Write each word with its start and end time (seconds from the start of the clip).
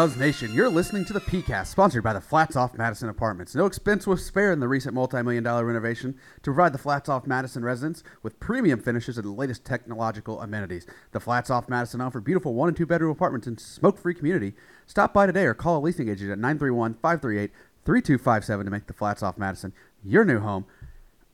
Govs 0.00 0.16
Nation. 0.16 0.48
You're 0.54 0.70
listening 0.70 1.04
to 1.04 1.12
the 1.12 1.20
PeayCast, 1.20 1.66
sponsored 1.66 2.02
by 2.02 2.14
the 2.14 2.22
Flats 2.22 2.56
Off 2.56 2.72
Madison 2.72 3.10
Apartments. 3.10 3.54
No 3.54 3.66
expense 3.66 4.06
was 4.06 4.24
spared 4.24 4.54
in 4.54 4.60
the 4.60 4.66
recent 4.66 4.94
multi-million 4.94 5.44
dollar 5.44 5.66
renovation 5.66 6.14
to 6.36 6.44
provide 6.44 6.72
the 6.72 6.78
Flats 6.78 7.10
Off 7.10 7.26
Madison 7.26 7.62
residents 7.62 8.02
with 8.22 8.40
premium 8.40 8.80
finishes 8.80 9.18
and 9.18 9.26
the 9.26 9.30
latest 9.30 9.62
technological 9.62 10.40
amenities. 10.40 10.86
The 11.12 11.20
Flats 11.20 11.50
Off 11.50 11.68
Madison 11.68 12.00
offer 12.00 12.18
beautiful 12.18 12.54
one 12.54 12.68
and 12.68 12.76
two 12.78 12.86
bedroom 12.86 13.10
apartments 13.10 13.46
in 13.46 13.58
smoke-free 13.58 14.14
community. 14.14 14.54
Stop 14.86 15.12
by 15.12 15.26
today 15.26 15.44
or 15.44 15.52
call 15.52 15.76
a 15.76 15.84
leasing 15.84 16.08
agent 16.08 16.30
at 16.30 16.38
931-538-3257 16.38 18.64
to 18.64 18.70
make 18.70 18.86
the 18.86 18.94
Flats 18.94 19.22
Off 19.22 19.36
Madison 19.36 19.74
your 20.02 20.24
new 20.24 20.40
home. 20.40 20.64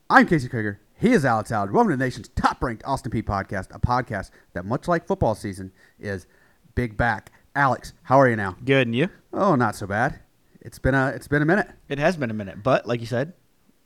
I'm 0.09 0.27
Casey 0.27 0.49
Krieger. 0.49 0.81
He 0.99 1.13
is 1.13 1.23
Alex 1.23 1.53
Allard. 1.53 1.71
Welcome 1.71 1.91
to 1.91 1.95
the 1.95 2.03
nation's 2.03 2.27
top-ranked 2.27 2.83
Austin 2.83 3.13
Peay 3.13 3.23
podcast, 3.23 3.73
a 3.73 3.79
podcast 3.79 4.31
that, 4.51 4.65
much 4.65 4.89
like 4.89 5.07
football 5.07 5.35
season, 5.35 5.71
is 6.01 6.27
big 6.75 6.97
back. 6.97 7.31
Alex, 7.57 7.93
how 8.03 8.21
are 8.21 8.29
you 8.29 8.35
now? 8.35 8.55
Good, 8.63 8.85
and 8.85 8.95
you? 8.95 9.09
Oh, 9.33 9.55
not 9.55 9.75
so 9.75 9.87
bad. 9.87 10.19
It's 10.61 10.77
been 10.77 10.93
a 10.93 11.07
it's 11.07 11.27
been 11.27 11.41
a 11.41 11.45
minute. 11.45 11.67
It 11.89 11.97
has 11.97 12.15
been 12.15 12.29
a 12.29 12.33
minute, 12.35 12.61
but 12.61 12.85
like 12.85 12.99
you 12.99 13.07
said, 13.07 13.33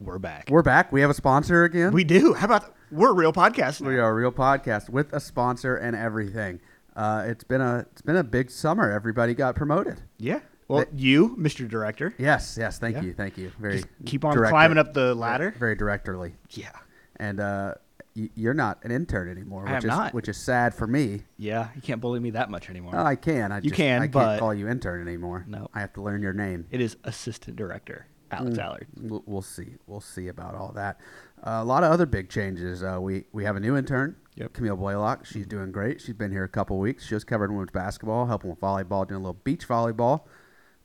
we're 0.01 0.19
back. 0.19 0.49
We're 0.49 0.61
back. 0.61 0.91
We 0.91 0.99
have 0.99 1.09
a 1.09 1.13
sponsor 1.13 1.63
again. 1.63 1.93
we 1.93 2.03
do. 2.03 2.33
How 2.33 2.47
about 2.47 2.75
we're 2.91 3.11
a 3.11 3.13
real 3.13 3.31
podcast? 3.31 3.79
Now. 3.81 3.87
We 3.87 3.97
are 3.97 4.09
a 4.09 4.13
real 4.13 4.33
podcast 4.33 4.89
with 4.89 5.13
a 5.13 5.21
sponsor 5.21 5.77
and 5.77 5.95
everything. 5.95 6.59
Uh, 6.97 7.23
it's 7.27 7.45
been 7.45 7.61
a 7.61 7.85
it's 7.93 8.01
been 8.01 8.17
a 8.17 8.25
big 8.25 8.51
summer. 8.51 8.91
Everybody 8.91 9.33
got 9.33 9.55
promoted. 9.55 10.01
Yeah. 10.17 10.41
Well, 10.67 10.83
They- 10.91 10.97
you, 10.97 11.37
Mr. 11.37 11.65
Director, 11.67 12.13
Yes, 12.17 12.57
yes. 12.59 12.77
Thank 12.77 12.97
Yeah. 12.97 13.03
you, 13.03 13.13
thank 13.13 13.37
you. 13.37 13.53
Very 13.57 13.75
just 13.75 13.87
keep 14.05 14.25
on 14.25 14.33
director- 14.35 14.51
climbing 14.51 14.79
up 14.79 14.93
the 14.93 15.15
ladder. 15.15 15.55
Very 15.57 15.75
directorly. 15.75 16.33
Yeah. 16.49 16.71
And 17.15 17.39
uh, 17.39 17.75
you're 18.13 18.53
not 18.53 18.79
an 18.83 18.91
intern 18.91 19.29
anymore, 19.29 19.67
I 19.67 19.75
which 19.75 19.83
am 19.85 19.89
is 19.89 19.95
not. 19.97 20.13
which 20.13 20.27
is 20.27 20.37
sad 20.37 20.73
for 20.73 20.85
me. 20.87 21.21
Yeah. 21.37 21.69
You 21.75 21.81
can't 21.81 22.01
bully 22.01 22.19
me 22.19 22.31
that 22.31 22.49
much 22.49 22.69
anymore. 22.69 22.91
Well, 22.93 23.05
I 23.05 23.15
can. 23.15 23.51
I 23.51 23.57
You 23.57 23.63
just, 23.69 23.75
can, 23.75 24.01
I 24.01 24.07
can't 24.07 24.39
call 24.39 24.53
you 24.53 24.67
intern 24.67 25.07
anymore. 25.07 25.45
No. 25.47 25.69
I 25.73 25.79
have 25.79 25.93
to 25.93 26.01
learn 26.01 26.21
your 26.21 26.33
name. 26.33 26.65
it 26.71 26.81
is 26.81 26.97
Assistant 27.03 27.55
Director 27.55 28.07
Alex 28.31 28.57
Mm. 28.57 28.63
Allard. 28.63 28.87
We'll, 29.25 29.41
see. 29.41 29.75
We'll 29.87 30.01
see 30.01 30.27
about 30.29 30.55
all 30.55 30.71
that. 30.73 30.99
Uh, 31.43 31.59
a 31.61 31.65
lot 31.65 31.83
of 31.83 31.91
other 31.91 32.05
big 32.05 32.29
changes. 32.29 32.83
Uh, 32.83 32.97
we 33.01 33.25
we 33.31 33.43
have 33.45 33.55
a 33.55 33.59
new 33.59 33.75
intern, 33.75 34.15
Yep. 34.35 34.53
Camille 34.53 34.77
Blaylock. 34.77 35.25
She's 35.25 35.45
doing 35.47 35.71
great. 35.71 35.99
She's 35.99 36.15
been 36.15 36.31
here 36.31 36.43
a 36.43 36.49
couple 36.49 36.77
weeks. 36.79 37.05
She 37.05 37.13
was 37.13 37.23
covering 37.23 37.53
women's 37.53 37.71
basketball, 37.71 38.27
helping 38.27 38.49
with 38.51 38.59
volleyball, 38.61 39.07
doing 39.07 39.19
a 39.21 39.23
little 39.23 39.39
beach 39.43 39.67
volleyball. 39.67 40.21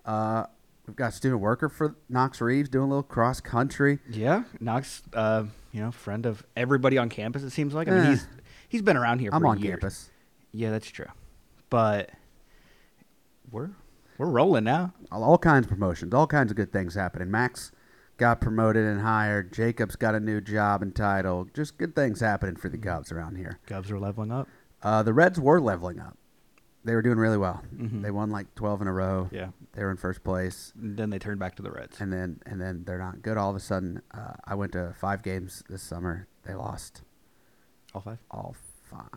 Uh, 0.04 0.46
we've 0.86 0.96
got 0.96 1.08
a 1.08 1.12
student 1.12 1.40
worker 1.40 1.68
for 1.68 1.94
Knox 2.08 2.40
Reeves 2.40 2.68
doing 2.68 2.84
a 2.86 2.88
little 2.88 3.02
cross 3.02 3.40
country. 3.40 3.98
Yeah. 4.10 4.44
Knox, 4.60 5.02
uh, 5.12 5.44
you 5.76 5.82
know, 5.82 5.90
friend 5.92 6.24
of 6.24 6.42
everybody 6.56 6.96
on 6.96 7.10
campus. 7.10 7.42
It 7.42 7.50
seems 7.50 7.74
like. 7.74 7.86
I 7.86 7.90
Eh. 7.90 7.94
mean, 8.02 8.10
he's 8.12 8.26
he's 8.68 8.82
been 8.82 8.96
around 8.96 9.18
here. 9.18 9.28
I'm 9.32 9.42
for 9.42 9.48
on 9.48 9.58
years. 9.58 9.72
campus. 9.72 10.10
Yeah, 10.52 10.70
that's 10.70 10.88
true. 10.88 11.06
But 11.68 12.10
we're 13.50 13.70
we're 14.16 14.30
rolling 14.30 14.64
now. 14.64 14.94
All, 15.12 15.22
all 15.22 15.38
kinds 15.38 15.66
of 15.66 15.70
promotions, 15.70 16.14
all 16.14 16.26
kinds 16.26 16.50
of 16.50 16.56
good 16.56 16.72
things 16.72 16.94
happening. 16.94 17.30
Max 17.30 17.72
got 18.16 18.40
promoted 18.40 18.86
and 18.86 19.02
hired. 19.02 19.52
Jacob's 19.52 19.96
got 19.96 20.14
a 20.14 20.20
new 20.20 20.40
job 20.40 20.80
and 20.80 20.96
title. 20.96 21.46
Just 21.52 21.76
good 21.76 21.94
things 21.94 22.20
happening 22.20 22.56
for 22.56 22.70
the 22.70 22.78
Cubs 22.78 23.12
around 23.12 23.36
here. 23.36 23.58
Govs 23.66 23.90
are 23.90 23.98
leveling 23.98 24.32
up. 24.32 24.48
Uh, 24.82 25.02
the 25.02 25.12
Reds 25.12 25.38
were 25.38 25.60
leveling 25.60 26.00
up. 26.00 26.16
They 26.86 26.94
were 26.94 27.02
doing 27.02 27.18
really 27.18 27.36
well. 27.36 27.62
Mhm. 27.74 28.00
They 28.02 28.10
won 28.10 28.30
like 28.30 28.54
12 28.54 28.80
in 28.82 28.86
a 28.88 28.92
row. 28.92 29.28
Yeah. 29.32 29.48
They 29.72 29.82
were 29.84 29.90
in 29.90 29.96
first 29.98 30.22
place. 30.24 30.72
And 30.80 30.96
Then 30.96 31.10
they 31.10 31.18
turned 31.18 31.38
back 31.40 31.56
to 31.56 31.62
the 31.62 31.70
Reds. 31.70 32.00
and 32.00 32.12
then 32.12 32.40
and 32.46 32.60
then 32.60 32.84
they're 32.86 32.98
not 32.98 33.22
good. 33.22 33.36
All 33.36 33.50
of 33.50 33.56
a 33.56 33.60
sudden, 33.60 34.00
uh, 34.14 34.34
I 34.44 34.54
went 34.54 34.72
to 34.72 34.94
five 34.98 35.22
games 35.22 35.62
this 35.68 35.82
summer. 35.82 36.26
They 36.46 36.54
lost 36.54 37.02
All 37.94 38.00
five. 38.00 38.18
all 38.30 38.54
five. 38.90 39.10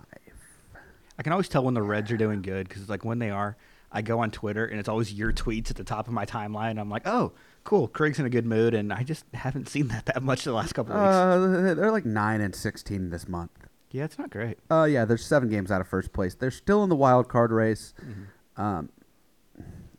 I 1.18 1.24
can 1.24 1.32
always 1.32 1.48
tell 1.50 1.64
when 1.64 1.74
the 1.74 1.82
Reds 1.84 2.12
are 2.12 2.18
doing 2.18 2.42
good 2.42 2.68
because 2.68 2.82
it's 2.82 2.90
like 2.90 3.06
when 3.06 3.20
they 3.20 3.30
are, 3.30 3.56
I 3.92 4.02
go 4.02 4.20
on 4.20 4.32
Twitter 4.32 4.66
and 4.66 4.80
it's 4.80 4.88
always 4.90 5.14
your 5.14 5.32
tweets 5.34 5.70
at 5.70 5.76
the 5.76 5.84
top 5.84 6.08
of 6.08 6.14
my 6.14 6.26
timeline. 6.26 6.80
I'm 6.80 6.90
like, 6.90 7.06
oh, 7.06 7.34
cool, 7.66 7.88
Craig's 7.88 8.20
in 8.20 8.26
a 8.26 8.30
good 8.30 8.46
mood, 8.46 8.74
and 8.74 8.94
I 8.94 9.04
just 9.04 9.26
haven't 9.34 9.68
seen 9.68 9.90
that 9.90 10.06
that 10.06 10.24
much 10.24 10.44
the 10.44 10.54
last 10.54 10.74
couple 10.74 10.94
of 10.96 11.02
weeks. 11.02 11.70
Uh, 11.70 11.74
they're 11.76 11.92
like 11.92 12.06
nine 12.06 12.40
and 12.42 12.56
sixteen 12.56 13.10
this 13.10 13.28
month. 13.28 13.52
Yeah, 13.92 14.04
it's 14.06 14.18
not 14.18 14.30
great. 14.30 14.58
Uh, 14.70 14.84
yeah, 14.90 15.06
they're 15.06 15.18
seven 15.18 15.50
games 15.50 15.72
out 15.72 15.82
of 15.82 15.88
first 15.88 16.14
place. 16.14 16.36
They're 16.36 16.52
still 16.52 16.84
in 16.84 16.90
the 16.90 16.96
wild 16.96 17.28
card 17.28 17.52
race. 17.52 17.94
Um, 18.58 18.90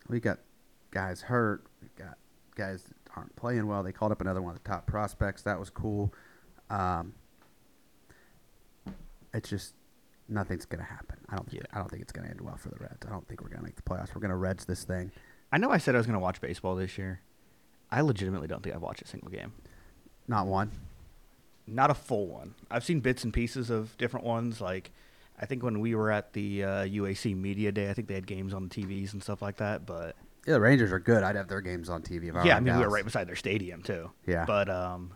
we 0.09 0.21
got 0.21 0.39
guys 0.91 1.23
hurt. 1.23 1.65
We 1.83 1.89
got 1.97 2.17
guys 2.55 2.83
that 2.85 2.95
aren't 3.17 3.35
playing 3.37 3.67
well. 3.67 3.83
They 3.83 3.93
called 3.93 4.13
up 4.13 4.21
another 4.21 4.43
one 4.43 4.55
of 4.57 4.63
the 4.63 4.69
top 4.69 4.87
prospects. 4.87 5.43
That 5.43 5.59
was 5.59 5.71
cool. 5.71 6.13
Um, 6.69 7.15
it's 9.33 9.49
just 9.49 9.75
nothing's 10.29 10.65
gonna 10.65 10.85
happen. 10.85 11.17
I 11.29 11.37
don't. 11.37 11.49
Think, 11.51 11.63
Yeah. 11.63 11.69
I 11.73 11.79
don't 11.79 11.91
think 11.91 12.03
it's 12.03 12.13
gonna 12.13 12.29
end 12.29 12.41
well 12.41 12.57
for 12.57 12.69
the 12.69 12.77
Reds. 12.79 13.07
I 13.07 13.11
don't 13.11 13.27
think 13.29 13.43
we're 13.43 13.49
gonna 13.49 13.63
make 13.65 13.77
the 13.77 13.83
playoffs. 13.83 14.15
We're 14.15 14.21
gonna 14.21 14.37
Reds 14.37 14.65
this 14.65 14.85
thing. 14.85 15.11
I 15.53 15.59
know 15.59 15.71
I 15.71 15.79
said 15.79 15.95
I 15.95 15.99
was 15.99 16.07
going 16.07 16.15
to 16.15 16.21
watch 16.21 16.41
baseball 16.41 16.77
this 16.77 16.97
year. 16.97 17.23
I 17.91 18.03
legitimately 18.03 18.47
don't 18.47 18.63
think 18.63 18.73
I've 18.75 18.83
watched 18.83 19.03
a 19.03 19.07
single 19.09 19.31
game. 19.31 19.53
Not 20.29 20.47
one. 20.47 20.71
Not 21.67 21.91
a 21.91 21.95
full 21.95 22.27
one. 22.27 22.55
I've 22.71 22.85
seen 22.85 23.01
bits 23.01 23.25
and 23.25 23.33
pieces 23.33 23.71
of 23.71 23.97
different 23.97 24.27
ones. 24.27 24.61
Like, 24.61 24.91
I 25.41 25.47
think 25.47 25.63
when 25.63 25.81
we 25.81 25.95
were 25.95 26.11
at 26.11 26.33
the 26.33 26.65
uh, 26.65 26.69
UAC 26.85 27.37
Media 27.37 27.73
Day, 27.73 27.91
I 27.91 27.95
think 27.95 28.09
they 28.09 28.15
had 28.15 28.27
games 28.27 28.53
on 28.53 28.69
the 28.69 28.83
TVs 28.83 29.13
and 29.13 29.23
stuff 29.23 29.41
like 29.41 29.57
that. 29.59 29.87
But 29.87 30.17
Yeah, 30.47 30.55
the 30.55 30.61
Rangers 30.61 30.93
are 30.93 30.99
good. 30.99 31.23
I'd 31.23 31.37
have 31.37 31.49
their 31.49 31.61
games 31.61 31.89
on 31.89 32.03
TV. 32.03 32.29
If 32.29 32.37
I 32.37 32.45
yeah, 32.45 32.57
I 32.57 32.61
mean, 32.61 32.77
we 32.77 32.83
were 32.83 32.91
right 32.91 33.05
beside 33.05 33.29
their 33.29 33.37
stadium 33.37 33.83
too. 33.83 34.11
Yeah. 34.27 34.45
But 34.47 34.69
um, 34.69 35.13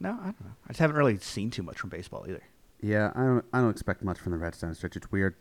no, 0.00 0.10
I 0.10 0.24
don't 0.24 0.40
know. 0.40 0.56
I 0.64 0.68
just 0.68 0.80
haven't 0.80 0.96
really 0.96 1.18
seen 1.18 1.50
too 1.50 1.62
much 1.62 1.78
from 1.78 1.90
baseball 1.90 2.24
either. 2.28 2.42
Yeah, 2.80 3.12
I 3.14 3.24
don't. 3.24 3.44
I 3.52 3.60
don't 3.60 3.70
expect 3.70 4.02
much 4.02 4.18
from 4.18 4.32
the 4.32 4.38
Reds 4.38 4.60
down 4.60 4.70
the 4.70 4.76
stretch. 4.76 4.96
It's 4.96 5.10
weird. 5.10 5.36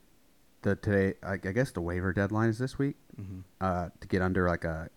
The 0.62 0.76
today, 0.76 1.18
I, 1.22 1.34
I 1.34 1.52
guess 1.52 1.72
the 1.72 1.82
waiver 1.82 2.14
deadline 2.14 2.50
is 2.50 2.58
this 2.58 2.78
week. 2.78 2.96
Mm-hmm. 3.20 3.40
Uh, 3.60 3.90
to 4.00 4.08
get 4.08 4.22
under 4.22 4.48
like 4.48 4.64
a 4.64 4.90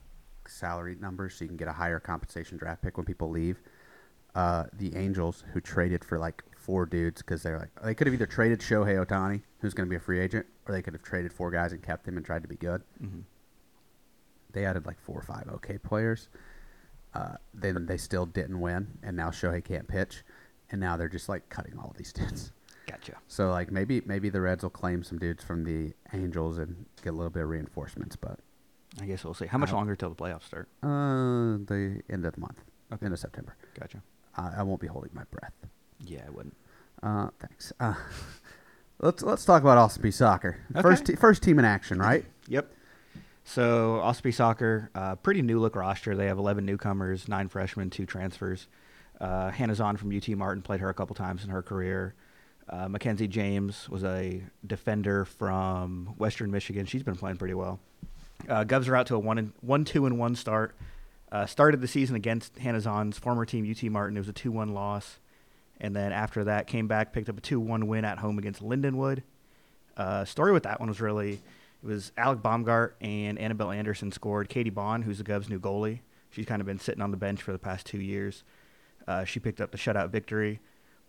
salary 0.47 0.97
number, 1.01 1.29
so 1.29 1.45
you 1.45 1.49
can 1.49 1.57
get 1.57 1.69
a 1.69 1.73
higher 1.73 2.01
compensation 2.01 2.57
draft 2.57 2.83
pick 2.83 2.97
when 2.97 3.05
people 3.05 3.29
leave. 3.31 3.61
Uh, 4.39 4.65
the 4.75 4.95
Angels, 4.95 5.43
who 5.53 5.61
traded 5.61 6.05
for 6.05 6.17
like 6.17 6.45
four 6.57 6.87
dudes, 6.87 7.23
because 7.23 7.43
they're 7.43 7.59
like 7.59 7.71
they 7.83 7.93
could 7.95 8.07
have 8.07 8.15
either 8.15 8.27
traded 8.27 8.61
Shohei 8.61 9.05
Ohtani, 9.05 9.43
who's 9.61 9.75
going 9.75 9.89
to 9.89 9.91
be 9.91 9.97
a 9.97 10.01
free 10.01 10.21
agent, 10.21 10.47
or 10.67 10.73
they 10.75 10.81
could 10.83 10.93
have 10.95 11.03
traded 11.03 11.33
four 11.33 11.51
guys 11.51 11.73
and 11.73 11.83
kept 11.83 12.07
him 12.07 12.17
and 12.17 12.25
tried 12.25 12.43
to 12.43 12.49
be 12.49 12.55
good. 12.55 12.83
Mm-hmm. 13.03 13.21
They 14.53 14.65
added 14.65 14.87
like 14.87 15.01
four 15.01 15.19
or 15.19 15.23
five 15.23 15.49
okay 15.55 15.77
players. 15.79 16.29
Uh, 17.15 17.35
then 17.53 17.87
they 17.87 17.97
still 17.97 18.27
didn't 18.27 18.61
win, 18.61 18.87
and 19.03 19.17
now 19.17 19.31
Shohei 19.31 19.65
can't 19.65 19.89
pitch, 19.89 20.23
and 20.71 20.81
now 20.81 20.97
they're 20.97 21.09
just 21.09 21.29
like 21.29 21.49
cutting 21.49 21.77
all 21.79 21.93
these 21.97 22.13
dudes. 22.19 22.53
Gotcha. 22.87 23.15
So 23.27 23.51
like 23.51 23.73
maybe 23.73 24.03
maybe 24.07 24.29
the 24.31 24.41
Reds 24.41 24.63
will 24.63 24.71
claim 24.71 25.03
some 25.03 25.19
dudes 25.19 25.43
from 25.43 25.65
the 25.65 25.95
Angels 26.13 26.59
and 26.59 26.87
get 27.03 27.11
a 27.11 27.17
little 27.17 27.31
bit 27.31 27.43
of 27.43 27.49
reinforcements, 27.49 28.15
but 28.15 28.39
I 29.01 29.07
guess 29.07 29.25
we'll 29.25 29.35
see. 29.35 29.47
How 29.47 29.59
much 29.59 29.73
I- 29.73 29.75
longer 29.75 29.97
till 29.97 30.11
the 30.11 30.15
playoffs 30.23 30.45
start? 30.45 30.69
uh, 30.85 31.59
the 31.67 32.03
end 32.09 32.25
of 32.25 32.35
the 32.35 32.41
month, 32.41 32.63
Okay. 32.93 33.05
end 33.07 33.13
of 33.13 33.19
September. 33.19 33.57
Gotcha. 33.79 34.01
I, 34.39 34.61
I 34.61 34.63
won't 34.63 34.81
be 34.81 34.87
holding 34.87 35.11
my 35.13 35.25
breath. 35.31 35.53
Yeah, 36.01 36.23
I 36.27 36.31
wouldn't. 36.31 36.57
Uh, 37.03 37.29
thanks. 37.41 37.73
Uh, 37.81 37.95
let's 39.01 39.23
let's 39.23 39.45
talk 39.45 39.63
about 39.63 39.79
Austin 39.79 40.13
Soccer. 40.13 40.59
Okay. 40.73 40.83
First 40.83 41.07
te- 41.07 41.17
first 41.17 41.43
team 41.43 41.59
in 41.59 41.65
action, 41.65 41.99
right? 41.99 42.25
Yep. 42.51 42.73
So 43.45 44.01
Ospey 44.03 44.33
Soccer, 44.33 44.91
uh, 44.95 45.17
pretty 45.17 45.43
new 45.43 45.59
look 45.59 45.77
roster. 45.77 46.17
They 46.17 46.27
have 46.27 46.39
11 46.39 46.65
newcomers, 46.65 47.29
nine 47.29 47.49
freshmen, 47.49 47.91
two 47.91 48.07
transfers. 48.07 48.69
Uh, 49.21 49.51
Hannah 49.51 49.75
Zahn 49.75 49.97
from 49.99 50.17
UT 50.17 50.29
Martin 50.31 50.63
played 50.63 50.81
her 50.81 50.89
a 50.89 50.95
couple 50.95 51.15
times 51.15 51.45
in 51.45 51.51
her 51.51 51.63
career. 51.63 52.15
Uh, 52.69 52.89
Mackenzie 52.89 53.29
James 53.29 53.89
was 53.89 54.05
a 54.05 54.43
defender 54.67 55.25
from 55.25 56.15
Western 56.19 56.51
Michigan. 56.51 56.87
She's 56.87 57.03
been 57.03 57.17
playing 57.17 57.37
pretty 57.37 57.55
well. 57.55 57.81
Uh, 58.49 58.65
Govs 58.65 58.89
are 58.89 58.97
out 58.97 59.07
to 59.09 59.15
a 59.15 59.19
one 59.19 59.39
and 59.39 59.53
one 59.61 59.85
two 59.85 60.07
and 60.07 60.19
one 60.19 60.35
start. 60.35 60.75
Uh, 61.31 61.45
started 61.47 61.81
the 61.81 61.89
season 61.89 62.17
against 62.17 62.59
Hannah 62.59 62.81
Zahn's 62.81 63.19
former 63.19 63.45
team 63.45 63.71
UT 63.71 63.83
Martin. 63.91 64.17
It 64.17 64.21
was 64.21 64.29
a 64.29 64.33
two 64.33 64.51
one 64.51 64.73
loss, 64.73 65.19
and 65.81 65.95
then 65.95 66.13
after 66.13 66.45
that 66.45 66.67
came 66.67 66.89
back, 66.89 67.13
picked 67.13 67.29
up 67.29 67.39
a 67.39 67.41
two 67.43 67.61
one 67.61 67.87
win 67.87 68.05
at 68.05 68.19
home 68.19 68.39
against 68.39 68.63
Lindenwood. 68.63 69.23
Uh, 69.97 70.25
story 70.25 70.53
with 70.53 70.63
that 70.63 70.81
one 70.81 70.89
was 70.89 71.01
really 71.01 71.41
it 71.83 71.87
was 71.87 72.13
Alec 72.17 72.41
Baumgart 72.41 72.93
and 73.01 73.39
Annabelle 73.39 73.71
Anderson 73.71 74.11
scored. 74.11 74.49
Katie 74.49 74.71
Bond, 74.71 75.05
who's 75.05 75.19
the 75.19 75.25
Govs' 75.25 75.49
new 75.49 75.61
goalie, 75.61 76.01
she's 76.31 76.47
kind 76.47 76.61
of 76.61 76.67
been 76.67 76.79
sitting 76.79 77.03
on 77.03 77.11
the 77.11 77.17
bench 77.17 77.43
for 77.43 77.53
the 77.53 77.59
past 77.59 77.87
two 77.87 78.01
years. 78.01 78.43
Uh, 79.07 79.25
she 79.25 79.39
picked 79.39 79.61
up 79.61 79.71
the 79.71 79.79
shutout 79.79 80.11
victory. 80.11 80.61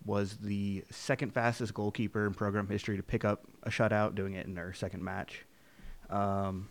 Was 0.05 0.37
the 0.37 0.85
second 0.89 1.33
fastest 1.33 1.73
goalkeeper 1.73 2.25
in 2.25 2.33
program 2.33 2.67
history 2.67 2.95
to 2.95 3.03
pick 3.03 3.25
up 3.25 3.43
a 3.63 3.69
shutout, 3.69 4.15
doing 4.15 4.33
it 4.35 4.45
in 4.45 4.55
her 4.55 4.71
second 4.73 5.03
match. 5.03 5.45
Um, 6.09 6.69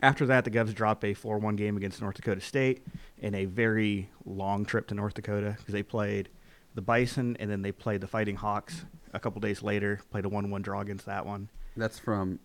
after 0.00 0.26
that, 0.26 0.44
the 0.44 0.50
Govs 0.50 0.74
drop 0.74 1.04
a 1.04 1.14
4 1.14 1.38
1 1.38 1.56
game 1.56 1.76
against 1.76 2.00
North 2.00 2.16
Dakota 2.16 2.40
State 2.40 2.86
in 3.18 3.34
a 3.34 3.44
very 3.44 4.08
long 4.24 4.64
trip 4.64 4.86
to 4.88 4.94
North 4.94 5.14
Dakota 5.14 5.54
because 5.58 5.72
they 5.72 5.82
played 5.82 6.28
the 6.74 6.82
Bison 6.82 7.36
and 7.40 7.50
then 7.50 7.62
they 7.62 7.72
played 7.72 8.00
the 8.00 8.06
Fighting 8.06 8.36
Hawks 8.36 8.84
a 9.12 9.20
couple 9.20 9.40
days 9.40 9.62
later, 9.62 10.00
played 10.10 10.24
a 10.24 10.28
1 10.28 10.50
1 10.50 10.62
draw 10.62 10.80
against 10.80 11.06
that 11.06 11.26
one. 11.26 11.48
That's 11.76 11.98
from 11.98 12.38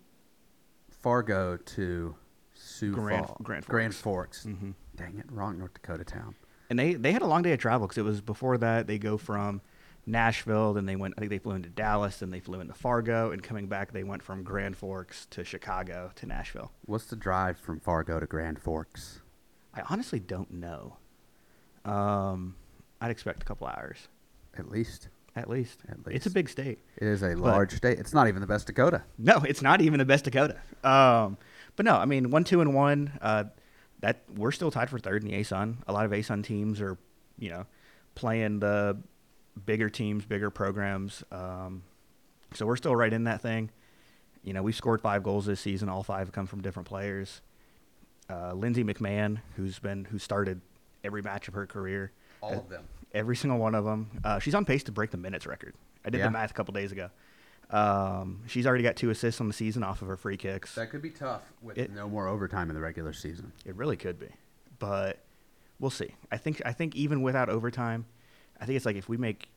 Fargo 0.90 1.56
to 1.56 2.14
Sioux 2.54 2.92
Grand- 2.92 3.26
Falls. 3.26 3.38
Grand 3.42 3.64
Grand 3.66 3.94
Forks. 3.94 4.42
Forks. 4.44 4.58
Mhm. 4.60 4.74
Dang 4.96 5.18
it, 5.18 5.26
wrong 5.30 5.58
North 5.58 5.74
Dakota 5.74 6.04
town. 6.04 6.34
And 6.70 6.78
they, 6.78 6.94
they 6.94 7.12
had 7.12 7.22
a 7.22 7.26
long 7.26 7.42
day 7.42 7.52
of 7.52 7.58
travel 7.60 7.86
because 7.86 7.98
it 7.98 8.02
was 8.04 8.20
before 8.20 8.58
that 8.58 8.86
they 8.86 8.98
go 8.98 9.16
from 9.16 9.60
Nashville. 10.08 10.72
Then 10.74 10.86
they 10.86 10.96
went. 10.96 11.14
I 11.16 11.20
think 11.20 11.30
they 11.30 11.38
flew 11.38 11.54
into 11.54 11.68
Dallas. 11.68 12.18
Then 12.18 12.30
they 12.30 12.40
flew 12.40 12.60
into 12.60 12.74
Fargo, 12.74 13.30
and 13.30 13.42
coming 13.42 13.66
back, 13.68 13.92
they 13.92 14.04
went 14.04 14.22
from 14.22 14.42
Grand 14.42 14.76
Forks 14.76 15.26
to 15.30 15.44
Chicago 15.44 16.10
to 16.16 16.26
Nashville. 16.26 16.72
What's 16.86 17.06
the 17.06 17.16
drive 17.16 17.58
from 17.58 17.78
Fargo 17.80 18.18
to 18.18 18.26
Grand 18.26 18.60
Forks? 18.60 19.20
I 19.74 19.82
honestly 19.90 20.18
don't 20.18 20.50
know. 20.54 20.96
Um, 21.84 22.56
I'd 23.00 23.10
expect 23.10 23.42
a 23.42 23.46
couple 23.46 23.66
hours 23.66 24.08
At 24.58 24.68
least. 24.70 25.08
at 25.36 25.48
least. 25.48 25.80
At 25.88 25.96
It's 26.12 26.26
a 26.26 26.30
big 26.30 26.48
state. 26.48 26.80
It 26.96 27.06
is 27.06 27.22
a 27.22 27.34
large 27.34 27.72
state. 27.74 27.98
It's 27.98 28.12
not 28.12 28.28
even 28.28 28.40
the 28.40 28.46
best 28.46 28.66
Dakota. 28.66 29.02
No, 29.16 29.38
it's 29.46 29.62
not 29.62 29.80
even 29.80 29.98
the 29.98 30.04
best 30.04 30.24
Dakota. 30.24 30.56
Um, 30.82 31.38
but 31.76 31.86
no, 31.86 31.94
I 31.96 32.04
mean 32.06 32.30
one, 32.30 32.44
two, 32.44 32.60
and 32.60 32.74
one. 32.74 33.12
Uh, 33.22 33.44
that 34.00 34.22
we're 34.36 34.52
still 34.52 34.70
tied 34.70 34.90
for 34.90 34.98
third 34.98 35.22
in 35.22 35.28
the 35.30 35.36
ASUN. 35.36 35.76
A 35.86 35.92
lot 35.92 36.04
of 36.04 36.12
ASUN 36.12 36.42
teams 36.44 36.80
are, 36.80 36.96
you 37.38 37.50
know, 37.50 37.66
playing 38.14 38.60
the 38.60 38.96
bigger 39.66 39.88
teams, 39.90 40.24
bigger 40.24 40.50
programs. 40.50 41.22
Um, 41.32 41.82
so 42.54 42.66
we're 42.66 42.76
still 42.76 42.96
right 42.96 43.12
in 43.12 43.24
that 43.24 43.40
thing. 43.40 43.70
You 44.42 44.52
know, 44.52 44.62
we've 44.62 44.74
scored 44.76 45.00
five 45.00 45.22
goals 45.22 45.46
this 45.46 45.60
season. 45.60 45.88
All 45.88 46.02
five 46.02 46.26
have 46.28 46.32
come 46.32 46.46
from 46.46 46.62
different 46.62 46.88
players. 46.88 47.40
Uh, 48.30 48.52
Lindsay 48.54 48.84
McMahon, 48.84 49.38
who's 49.56 49.78
been 49.78 50.04
who 50.06 50.18
started 50.18 50.60
every 51.04 51.22
match 51.22 51.48
of 51.48 51.54
her 51.54 51.66
career, 51.66 52.12
All 52.40 52.52
Uh, 52.52 52.58
of 52.58 52.68
them. 52.68 52.84
every 53.12 53.36
single 53.36 53.58
one 53.58 53.74
of 53.74 53.84
them. 53.84 54.10
Uh, 54.24 54.38
she's 54.38 54.54
on 54.54 54.64
pace 54.64 54.82
to 54.84 54.92
break 54.92 55.10
the 55.10 55.16
minutes 55.16 55.46
record. 55.46 55.74
I 56.04 56.10
did 56.10 56.18
Yeah. 56.18 56.24
the 56.26 56.30
math 56.30 56.50
a 56.50 56.54
couple 56.54 56.72
days 56.72 56.92
ago. 56.92 57.10
Um, 57.70 58.40
she's 58.46 58.66
already 58.66 58.82
got 58.84 58.96
two 58.96 59.10
assists 59.10 59.40
on 59.40 59.46
the 59.48 59.52
season 59.52 59.82
off 59.82 60.00
of 60.00 60.08
her 60.08 60.16
free 60.16 60.36
kicks. 60.38 60.74
That 60.74 60.90
could 60.90 61.02
be 61.02 61.10
tough 61.10 61.42
with 61.60 61.76
It- 61.76 61.90
no 61.90 62.08
more 62.08 62.26
overtime 62.26 62.70
in 62.70 62.74
the 62.74 62.80
regular 62.80 63.12
season. 63.12 63.52
It 63.66 63.74
really 63.76 63.96
could 63.96 64.18
be, 64.18 64.28
but 64.78 65.18
we'll 65.78 65.90
see. 65.90 66.14
I 66.32 66.38
think 66.38 66.62
I 66.64 66.72
think 66.72 66.94
even 66.96 67.20
without 67.20 67.48
overtime, 67.50 68.06
I 68.60 68.66
think 68.66 68.76
it's 68.76 68.86
like 68.86 68.96
if 68.96 69.08
we 69.08 69.16
make, 69.16 69.48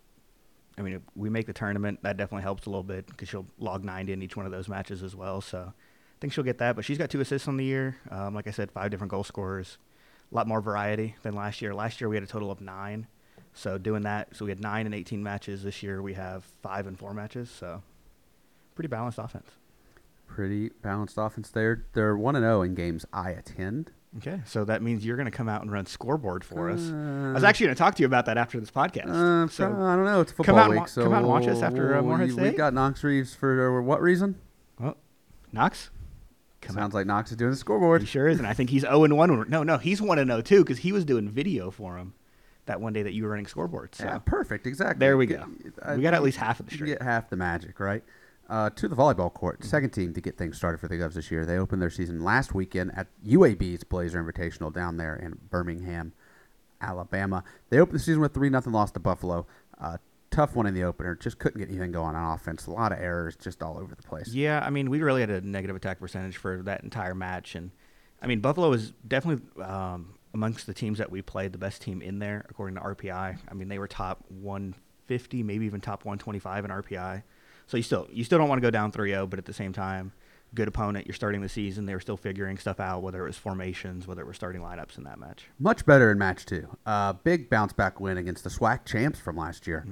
I 0.77 0.81
mean, 0.81 0.93
if 0.93 1.01
we 1.15 1.29
make 1.29 1.47
the 1.47 1.53
tournament, 1.53 1.99
that 2.03 2.17
definitely 2.17 2.43
helps 2.43 2.65
a 2.65 2.69
little 2.69 2.83
bit 2.83 3.07
because 3.07 3.29
she'll 3.29 3.47
log 3.59 3.83
ninety 3.83 4.13
in 4.13 4.21
each 4.21 4.35
one 4.35 4.45
of 4.45 4.51
those 4.51 4.67
matches 4.69 5.03
as 5.03 5.15
well. 5.15 5.41
So 5.41 5.59
I 5.67 6.17
think 6.19 6.33
she'll 6.33 6.43
get 6.43 6.59
that. 6.59 6.75
But 6.75 6.85
she's 6.85 6.97
got 6.97 7.09
two 7.09 7.21
assists 7.21 7.47
on 7.47 7.57
the 7.57 7.65
year. 7.65 7.97
Um, 8.09 8.33
like 8.33 8.47
I 8.47 8.51
said, 8.51 8.71
five 8.71 8.91
different 8.91 9.11
goal 9.11 9.23
scorers. 9.23 9.77
A 10.31 10.35
lot 10.35 10.47
more 10.47 10.61
variety 10.61 11.15
than 11.23 11.35
last 11.35 11.61
year. 11.61 11.73
Last 11.73 11.99
year 11.99 12.07
we 12.07 12.15
had 12.15 12.23
a 12.23 12.27
total 12.27 12.51
of 12.51 12.61
nine. 12.61 13.07
So 13.53 13.77
doing 13.77 14.03
that, 14.03 14.33
so 14.33 14.45
we 14.45 14.51
had 14.51 14.61
nine 14.61 14.85
and 14.85 14.95
eighteen 14.95 15.21
matches. 15.21 15.63
This 15.63 15.83
year 15.83 16.01
we 16.01 16.13
have 16.13 16.45
five 16.61 16.87
and 16.87 16.97
four 16.97 17.13
matches. 17.13 17.49
So 17.49 17.81
pretty 18.75 18.87
balanced 18.87 19.17
offense. 19.17 19.49
Pretty 20.27 20.69
balanced 20.81 21.17
offense 21.17 21.49
there. 21.49 21.85
They're 21.93 22.15
1 22.15 22.37
and 22.37 22.43
0 22.43 22.61
in 22.61 22.73
games 22.73 23.05
I 23.11 23.31
attend. 23.31 23.91
Okay, 24.17 24.41
so 24.45 24.65
that 24.65 24.81
means 24.81 25.05
you're 25.05 25.15
going 25.15 25.25
to 25.25 25.31
come 25.31 25.47
out 25.47 25.61
and 25.61 25.71
run 25.71 25.85
scoreboard 25.85 26.43
for 26.43 26.69
us. 26.69 26.81
I 26.81 27.31
was 27.33 27.43
Uh, 27.43 27.47
actually 27.47 27.67
going 27.67 27.75
to 27.75 27.79
talk 27.79 27.95
to 27.95 28.01
you 28.03 28.07
about 28.07 28.25
that 28.25 28.37
after 28.37 28.59
this 28.59 28.69
podcast. 28.69 29.07
Uh, 29.09 29.47
so 29.47 29.65
I 29.67 29.95
don't 29.95 30.03
know. 30.03 30.19
It's 30.19 30.33
come 30.33 30.37
football 30.45 30.57
out 30.57 30.63
and 30.65 30.71
week, 30.71 30.79
wa- 30.81 30.85
so 30.87 31.03
come 31.03 31.13
out 31.13 31.19
and 31.19 31.27
watch 31.29 31.47
us 31.47 31.61
after, 31.61 31.95
uh, 31.97 32.01
Morehead 32.01 32.27
we, 32.27 32.33
State? 32.33 32.51
we 32.51 32.57
got 32.57 32.73
Knox 32.73 33.03
Reeves 33.05 33.33
for 33.33 33.81
what 33.81 34.01
reason? 34.01 34.35
well, 34.79 34.97
Knox, 35.53 35.91
come 36.59 36.75
Sounds 36.75 36.93
out. 36.93 36.97
like 36.97 37.07
Knox 37.07 37.31
is 37.31 37.37
doing 37.37 37.51
the 37.51 37.57
scoreboard. 37.57 38.01
He 38.01 38.07
sure 38.07 38.27
is, 38.27 38.37
and 38.37 38.45
I 38.47 38.53
think 38.53 38.69
he's 38.69 38.81
0 38.81 39.05
and 39.05 39.15
1. 39.15 39.45
No, 39.49 39.63
no, 39.63 39.77
he's 39.77 40.01
1 40.01 40.19
and 40.19 40.29
0 40.29 40.41
too 40.41 40.59
because 40.63 40.79
he 40.79 40.91
was 40.91 41.05
doing 41.05 41.29
video 41.29 41.71
for 41.71 41.97
him 41.97 42.13
that 42.65 42.81
one 42.81 42.91
day 42.93 43.03
that 43.03 43.13
you 43.13 43.23
were 43.23 43.29
running 43.29 43.47
scoreboard. 43.47 43.95
So 43.95 44.03
Yeah, 44.03 44.19
perfect. 44.19 44.67
Exactly. 44.67 44.99
there 44.99 45.15
we 45.17 45.25
go. 45.25 45.45
I 45.81 45.95
we 45.95 46.01
got 46.03 46.13
at 46.13 46.21
least 46.21 46.37
half 46.37 46.59
of 46.59 46.65
the 46.65 46.71
you 46.73 46.77
streak. 46.77 46.89
get 46.91 47.01
half 47.01 47.29
the 47.29 47.37
magic, 47.37 47.79
right? 47.79 48.03
Uh, 48.51 48.69
to 48.71 48.89
the 48.89 48.95
volleyball 48.97 49.33
court, 49.33 49.59
Mm-hmm. 49.61 49.69
second 49.69 49.89
team 49.91 50.13
to 50.13 50.19
get 50.19 50.37
things 50.37 50.57
started 50.57 50.79
for 50.79 50.89
the 50.89 50.95
Govs 50.95 51.13
this 51.13 51.31
year. 51.31 51.45
They 51.45 51.57
opened 51.57 51.81
their 51.81 51.89
season 51.89 52.21
last 52.21 52.53
weekend 52.53 52.91
at 52.97 53.07
UAB's 53.25 53.85
Blazer 53.85 54.21
Invitational 54.21 54.73
down 54.73 54.97
there 54.97 55.15
in 55.15 55.39
Birmingham, 55.49 56.11
Alabama. 56.81 57.43
They 57.69 57.79
opened 57.79 57.95
the 57.95 58.03
season 58.03 58.19
with 58.19 58.33
three 58.33 58.49
nothing 58.49 58.73
loss 58.73 58.91
to 58.91 58.99
Buffalo. 58.99 59.47
Uh, 59.79 59.97
tough 60.31 60.53
one 60.55 60.65
in 60.65 60.73
the 60.73 60.83
opener. 60.83 61.15
Just 61.15 61.39
couldn't 61.39 61.59
get 61.59 61.69
anything 61.69 61.93
going 61.93 62.13
on 62.15 62.33
offense. 62.33 62.67
A 62.67 62.71
lot 62.71 62.91
of 62.91 62.99
errors, 62.99 63.37
just 63.37 63.63
all 63.63 63.77
over 63.77 63.95
the 63.95 64.03
place. 64.03 64.33
Yeah, 64.33 64.61
I 64.65 64.69
mean, 64.69 64.89
we 64.89 65.01
really 65.01 65.21
had 65.21 65.29
a 65.29 65.39
negative 65.41 65.77
attack 65.77 65.99
percentage 65.99 66.35
for 66.37 66.61
that 66.63 66.83
entire 66.83 67.15
match, 67.15 67.55
and 67.55 67.71
I 68.21 68.27
mean, 68.27 68.41
Buffalo 68.41 68.69
was 68.69 68.91
definitely 69.07 69.63
um, 69.63 70.15
amongst 70.33 70.67
the 70.67 70.73
teams 70.73 70.97
that 70.97 71.09
we 71.09 71.21
played 71.21 71.53
the 71.53 71.57
best 71.57 71.81
team 71.81 72.01
in 72.01 72.19
there 72.19 72.45
according 72.49 72.75
to 72.75 72.81
RPI. 72.81 73.37
I 73.49 73.53
mean, 73.53 73.69
they 73.69 73.79
were 73.79 73.87
top 73.87 74.25
150, 74.29 75.43
maybe 75.43 75.65
even 75.65 75.79
top 75.81 76.03
125 76.05 76.65
in 76.65 76.71
RPI. 76.71 77.23
So 77.71 77.77
you 77.77 77.83
still 77.83 78.05
you 78.11 78.25
still 78.25 78.37
don't 78.37 78.49
want 78.49 78.61
to 78.61 78.65
go 78.65 78.69
down 78.69 78.91
3-0, 78.91 79.29
but 79.29 79.39
at 79.39 79.45
the 79.45 79.53
same 79.53 79.71
time, 79.71 80.11
good 80.53 80.67
opponent. 80.67 81.07
You're 81.07 81.15
starting 81.15 81.39
the 81.39 81.47
season. 81.47 81.85
They 81.85 81.93
were 81.93 82.01
still 82.01 82.17
figuring 82.17 82.57
stuff 82.57 82.81
out, 82.81 83.01
whether 83.01 83.23
it 83.23 83.27
was 83.27 83.37
formations, 83.37 84.05
whether 84.05 84.21
it 84.21 84.27
was 84.27 84.35
starting 84.35 84.61
lineups 84.61 84.97
in 84.97 85.05
that 85.05 85.17
match. 85.17 85.45
Much 85.57 85.85
better 85.85 86.11
in 86.11 86.17
match 86.17 86.45
two. 86.45 86.67
Uh, 86.85 87.13
big 87.13 87.49
bounce 87.49 87.71
back 87.71 88.01
win 88.01 88.17
against 88.17 88.43
the 88.43 88.49
SWAC 88.49 88.83
champs 88.83 89.19
from 89.19 89.37
last 89.37 89.67
year. 89.67 89.87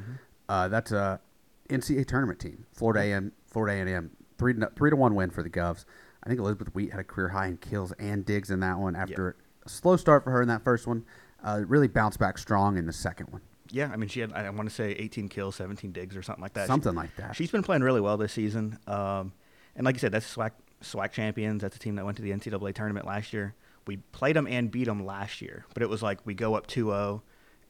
Uh, 0.50 0.68
that's 0.68 0.92
a 0.92 1.22
NCAA 1.70 2.06
tournament 2.06 2.40
team. 2.40 2.66
Florida 2.74 3.00
A&M, 3.00 3.32
Florida 3.48 3.90
A&M, 3.90 4.12
three 4.38 4.54
to, 4.56 4.70
three 4.76 4.90
to 4.90 4.98
one 4.98 5.16
win 5.16 5.30
for 5.30 5.42
the 5.42 5.50
Govs. 5.50 5.86
I 6.22 6.28
think 6.28 6.42
Elizabeth 6.42 6.76
Wheat 6.76 6.92
had 6.92 7.00
a 7.00 7.06
career 7.06 7.30
high 7.30 7.48
in 7.48 7.56
kills 7.56 7.94
and 7.94 8.26
digs 8.26 8.52
in 8.52 8.60
that 8.60 8.78
one. 8.78 8.98
After 8.98 9.38
a 9.66 9.70
slow 9.70 9.96
start 9.96 10.26
for 10.26 10.32
her 10.32 10.42
in 10.42 10.50
that 10.50 10.66
first 10.66 10.86
one, 10.86 11.06
uh, 11.46 11.62
really 11.66 11.88
bounced 11.88 12.20
back 12.20 12.38
strong 12.38 12.78
in 12.78 12.88
the 12.88 12.92
second 12.92 13.28
one. 13.32 13.42
Yeah, 13.72 13.90
I 13.94 13.98
mean, 13.98 14.10
she 14.10 14.20
had 14.22 14.34
I 14.34 14.50
want 14.50 14.68
to 14.70 14.74
say 14.74 14.92
18 14.92 15.30
kills, 15.30 15.56
17 15.56 15.92
digs, 15.92 16.16
or 16.18 16.22
something 16.24 16.42
like 16.42 16.54
that. 16.54 16.64
She- 16.66 16.68
Something 16.68 16.96
like 16.96 17.16
that. 17.18 17.36
She's 17.36 17.52
been 17.52 17.64
playing 17.64 17.84
really 17.84 18.02
well 18.02 18.18
this 18.18 18.34
season. 18.34 18.80
Um, 18.88 19.34
and 19.76 19.86
like 19.86 19.96
you 19.96 20.00
said, 20.00 20.12
that's 20.12 20.36
SWAC, 20.36 20.52
SWAC 20.82 21.12
champions. 21.12 21.62
That's 21.62 21.76
a 21.76 21.80
team 21.80 21.96
that 21.96 22.06
went 22.06 22.18
to 22.18 22.24
the 22.24 22.32
NCAA 22.32 22.74
tournament 22.74 23.06
last 23.06 23.32
year. 23.34 23.54
We 23.88 23.98
played 23.98 24.36
them 24.36 24.48
and 24.48 24.70
beat 24.72 24.86
them 24.86 25.06
last 25.06 25.42
year, 25.42 25.66
but 25.74 25.84
it 25.84 25.90
was 25.90 26.02
like 26.02 26.20
we 26.26 26.34
go 26.34 26.56
up 26.56 26.68
2-0, 26.68 27.22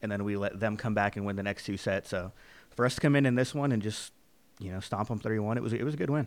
and 0.02 0.10
then 0.10 0.24
we 0.24 0.36
let 0.36 0.58
them 0.58 0.76
come 0.76 0.94
back 0.94 1.16
and 1.16 1.24
win 1.26 1.36
the 1.36 1.42
next 1.42 1.64
two 1.64 1.76
sets. 1.76 2.08
So 2.10 2.32
for 2.74 2.84
us 2.86 2.94
to 2.94 3.00
come 3.00 3.14
in 3.16 3.26
in 3.26 3.34
this 3.34 3.54
one 3.54 3.70
and 3.72 3.82
just 3.82 4.12
you 4.58 4.72
know 4.72 4.80
stomp 4.80 5.08
them 5.08 5.20
3-1, 5.20 5.56
it 5.56 5.62
was 5.62 5.72
it 5.72 5.82
was 5.84 5.94
a 5.94 5.96
good 5.98 6.10
win. 6.10 6.26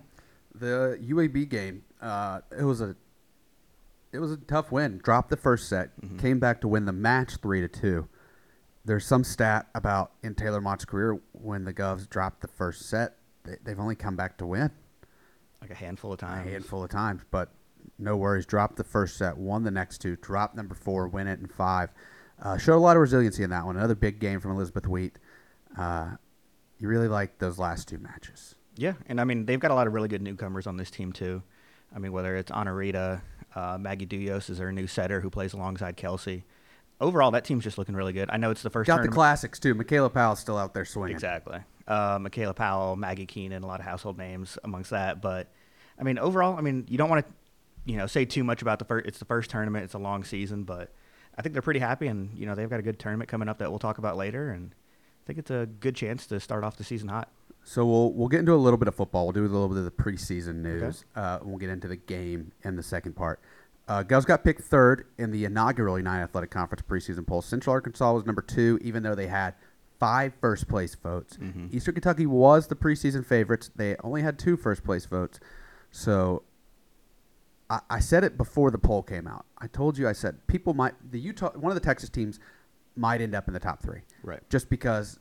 The 0.56 1.00
UAB 1.04 1.50
game, 1.50 1.84
uh, 2.02 2.42
it 2.58 2.64
was 2.64 2.80
a 2.82 2.96
it 4.12 4.20
was 4.20 4.32
a 4.32 4.38
tough 4.38 4.72
win. 4.72 5.00
Dropped 5.04 5.30
the 5.32 5.38
first 5.38 5.68
set, 5.68 6.00
Mm-hmm. 6.00 6.18
came 6.20 6.40
back 6.40 6.62
to 6.62 6.68
win 6.68 6.86
the 6.86 6.94
match 6.94 7.38
three 7.42 7.62
to 7.62 7.68
two. 7.68 8.08
There's 8.86 9.06
some 9.06 9.24
stat 9.24 9.68
about 9.76 10.12
in 10.24 10.36
Taylor 10.36 10.60
Mott's 10.62 10.86
career 10.86 11.20
when 11.32 11.64
the 11.64 11.74
Govs 11.74 12.10
dropped 12.10 12.42
the 12.42 12.48
first 12.48 12.90
set, 12.90 13.16
they, 13.44 13.56
they've 13.64 13.80
only 13.80 13.96
come 13.96 14.16
back 14.16 14.38
to 14.40 14.46
win 14.46 14.72
Like 15.62 15.72
a 15.72 15.76
handful 15.76 16.12
of 16.14 16.20
times. 16.20 16.48
a 16.48 16.52
handful 16.52 16.84
of 16.84 16.90
times. 16.90 17.22
But 17.32 17.50
no 17.98 18.18
worries, 18.18 18.46
dropped 18.46 18.76
the 18.76 18.84
first 18.84 19.18
set, 19.18 19.38
won 19.38 19.64
the 19.64 19.72
next 19.72 20.00
two, 20.00 20.18
dropped 20.18 20.56
number 20.56 20.76
four, 20.76 21.08
win 21.08 21.28
it 21.28 21.40
in 21.40 21.48
five. 21.48 21.92
Uh, 22.42 22.58
showed 22.58 22.76
a 22.76 22.80
lot 22.80 22.98
of 22.98 23.02
resiliency 23.02 23.44
in 23.44 23.50
that 23.52 23.66
one. 23.66 23.78
Another 23.78 23.96
big 23.96 24.20
game 24.20 24.40
from 24.42 24.52
Elizabeth 24.52 24.88
Wheat. 24.88 25.18
Uh, 25.78 26.12
you 26.78 26.88
really 26.90 27.08
like 27.08 27.40
those 27.40 27.58
last 27.58 27.88
two 27.88 28.00
matches. 28.00 28.56
Yeah, 28.76 28.94
and 29.06 29.22
I 29.22 29.24
mean 29.24 29.46
they've 29.46 29.60
got 29.60 29.72
a 29.72 29.76
lot 29.76 29.88
of 29.88 29.94
really 29.94 30.08
good 30.10 30.22
newcomers 30.22 30.68
on 30.68 30.76
this 30.76 30.90
team 30.92 31.14
too. 31.14 31.42
I 31.96 32.00
mean 32.00 32.12
whether 32.12 32.36
it's 32.36 32.52
Honorita, 32.52 33.22
uh, 33.56 33.78
Maggie 33.80 34.08
Duyos 34.08 34.50
is 34.50 34.58
their 34.58 34.72
new 34.72 34.88
setter 34.88 35.22
who 35.22 35.30
plays 35.30 35.54
alongside 35.54 35.96
Kelsey. 35.96 36.44
Overall, 37.04 37.32
that 37.32 37.44
team's 37.44 37.66
just 37.66 37.78
looking 37.78 37.96
really 37.96 38.14
good. 38.14 38.30
I 38.32 38.38
know 38.38 38.50
it's 38.50 38.62
the 38.64 38.70
first 38.70 38.88
Got 38.88 39.02
the 39.02 39.10
classics 39.10 39.60
too. 39.60 39.74
Michaela 39.74 40.10
Powell's 40.10 40.40
still 40.40 40.58
out 40.58 40.74
there 40.74 40.86
swinging. 40.86 41.16
Exactly. 41.16 41.60
Uh, 41.86 42.18
Michaela 42.22 42.54
Powell, 42.54 42.96
Maggie 42.96 43.26
Keenan, 43.26 43.62
a 43.62 43.68
lot 43.68 43.82
of 43.82 43.86
household 43.86 44.18
names 44.18 44.58
amongst 44.64 44.92
that. 44.92 45.22
But 45.22 45.52
I 46.00 46.04
mean, 46.04 46.18
overall, 46.18 46.58
I 46.58 46.62
mean, 46.62 46.86
you 46.88 46.98
don't 46.98 47.10
want 47.10 47.28
to, 47.28 47.34
you 47.86 47.98
know, 47.98 48.08
say 48.08 48.24
too 48.24 48.46
much 48.46 48.62
about 48.62 48.80
the 48.80 48.86
first. 48.86 49.06
It's 49.06 49.20
the 49.20 49.26
first 49.26 49.50
tournament. 49.50 49.84
It's 49.84 49.94
a 49.94 50.00
long 50.00 50.24
season, 50.24 50.64
but 50.64 50.94
I 51.38 51.42
think 51.42 51.54
they're 51.54 51.62
pretty 51.62 51.82
happy, 51.82 52.08
and 52.08 52.38
you 52.38 52.46
know, 52.46 52.56
they've 52.56 52.70
got 52.70 52.80
a 52.80 52.84
good 52.84 53.00
tournament 53.00 53.30
coming 53.30 53.50
up 53.50 53.58
that 53.58 53.70
we'll 53.70 53.80
talk 53.80 53.98
about 53.98 54.16
later, 54.16 54.52
and 54.52 54.74
I 54.74 55.28
think 55.28 55.40
it's 55.40 55.52
a 55.52 55.68
good 55.80 55.96
chance 55.96 56.26
to 56.28 56.40
start 56.40 56.64
off 56.64 56.78
the 56.78 56.84
season 56.86 57.10
hot. 57.10 57.30
So 57.66 57.86
we'll 57.86 58.14
we'll 58.14 58.28
get 58.28 58.40
into 58.40 58.54
a 58.54 58.56
little 58.56 58.78
bit 58.78 58.88
of 58.88 58.96
football. 58.96 59.26
We'll 59.26 59.34
do 59.34 59.42
a 59.42 59.48
little 59.48 59.70
bit 59.70 59.78
of 59.78 59.86
the 59.86 59.92
preseason 59.92 60.56
news. 60.62 61.06
Uh, 61.16 61.40
and 61.42 61.50
we'll 61.50 61.60
get 61.60 61.70
into 61.70 61.88
the 61.88 61.96
game 61.96 62.52
in 62.64 62.76
the 62.76 62.84
second 62.84 63.16
part. 63.16 63.40
Uh, 63.88 64.04
Govs 64.04 64.26
got 64.26 64.44
picked 64.44 64.62
third 64.62 65.08
in 65.18 65.32
the 65.32 65.44
inaugural 65.46 65.98
United 65.98 66.24
Athletic 66.24 66.52
Conference 66.52 66.82
preseason 66.88 67.28
poll. 67.28 67.42
Central 67.42 67.74
Arkansas 67.74 68.14
was 68.14 68.26
number 68.26 68.42
two, 68.42 68.80
even 68.82 69.04
though 69.04 69.16
they 69.16 69.28
had 69.28 69.56
five 70.00 70.34
first 70.40 70.68
place 70.68 70.96
votes. 70.96 71.38
Eastern 71.72 71.94
Kentucky 71.94 72.26
was 72.26 72.68
the 72.68 72.76
preseason 72.76 73.26
favorites. 73.26 73.70
They 73.76 73.96
only 74.04 74.22
had 74.22 74.40
two 74.40 74.56
first 74.58 74.84
place 74.84 75.06
votes. 75.06 75.40
So 75.92 76.44
I, 77.70 77.80
I 77.90 78.00
said 78.00 78.24
it 78.24 78.38
before 78.38 78.72
the 78.72 78.78
poll 78.78 79.04
came 79.04 79.28
out. 79.28 79.46
I 79.58 79.68
told 79.68 79.98
you 79.98 80.08
I 80.08 80.14
said 80.14 80.46
people 80.48 80.74
might 80.74 80.94
the 81.12 81.20
Utah 81.20 81.52
one 81.52 81.72
of 81.72 81.76
the 81.76 81.86
Texas 81.86 82.10
teams 82.10 82.40
might 82.96 83.22
end 83.22 83.34
up 83.36 83.48
in 83.48 83.54
the 83.54 83.60
top 83.60 83.82
three 83.82 84.02
Right. 84.24 84.40
just 84.50 84.70
because 84.70 85.20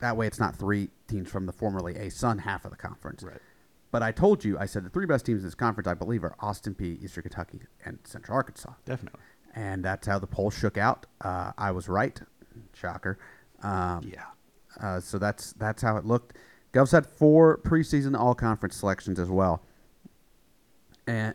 that 0.00 0.16
way 0.16 0.26
it's 0.26 0.40
not 0.40 0.56
three 0.56 0.90
teams 1.06 1.30
from 1.30 1.46
the 1.46 1.52
formerly 1.52 1.94
ASUN 1.94 2.40
half 2.40 2.64
of 2.64 2.70
the 2.72 2.76
conference. 2.76 3.22
Right. 3.22 3.38
But 3.92 4.02
I 4.02 4.10
told 4.10 4.44
you, 4.44 4.58
I 4.58 4.66
said 4.66 4.84
the 4.84 4.90
three 4.90 5.06
best 5.06 5.24
teams 5.26 5.42
in 5.42 5.46
this 5.46 5.54
conference, 5.54 5.86
I 5.86 5.94
believe, 5.94 6.24
are 6.24 6.34
Austin 6.40 6.74
Peay, 6.74 7.00
Eastern 7.04 7.22
Kentucky, 7.22 7.60
and 7.84 7.98
Central 8.04 8.34
Arkansas. 8.34 8.72
Definitely. 8.84 9.20
And 9.54 9.84
that's 9.84 10.06
how 10.06 10.18
the 10.18 10.26
poll 10.26 10.50
shook 10.50 10.76
out. 10.78 11.06
Uh, 11.20 11.52
I 11.58 11.70
was 11.72 11.88
right. 11.88 12.18
Shocker. 12.72 13.18
Um, 13.62 14.10
Yeah. 14.10 14.24
uh, 14.80 14.98
so 14.98 15.18
that's 15.18 15.52
that's 15.52 15.82
how 15.82 15.96
it 15.98 16.04
looked. 16.06 16.36
Govs 16.72 16.90
had 16.92 17.06
four 17.06 17.58
preseason 17.58 18.18
all 18.18 18.34
conference 18.34 18.76
selections 18.76 19.18
as 19.20 19.28
well. 19.28 19.62
And 21.06 21.34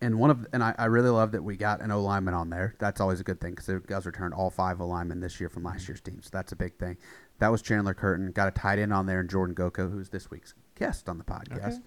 and 0.00 0.18
one 0.18 0.30
of 0.30 0.46
and 0.54 0.64
I, 0.64 0.74
I 0.78 0.86
really 0.86 1.10
love 1.10 1.32
that 1.32 1.42
we 1.42 1.56
got 1.58 1.82
an 1.82 1.90
O 1.90 2.00
lineman 2.02 2.32
on 2.32 2.48
there. 2.48 2.74
That's 2.78 3.00
always 3.00 3.20
a 3.20 3.24
good 3.24 3.40
thing 3.42 3.50
because 3.50 3.66
the 3.66 3.74
Govs 3.74 4.06
returned 4.06 4.32
all 4.32 4.48
five 4.48 4.80
O 4.80 4.86
linemen 4.86 5.20
this 5.20 5.38
year 5.38 5.50
from 5.50 5.64
last 5.64 5.86
year's 5.86 6.00
team. 6.00 6.20
So 6.22 6.30
that's 6.32 6.52
a 6.52 6.56
big 6.56 6.78
thing. 6.78 6.96
That 7.40 7.48
was 7.48 7.60
Chandler 7.60 7.92
Curtin. 7.94 8.32
Got 8.32 8.48
a 8.48 8.52
tight 8.52 8.78
end 8.78 8.92
on 8.94 9.04
there, 9.06 9.20
and 9.20 9.28
Jordan 9.28 9.54
Goco, 9.54 9.90
who's 9.92 10.08
this 10.08 10.30
week's 10.30 10.54
guest 10.80 11.08
on 11.08 11.18
the 11.18 11.24
podcast. 11.24 11.74
Okay. 11.74 11.78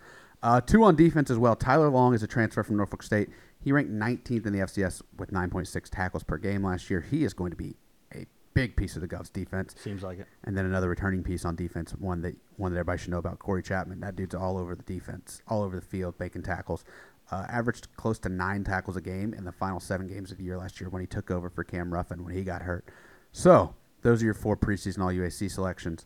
Uh, 0.42 0.62
two 0.62 0.84
on 0.84 0.96
defense 0.96 1.30
as 1.30 1.38
well. 1.38 1.56
Tyler 1.56 1.90
Long 1.90 2.14
is 2.14 2.22
a 2.24 2.28
transfer 2.28 2.64
from 2.64 2.78
Norfolk 2.78 3.02
State. 3.02 3.30
He 3.60 3.72
ranked 3.72 3.92
19th 3.92 4.46
in 4.46 4.54
the 4.54 4.60
FCS 4.60 5.02
with 5.18 5.32
9.6 5.32 5.90
tackles 5.90 6.24
per 6.24 6.38
game 6.38 6.64
last 6.64 6.90
year. 6.90 7.02
He 7.02 7.24
is 7.24 7.34
going 7.34 7.52
to 7.52 7.58
be 7.58 7.78
a 8.14 8.26
big 8.54 8.76
piece 8.76 8.96
of 8.96 9.02
the 9.02 9.08
Govs 9.08 9.32
defense. 9.32 9.74
Seems 9.78 10.04
like 10.04 10.20
it. 10.20 10.28
And 10.44 10.58
then 10.58 10.66
another 10.66 10.90
returning 10.90 11.24
piece 11.24 11.46
on 11.46 11.56
defense, 11.56 11.92
one 11.92 12.22
that 12.22 12.36
one 12.58 12.74
that 12.74 12.80
everybody 12.80 13.02
should 13.02 13.12
know 13.12 13.20
about, 13.20 13.40
Corey 13.40 13.64
Chapman. 13.64 14.02
That 14.02 14.18
dude's 14.18 14.36
all 14.36 14.58
over 14.58 14.76
the 14.76 14.84
defense, 14.84 15.42
all 15.48 15.64
over 15.64 15.78
the 15.78 15.86
field, 15.86 16.16
making 16.20 16.44
tackles. 16.44 16.84
Uh, 17.32 17.46
averaged 17.48 17.88
close 17.96 18.20
to 18.20 18.30
nine 18.30 18.66
tackles 18.66 18.98
a 18.98 19.02
game 19.02 19.34
in 19.34 19.46
the 19.46 19.52
final 19.52 19.80
seven 19.80 20.08
games 20.08 20.30
of 20.30 20.38
the 20.38 20.44
year 20.44 20.58
last 20.58 20.82
year 20.82 20.90
when 20.90 21.00
he 21.00 21.08
took 21.08 21.32
over 21.32 21.50
for 21.50 21.64
Cam 21.64 21.92
Ruffin 21.92 22.24
when 22.24 22.34
he 22.34 22.44
got 22.44 22.62
hurt. 22.62 22.90
So 23.32 23.76
those 24.02 24.22
are 24.22 24.26
your 24.26 24.34
four 24.34 24.58
preseason 24.58 25.00
All 25.02 25.08
UAC 25.08 25.50
selections. 25.50 26.06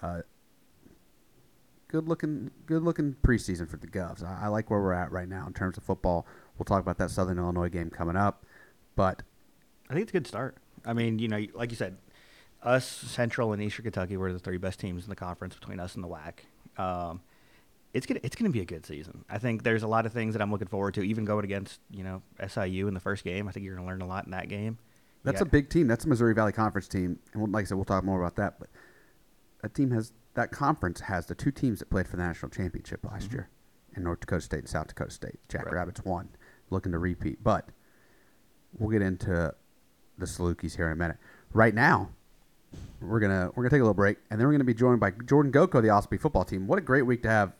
Uh, 0.00 0.22
good 1.94 2.08
looking, 2.08 2.50
good 2.66 2.82
looking 2.82 3.14
preseason 3.22 3.68
for 3.70 3.76
the 3.76 3.86
Govs. 3.86 4.24
I, 4.24 4.46
I 4.46 4.48
like 4.48 4.68
where 4.68 4.80
we're 4.80 4.92
at 4.92 5.12
right 5.12 5.28
now 5.28 5.46
in 5.46 5.52
terms 5.52 5.76
of 5.76 5.84
football. 5.84 6.26
We'll 6.58 6.64
talk 6.64 6.80
about 6.80 6.98
that 6.98 7.08
Southern 7.08 7.38
Illinois 7.38 7.68
game 7.68 7.88
coming 7.88 8.16
up, 8.16 8.44
but 8.96 9.22
I 9.88 9.92
think 9.92 10.02
it's 10.02 10.10
a 10.10 10.12
good 10.14 10.26
start. 10.26 10.56
I 10.84 10.92
mean, 10.92 11.20
you 11.20 11.28
know, 11.28 11.46
like 11.54 11.70
you 11.70 11.76
said, 11.76 11.96
us, 12.64 12.84
Central, 12.84 13.52
and 13.52 13.62
Eastern 13.62 13.84
Kentucky 13.84 14.16
were 14.16 14.32
the 14.32 14.40
three 14.40 14.56
best 14.56 14.80
teams 14.80 15.04
in 15.04 15.08
the 15.10 15.14
conference 15.14 15.54
between 15.54 15.78
us 15.78 15.94
and 15.94 16.02
the 16.02 16.08
WAC. 16.08 16.32
Um, 16.82 17.20
it's 17.92 18.06
gonna 18.06 18.18
it's 18.24 18.34
gonna 18.34 18.50
be 18.50 18.60
a 18.60 18.64
good 18.64 18.84
season. 18.84 19.24
I 19.30 19.38
think 19.38 19.62
there's 19.62 19.84
a 19.84 19.88
lot 19.88 20.04
of 20.04 20.12
things 20.12 20.34
that 20.34 20.42
I'm 20.42 20.50
looking 20.50 20.66
forward 20.66 20.94
to. 20.94 21.02
Even 21.04 21.24
going 21.24 21.44
against 21.44 21.78
you 21.92 22.02
know 22.02 22.22
SIU 22.44 22.88
in 22.88 22.94
the 22.94 22.98
first 23.00 23.22
game, 23.22 23.46
I 23.46 23.52
think 23.52 23.64
you're 23.64 23.76
gonna 23.76 23.86
learn 23.86 24.02
a 24.02 24.06
lot 24.08 24.24
in 24.24 24.32
that 24.32 24.48
game. 24.48 24.78
That's 25.22 25.40
Yeah. 25.40 25.46
a 25.46 25.50
big 25.50 25.70
team. 25.70 25.86
That's 25.86 26.04
a 26.04 26.08
Missouri 26.08 26.34
Valley 26.34 26.50
Conference 26.52 26.88
team, 26.88 27.20
and 27.32 27.40
we'll, 27.42 27.52
like 27.52 27.66
I 27.66 27.66
said, 27.68 27.76
we'll 27.76 27.84
talk 27.84 28.02
more 28.02 28.18
about 28.20 28.34
that. 28.34 28.58
But 28.58 28.68
that 29.62 29.74
team 29.74 29.92
has 29.92 30.12
that 30.34 30.50
conference 30.50 31.00
has 31.00 31.26
the 31.26 31.34
two 31.34 31.50
teams 31.50 31.78
that 31.78 31.90
played 31.90 32.06
for 32.08 32.16
the 32.16 32.22
national 32.22 32.50
championship 32.50 33.04
last 33.04 33.32
year 33.32 33.48
in 33.96 34.02
North 34.02 34.20
Dakota 34.20 34.40
State 34.42 34.58
and 34.60 34.68
South 34.68 34.88
Dakota 34.88 35.10
State. 35.10 35.38
Jack 35.48 35.66
Right. 35.66 35.74
Rabbits 35.74 36.04
won, 36.04 36.28
looking 36.70 36.92
to 36.92 36.98
repeat. 36.98 37.42
But 37.42 37.68
we'll 38.78 38.90
get 38.90 39.02
into 39.02 39.54
the 40.18 40.26
Salukis 40.26 40.76
here 40.76 40.86
in 40.86 40.92
a 40.92 40.96
minute. 40.96 41.16
Right 41.52 41.74
now, 41.74 42.10
we're 43.00 43.20
gonna 43.20 43.50
we're 43.54 43.62
gonna 43.62 43.70
take 43.70 43.80
a 43.80 43.84
little 43.84 43.94
break, 43.94 44.18
and 44.30 44.40
then 44.40 44.46
we're 44.46 44.52
gonna 44.54 44.64
be 44.64 44.74
joined 44.74 44.98
by 45.00 45.10
Jordan 45.12 45.52
Goco, 45.52 45.80
the 45.80 45.88
Ospey 45.88 46.20
football 46.20 46.44
team. 46.44 46.66
What 46.66 46.78
a 46.78 46.82
great 46.82 47.02
week 47.02 47.22
to 47.22 47.28
have 47.30 47.52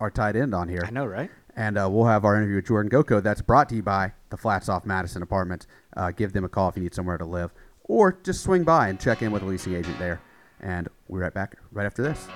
our 0.00 0.10
tight 0.10 0.34
end 0.36 0.54
on 0.54 0.68
here. 0.68 0.82
I 0.84 0.90
know, 0.90 1.06
right? 1.06 1.30
And 1.54 1.78
uh, 1.78 1.88
we'll 1.90 2.04
have 2.06 2.24
our 2.24 2.36
interview 2.36 2.56
with 2.56 2.66
Jordan 2.66 2.90
Goco. 2.90 3.22
That's 3.22 3.40
brought 3.40 3.68
to 3.70 3.76
you 3.76 3.82
by 3.82 4.12
the 4.30 4.36
Flats 4.36 4.68
Off 4.68 4.84
Madison 4.84 5.22
Apartments. 5.22 5.66
Uh, 5.96 6.10
give 6.10 6.32
them 6.32 6.44
a 6.44 6.48
call 6.48 6.68
if 6.68 6.76
you 6.76 6.82
need 6.82 6.94
somewhere 6.94 7.16
to 7.16 7.24
live, 7.24 7.52
or 7.84 8.18
just 8.24 8.42
swing 8.42 8.64
by 8.64 8.88
and 8.88 9.00
check 9.00 9.22
in 9.22 9.30
with 9.32 9.42
a 9.42 9.46
leasing 9.46 9.74
agent 9.74 9.98
there. 9.98 10.20
And 10.60 10.88
we're 11.08 11.20
right 11.20 11.34
back 11.34 11.56
right 11.72 11.86
after 11.86 12.02
this. 12.02 12.28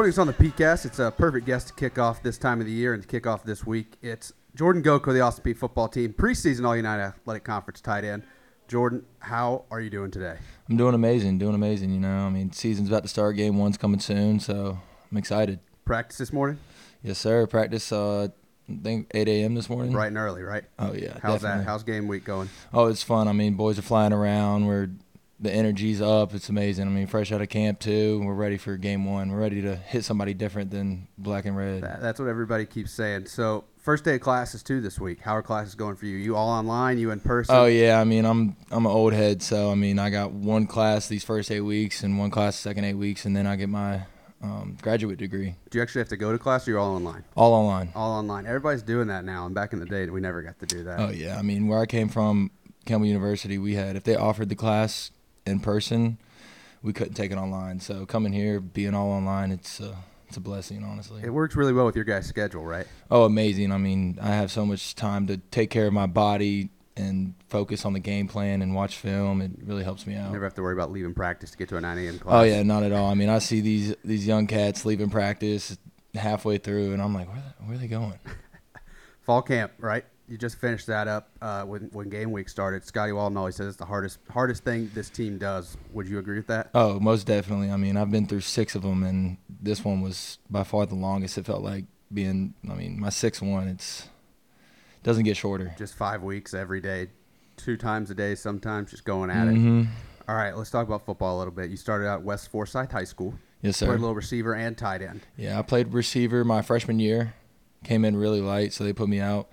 Joining 0.00 0.12
us 0.12 0.18
on 0.18 0.28
the 0.28 0.32
PeayCast, 0.32 0.86
it's 0.86 0.98
a 0.98 1.10
perfect 1.10 1.44
guest 1.44 1.68
to 1.68 1.74
kick 1.74 1.98
off 1.98 2.22
this 2.22 2.38
time 2.38 2.58
of 2.58 2.64
the 2.64 2.72
year 2.72 2.94
and 2.94 3.02
to 3.02 3.06
kick 3.06 3.26
off 3.26 3.44
this 3.44 3.66
week. 3.66 3.98
It's 4.00 4.32
Jordan 4.54 4.82
Goco, 4.82 5.12
the 5.12 5.20
Austin 5.20 5.44
Peay 5.44 5.54
football 5.54 5.88
team, 5.88 6.14
preseason 6.14 6.66
All 6.66 6.74
United 6.74 7.02
Athletic 7.02 7.44
Conference 7.44 7.82
tight 7.82 8.04
end. 8.04 8.22
Jordan, 8.66 9.04
how 9.18 9.66
are 9.70 9.78
you 9.78 9.90
doing 9.90 10.10
today? 10.10 10.38
I'm 10.70 10.78
doing 10.78 10.94
amazing, 10.94 11.36
doing 11.36 11.54
amazing. 11.54 11.90
You 11.90 12.00
know, 12.00 12.16
I 12.16 12.30
mean, 12.30 12.50
season's 12.50 12.88
about 12.88 13.02
to 13.02 13.10
start. 13.10 13.36
Game 13.36 13.58
one's 13.58 13.76
coming 13.76 14.00
soon, 14.00 14.40
so 14.40 14.78
I'm 15.12 15.18
excited. 15.18 15.60
Practice 15.84 16.16
this 16.16 16.32
morning, 16.32 16.58
Yes, 17.02 17.18
sir. 17.18 17.46
Practice, 17.46 17.92
uh, 17.92 18.28
I 18.70 18.78
think 18.82 19.08
8 19.12 19.28
a.m. 19.28 19.54
this 19.54 19.68
morning. 19.68 19.92
bright 19.92 20.06
and 20.06 20.16
early, 20.16 20.42
right? 20.42 20.64
Oh 20.78 20.94
yeah. 20.94 21.18
How's 21.20 21.42
definitely. 21.42 21.58
that? 21.58 21.64
How's 21.66 21.82
game 21.82 22.08
week 22.08 22.24
going? 22.24 22.48
Oh, 22.72 22.86
it's 22.86 23.02
fun. 23.02 23.28
I 23.28 23.32
mean, 23.32 23.52
boys 23.52 23.78
are 23.78 23.82
flying 23.82 24.14
around. 24.14 24.64
We're 24.64 24.88
the 25.40 25.50
energy's 25.50 26.02
up. 26.02 26.34
It's 26.34 26.48
amazing. 26.50 26.86
I 26.86 26.90
mean, 26.90 27.06
fresh 27.06 27.32
out 27.32 27.40
of 27.40 27.48
camp 27.48 27.80
too. 27.80 28.20
We're 28.22 28.34
ready 28.34 28.58
for 28.58 28.76
game 28.76 29.04
one. 29.04 29.30
We're 29.32 29.40
ready 29.40 29.62
to 29.62 29.74
hit 29.74 30.04
somebody 30.04 30.34
different 30.34 30.70
than 30.70 31.08
black 31.16 31.46
and 31.46 31.56
red. 31.56 31.82
That, 31.82 32.02
that's 32.02 32.20
what 32.20 32.28
everybody 32.28 32.66
keeps 32.66 32.92
saying. 32.92 33.26
So, 33.26 33.64
first 33.78 34.04
day 34.04 34.16
of 34.16 34.20
classes 34.20 34.62
too 34.62 34.80
this 34.82 35.00
week. 35.00 35.20
How 35.20 35.34
are 35.36 35.42
classes 35.42 35.74
going 35.74 35.96
for 35.96 36.04
you? 36.04 36.16
You 36.16 36.36
all 36.36 36.50
online? 36.50 36.98
You 36.98 37.10
in 37.10 37.20
person? 37.20 37.54
Oh 37.54 37.64
yeah, 37.64 37.98
I 38.00 38.04
mean 38.04 38.26
I'm 38.26 38.54
I'm 38.70 38.84
an 38.84 38.92
old 38.92 39.14
head, 39.14 39.42
so 39.42 39.70
I 39.70 39.74
mean 39.74 39.98
I 39.98 40.10
got 40.10 40.32
one 40.32 40.66
class 40.66 41.08
these 41.08 41.24
first 41.24 41.50
eight 41.50 41.62
weeks 41.62 42.02
and 42.02 42.18
one 42.18 42.30
class 42.30 42.56
the 42.56 42.62
second 42.62 42.84
eight 42.84 42.94
weeks, 42.94 43.24
and 43.24 43.34
then 43.34 43.46
I 43.46 43.56
get 43.56 43.70
my 43.70 44.02
um, 44.42 44.78
graduate 44.80 45.18
degree 45.18 45.54
Do 45.68 45.76
you 45.76 45.82
actually 45.82 46.00
have 46.00 46.08
to 46.08 46.16
go 46.16 46.32
to 46.32 46.38
class, 46.38 46.66
or 46.66 46.72
you're 46.72 46.80
all 46.80 46.94
online? 46.94 47.24
all 47.34 47.54
online. 47.54 47.92
All 47.94 48.12
online. 48.12 48.46
Everybody's 48.46 48.82
doing 48.82 49.08
that 49.08 49.24
now. 49.24 49.46
And 49.46 49.54
back 49.54 49.72
in 49.72 49.80
the 49.80 49.86
day, 49.86 50.06
we 50.08 50.20
never 50.20 50.42
got 50.42 50.58
to 50.60 50.66
do 50.66 50.84
that. 50.84 51.00
Oh 51.00 51.10
yeah, 51.10 51.38
I 51.38 51.42
mean 51.42 51.66
where 51.66 51.80
I 51.80 51.86
came 51.86 52.10
from, 52.10 52.50
Campbell 52.84 53.06
University, 53.06 53.56
we 53.56 53.74
had 53.74 53.96
if 53.96 54.04
they 54.04 54.16
offered 54.16 54.50
the 54.50 54.54
class 54.54 55.10
in 55.46 55.60
person, 55.60 56.18
we 56.82 56.92
couldn't 56.92 57.14
take 57.14 57.30
it 57.30 57.38
online. 57.38 57.80
So 57.80 58.06
coming 58.06 58.32
here, 58.32 58.60
being 58.60 58.94
all 58.94 59.10
online, 59.10 59.50
it's 59.50 59.80
uh, 59.80 59.94
it's 60.28 60.36
a 60.36 60.40
blessing, 60.40 60.84
honestly. 60.84 61.22
It 61.24 61.30
works 61.30 61.56
really 61.56 61.72
well 61.72 61.86
with 61.86 61.96
your 61.96 62.04
guys' 62.04 62.26
schedule, 62.26 62.64
right? 62.64 62.86
Oh, 63.10 63.24
amazing! 63.24 63.72
I 63.72 63.78
mean, 63.78 64.18
I 64.20 64.28
have 64.28 64.50
so 64.50 64.64
much 64.64 64.94
time 64.94 65.26
to 65.26 65.38
take 65.38 65.70
care 65.70 65.86
of 65.86 65.92
my 65.92 66.06
body 66.06 66.70
and 66.96 67.34
focus 67.48 67.84
on 67.84 67.92
the 67.92 68.00
game 68.00 68.28
plan 68.28 68.62
and 68.62 68.74
watch 68.74 68.96
film. 68.96 69.40
It 69.40 69.52
really 69.64 69.84
helps 69.84 70.06
me 70.06 70.14
out. 70.14 70.32
Never 70.32 70.44
have 70.44 70.54
to 70.54 70.62
worry 70.62 70.74
about 70.74 70.92
leaving 70.92 71.14
practice 71.14 71.50
to 71.52 71.58
get 71.58 71.68
to 71.70 71.76
a 71.76 71.80
9 71.80 71.98
a.m. 71.98 72.18
class. 72.18 72.34
Oh 72.34 72.42
yeah, 72.42 72.62
not 72.62 72.82
at 72.82 72.92
all. 72.92 73.10
I 73.10 73.14
mean, 73.14 73.28
I 73.28 73.38
see 73.38 73.60
these 73.60 73.94
these 74.04 74.26
young 74.26 74.46
cats 74.46 74.84
leaving 74.84 75.10
practice 75.10 75.76
halfway 76.14 76.58
through, 76.58 76.92
and 76.92 77.02
I'm 77.02 77.14
like, 77.14 77.28
where 77.28 77.42
the, 77.42 77.64
where 77.64 77.74
are 77.74 77.78
they 77.78 77.88
going? 77.88 78.18
Fall 79.22 79.42
camp, 79.42 79.72
right? 79.78 80.04
You 80.30 80.38
just 80.38 80.58
finished 80.60 80.86
that 80.86 81.08
up 81.08 81.28
uh, 81.42 81.64
when 81.64 81.90
when 81.92 82.08
game 82.08 82.30
week 82.30 82.48
started. 82.48 82.84
Scotty 82.84 83.10
Walden 83.10 83.36
always 83.36 83.56
says 83.56 83.66
it's 83.66 83.76
the 83.76 83.84
hardest 83.84 84.20
hardest 84.30 84.62
thing 84.62 84.88
this 84.94 85.10
team 85.10 85.38
does. 85.38 85.76
Would 85.92 86.06
you 86.08 86.20
agree 86.20 86.36
with 86.36 86.46
that? 86.46 86.70
Oh, 86.72 87.00
most 87.00 87.26
definitely. 87.26 87.68
I 87.68 87.76
mean, 87.76 87.96
I've 87.96 88.12
been 88.12 88.26
through 88.26 88.42
six 88.42 88.76
of 88.76 88.82
them, 88.82 89.02
and 89.02 89.38
this 89.60 89.84
one 89.84 90.00
was 90.00 90.38
by 90.48 90.62
far 90.62 90.86
the 90.86 90.94
longest. 90.94 91.36
It 91.36 91.46
felt 91.46 91.62
like 91.62 91.84
being. 92.14 92.54
I 92.70 92.74
mean, 92.74 93.00
my 93.00 93.08
sixth 93.08 93.42
one. 93.42 93.66
It's 93.66 94.08
doesn't 95.02 95.24
get 95.24 95.36
shorter. 95.36 95.74
Just 95.76 95.96
five 95.96 96.22
weeks 96.22 96.54
every 96.54 96.80
day, 96.80 97.08
two 97.56 97.76
times 97.76 98.08
a 98.12 98.14
day, 98.14 98.36
sometimes 98.36 98.92
just 98.92 99.04
going 99.04 99.30
at 99.30 99.48
it. 99.48 99.54
Mhm. 99.54 99.88
All 100.28 100.36
right, 100.36 100.56
let's 100.56 100.70
talk 100.70 100.86
about 100.86 101.04
football 101.04 101.36
a 101.36 101.38
little 101.38 101.52
bit. 101.52 101.70
You 101.70 101.76
started 101.76 102.06
out 102.06 102.20
at 102.20 102.24
West 102.24 102.52
Forsyth 102.52 102.92
High 102.92 103.02
School. 103.02 103.34
Yes, 103.62 103.78
sir. 103.78 103.86
Played 103.86 103.98
a 103.98 104.00
little 104.00 104.14
receiver 104.14 104.54
and 104.54 104.78
tight 104.78 105.02
end. 105.02 105.22
Yeah, 105.36 105.58
I 105.58 105.62
played 105.62 105.92
receiver 105.92 106.44
my 106.44 106.62
freshman 106.62 107.00
year. 107.00 107.34
Came 107.82 108.04
in 108.04 108.14
really 108.14 108.40
light, 108.40 108.72
so 108.72 108.84
they 108.84 108.92
put 108.92 109.08
me 109.08 109.18
out 109.18 109.48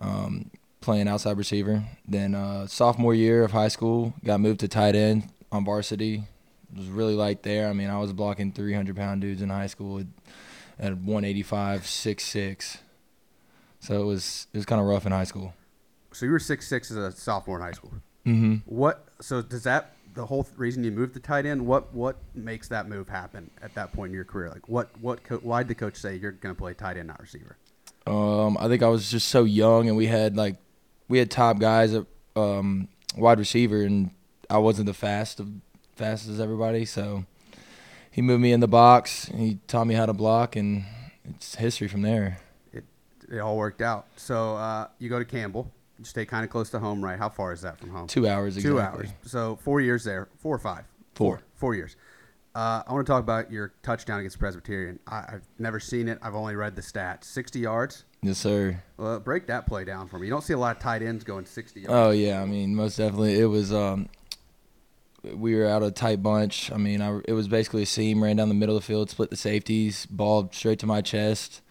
um, 0.00 0.50
playing 0.80 1.08
outside 1.08 1.36
receiver. 1.38 1.84
Then 2.06 2.34
uh, 2.34 2.66
sophomore 2.66 3.14
year 3.14 3.44
of 3.44 3.52
high 3.52 3.68
school, 3.68 4.14
got 4.24 4.40
moved 4.40 4.60
to 4.60 4.68
tight 4.68 4.94
end 4.94 5.28
on 5.50 5.64
varsity. 5.64 6.24
It 6.72 6.78
Was 6.78 6.88
really 6.88 7.14
light 7.14 7.42
there. 7.42 7.68
I 7.68 7.72
mean, 7.72 7.90
I 7.90 7.98
was 7.98 8.12
blocking 8.12 8.52
300 8.52 8.96
pound 8.96 9.20
dudes 9.20 9.42
in 9.42 9.50
high 9.50 9.66
school 9.66 10.00
at, 10.00 10.06
at 10.78 10.92
185, 10.96 11.82
6'6". 11.82 12.78
So 13.82 14.00
it 14.00 14.04
was 14.04 14.46
it 14.52 14.56
was 14.56 14.64
kind 14.64 14.80
of 14.80 14.86
rough 14.86 15.06
in 15.06 15.12
high 15.12 15.24
school. 15.24 15.54
So 16.12 16.24
you 16.24 16.30
were 16.30 16.38
six 16.38 16.68
six 16.68 16.90
as 16.92 16.96
a 16.96 17.10
sophomore 17.10 17.56
in 17.56 17.62
high 17.62 17.72
school. 17.72 17.92
Mm-hmm. 18.24 18.54
What? 18.64 19.08
So 19.20 19.42
does 19.42 19.64
that 19.64 19.96
the 20.14 20.26
whole 20.26 20.44
th- 20.44 20.56
reason 20.56 20.84
you 20.84 20.92
moved 20.92 21.14
to 21.14 21.20
tight 21.20 21.46
end? 21.46 21.66
What 21.66 21.92
what 21.92 22.16
makes 22.32 22.68
that 22.68 22.88
move 22.88 23.08
happen 23.08 23.50
at 23.60 23.74
that 23.74 23.92
point 23.92 24.10
in 24.10 24.14
your 24.14 24.24
career? 24.24 24.50
Like 24.50 24.68
what 24.68 24.90
what 25.00 25.24
co- 25.24 25.38
why 25.38 25.64
did 25.64 25.68
the 25.68 25.74
coach 25.74 25.96
say 25.96 26.14
you're 26.14 26.30
going 26.30 26.54
to 26.54 26.58
play 26.58 26.74
tight 26.74 26.96
end, 26.96 27.08
not 27.08 27.20
receiver? 27.20 27.56
Um, 28.06 28.56
I 28.58 28.68
think 28.68 28.82
I 28.82 28.88
was 28.88 29.10
just 29.10 29.28
so 29.28 29.44
young, 29.44 29.88
and 29.88 29.96
we 29.96 30.06
had 30.06 30.36
like 30.36 30.56
we 31.08 31.18
had 31.18 31.30
top 31.30 31.58
guys 31.58 31.94
at 31.94 32.06
um, 32.36 32.88
wide 33.16 33.38
receiver, 33.38 33.82
and 33.82 34.10
I 34.50 34.58
wasn't 34.58 34.86
the 34.86 34.94
fast 34.94 35.40
of 35.40 35.50
fast 35.96 36.28
as 36.28 36.40
everybody. 36.40 36.84
So 36.84 37.24
he 38.12 38.22
moved 38.22 38.42
me 38.42 38.52
in 38.52 38.60
the 38.60 38.68
box. 38.68 39.28
And 39.28 39.40
he 39.40 39.58
taught 39.66 39.86
me 39.86 39.94
how 39.94 40.06
to 40.06 40.12
block, 40.12 40.54
and 40.54 40.84
it's 41.24 41.56
history 41.56 41.88
from 41.88 42.02
there. 42.02 42.38
It 42.72 42.84
it 43.30 43.38
all 43.38 43.56
worked 43.56 43.82
out. 43.82 44.06
So 44.16 44.56
uh, 44.56 44.88
you 44.98 45.08
go 45.08 45.18
to 45.18 45.24
Campbell. 45.24 45.72
You 45.98 46.04
stay 46.04 46.26
kind 46.26 46.44
of 46.44 46.50
close 46.50 46.70
to 46.70 46.78
home, 46.78 47.02
right? 47.02 47.18
How 47.18 47.28
far 47.28 47.52
is 47.52 47.62
that 47.62 47.78
from 47.78 47.90
home? 47.90 48.06
Two 48.06 48.28
hours. 48.28 48.56
Two 48.56 48.76
exactly. 48.78 49.06
hours. 49.06 49.14
So 49.24 49.56
four 49.62 49.80
years 49.80 50.04
there. 50.04 50.28
Four 50.38 50.54
or 50.54 50.58
five. 50.58 50.84
Four. 51.14 51.40
Four 51.54 51.74
years. 51.74 51.96
Uh, 52.54 52.82
I 52.86 52.92
want 52.92 53.06
to 53.06 53.10
talk 53.10 53.20
about 53.20 53.50
your 53.50 53.72
touchdown 53.82 54.20
against 54.20 54.38
Presbyterian. 54.38 54.98
I, 55.06 55.24
I've 55.28 55.48
never 55.58 55.80
seen 55.80 56.08
it. 56.08 56.18
I've 56.20 56.34
only 56.34 56.54
read 56.54 56.76
the 56.76 56.82
stats. 56.82 57.24
60 57.24 57.60
yards. 57.60 58.04
Yes, 58.20 58.38
sir. 58.38 58.82
Well, 58.98 59.18
break 59.20 59.46
that 59.46 59.66
play 59.66 59.84
down 59.84 60.06
for 60.08 60.18
me. 60.18 60.26
You 60.26 60.32
don't 60.32 60.44
see 60.44 60.52
a 60.52 60.58
lot 60.58 60.76
of 60.76 60.82
tight 60.82 61.02
ends 61.02 61.24
going 61.24 61.46
60 61.46 61.80
yards. 61.80 61.92
Oh 61.92 62.10
yeah, 62.10 62.40
I 62.40 62.44
mean 62.44 62.74
most 62.74 62.96
definitely. 62.96 63.38
It 63.40 63.46
was 63.46 63.72
um, 63.72 64.08
we 65.24 65.54
were 65.54 65.66
out 65.66 65.82
of 65.82 65.88
a 65.88 65.92
tight 65.92 66.22
bunch. 66.22 66.70
I 66.70 66.76
mean, 66.76 67.00
I, 67.00 67.20
it 67.26 67.32
was 67.32 67.48
basically 67.48 67.82
a 67.82 67.86
seam, 67.86 68.22
ran 68.22 68.36
down 68.36 68.48
the 68.48 68.54
middle 68.54 68.76
of 68.76 68.82
the 68.82 68.86
field, 68.86 69.10
split 69.10 69.30
the 69.30 69.36
safeties, 69.36 70.06
ball 70.06 70.48
straight 70.52 70.78
to 70.80 70.86
my 70.86 71.00
chest, 71.00 71.62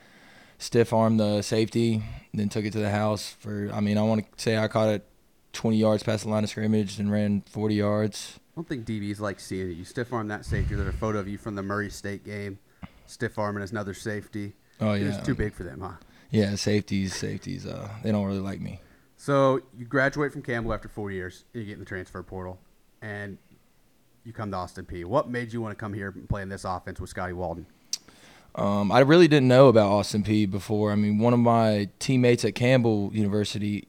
stiff 0.58 0.92
arm 0.92 1.18
the 1.18 1.42
safety, 1.42 2.04
then 2.34 2.50
took 2.50 2.66
it 2.66 2.74
to 2.74 2.80
the 2.80 2.92
house 2.92 3.36
for. 3.40 3.70
I 3.74 3.80
mean, 3.80 3.98
I 3.98 4.02
want 4.04 4.26
to 4.26 4.42
say 4.42 4.58
I 4.58 4.68
caught 4.68 4.90
it 4.90 5.06
20 5.54 5.78
yards 5.78 6.04
past 6.04 6.24
the 6.24 6.30
line 6.30 6.44
of 6.44 6.50
scrimmage 6.50 7.00
and 7.00 7.12
ran 7.12 7.44
40 7.50 7.76
yards. 7.76 8.40
I 8.52 8.54
don't 8.56 8.68
think 8.68 8.86
DBs 8.86 9.20
like 9.22 9.40
seeing 9.40 9.72
it. 9.72 9.78
You 9.78 9.86
stiff 9.86 10.12
arm 10.12 10.28
that 10.28 10.44
safety. 10.44 10.76
There's 10.76 10.94
a 10.94 10.98
photo 10.98 11.20
of 11.20 11.28
you 11.28 11.38
from 11.38 11.56
the 11.56 11.64
Murray 11.64 11.90
State 11.90 12.26
game, 12.26 12.60
stiff 13.06 13.40
arming 13.40 13.64
as 13.64 13.72
another 13.72 13.94
safety. 13.94 14.54
Oh 14.82 14.92
It 14.92 15.02
yeah, 15.02 15.08
was 15.08 15.26
too 15.26 15.36
big 15.36 15.54
for 15.54 15.64
them, 15.64 15.80
huh? 15.80 15.94
Yeah, 16.32 16.56
safeties, 16.56 17.16
safeties. 17.16 17.66
Uh, 17.66 17.88
they 18.04 18.12
don't 18.12 18.26
really 18.26 18.40
like 18.40 18.60
me. 18.60 18.82
So 19.16 19.62
you 19.78 19.86
graduate 19.86 20.34
from 20.34 20.42
Campbell 20.42 20.74
after 20.74 20.90
four 20.90 21.12
years. 21.12 21.46
You 21.54 21.64
get 21.64 21.74
in 21.74 21.80
the 21.80 21.86
transfer 21.86 22.22
portal, 22.24 22.60
and 23.02 23.38
you 24.26 24.34
come 24.34 24.52
to 24.52 24.58
Austin 24.58 24.86
Peay. 24.86 25.06
What 25.06 25.30
made 25.30 25.54
you 25.54 25.62
want 25.62 25.78
to 25.78 25.80
come 25.80 25.94
here 25.94 26.10
and 26.10 26.28
play 26.28 26.42
in 26.42 26.50
this 26.50 26.66
offense 26.66 27.00
with 27.00 27.10
Scotty 27.10 27.34
Walden? 27.34 27.66
Um, 28.56 28.92
I 28.92 29.00
really 29.00 29.30
didn't 29.30 29.48
know 29.48 29.70
about 29.70 29.90
Austin 29.90 30.24
Peay 30.24 30.50
before. 30.50 30.92
I 30.92 30.96
mean, 30.96 31.20
one 31.20 31.34
of 31.34 31.40
my 31.40 31.90
teammates 32.00 32.44
at 32.44 32.54
Campbell 32.54 33.12
University 33.14 33.88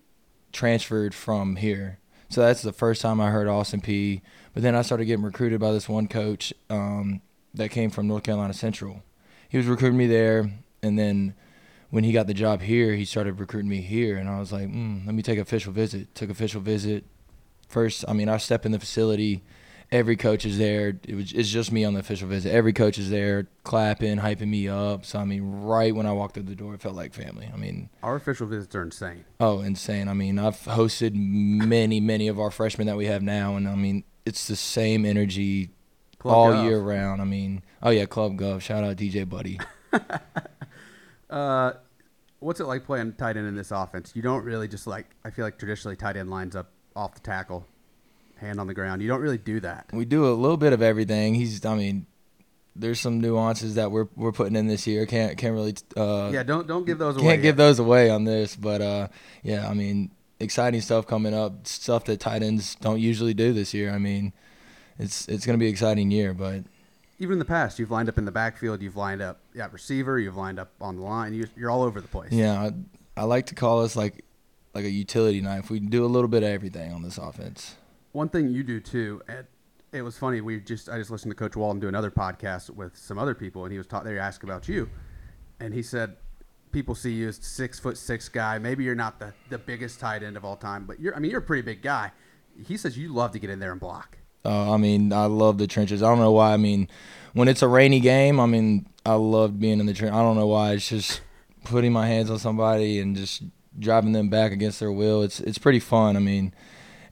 transferred 0.52 1.14
from 1.14 1.56
here. 1.56 1.98
So 2.28 2.40
that's 2.40 2.62
the 2.62 2.72
first 2.72 3.02
time 3.02 3.20
I 3.20 3.30
heard 3.30 3.48
Austin 3.48 3.80
Peay. 3.80 4.22
But 4.54 4.62
then 4.62 4.74
I 4.74 4.82
started 4.82 5.06
getting 5.06 5.24
recruited 5.24 5.60
by 5.60 5.72
this 5.72 5.88
one 5.88 6.08
coach 6.08 6.52
um, 6.68 7.22
that 7.54 7.70
came 7.70 7.90
from 7.90 8.06
North 8.06 8.22
Carolina 8.22 8.52
Central. 8.52 9.02
He 9.48 9.56
was 9.58 9.66
recruiting 9.66 9.98
me 9.98 10.06
there, 10.06 10.50
and 10.82 10.98
then 10.98 11.34
when 11.90 12.04
he 12.04 12.12
got 12.12 12.26
the 12.26 12.34
job 12.34 12.62
here, 12.62 12.94
he 12.94 13.04
started 13.04 13.38
recruiting 13.38 13.68
me 13.68 13.82
here, 13.82 14.16
and 14.16 14.28
I 14.28 14.40
was 14.40 14.52
like, 14.52 14.68
mm, 14.68 15.04
let 15.06 15.14
me 15.14 15.22
take 15.22 15.38
official 15.38 15.72
visit. 15.72 16.14
Took 16.14 16.30
official 16.30 16.60
visit. 16.60 17.04
First, 17.68 18.04
I 18.08 18.12
mean, 18.12 18.28
I 18.28 18.38
step 18.38 18.66
in 18.66 18.72
the 18.72 18.78
facility. 18.78 19.42
Every 19.90 20.16
coach 20.16 20.46
is 20.46 20.56
there. 20.56 20.98
It 21.06 21.14
was 21.14 21.32
it's 21.34 21.50
just 21.50 21.70
me 21.70 21.84
on 21.84 21.92
the 21.92 22.00
official 22.00 22.26
visit. 22.26 22.50
Every 22.50 22.72
coach 22.72 22.96
is 22.96 23.10
there, 23.10 23.46
clapping, 23.62 24.16
hyping 24.16 24.48
me 24.48 24.66
up. 24.66 25.04
So 25.04 25.18
I 25.18 25.26
mean, 25.26 25.42
right 25.62 25.94
when 25.94 26.06
I 26.06 26.12
walked 26.12 26.32
through 26.32 26.44
the 26.44 26.54
door, 26.54 26.72
it 26.72 26.80
felt 26.80 26.94
like 26.94 27.12
family. 27.12 27.50
I 27.52 27.58
mean, 27.58 27.90
Our 28.02 28.16
official 28.16 28.46
visits 28.46 28.74
are 28.74 28.82
insane. 28.82 29.26
Oh, 29.38 29.60
insane. 29.60 30.08
I 30.08 30.14
mean, 30.14 30.38
I've 30.38 30.56
hosted 30.60 31.12
many, 31.14 32.00
many 32.00 32.28
of 32.28 32.40
our 32.40 32.50
freshmen 32.50 32.86
that 32.86 32.96
we 32.96 33.04
have 33.04 33.22
now, 33.22 33.56
and 33.56 33.68
I 33.68 33.74
mean, 33.74 34.04
it's 34.24 34.46
the 34.48 34.56
same 34.56 35.04
energy 35.04 35.70
Club 36.18 36.34
all 36.34 36.52
Gov. 36.52 36.64
year 36.64 36.80
round. 36.80 37.20
I 37.20 37.24
mean, 37.24 37.62
oh, 37.82 37.90
yeah, 37.90 38.06
Club 38.06 38.38
Gov. 38.38 38.60
Shout 38.60 38.84
out 38.84 38.96
DJ 38.96 39.28
Buddy. 39.28 39.58
Uh, 41.30 41.72
what's 42.40 42.60
it 42.60 42.66
like 42.66 42.84
playing 42.84 43.14
tight 43.14 43.38
end 43.38 43.46
in 43.46 43.56
this 43.56 43.70
offense? 43.70 44.12
You 44.14 44.20
don't 44.20 44.44
really 44.44 44.68
just 44.68 44.86
like. 44.86 45.06
I 45.24 45.30
feel 45.30 45.46
like 45.46 45.58
traditionally 45.58 45.96
tight 45.96 46.16
end 46.18 46.30
lines 46.30 46.54
up 46.54 46.70
off 46.94 47.14
the 47.14 47.20
tackle, 47.20 47.66
hand 48.36 48.60
on 48.60 48.66
the 48.66 48.74
ground. 48.74 49.00
You 49.00 49.08
don't 49.08 49.22
really 49.22 49.38
do 49.38 49.58
that. 49.60 49.86
we 49.94 50.04
do 50.04 50.26
a 50.26 50.34
little 50.34 50.58
bit 50.58 50.74
of 50.74 50.82
everything. 50.82 51.34
He's, 51.34 51.64
I 51.64 51.74
mean, 51.74 52.04
there's 52.76 53.00
some 53.00 53.20
nuances 53.20 53.76
that 53.76 53.90
we're 53.90 54.08
we're 54.14 54.32
putting 54.32 54.56
in 54.56 54.66
this 54.66 54.86
year. 54.86 55.06
Can't 55.06 55.38
can't 55.38 55.54
really 55.54 55.74
uh, 55.96 56.30
yeah, 56.32 56.42
don't 56.42 56.66
don't 56.66 56.84
give 56.84 56.98
those 56.98 57.16
away. 57.16 57.24
can't 57.24 57.42
give 57.42 57.56
yet. 57.56 57.64
those 57.64 57.78
away 57.78 58.10
on 58.10 58.24
this, 58.24 58.54
but 58.54 58.82
uh, 58.82 59.08
yeah, 59.42 59.66
I 59.66 59.72
mean, 59.72 60.10
exciting 60.42 60.80
stuff 60.80 61.06
coming 61.06 61.32
up. 61.34 61.66
Stuff 61.66 62.04
that 62.06 62.20
tight 62.20 62.42
ends 62.42 62.74
don't 62.76 63.00
usually 63.00 63.34
do 63.34 63.52
this 63.52 63.72
year. 63.72 63.92
I 63.92 63.98
mean, 63.98 64.32
it's 64.98 65.28
it's 65.28 65.46
gonna 65.46 65.58
be 65.58 65.66
an 65.66 65.72
exciting 65.72 66.10
year, 66.10 66.34
but 66.34 66.64
Even 67.18 67.34
in 67.34 67.38
the 67.38 67.44
past, 67.44 67.78
you've 67.78 67.90
lined 67.90 68.08
up 68.08 68.18
in 68.18 68.24
the 68.24 68.32
backfield. 68.32 68.82
You've 68.82 68.96
lined 68.96 69.22
up 69.22 69.40
at 69.58 69.72
receiver. 69.72 70.18
You've 70.18 70.36
lined 70.36 70.58
up 70.58 70.72
on 70.80 70.96
the 70.96 71.02
line. 71.02 71.32
You, 71.34 71.46
you're 71.56 71.70
all 71.70 71.82
over 71.82 72.00
the 72.00 72.08
place. 72.08 72.32
Yeah, 72.32 72.70
I, 73.16 73.20
I 73.20 73.24
like 73.24 73.46
to 73.46 73.54
call 73.54 73.82
us 73.82 73.94
like 73.96 74.24
like 74.74 74.84
a 74.84 74.90
utility 74.90 75.40
knife. 75.40 75.70
We 75.70 75.80
do 75.80 76.04
a 76.04 76.06
little 76.08 76.28
bit 76.28 76.42
of 76.42 76.48
everything 76.48 76.92
on 76.92 77.02
this 77.02 77.18
offense. 77.18 77.76
One 78.12 78.28
thing 78.28 78.48
you 78.50 78.62
do 78.62 78.80
too, 78.80 79.22
and 79.28 79.46
it 79.92 80.02
was 80.02 80.18
funny. 80.18 80.40
We 80.40 80.60
just 80.60 80.88
I 80.88 80.98
just 80.98 81.10
listened 81.10 81.30
to 81.30 81.36
Coach 81.36 81.56
Walden 81.56 81.80
do 81.80 81.88
another 81.88 82.10
podcast 82.10 82.70
with 82.70 82.96
some 82.96 83.18
other 83.18 83.34
people, 83.34 83.64
and 83.64 83.72
he 83.72 83.78
was 83.78 83.86
taught 83.86 84.04
they 84.04 84.18
asked 84.18 84.42
about 84.42 84.68
you, 84.68 84.90
and 85.60 85.72
he 85.72 85.82
said 85.82 86.16
people 86.72 86.94
see 86.94 87.12
you 87.12 87.28
as 87.28 87.36
six 87.36 87.78
foot 87.78 87.96
six 87.96 88.28
guy. 88.28 88.58
Maybe 88.58 88.84
you're 88.84 88.94
not 88.94 89.18
the 89.18 89.32
the 89.50 89.58
biggest 89.58 90.00
tight 90.00 90.22
end 90.22 90.36
of 90.36 90.44
all 90.44 90.56
time, 90.56 90.84
but 90.86 91.00
you're 91.00 91.14
I 91.14 91.18
mean 91.18 91.30
you're 91.30 91.40
a 91.40 91.44
pretty 91.44 91.62
big 91.62 91.82
guy. 91.82 92.12
He 92.66 92.76
says 92.76 92.98
you 92.98 93.12
love 93.12 93.32
to 93.32 93.38
get 93.38 93.50
in 93.50 93.60
there 93.60 93.72
and 93.72 93.80
block. 93.80 94.18
Uh, 94.44 94.74
I 94.74 94.76
mean, 94.76 95.12
I 95.12 95.26
love 95.26 95.58
the 95.58 95.66
trenches. 95.66 96.02
I 96.02 96.08
don't 96.08 96.18
know 96.18 96.32
why. 96.32 96.52
I 96.52 96.56
mean, 96.56 96.88
when 97.32 97.46
it's 97.48 97.62
a 97.62 97.68
rainy 97.68 98.00
game, 98.00 98.40
I 98.40 98.46
mean, 98.46 98.86
I 99.06 99.14
love 99.14 99.60
being 99.60 99.78
in 99.78 99.86
the 99.86 99.94
trench. 99.94 100.12
I 100.12 100.20
don't 100.20 100.36
know 100.36 100.48
why. 100.48 100.72
It's 100.72 100.88
just 100.88 101.20
putting 101.64 101.92
my 101.92 102.06
hands 102.08 102.30
on 102.30 102.38
somebody 102.38 102.98
and 102.98 103.14
just 103.16 103.44
driving 103.78 104.12
them 104.12 104.28
back 104.28 104.52
against 104.52 104.80
their 104.80 104.92
will. 104.92 105.22
It's 105.22 105.40
it's 105.40 105.58
pretty 105.58 105.80
fun. 105.80 106.16
I 106.16 106.20
mean, 106.20 106.52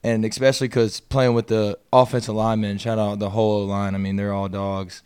and 0.03 0.25
especially 0.25 0.67
because 0.67 0.99
playing 0.99 1.33
with 1.33 1.47
the 1.47 1.77
offensive 1.93 2.35
linemen. 2.35 2.77
Shout 2.77 2.99
out 2.99 3.19
the 3.19 3.29
whole 3.29 3.65
line. 3.65 3.95
I 3.95 3.97
mean, 3.97 4.15
they're 4.15 4.33
all 4.33 4.49
dogs. 4.49 5.01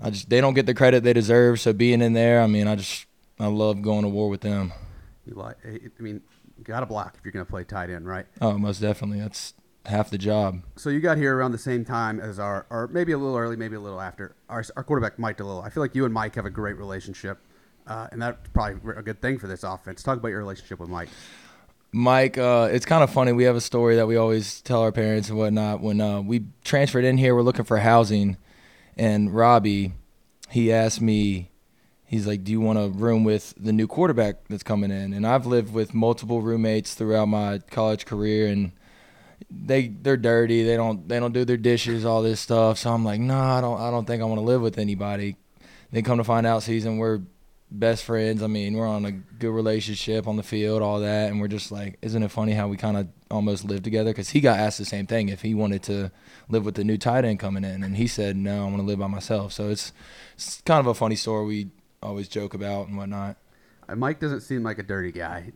I 0.00 0.10
just 0.10 0.30
they 0.30 0.40
don't 0.40 0.54
get 0.54 0.66
the 0.66 0.74
credit 0.74 1.02
they 1.02 1.12
deserve. 1.12 1.60
So 1.60 1.72
being 1.72 2.00
in 2.00 2.12
there, 2.12 2.40
I 2.40 2.46
mean, 2.46 2.66
I 2.66 2.76
just 2.76 3.06
I 3.40 3.46
love 3.46 3.82
going 3.82 4.02
to 4.02 4.08
war 4.08 4.28
with 4.28 4.40
them. 4.40 4.72
You 5.26 5.34
like 5.34 5.56
I 5.64 6.02
mean 6.02 6.22
you 6.58 6.64
got 6.64 6.80
to 6.80 6.86
block 6.86 7.14
if 7.16 7.24
you're 7.24 7.32
going 7.32 7.44
to 7.44 7.50
play 7.50 7.64
tight 7.64 7.90
end, 7.90 8.06
right? 8.06 8.26
Oh, 8.40 8.58
most 8.58 8.80
definitely. 8.80 9.20
That's 9.20 9.54
half 9.86 10.10
the 10.10 10.18
job. 10.18 10.62
So 10.76 10.90
you 10.90 11.00
got 11.00 11.16
here 11.16 11.36
around 11.36 11.52
the 11.52 11.58
same 11.58 11.84
time 11.84 12.20
as 12.20 12.38
our, 12.38 12.66
or 12.70 12.88
maybe 12.88 13.12
a 13.12 13.18
little 13.18 13.36
early, 13.36 13.56
maybe 13.56 13.76
a 13.76 13.80
little 13.80 14.00
after 14.00 14.34
our, 14.48 14.64
our 14.76 14.82
quarterback 14.82 15.18
Mike 15.18 15.38
DeLillo. 15.38 15.64
I 15.64 15.70
feel 15.70 15.82
like 15.82 15.94
you 15.94 16.04
and 16.04 16.12
Mike 16.12 16.34
have 16.34 16.44
a 16.44 16.50
great 16.50 16.76
relationship, 16.76 17.38
uh, 17.86 18.08
and 18.12 18.20
that's 18.20 18.48
probably 18.52 18.92
a 18.96 19.02
good 19.02 19.22
thing 19.22 19.38
for 19.38 19.46
this 19.46 19.62
offense. 19.62 20.02
Talk 20.02 20.18
about 20.18 20.28
your 20.28 20.38
relationship 20.38 20.80
with 20.80 20.90
Mike. 20.90 21.08
Mike, 21.90 22.36
uh, 22.36 22.68
it's 22.70 22.84
kind 22.84 23.02
of 23.02 23.10
funny. 23.10 23.32
We 23.32 23.44
have 23.44 23.56
a 23.56 23.62
story 23.62 23.96
that 23.96 24.06
we 24.06 24.16
always 24.16 24.60
tell 24.60 24.82
our 24.82 24.92
parents 24.92 25.30
and 25.30 25.38
whatnot. 25.38 25.80
When 25.80 26.00
uh, 26.00 26.20
we 26.20 26.44
transferred 26.64 27.04
in 27.04 27.16
here, 27.16 27.34
we're 27.34 27.42
looking 27.42 27.64
for 27.64 27.78
housing, 27.78 28.36
and 28.96 29.34
Robbie, 29.34 29.92
he 30.50 30.70
asked 30.70 31.00
me, 31.00 31.50
he's 32.08 32.26
like, 32.26 32.42
"Do 32.42 32.50
you 32.50 32.60
want 32.60 32.78
a 32.78 32.88
room 32.88 33.22
with 33.22 33.54
the 33.56 33.72
new 33.72 33.86
quarterback 33.86 34.48
that's 34.48 34.64
coming 34.64 34.90
in?" 34.90 35.12
And 35.12 35.26
I've 35.26 35.46
lived 35.46 35.72
with 35.72 35.94
multiple 35.94 36.42
roommates 36.42 36.94
throughout 36.94 37.26
my 37.26 37.58
college 37.70 38.06
career, 38.06 38.48
and 38.48 38.72
they 39.50 39.88
they're 39.88 40.16
dirty. 40.16 40.64
They 40.64 40.76
don't 40.76 41.08
they 41.08 41.20
don't 41.20 41.32
do 41.32 41.44
their 41.44 41.56
dishes, 41.56 42.04
all 42.04 42.22
this 42.22 42.40
stuff. 42.40 42.78
So 42.78 42.92
I'm 42.92 43.04
like, 43.04 43.20
no, 43.20 43.38
I 43.38 43.60
don't 43.60 43.80
I 43.80 43.90
don't 43.90 44.06
think 44.06 44.22
I 44.22 44.24
want 44.24 44.38
to 44.38 44.44
live 44.44 44.62
with 44.62 44.78
anybody. 44.78 45.36
Then 45.92 46.02
come 46.02 46.18
to 46.18 46.24
find 46.24 46.46
out, 46.46 46.62
season 46.62 46.98
we're 46.98 47.20
best 47.70 48.04
friends. 48.04 48.42
I 48.42 48.46
mean, 48.46 48.74
we're 48.74 48.86
on 48.86 49.04
a 49.04 49.12
good 49.12 49.50
relationship 49.50 50.26
on 50.26 50.36
the 50.36 50.42
field, 50.42 50.82
all 50.82 51.00
that, 51.00 51.30
and 51.30 51.40
we're 51.40 51.48
just 51.48 51.70
like, 51.70 51.98
isn't 52.02 52.22
it 52.22 52.30
funny 52.30 52.52
how 52.52 52.68
we 52.68 52.76
kind 52.76 52.96
of 52.96 53.08
almost 53.30 53.64
live 53.64 53.82
together? 53.82 54.10
Because 54.10 54.30
he 54.30 54.40
got 54.40 54.58
asked 54.58 54.78
the 54.78 54.84
same 54.84 55.06
thing 55.06 55.28
if 55.28 55.42
he 55.42 55.54
wanted 55.54 55.82
to 55.84 56.10
live 56.48 56.64
with 56.64 56.74
the 56.76 56.84
new 56.84 56.96
tight 56.96 57.24
end 57.24 57.38
coming 57.38 57.64
in, 57.64 57.82
and 57.82 57.96
he 57.96 58.06
said, 58.06 58.36
no, 58.36 58.62
I 58.62 58.64
want 58.64 58.78
to 58.78 58.82
live 58.82 58.98
by 58.98 59.06
myself. 59.06 59.52
So 59.52 59.68
it's 59.68 59.92
it's 60.34 60.62
kind 60.62 60.80
of 60.80 60.86
a 60.86 60.94
funny 60.94 61.16
story 61.16 61.46
we 61.46 61.70
always 62.02 62.28
joke 62.28 62.54
about 62.54 62.88
and 62.88 62.96
whatnot. 62.96 63.36
Uh, 63.88 63.96
Mike 63.96 64.20
doesn't 64.20 64.40
seem 64.40 64.62
like 64.62 64.78
a 64.78 64.82
dirty 64.82 65.12
guy. 65.12 65.52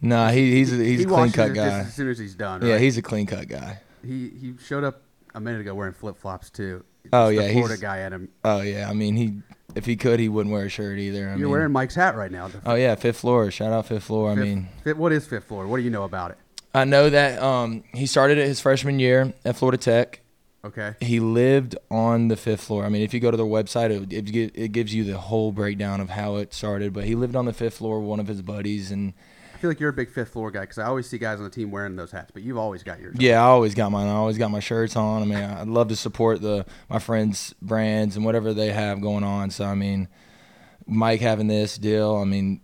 Nah, 0.00 0.30
he, 0.30 0.52
he's 0.52 0.72
a, 0.72 0.76
he's 0.82 1.00
he 1.00 1.04
a 1.04 1.08
clean 1.08 1.30
cut 1.30 1.54
guy. 1.54 1.80
as 1.80 1.94
soon 1.94 2.08
as 2.08 2.18
he's 2.18 2.34
done. 2.34 2.64
Yeah, 2.66 2.78
he's 2.78 2.98
a 2.98 3.02
clean 3.02 3.26
cut 3.26 3.48
guy. 3.48 3.80
he 4.04 4.30
he 4.30 4.54
showed 4.64 4.84
up 4.84 5.02
a 5.34 5.40
minute 5.40 5.60
ago 5.60 5.74
wearing 5.74 5.94
flip 5.94 6.16
flops 6.18 6.50
too. 6.50 6.84
Oh, 7.12 7.28
yeah, 7.28 7.42
the 7.42 7.48
he's- 7.48 7.54
Florida 7.64 7.80
guy 7.80 8.00
at 8.00 8.12
him. 8.12 8.28
Oh 8.44 8.60
yeah, 8.60 8.88
I 8.90 8.92
mean 8.94 9.16
he 9.16 9.40
if 9.74 9.86
he 9.86 9.96
could 9.96 10.18
he 10.20 10.28
wouldn't 10.28 10.52
wear 10.52 10.66
a 10.66 10.68
shirt 10.68 10.98
either. 10.98 11.26
I 11.28 11.30
You're 11.30 11.38
mean, 11.38 11.50
wearing 11.50 11.72
Mike's 11.72 11.94
hat 11.94 12.16
right 12.16 12.30
now. 12.30 12.50
Oh 12.66 12.74
yeah, 12.74 12.94
fifth 12.96 13.18
floor. 13.20 13.50
Shout 13.50 13.72
out 13.72 13.86
fifth 13.86 14.04
floor. 14.04 14.30
I 14.30 14.34
mean, 14.34 14.68
fifth- 14.84 14.96
what 14.96 15.12
is 15.12 15.26
fifth 15.26 15.44
floor? 15.44 15.66
What 15.66 15.76
do 15.78 15.82
you 15.84 15.90
know 15.90 16.04
about 16.04 16.32
it? 16.32 16.38
I 16.74 16.84
know 16.84 17.10
that 17.10 17.40
um, 17.42 17.84
he 17.94 18.06
started 18.06 18.38
it 18.38 18.46
his 18.46 18.60
freshman 18.60 18.98
year 18.98 19.34
at 19.44 19.56
Florida 19.56 19.76
Tech. 19.78 20.20
Okay, 20.64 20.94
He 21.00 21.18
lived 21.18 21.74
on 21.90 22.28
the 22.28 22.36
fifth 22.36 22.62
floor. 22.62 22.84
I 22.84 22.88
mean, 22.88 23.02
if 23.02 23.12
you 23.12 23.18
go 23.18 23.32
to 23.32 23.36
their 23.36 23.44
website, 23.44 23.90
it, 23.90 24.12
it, 24.12 24.52
it 24.54 24.68
gives 24.72 24.94
you 24.94 25.02
the 25.02 25.18
whole 25.18 25.50
breakdown 25.50 26.00
of 26.00 26.10
how 26.10 26.36
it 26.36 26.54
started. 26.54 26.92
But 26.92 27.04
he 27.04 27.16
lived 27.16 27.34
on 27.34 27.46
the 27.46 27.52
fifth 27.52 27.78
floor 27.78 27.98
with 27.98 28.08
one 28.08 28.20
of 28.20 28.28
his 28.28 28.42
buddies, 28.42 28.92
and 28.92 29.12
I 29.54 29.58
feel 29.58 29.70
like 29.70 29.80
you're 29.80 29.90
a 29.90 29.92
big 29.92 30.10
fifth 30.10 30.30
floor 30.30 30.52
guy 30.52 30.60
because 30.60 30.78
I 30.78 30.84
always 30.84 31.08
see 31.08 31.18
guys 31.18 31.38
on 31.38 31.44
the 31.44 31.50
team 31.50 31.72
wearing 31.72 31.96
those 31.96 32.12
hats, 32.12 32.30
but 32.32 32.44
you've 32.44 32.58
always 32.58 32.84
got 32.84 33.00
yours. 33.00 33.16
yeah, 33.18 33.40
I 33.42 33.46
always 33.46 33.74
got 33.74 33.90
mine. 33.90 34.06
I 34.06 34.12
always 34.12 34.38
got 34.38 34.52
my 34.52 34.60
shirts 34.60 34.94
on. 34.94 35.22
I 35.22 35.24
mean, 35.24 35.38
I 35.38 35.64
love 35.64 35.88
to 35.88 35.96
support 35.96 36.40
the 36.40 36.64
my 36.88 37.00
friends' 37.00 37.54
brands 37.60 38.14
and 38.14 38.24
whatever 38.24 38.54
they 38.54 38.70
have 38.70 39.00
going 39.00 39.24
on. 39.24 39.50
So 39.50 39.64
I 39.64 39.74
mean, 39.74 40.06
Mike 40.86 41.20
having 41.20 41.48
this 41.48 41.76
deal, 41.76 42.14
I 42.16 42.24
mean, 42.24 42.60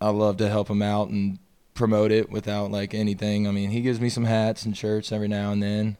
I 0.00 0.10
love 0.10 0.36
to 0.36 0.48
help 0.48 0.68
him 0.68 0.82
out 0.82 1.08
and 1.08 1.40
promote 1.74 2.12
it 2.12 2.30
without 2.30 2.70
like 2.70 2.94
anything. 2.94 3.48
I 3.48 3.50
mean, 3.50 3.70
he 3.70 3.80
gives 3.80 4.00
me 4.00 4.08
some 4.08 4.24
hats 4.24 4.64
and 4.64 4.76
shirts 4.76 5.10
every 5.10 5.28
now 5.28 5.50
and 5.52 5.62
then, 5.62 5.96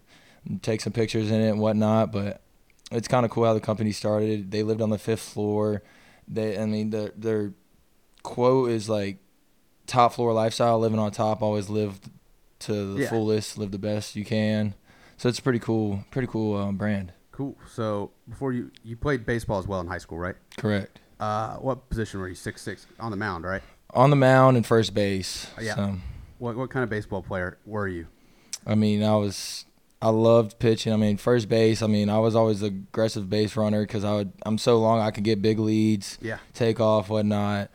and 0.48 0.62
take 0.62 0.80
some 0.80 0.92
pictures 0.92 1.30
in 1.30 1.40
it 1.40 1.48
and 1.50 1.60
whatnot. 1.60 2.12
But 2.12 2.40
it's 2.90 3.08
kind 3.08 3.24
of 3.24 3.30
cool 3.30 3.44
how 3.44 3.54
the 3.54 3.60
company 3.60 3.92
started. 3.92 4.50
They 4.50 4.62
lived 4.62 4.80
on 4.80 4.90
the 4.90 4.98
fifth 4.98 5.22
floor. 5.22 5.82
They, 6.28 6.58
I 6.58 6.66
mean, 6.66 6.90
their 6.90 7.12
their 7.16 7.52
quote 8.22 8.70
is 8.70 8.88
like 8.88 9.18
top 9.86 10.14
floor 10.14 10.32
lifestyle, 10.32 10.78
living 10.78 10.98
on 10.98 11.10
top, 11.10 11.42
always 11.42 11.68
live 11.68 12.00
to 12.60 12.94
the 12.94 13.02
Yeah. 13.02 13.08
fullest, 13.10 13.58
live 13.58 13.70
the 13.72 13.78
best 13.78 14.14
you 14.16 14.24
can. 14.24 14.74
So 15.16 15.28
it's 15.28 15.38
a 15.38 15.42
pretty 15.42 15.58
cool, 15.58 16.04
pretty 16.10 16.28
cool 16.28 16.56
um, 16.56 16.76
brand. 16.76 17.12
Cool. 17.32 17.56
So 17.72 18.10
before 18.28 18.52
you 18.52 18.70
you 18.84 18.96
played 18.96 19.24
baseball 19.26 19.58
as 19.58 19.66
well 19.66 19.80
in 19.80 19.86
high 19.86 19.98
school, 19.98 20.18
right? 20.18 20.36
Correct. 20.56 20.98
Uh, 21.18 21.56
what 21.56 21.88
position 21.88 22.20
were 22.20 22.28
you? 22.28 22.34
Six 22.34 22.62
six 22.62 22.86
on 23.00 23.10
the 23.10 23.16
mound, 23.16 23.44
right? 23.44 23.62
On 23.94 24.10
the 24.10 24.16
mound 24.16 24.56
and 24.56 24.66
first 24.66 24.94
base. 24.94 25.46
Yeah. 25.60 25.74
So, 25.74 25.96
What 26.38 26.56
what 26.56 26.70
kind 26.70 26.84
of 26.84 26.90
baseball 26.90 27.22
player 27.22 27.58
were 27.66 27.88
you? 27.88 28.06
I 28.66 28.74
mean, 28.74 29.02
I 29.02 29.16
was 29.16 29.64
I 30.02 30.08
loved 30.10 30.58
pitching. 30.58 30.92
I 30.92 30.96
mean, 30.96 31.16
first 31.16 31.48
base. 31.48 31.80
I 31.80 31.86
mean, 31.86 32.10
I 32.10 32.18
was 32.18 32.34
always 32.34 32.60
the 32.60 32.66
aggressive 32.66 33.30
base 33.30 33.56
runner 33.56 33.82
because 33.82 34.02
I 34.04 34.12
would. 34.14 34.32
I'm 34.44 34.58
so 34.58 34.78
long, 34.80 34.98
I 35.00 35.12
could 35.12 35.22
get 35.24 35.40
big 35.40 35.58
leads, 35.60 36.18
Yeah. 36.20 36.38
take 36.54 36.80
off, 36.80 37.08
whatnot. 37.08 37.70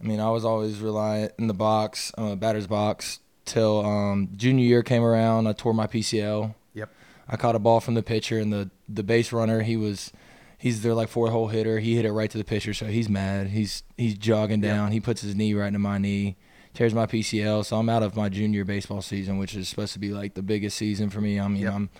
I 0.00 0.04
mean, 0.04 0.20
I 0.20 0.30
was 0.30 0.44
always 0.44 0.78
reliant 0.80 1.32
in 1.38 1.46
the 1.48 1.54
box, 1.54 2.12
uh, 2.16 2.36
batter's 2.36 2.66
box, 2.68 3.18
till 3.44 3.84
um, 3.84 4.28
junior 4.36 4.64
year 4.64 4.82
came 4.82 5.02
around. 5.02 5.46
I 5.48 5.52
tore 5.52 5.74
my 5.74 5.86
PCL. 5.88 6.54
Yep. 6.74 6.88
I 7.28 7.36
caught 7.36 7.56
a 7.56 7.58
ball 7.58 7.80
from 7.80 7.94
the 7.94 8.02
pitcher, 8.02 8.38
and 8.38 8.52
the 8.52 8.70
the 8.88 9.02
base 9.02 9.32
runner, 9.32 9.62
he 9.62 9.76
was, 9.76 10.12
he's 10.58 10.82
their 10.82 10.94
like 10.94 11.08
four 11.08 11.30
hole 11.30 11.48
hitter. 11.48 11.78
He 11.80 11.96
hit 11.96 12.04
it 12.04 12.12
right 12.12 12.30
to 12.30 12.38
the 12.38 12.44
pitcher, 12.44 12.74
so 12.74 12.86
he's 12.86 13.08
mad. 13.08 13.48
He's 13.48 13.82
he's 13.96 14.14
jogging 14.16 14.60
down. 14.60 14.92
He 14.92 15.00
puts 15.00 15.20
his 15.22 15.34
knee 15.34 15.52
right 15.54 15.66
into 15.68 15.78
my 15.80 15.98
knee, 15.98 16.36
tears 16.74 16.94
my 16.94 17.06
PCL. 17.06 17.64
So 17.64 17.76
I'm 17.78 17.88
out 17.88 18.02
of 18.02 18.16
my 18.16 18.28
junior 18.28 18.64
baseball 18.64 19.02
season, 19.02 19.38
which 19.38 19.54
is 19.54 19.68
supposed 19.68 19.92
to 19.94 19.98
be 19.98 20.10
like 20.10 20.34
the 20.34 20.42
biggest 20.42 20.76
season 20.76 21.10
for 21.10 21.20
me. 21.20 21.38
I 21.40 21.48
mean, 21.48 21.62
Yep. 21.62 21.72
I'm 21.74 21.90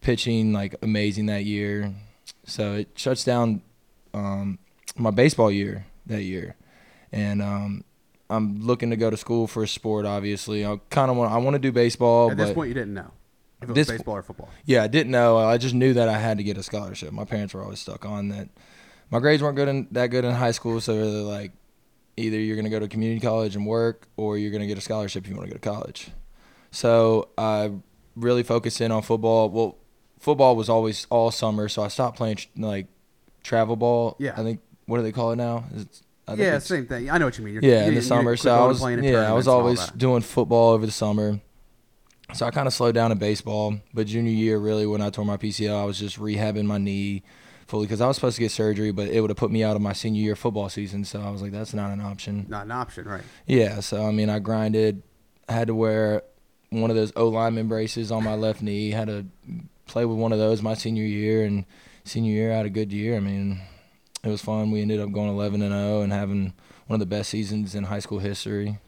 pitching 0.00 0.52
like 0.52 0.74
amazing 0.82 1.26
that 1.26 1.44
year, 1.44 1.92
so 2.44 2.74
it 2.74 2.88
shuts 2.94 3.24
down 3.24 3.62
um, 4.14 4.58
my 4.96 5.10
baseball 5.10 5.50
year 5.50 5.86
that 6.06 6.22
year, 6.22 6.56
and 7.12 7.42
um, 7.42 7.84
I'm 8.28 8.60
looking 8.62 8.90
to 8.90 8.96
go 8.96 9.10
to 9.10 9.16
school 9.16 9.46
for 9.46 9.62
a 9.62 9.68
sport. 9.68 10.06
Obviously, 10.06 10.64
I 10.64 10.78
kind 10.90 11.10
of 11.10 11.16
want 11.16 11.32
I 11.32 11.36
want 11.38 11.54
to 11.54 11.58
do 11.60 11.70
baseball, 11.72 12.30
At 12.30 12.36
this 12.36 12.52
point, 12.52 12.68
you 12.68 12.74
didn't 12.74 12.94
know 12.94 13.10
if 13.62 13.64
it 13.64 13.68
was 13.68 13.74
This- 13.76 13.88
baseball 13.88 14.16
or 14.16 14.22
football. 14.22 14.48
yeah, 14.64 14.82
I 14.82 14.86
didn't 14.86 15.12
know. 15.12 15.36
I 15.38 15.58
just 15.58 15.74
knew 15.74 15.92
that 15.94 16.08
I 16.08 16.18
had 16.18 16.38
to 16.38 16.44
get 16.44 16.56
a 16.56 16.62
scholarship. 16.62 17.12
My 17.12 17.24
parents 17.24 17.52
were 17.54 17.62
always 17.62 17.78
stuck 17.80 18.04
on 18.06 18.28
that. 18.30 18.48
My 19.10 19.18
grades 19.18 19.42
weren't 19.42 19.56
good 19.56 19.68
in, 19.68 19.88
that 19.90 20.06
good 20.06 20.24
in 20.24 20.32
high 20.32 20.52
school, 20.52 20.80
so 20.80 20.94
they're 20.96 21.22
like, 21.22 21.52
either 22.20 22.38
you're 22.38 22.56
gonna 22.56 22.68
go 22.70 22.78
to 22.78 22.88
community 22.88 23.20
college 23.20 23.56
and 23.56 23.66
work, 23.66 24.06
or 24.16 24.38
you're 24.38 24.52
gonna 24.52 24.66
get 24.66 24.78
a 24.78 24.80
scholarship 24.80 25.24
if 25.24 25.30
you 25.30 25.36
want 25.36 25.48
to 25.48 25.54
go 25.54 25.58
to 25.60 25.68
college. 25.68 26.10
So 26.70 27.28
I 27.36 27.72
really 28.16 28.42
focused 28.42 28.80
in 28.80 28.92
on 28.92 29.02
football. 29.02 29.48
Well, 29.50 29.76
football 30.18 30.54
was 30.56 30.68
always 30.68 31.06
all 31.10 31.30
summer, 31.30 31.68
so 31.68 31.82
I 31.82 31.88
stopped 31.88 32.16
playing 32.16 32.38
like 32.56 32.86
travel 33.42 33.76
ball. 33.76 34.16
Yeah. 34.18 34.32
I 34.36 34.42
think 34.42 34.60
what 34.86 34.98
do 34.98 35.02
they 35.02 35.12
call 35.12 35.32
it 35.32 35.36
now? 35.36 35.64
Is 35.74 35.82
it, 35.82 36.00
I 36.28 36.34
Yeah, 36.34 36.44
it's- 36.48 36.66
same 36.66 36.86
thing. 36.86 37.10
I 37.10 37.18
know 37.18 37.24
what 37.24 37.38
you 37.38 37.44
mean. 37.44 37.54
You're, 37.54 37.64
yeah, 37.64 37.82
you, 37.82 37.88
in 37.88 37.94
the 37.94 38.02
summer. 38.02 38.36
So 38.36 38.54
I 38.54 38.66
was 38.66 38.82
yeah, 39.02 39.28
I 39.28 39.32
was 39.32 39.48
always 39.48 39.86
doing 39.92 40.22
football 40.22 40.70
over 40.70 40.86
the 40.86 40.92
summer. 40.92 41.40
So 42.32 42.46
I 42.46 42.52
kind 42.52 42.68
of 42.68 42.72
slowed 42.72 42.94
down 42.94 43.10
in 43.10 43.18
baseball. 43.18 43.78
But 43.92 44.06
junior 44.06 44.30
year, 44.30 44.58
really, 44.58 44.86
when 44.86 45.00
I 45.00 45.10
tore 45.10 45.24
my 45.24 45.36
PCL, 45.36 45.76
I 45.76 45.84
was 45.84 45.98
just 45.98 46.18
rehabbing 46.20 46.64
my 46.66 46.78
knee 46.78 47.22
fully 47.70 47.86
because 47.86 48.00
I 48.00 48.08
was 48.08 48.16
supposed 48.16 48.36
to 48.36 48.42
get 48.42 48.50
surgery, 48.50 48.90
but 48.90 49.08
it 49.08 49.20
would 49.20 49.30
have 49.30 49.36
put 49.36 49.50
me 49.50 49.62
out 49.62 49.76
of 49.76 49.82
my 49.82 49.92
senior 49.92 50.20
year 50.20 50.36
football 50.36 50.68
season. 50.68 51.04
So 51.04 51.20
I 51.20 51.30
was 51.30 51.40
like, 51.40 51.52
that's 51.52 51.72
not 51.72 51.90
an 51.92 52.00
option. 52.00 52.46
not 52.48 52.64
an 52.64 52.72
option, 52.72 53.06
right? 53.06 53.22
Yeah. 53.46 53.80
So 53.80 54.04
I 54.04 54.10
mean, 54.10 54.28
I 54.28 54.40
grinded. 54.40 55.02
I 55.48 55.52
had 55.52 55.68
to 55.68 55.74
wear 55.74 56.22
one 56.70 56.90
of 56.90 56.96
those 56.96 57.12
O 57.16 57.28
lineman 57.28 57.68
braces 57.68 58.12
on 58.12 58.24
my 58.24 58.34
left 58.34 58.60
knee. 58.60 58.90
Had 58.90 59.08
to 59.08 59.26
play 59.86 60.04
with 60.04 60.18
one 60.18 60.32
of 60.32 60.38
those 60.38 60.60
my 60.62 60.74
senior 60.74 61.04
year, 61.04 61.44
and 61.44 61.64
senior 62.04 62.32
year 62.32 62.52
I 62.52 62.56
had 62.56 62.66
a 62.66 62.70
good 62.70 62.92
year. 62.92 63.16
I 63.16 63.20
mean, 63.20 63.60
it 64.22 64.28
was 64.28 64.42
fun. 64.42 64.70
We 64.70 64.82
ended 64.82 65.00
up 65.00 65.12
going 65.12 65.30
11 65.30 65.62
and 65.62 65.72
0 65.72 66.02
and 66.02 66.12
having 66.12 66.52
one 66.86 66.94
of 66.94 67.00
the 67.00 67.06
best 67.06 67.30
seasons 67.30 67.74
in 67.74 67.84
high 67.84 68.00
school 68.00 68.18
history. 68.18 68.78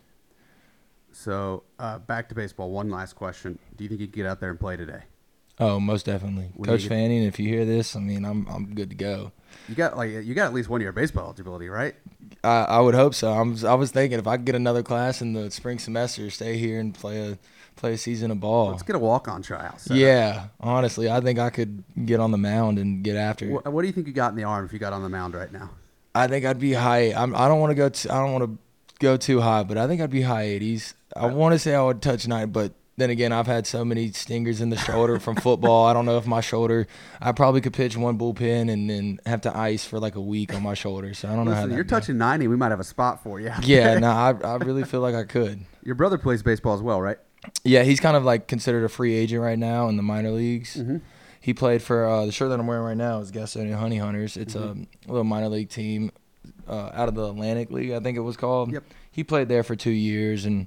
So 1.12 1.62
uh, 1.78 1.98
back 1.98 2.28
to 2.30 2.34
baseball. 2.34 2.70
One 2.70 2.90
last 2.90 3.14
question: 3.14 3.58
Do 3.76 3.84
you 3.84 3.88
think 3.88 4.00
you 4.00 4.08
could 4.08 4.16
get 4.16 4.26
out 4.26 4.40
there 4.40 4.50
and 4.50 4.58
play 4.58 4.76
today? 4.76 5.02
Oh, 5.60 5.78
most 5.78 6.06
definitely, 6.06 6.50
When 6.54 6.68
Coach 6.68 6.86
Fanning. 6.86 7.22
If 7.22 7.38
you 7.38 7.48
hear 7.48 7.64
this, 7.64 7.94
I 7.94 8.00
mean, 8.00 8.24
I'm 8.24 8.46
I'm 8.48 8.74
good 8.74 8.90
to 8.90 8.96
go. 8.96 9.32
You 9.68 9.74
got 9.74 9.96
like 9.96 10.10
you 10.10 10.34
got 10.34 10.46
at 10.46 10.54
least 10.54 10.68
one 10.68 10.80
year 10.80 10.90
of 10.90 10.96
baseball 10.96 11.24
eligibility, 11.24 11.68
right? 11.68 11.94
I, 12.42 12.64
I 12.64 12.80
would 12.80 12.94
hope 12.94 13.14
so. 13.14 13.32
I'm 13.32 13.64
I 13.64 13.74
was 13.74 13.90
thinking 13.90 14.18
if 14.18 14.26
I 14.26 14.36
could 14.36 14.46
get 14.46 14.54
another 14.54 14.82
class 14.82 15.20
in 15.20 15.34
the 15.34 15.50
spring 15.50 15.78
semester, 15.78 16.30
stay 16.30 16.56
here 16.56 16.80
and 16.80 16.94
play 16.94 17.32
a 17.32 17.38
play 17.76 17.92
a 17.94 17.98
season 17.98 18.30
of 18.30 18.40
ball. 18.40 18.70
Let's 18.70 18.82
get 18.82 18.96
a 18.96 18.98
walk 18.98 19.28
on 19.28 19.42
tryout. 19.42 19.74
up. 19.74 19.82
Yeah, 19.90 20.48
honestly, 20.60 21.10
I 21.10 21.20
think 21.20 21.38
I 21.38 21.50
could 21.50 21.84
get 22.04 22.20
on 22.20 22.30
the 22.30 22.38
mound 22.38 22.78
and 22.78 23.02
get 23.04 23.16
after. 23.16 23.46
it. 23.46 23.52
What, 23.52 23.72
what 23.72 23.82
do 23.82 23.86
you 23.86 23.92
think 23.92 24.06
you 24.06 24.12
got 24.12 24.30
in 24.30 24.36
the 24.36 24.44
arm 24.44 24.64
if 24.64 24.72
you 24.72 24.78
got 24.78 24.92
on 24.92 25.02
the 25.02 25.08
mound 25.08 25.34
right 25.34 25.52
now? 25.52 25.70
I 26.14 26.26
think 26.26 26.44
I'd 26.44 26.58
be 26.58 26.72
high. 26.72 27.12
I'm, 27.12 27.34
I 27.34 27.48
don't 27.48 27.60
want 27.60 27.70
to 27.70 27.74
go. 27.74 27.88
T- 27.88 28.08
I 28.08 28.20
don't 28.20 28.32
want 28.32 28.44
to 28.44 28.58
go 28.98 29.16
too 29.16 29.40
high, 29.40 29.62
but 29.62 29.78
I 29.78 29.86
think 29.86 30.00
I'd 30.00 30.10
be 30.10 30.22
high 30.22 30.46
80s. 30.46 30.94
I 31.16 31.26
uh, 31.26 31.34
want 31.34 31.52
to 31.54 31.58
say 31.58 31.74
I 31.74 31.82
would 31.82 32.02
touch 32.02 32.26
nine, 32.26 32.50
but 32.50 32.72
then 32.96 33.10
again, 33.10 33.32
I've 33.32 33.46
had 33.46 33.66
so 33.66 33.84
many 33.84 34.12
stingers 34.12 34.60
in 34.60 34.68
the 34.70 34.76
shoulder 34.76 35.18
from 35.18 35.36
football. 35.36 35.86
I 35.86 35.92
don't 35.94 36.04
know 36.04 36.18
if 36.18 36.26
my 36.26 36.40
shoulder. 36.40 36.86
I 37.20 37.32
probably 37.32 37.60
could 37.60 37.72
pitch 37.72 37.96
one 37.96 38.18
bullpen 38.18 38.70
and 38.70 38.88
then 38.90 39.18
have 39.24 39.40
to 39.42 39.56
ice 39.56 39.84
for 39.84 39.98
like 39.98 40.14
a 40.14 40.20
week 40.20 40.54
on 40.54 40.62
my 40.62 40.74
shoulder. 40.74 41.14
So 41.14 41.28
I 41.28 41.34
don't 41.34 41.46
know 41.46 41.52
how 41.52 41.58
Listen, 41.58 41.70
that 41.70 41.76
you're 41.76 41.84
touching 41.84 42.18
90. 42.18 42.48
We 42.48 42.56
might 42.56 42.70
have 42.70 42.80
a 42.80 42.84
spot 42.84 43.22
for 43.22 43.40
you. 43.40 43.50
Yeah, 43.62 43.98
no, 43.98 44.10
I 44.10 44.34
I 44.44 44.56
really 44.56 44.84
feel 44.84 45.00
like 45.00 45.14
I 45.14 45.24
could. 45.24 45.64
Your 45.82 45.94
brother 45.94 46.18
plays 46.18 46.42
baseball 46.42 46.74
as 46.74 46.82
well, 46.82 47.00
right? 47.00 47.16
Yeah, 47.64 47.82
he's 47.82 47.98
kind 47.98 48.16
of 48.16 48.24
like 48.24 48.46
considered 48.46 48.84
a 48.84 48.88
free 48.88 49.14
agent 49.14 49.42
right 49.42 49.58
now 49.58 49.88
in 49.88 49.96
the 49.96 50.02
minor 50.02 50.30
leagues. 50.30 50.76
Mm-hmm. 50.76 50.98
He 51.40 51.54
played 51.54 51.82
for 51.82 52.06
uh, 52.06 52.26
the 52.26 52.30
shirt 52.30 52.50
that 52.50 52.60
I'm 52.60 52.68
wearing 52.68 52.84
right 52.84 52.96
now 52.96 53.18
is 53.18 53.32
Gastonia 53.32 53.74
Honey 53.76 53.98
Hunters. 53.98 54.36
It's 54.36 54.54
Mm-hmm. 54.54 54.82
a 55.08 55.12
little 55.12 55.24
minor 55.24 55.48
league 55.48 55.70
team 55.70 56.12
uh, 56.68 56.90
out 56.94 57.08
of 57.08 57.14
the 57.16 57.24
Atlantic 57.28 57.70
League, 57.70 57.90
I 57.92 58.00
think 58.00 58.16
it 58.16 58.20
was 58.20 58.36
called. 58.36 58.72
Yep. 58.72 58.84
He 59.10 59.24
played 59.24 59.48
there 59.48 59.62
for 59.62 59.74
two 59.76 59.90
years 59.90 60.44
and 60.44 60.66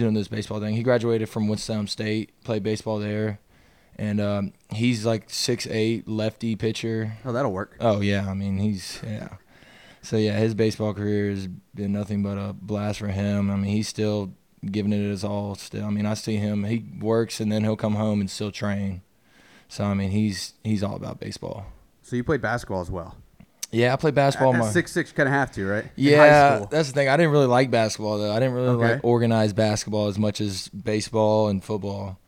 doing 0.00 0.14
this 0.14 0.28
baseball 0.28 0.60
thing. 0.60 0.76
He 0.76 0.82
graduated 0.82 1.28
from 1.28 1.48
Winston 1.48 1.86
State, 1.86 2.32
played 2.44 2.62
baseball 2.62 2.98
there, 2.98 3.40
and 3.96 4.20
um, 4.20 4.52
he's 4.70 5.04
like 5.04 5.28
six 5.28 5.66
eight 5.66 6.08
lefty 6.08 6.56
pitcher. 6.56 7.16
Oh, 7.24 7.32
that'll 7.32 7.52
work. 7.52 7.76
Oh 7.80 8.00
yeah, 8.00 8.28
I 8.28 8.34
mean 8.34 8.58
he's 8.58 9.00
yeah. 9.04 9.36
So 10.02 10.16
yeah, 10.16 10.38
his 10.38 10.54
baseball 10.54 10.94
career 10.94 11.30
has 11.30 11.48
been 11.74 11.92
nothing 11.92 12.22
but 12.22 12.38
a 12.38 12.52
blast 12.52 13.00
for 13.00 13.08
him. 13.08 13.50
I 13.50 13.56
mean 13.56 13.72
he's 13.72 13.88
still 13.88 14.32
giving 14.64 14.92
it 14.92 14.98
his 14.98 15.24
all. 15.24 15.54
Still, 15.54 15.86
I 15.86 15.90
mean 15.90 16.06
I 16.06 16.14
see 16.14 16.36
him. 16.36 16.64
He 16.64 16.84
works 17.00 17.40
and 17.40 17.50
then 17.50 17.64
he'll 17.64 17.76
come 17.76 17.94
home 17.94 18.20
and 18.20 18.30
still 18.30 18.52
train. 18.52 19.02
So 19.68 19.84
I 19.84 19.94
mean 19.94 20.10
he's 20.10 20.54
he's 20.62 20.82
all 20.82 20.96
about 20.96 21.18
baseball. 21.18 21.66
So 22.02 22.14
you 22.14 22.22
played 22.22 22.40
basketball 22.40 22.82
as 22.82 22.90
well. 22.90 23.16
Yeah, 23.72 23.92
I 23.92 23.96
played 23.96 24.14
basketball. 24.14 24.54
At, 24.54 24.60
my 24.60 24.70
six 24.70 24.92
six, 24.92 25.10
you 25.10 25.16
kind 25.16 25.28
of 25.28 25.34
have 25.34 25.50
to, 25.52 25.66
right? 25.66 25.84
Yeah, 25.96 26.64
that's 26.70 26.88
the 26.88 26.94
thing. 26.94 27.08
I 27.08 27.16
didn't 27.16 27.32
really 27.32 27.46
like 27.46 27.70
basketball 27.70 28.18
though. 28.18 28.32
I 28.32 28.38
didn't 28.38 28.54
really 28.54 28.68
Okay. 28.68 28.92
like 28.94 29.04
organized 29.04 29.56
basketball 29.56 30.06
as 30.08 30.18
much 30.18 30.40
as 30.40 30.68
baseball 30.68 31.48
and 31.48 31.62
football. 31.62 32.18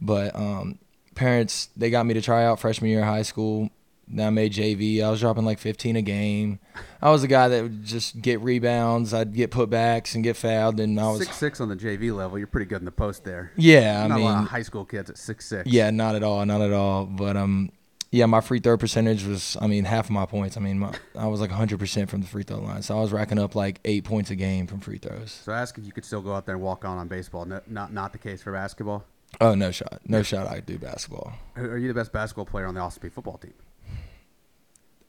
But 0.00 0.36
um, 0.36 0.78
parents 1.14 1.68
they 1.76 1.90
got 1.90 2.04
me 2.06 2.14
to 2.14 2.20
try 2.20 2.44
out 2.44 2.60
freshman 2.60 2.90
year 2.90 3.00
of 3.00 3.06
high 3.06 3.22
school. 3.22 3.70
Then 4.06 4.26
I 4.26 4.30
made 4.30 4.52
JV. 4.52 5.02
I 5.02 5.10
was 5.10 5.20
dropping 5.20 5.46
like 5.46 5.58
15 5.58 5.96
a 5.96 6.02
game. 6.02 6.58
I 7.00 7.10
was 7.10 7.22
the 7.22 7.26
guy 7.28 7.48
that 7.48 7.62
would 7.62 7.84
just 7.84 8.20
get 8.20 8.38
rebounds. 8.42 9.14
I'd 9.14 9.32
get 9.32 9.50
putbacks 9.50 10.14
and 10.14 10.22
get 10.22 10.36
fouled, 10.36 10.78
and 10.78 11.00
I 11.00 11.08
was 11.10 11.20
six 11.20 11.36
six 11.36 11.60
on 11.60 11.70
the 11.70 11.76
JV 11.76 12.14
level. 12.14 12.36
You're 12.36 12.46
pretty 12.46 12.66
good 12.66 12.82
in 12.82 12.84
the 12.84 12.90
post 12.92 13.24
there. 13.24 13.52
yeah. 13.56 14.02
I 14.04 14.08
Not 14.08 14.20
a 14.20 14.22
lot 14.22 14.34
mean, 14.34 14.44
of 14.44 14.50
high 14.50 14.62
school 14.62 14.84
kids 14.84 15.08
at 15.08 15.16
six 15.16 15.46
six. 15.46 15.66
yeah, 15.70 15.90
not 15.90 16.14
at 16.16 16.22
all, 16.22 16.44
not 16.44 16.60
at 16.60 16.72
all. 16.74 17.06
But 17.06 17.38
um, 17.38 17.70
yeah, 18.14 18.26
my 18.26 18.40
free 18.40 18.60
throw 18.60 18.76
percentage 18.76 19.24
was, 19.24 19.56
I 19.60 19.66
mean, 19.66 19.84
half 19.84 20.04
of 20.04 20.12
my 20.12 20.24
points. 20.24 20.56
I 20.56 20.60
mean, 20.60 20.78
my, 20.78 20.94
I 21.18 21.26
was 21.26 21.40
like 21.40 21.50
100% 21.50 22.08
from 22.08 22.20
the 22.20 22.26
free 22.28 22.44
throw 22.44 22.60
line, 22.60 22.82
so 22.82 22.96
I 22.96 23.00
was 23.00 23.10
racking 23.10 23.40
up 23.40 23.56
like 23.56 23.80
eight 23.84 24.04
points 24.04 24.30
a 24.30 24.36
game 24.36 24.68
from 24.68 24.78
free 24.78 24.98
throws. 24.98 25.32
So 25.32 25.52
I 25.52 25.60
ask 25.60 25.76
if 25.78 25.84
you 25.84 25.90
could 25.90 26.04
still 26.04 26.22
go 26.22 26.32
out 26.32 26.46
there 26.46 26.54
and 26.54 26.62
walk 26.62 26.84
on 26.84 26.96
on 26.96 27.08
baseball. 27.08 27.44
No, 27.44 27.60
not 27.66 27.92
not 27.92 28.12
the 28.12 28.18
case 28.18 28.40
for 28.40 28.52
basketball. 28.52 29.04
Oh 29.40 29.56
no 29.56 29.72
shot, 29.72 30.00
no 30.06 30.22
shot. 30.22 30.46
I 30.46 30.60
do 30.60 30.78
basketball. 30.78 31.32
Are 31.56 31.76
you 31.76 31.88
the 31.88 31.94
best 31.94 32.12
basketball 32.12 32.44
player 32.44 32.66
on 32.66 32.74
the 32.74 32.80
Ossipee 32.80 33.10
football 33.10 33.36
team? 33.36 33.54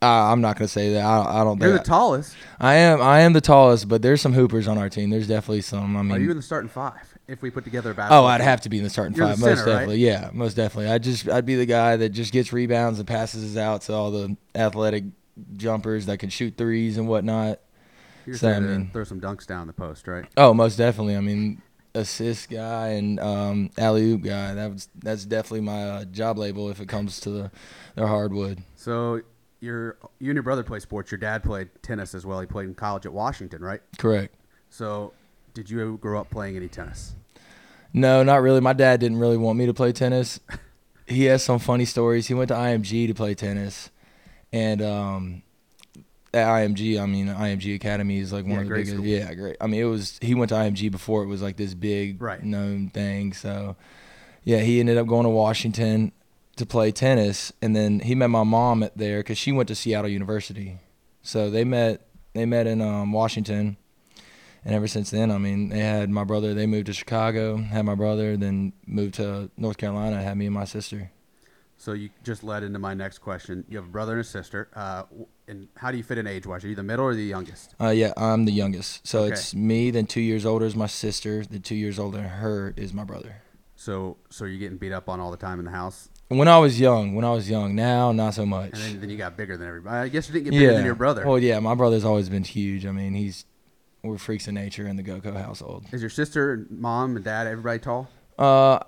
Uh, 0.02 0.32
I'm 0.32 0.42
not 0.42 0.58
gonna 0.58 0.68
say 0.68 0.94
that. 0.94 1.06
I, 1.06 1.42
I 1.42 1.44
don't 1.44 1.62
You're 1.62 1.74
the 1.74 1.78
think 1.78 1.86
tallest. 1.86 2.36
I 2.60 2.74
am. 2.76 3.02
I 3.02 3.20
am 3.20 3.34
the 3.34 3.42
tallest, 3.42 3.88
but 3.88 4.02
there's 4.02 4.22
some 4.22 4.34
hoopers 4.34 4.68
on 4.68 4.80
our 4.80 4.90
team. 4.90 5.12
There's 5.12 5.28
definitely 5.28 5.62
some. 5.62 5.96
I 5.96 6.02
mean, 6.02 6.12
Are 6.12 6.20
you 6.20 6.32
in 6.32 6.38
the 6.38 6.44
starting 6.44 6.70
five? 6.70 7.15
If 7.28 7.42
we 7.42 7.50
put 7.50 7.64
together 7.64 7.92
a 7.92 7.94
basketball. 7.96 8.24
oh, 8.26 8.28
I'd 8.28 8.42
have 8.42 8.62
to 8.62 8.70
be 8.70 8.78
in 8.78 8.84
the 8.84 8.90
starting 8.90 9.16
You're 9.16 9.28
the 9.28 9.34
five, 9.34 9.40
most 9.40 9.58
center, 9.60 9.72
right? 9.72 9.80
definitely. 9.80 9.98
Yeah, 9.98 10.30
most 10.34 10.54
definitely. 10.54 10.92
I 10.92 10.98
just, 11.00 11.28
I'd 11.28 11.46
be 11.46 11.56
the 11.56 11.66
guy 11.66 11.96
that 11.96 12.10
just 12.10 12.32
gets 12.32 12.54
rebounds 12.54 13.00
and 13.00 13.08
passes 13.08 13.58
out 13.58 13.82
to 13.84 13.94
all 13.94 14.12
the 14.12 14.38
athletic 14.54 15.06
jumpers 15.58 16.06
that 16.06 16.20
can 16.20 16.30
shoot 16.30 16.56
threes 16.58 16.98
and 16.98 17.08
whatnot. 17.08 17.60
You're 18.26 18.38
So, 18.38 18.52
I 18.52 18.60
mean- 18.60 18.90
throw 18.94 19.04
some 19.04 19.20
dunks 19.22 19.46
down 19.48 19.68
the 19.68 19.74
post, 19.74 20.08
right? 20.08 20.26
Oh, 20.38 20.54
most 20.54 20.76
definitely. 20.78 21.16
I 21.16 21.22
mean, 21.22 21.62
assist 21.96 22.50
guy 22.50 22.90
and 22.90 23.20
um, 23.20 23.70
alley 23.78 24.04
oop 24.04 24.22
guy. 24.24 24.54
That 24.54 24.72
was 24.72 24.90
that's 24.96 25.26
definitely 25.26 25.62
my 25.62 25.84
uh, 25.90 26.06
job 26.06 26.38
label 26.38 26.70
if 26.70 26.80
it 26.80 26.88
comes 26.90 27.20
to 27.22 27.30
the, 27.30 27.52
the 27.96 28.06
hardwood. 28.08 28.64
So 28.76 29.22
your 29.62 29.98
you 30.20 30.30
and 30.30 30.36
your 30.36 30.44
brother 30.44 30.64
play 30.64 30.80
sports. 30.80 31.12
Your 31.12 31.18
dad 31.20 31.44
played 31.44 31.70
tennis 31.82 32.14
as 32.14 32.26
well. 32.26 32.40
He 32.42 32.46
played 32.48 32.68
in 32.68 32.76
college 32.76 33.06
at 33.06 33.14
Washington, 33.14 33.62
right? 33.64 33.82
Correct. 33.98 34.36
So 34.70 35.14
did 35.56 35.70
you 35.72 35.98
grow 36.00 36.20
up 36.22 36.30
playing 36.30 36.56
any 36.56 36.68
tennis? 36.68 37.16
No, 37.92 38.22
not 38.22 38.42
really. 38.44 38.60
My 38.62 38.74
dad 38.74 39.00
didn't 39.00 39.18
really 39.18 39.38
want 39.38 39.58
me 39.58 39.66
to 39.66 39.74
play 39.74 39.92
tennis. 39.92 40.40
He 41.08 41.26
has 41.26 41.44
some 41.44 41.60
funny 41.60 41.86
stories. 41.86 42.26
He 42.28 42.34
went 42.34 42.48
to 42.48 42.56
IMG 42.56 43.06
to 43.06 43.14
play 43.14 43.36
tennis, 43.36 43.92
and 44.52 44.82
um, 44.82 45.44
at 46.34 46.48
IMG, 46.48 47.00
I 47.00 47.06
mean, 47.06 47.28
IMG 47.28 47.76
Academy 47.76 48.18
is 48.18 48.34
like 48.34 48.44
one 48.44 48.54
Yeah, 48.56 48.62
of 48.62 48.68
the 48.70 48.74
biggest. 48.74 48.94
school. 48.96 49.06
Yeah, 49.06 49.32
great. 49.36 49.56
I 49.62 49.68
mean, 49.68 49.82
it 49.82 49.86
was. 49.86 50.18
He 50.20 50.34
went 50.34 50.50
to 50.50 50.56
IMG 50.56 50.90
before 50.92 51.22
it 51.22 51.28
was 51.28 51.44
like 51.44 51.58
this 51.58 51.76
big 51.76 52.20
Right. 52.20 52.44
known 52.44 52.90
thing. 52.90 53.34
So, 53.34 53.76
yeah, 54.44 54.62
he 54.62 54.80
ended 54.80 54.98
up 54.98 55.06
going 55.06 55.26
to 55.26 55.30
Washington 55.30 56.12
to 56.56 56.66
play 56.66 56.92
tennis, 56.92 57.54
and 57.62 57.76
then 57.76 58.00
he 58.00 58.16
met 58.16 58.32
my 58.32 58.42
mom 58.42 58.82
at 58.82 58.98
there 58.98 59.20
because 59.20 59.38
she 59.38 59.52
went 59.52 59.68
to 59.68 59.76
Seattle 59.76 60.10
University. 60.10 60.80
So 61.22 61.52
they 61.52 61.64
met. 61.66 62.08
They 62.34 62.48
met 62.48 62.66
in 62.66 62.82
um, 62.82 63.12
Washington, 63.14 63.78
and 64.66 64.76
ever 64.76 64.88
since 64.88 65.12
then, 65.12 65.32
I 65.32 65.38
mean, 65.38 65.70
they 65.70 65.80
had 65.80 66.10
my 66.10 66.24
brother. 66.24 66.54
They 66.54 66.66
moved 66.66 66.88
to 66.88 66.94
Chicago, 66.94 67.58
had 67.58 67.86
my 67.86 67.96
brother, 67.96 68.36
then 68.36 68.74
moved 68.86 69.14
to 69.16 69.50
North 69.58 69.78
Carolina, 69.78 70.22
had 70.22 70.36
me 70.38 70.46
and 70.48 70.54
my 70.56 70.66
sister. 70.66 71.12
So 71.78 71.92
you 71.94 72.10
just 72.24 72.44
led 72.44 72.64
into 72.64 72.80
my 72.80 72.94
next 72.94 73.20
question. 73.20 73.66
You 73.70 73.78
have 73.78 73.86
a 73.86 73.90
brother 73.90 74.14
and 74.14 74.22
a 74.22 74.24
sister. 74.24 74.70
Uh, 74.74 75.04
and 75.48 75.68
how 75.76 75.92
do 75.92 75.98
you 75.98 76.04
fit 76.04 76.18
in 76.18 76.26
age 76.26 76.48
wise? 76.48 76.64
Are 76.64 76.70
you 76.70 76.76
the 76.76 76.84
middle 76.84 77.06
or 77.06 77.14
the 77.14 77.24
youngest? 77.24 77.76
Uh, 77.80 77.90
yeah, 77.90 78.14
I'm 78.18 78.46
the 78.46 78.52
youngest, 78.54 79.06
so 79.06 79.20
Okay. 79.24 79.34
it's 79.34 79.54
me. 79.54 79.92
Then 79.92 80.06
two 80.08 80.22
years 80.22 80.46
older 80.46 80.66
is 80.66 80.76
my 80.76 80.88
sister. 80.88 81.44
Then 81.46 81.62
two 81.62 81.76
years 81.76 82.00
older 82.00 82.18
than 82.18 82.28
her 82.28 82.74
is 82.78 82.94
my 82.94 83.04
brother. 83.04 83.42
So 83.76 84.18
so 84.30 84.46
you're 84.46 84.58
getting 84.58 84.78
beat 84.78 84.94
up 84.94 85.10
on 85.10 85.20
all 85.20 85.32
the 85.32 85.38
time 85.38 85.60
in 85.60 85.66
the 85.66 85.72
house, 85.72 86.10
When 86.30 86.48
I 86.48 86.58
was 86.60 86.80
young, 86.80 87.14
when 87.14 87.26
I 87.26 87.32
was 87.32 87.50
young, 87.50 87.76
now 87.76 88.12
not 88.14 88.34
so 88.34 88.46
much. 88.46 88.72
and 88.74 88.82
then, 88.82 89.02
then 89.02 89.10
you 89.10 89.18
got 89.18 89.36
bigger 89.38 89.58
than 89.58 89.68
everybody. 89.68 89.98
I 89.98 90.08
guess 90.08 90.28
you 90.30 90.34
didn't 90.34 90.46
get 90.52 90.58
bigger 90.58 90.74
than 90.74 90.86
your 90.86 90.96
brother. 90.96 91.28
Well, 91.28 91.38
yeah, 91.38 91.60
my 91.60 91.76
brother's 91.76 92.06
always 92.06 92.30
been 92.30 92.46
huge. 92.46 92.86
I 92.86 92.92
mean, 92.92 93.14
he's 93.14 93.46
we're 94.06 94.18
freaks 94.18 94.48
of 94.48 94.54
nature 94.54 94.88
in 94.88 94.96
the 94.96 95.04
Goco 95.04 95.36
household. 95.36 95.86
Is 95.92 96.02
your 96.02 96.10
sister, 96.10 96.66
mom, 96.70 97.16
and 97.16 97.26
dad 97.26 97.48
everybody 97.48 97.80
tall? 97.80 98.10
Uh, 98.38 98.80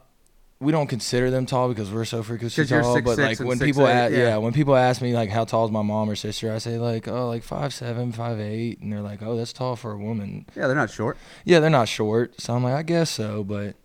we 0.60 0.72
don't 0.72 0.88
consider 0.88 1.30
them 1.30 1.46
tall 1.46 1.70
because 1.70 1.92
we're 1.92 2.06
so 2.06 2.24
freakishly 2.24 2.64
'Cause 2.64 2.72
you're 2.72 2.82
tall. 2.82 2.96
6'6" 2.96 3.04
but 3.06 3.18
like 3.20 3.40
when 3.40 3.60
6'8", 3.60 3.66
people 3.66 3.88
ask, 3.88 4.12
yeah. 4.12 4.18
yeah. 4.18 4.38
when 4.38 4.54
people 4.54 4.76
ask 4.76 5.02
me 5.02 5.14
like 5.14 5.30
how 5.30 5.46
tall 5.46 5.66
is 5.66 5.72
my 5.72 5.84
mom 5.84 6.10
or 6.10 6.16
sister, 6.16 6.52
I 6.52 6.58
say 6.58 6.78
like 6.80 7.08
oh 7.08 7.28
like 7.28 7.44
five 7.44 7.74
seven, 7.74 8.12
five 8.12 8.40
eight, 8.40 8.80
and 8.80 8.92
they're 8.92 9.02
like 9.02 9.22
oh 9.22 9.38
that's 9.38 9.54
tall 9.54 9.76
for 9.76 9.92
a 9.92 9.98
woman. 9.98 10.46
Yeah, 10.56 10.68
they're 10.68 10.76
not 10.76 10.90
short. 10.90 11.18
Yeah, 11.46 11.60
they're 11.60 11.70
not 11.70 11.88
short, 11.88 12.42
so 12.42 12.56
I'm 12.56 12.64
like 12.64 12.74
I 12.74 12.84
guess 12.84 13.10
so, 13.12 13.44
but 13.44 13.76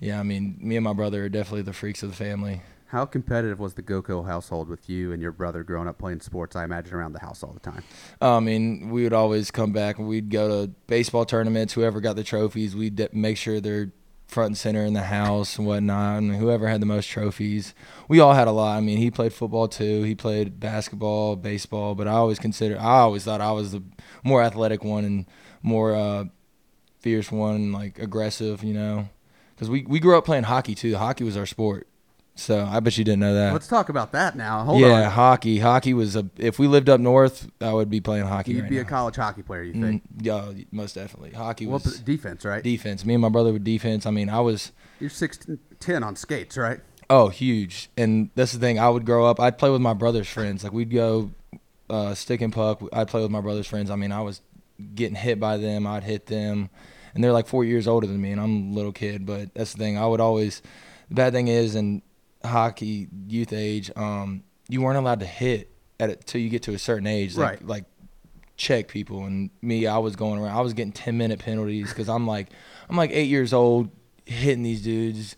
yeah, 0.00 0.18
I 0.18 0.22
mean 0.22 0.56
me 0.60 0.76
and 0.76 0.84
my 0.84 0.92
brother 0.94 1.24
are 1.24 1.28
definitely 1.28 1.62
the 1.62 1.72
freaks 1.74 2.02
of 2.02 2.08
the 2.10 2.16
family. 2.16 2.62
How 2.94 3.04
competitive 3.04 3.58
was 3.58 3.74
the 3.74 3.82
Goco 3.82 4.24
household 4.24 4.68
with 4.68 4.88
you 4.88 5.10
and 5.10 5.20
your 5.20 5.32
brother 5.32 5.64
growing 5.64 5.88
up 5.88 5.98
playing 5.98 6.20
sports? 6.20 6.54
I 6.54 6.62
imagine 6.62 6.94
around 6.94 7.12
the 7.12 7.18
house 7.18 7.42
all 7.42 7.52
the 7.52 7.58
time. 7.58 7.82
I 8.22 8.38
mean, 8.38 8.88
we 8.90 9.02
would 9.02 9.12
always 9.12 9.50
come 9.50 9.72
back 9.72 9.98
and 9.98 10.06
we'd 10.06 10.30
go 10.30 10.46
to 10.46 10.70
baseball 10.86 11.24
tournaments. 11.24 11.72
Whoever 11.72 12.00
got 12.00 12.14
the 12.14 12.22
trophies, 12.22 12.76
we'd 12.76 13.12
make 13.12 13.36
sure 13.36 13.60
they're 13.60 13.90
front 14.28 14.50
and 14.50 14.56
center 14.56 14.84
in 14.84 14.92
the 14.92 15.02
house 15.02 15.58
and 15.58 15.66
whatnot. 15.66 16.18
And 16.18 16.36
whoever 16.36 16.68
had 16.68 16.80
the 16.80 16.86
most 16.86 17.08
trophies, 17.08 17.74
we 18.06 18.20
all 18.20 18.34
had 18.34 18.46
a 18.46 18.52
lot. 18.52 18.76
I 18.76 18.80
mean, 18.80 18.98
he 18.98 19.10
played 19.10 19.32
football 19.32 19.66
too. 19.66 20.04
He 20.04 20.14
played 20.14 20.60
basketball, 20.60 21.34
baseball. 21.34 21.96
But 21.96 22.06
I 22.06 22.12
always 22.12 22.38
considered, 22.38 22.78
I 22.78 22.98
always 22.98 23.24
thought 23.24 23.40
I 23.40 23.50
was 23.50 23.72
the 23.72 23.82
more 24.22 24.40
athletic 24.40 24.84
one 24.84 25.04
and 25.04 25.26
more 25.64 25.96
uh, 25.96 26.26
fierce 27.00 27.32
one, 27.32 27.72
like 27.72 27.98
aggressive. 27.98 28.62
You 28.62 28.74
know, 28.74 29.08
because 29.56 29.68
we 29.68 29.82
we 29.82 29.98
grew 29.98 30.16
up 30.16 30.24
playing 30.24 30.44
hockey 30.44 30.76
too. 30.76 30.94
Hockey 30.94 31.24
was 31.24 31.36
our 31.36 31.44
sport. 31.44 31.88
So 32.36 32.64
I 32.68 32.80
bet 32.80 32.98
you 32.98 33.04
didn't 33.04 33.20
know 33.20 33.34
that. 33.34 33.52
Let's 33.52 33.68
talk 33.68 33.88
about 33.88 34.10
that 34.12 34.36
now. 34.36 34.64
Hold 34.64 34.80
yeah, 34.80 35.04
on. 35.06 35.10
hockey. 35.12 35.60
Hockey 35.60 35.94
was 35.94 36.16
a. 36.16 36.28
If 36.36 36.58
we 36.58 36.66
lived 36.66 36.88
up 36.88 36.98
north, 37.00 37.48
I 37.60 37.72
would 37.72 37.88
be 37.88 38.00
playing 38.00 38.26
hockey. 38.26 38.54
You'd 38.54 38.62
right 38.62 38.70
be 38.70 38.76
now. 38.76 38.82
a 38.82 38.84
college 38.86 39.14
hockey 39.16 39.42
player, 39.42 39.62
you 39.62 39.74
Mm, 39.74 39.82
think? 39.82 40.02
yeah, 40.20 40.50
most 40.72 40.94
definitely. 40.96 41.30
Hockey 41.30 41.66
was 41.66 42.00
defense, 42.00 42.44
right? 42.44 42.62
defense. 42.62 43.04
Me 43.04 43.14
and 43.14 43.20
my 43.22 43.28
brother 43.28 43.52
were 43.52 43.60
defense. 43.60 44.04
I 44.04 44.10
mean, 44.10 44.28
I 44.28 44.40
was 44.40 44.72
You're 44.98 45.10
six 45.10 45.38
ten 45.78 46.02
on 46.02 46.16
skates, 46.16 46.56
right? 46.56 46.80
oh 47.08 47.28
huge. 47.28 47.88
And 47.96 48.30
that's 48.34 48.52
the 48.52 48.58
thing. 48.58 48.80
I 48.80 48.88
would 48.88 49.04
grow 49.06 49.26
up. 49.26 49.38
I'd 49.38 49.56
play 49.58 49.70
with 49.70 49.80
my 49.80 49.94
brother's 49.94 50.28
friends. 50.28 50.64
Like 50.64 50.72
we'd 50.72 50.90
go 50.90 51.30
uh, 51.88 52.14
stick 52.14 52.40
and 52.40 52.52
puck. 52.52 52.82
I'd 52.92 53.06
play 53.08 53.22
with 53.22 53.30
my 53.30 53.42
brother's 53.42 53.68
friends. 53.68 53.90
I 53.90 53.96
mean, 53.96 54.10
I 54.10 54.22
was 54.22 54.40
getting 54.96 55.14
hit 55.14 55.38
by 55.38 55.56
them. 55.56 55.86
I'd 55.86 56.02
hit 56.02 56.26
them, 56.26 56.68
and 57.14 57.22
they're 57.22 57.32
like 57.32 57.46
four 57.46 57.64
years 57.64 57.86
older 57.86 58.08
than 58.08 58.20
me, 58.20 58.32
and 58.32 58.40
I'm 58.40 58.72
a 58.72 58.74
little 58.74 58.90
kid. 58.92 59.24
But 59.24 59.54
that's 59.54 59.72
the 59.72 59.78
thing. 59.78 59.96
I 59.96 60.06
would 60.06 60.20
always. 60.20 60.62
The 61.10 61.14
bad 61.14 61.32
thing 61.32 61.46
is 61.46 61.76
in 61.76 62.02
hockey 62.44 63.08
youth 63.26 63.52
age, 63.52 63.90
um, 63.96 64.42
you 64.68 64.80
weren't 64.82 64.98
allowed 64.98 65.20
to 65.20 65.26
hit 65.26 65.70
at 66.00 66.10
it 66.10 66.26
till 66.26 66.40
you 66.40 66.48
get 66.48 66.62
to 66.64 66.74
a 66.74 66.78
certain 66.78 67.06
age. 67.06 67.36
Like, 67.36 67.50
Right. 67.50 67.66
Like 67.66 67.84
check 68.56 68.86
people 68.86 69.24
and 69.24 69.50
me 69.62 69.84
i 69.84 69.98
was 69.98 70.14
going 70.14 70.40
around 70.40 70.56
i 70.56 70.60
was 70.60 70.74
getting 70.74 70.92
10 70.92 71.18
minute 71.18 71.40
penalties 71.40 71.88
because 71.88 72.08
i'm 72.08 72.24
like 72.24 72.46
i'm 72.88 72.96
like 72.96 73.10
eight 73.10 73.28
years 73.28 73.52
old 73.52 73.90
hitting 74.26 74.62
these 74.62 74.80
dudes 74.80 75.34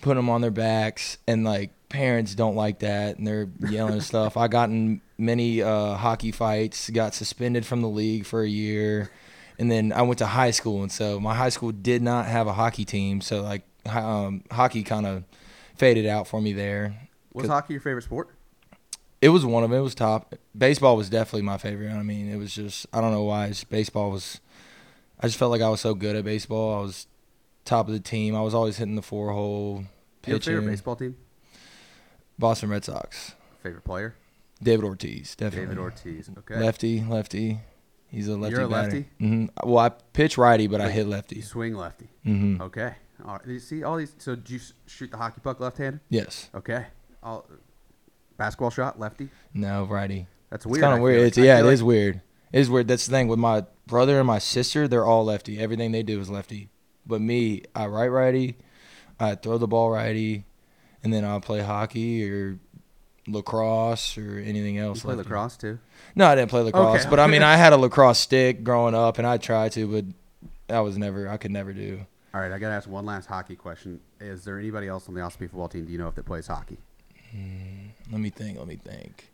putting 0.00 0.16
them 0.16 0.30
on 0.30 0.40
their 0.40 0.50
backs 0.50 1.18
and 1.26 1.44
like 1.44 1.72
parents 1.90 2.34
don't 2.34 2.56
like 2.56 2.78
that 2.78 3.18
and 3.18 3.26
they're 3.26 3.50
yelling 3.68 3.92
and 3.92 4.02
stuff 4.02 4.38
i 4.38 4.48
got 4.48 4.70
in 4.70 5.02
many 5.18 5.62
uh, 5.62 5.94
hockey 5.94 6.32
fights 6.32 6.88
got 6.88 7.12
suspended 7.14 7.66
from 7.66 7.82
the 7.82 7.88
league 7.88 8.24
for 8.24 8.40
a 8.42 8.48
year 8.48 9.10
and 9.58 9.70
then 9.70 9.92
i 9.92 10.00
went 10.00 10.18
to 10.18 10.26
high 10.26 10.50
school 10.50 10.82
and 10.82 10.90
so 10.90 11.20
my 11.20 11.34
high 11.34 11.50
school 11.50 11.70
did 11.70 12.00
not 12.02 12.24
have 12.24 12.46
a 12.46 12.52
hockey 12.54 12.86
team 12.86 13.20
so 13.20 13.42
like 13.42 13.62
um, 13.86 14.42
hockey 14.50 14.82
kind 14.82 15.04
of 15.04 15.24
faded 15.74 16.06
out 16.06 16.26
for 16.26 16.40
me 16.40 16.52
there 16.52 16.94
Was 17.32 17.48
hockey 17.48 17.74
your 17.74 17.80
favorite 17.80 18.02
sport? 18.02 18.28
it 19.20 19.30
was 19.30 19.44
one 19.44 19.64
of 19.64 19.70
them. 19.70 19.78
It 19.78 19.82
was 19.82 19.94
top. 19.94 20.34
Baseball 20.56 20.96
was 20.96 21.08
definitely 21.08 21.42
my 21.42 21.56
favorite. 21.58 21.90
I 21.90 22.02
mean, 22.02 22.28
it 22.30 22.36
was 22.36 22.54
just 22.54 22.86
I 22.92 23.00
don't 23.00 23.10
know 23.12 23.24
why. 23.24 23.52
Baseball 23.70 24.10
was. 24.10 24.40
I 25.20 25.26
just 25.28 25.38
felt 25.38 25.50
like 25.50 25.62
I 25.62 25.68
was 25.70 25.80
so 25.80 25.94
good 25.94 26.14
at 26.16 26.24
baseball. 26.24 26.78
I 26.78 26.82
was 26.82 27.06
top 27.64 27.86
of 27.88 27.94
the 27.94 28.00
team. 28.00 28.34
I 28.36 28.42
was 28.42 28.54
always 28.54 28.76
hitting 28.76 28.96
the 28.96 29.02
four 29.02 29.32
hole, 29.32 29.84
Do 30.22 30.30
you 30.30 30.34
have 30.34 30.44
favorite 30.44 30.66
baseball 30.66 30.96
team? 30.96 31.16
Boston 32.38 32.68
Red 32.68 32.84
Sox. 32.84 33.34
Favorite 33.62 33.84
player? 33.84 34.14
David 34.62 34.84
Ortiz, 34.84 35.34
definitely. 35.36 35.66
David 35.66 35.78
Ortiz. 35.78 36.30
Okay. 36.38 36.60
Lefty, 36.60 37.00
lefty. 37.02 37.60
He's 38.08 38.28
a 38.28 38.36
lefty. 38.36 38.52
You're 38.56 38.64
a 38.64 38.68
lefty? 38.68 39.08
hmm 39.18 39.46
Well, 39.62 39.78
I 39.78 39.88
pitch 40.12 40.36
righty, 40.36 40.66
but 40.66 40.80
I 40.80 40.84
Like, 40.86 40.94
hit 40.94 41.04
You 41.06 41.10
lefty. 41.12 41.40
swing 41.40 41.74
lefty. 41.74 42.08
Mm-hmm. 42.26 42.62
Okay. 42.62 42.94
All 43.24 43.32
right. 43.34 43.46
You 43.46 43.58
see 43.58 43.82
all 43.82 43.96
these. 43.96 44.14
So 44.18 44.34
do 44.36 44.52
you 44.52 44.58
s- 44.58 44.72
shoot 44.86 45.10
the 45.10 45.16
hockey 45.16 45.40
puck 45.42 45.60
left-handed? 45.60 46.00
Yes. 46.10 46.50
Okay. 46.54 46.86
All, 47.22 47.46
basketball 48.36 48.70
shot 48.70 48.98
lefty. 49.00 49.28
No, 49.54 49.84
righty. 49.84 50.26
That's 50.50 50.64
It's 50.64 50.70
weird. 50.70 50.82
kind 50.82 50.92
I 50.92 50.96
of 50.96 50.98
feel 51.00 51.04
weird. 51.04 51.18
like. 51.20 51.28
It's, 51.28 51.38
I 51.38 51.42
yeah, 51.42 51.56
feel 51.56 51.64
it 51.64 51.68
like- 51.68 51.74
is 51.74 51.82
weird. 51.82 52.20
It 52.52 52.60
is 52.60 52.70
weird. 52.70 52.88
That's 52.88 53.06
the 53.06 53.10
thing 53.12 53.28
with 53.28 53.38
my 53.38 53.64
brother 53.86 54.18
and 54.18 54.26
my 54.26 54.38
sister. 54.38 54.86
They're 54.86 55.04
all 55.06 55.24
lefty. 55.24 55.58
Everything 55.58 55.90
they 55.92 56.02
do 56.02 56.20
is 56.20 56.30
lefty. 56.30 56.68
But 57.06 57.20
me, 57.20 57.62
I 57.74 57.86
right 57.86 58.08
righty. 58.08 58.56
I 59.18 59.34
throw 59.34 59.58
the 59.58 59.66
ball 59.68 59.90
righty, 59.90 60.44
and 61.02 61.12
then 61.12 61.24
I'll 61.24 61.40
play 61.40 61.60
hockey 61.60 62.28
or 62.30 62.58
lacrosse 63.26 64.16
or 64.18 64.38
anything 64.38 64.76
You 64.76 64.82
else. 64.84 65.00
play 65.02 65.14
lefty. 65.14 65.28
lacrosse 65.30 65.56
too. 65.56 65.78
No, 66.14 66.26
I 66.26 66.34
didn't 66.34 66.50
play 66.50 66.62
lacrosse. 66.62 67.00
Okay. 67.02 67.10
But 67.10 67.20
I 67.20 67.26
mean, 67.26 67.42
I 67.42 67.56
had 67.56 67.72
a 67.72 67.76
lacrosse 67.84 68.18
stick 68.18 68.62
growing 68.64 68.94
up, 68.94 69.18
and 69.18 69.26
I 69.26 69.36
tried 69.38 69.72
to, 69.72 69.86
but 69.86 70.74
I 70.74 70.80
was 70.80 70.96
never. 70.98 71.28
I 71.28 71.36
could 71.36 71.50
never 71.50 71.72
do. 71.72 72.06
All 72.34 72.40
right. 72.40 72.50
I 72.50 72.58
got 72.58 72.70
to 72.70 72.74
ask 72.74 72.88
one 72.88 73.06
last 73.06 73.26
hockey 73.26 73.54
question. 73.54 74.00
Is 74.20 74.44
there 74.44 74.58
anybody 74.58 74.88
else 74.88 75.08
on 75.08 75.14
the 75.14 75.20
Ospey 75.20 75.48
football 75.48 75.68
team? 75.68 75.84
Do 75.84 75.92
you 75.92 75.98
know 75.98 76.08
if 76.08 76.16
that 76.16 76.26
plays 76.26 76.48
hockey? 76.48 76.78
Mm, 77.34 77.90
let 78.10 78.20
me 78.20 78.30
think. 78.30 78.58
Let 78.58 78.66
me 78.66 78.76
think. 78.76 79.32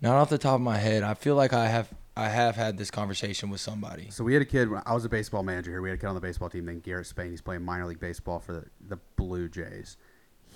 Not 0.00 0.14
off 0.14 0.30
the 0.30 0.38
top 0.38 0.54
of 0.54 0.60
my 0.60 0.78
head. 0.78 1.02
I 1.02 1.14
feel 1.14 1.34
like 1.34 1.52
I 1.52 1.66
have. 1.66 1.88
I 2.14 2.28
have 2.28 2.56
had 2.56 2.76
this 2.76 2.90
conversation 2.90 3.48
with 3.48 3.60
somebody. 3.60 4.10
So 4.10 4.22
we 4.22 4.34
had 4.34 4.42
a 4.42 4.46
kid. 4.46 4.70
when 4.70 4.82
I 4.84 4.92
was 4.92 5.04
a 5.04 5.08
baseball 5.08 5.42
manager 5.42 5.70
here. 5.70 5.80
We 5.80 5.88
had 5.88 5.98
a 5.98 6.00
kid 6.00 6.08
on 6.08 6.14
the 6.14 6.20
baseball 6.20 6.50
team 6.50 6.66
named 6.66 6.82
Garrett 6.82 7.06
Spain. 7.06 7.30
He's 7.30 7.40
playing 7.40 7.62
minor 7.62 7.86
league 7.86 8.00
baseball 8.00 8.38
for 8.38 8.52
the, 8.52 8.66
the 8.86 8.98
Blue 9.16 9.48
Jays. 9.48 9.96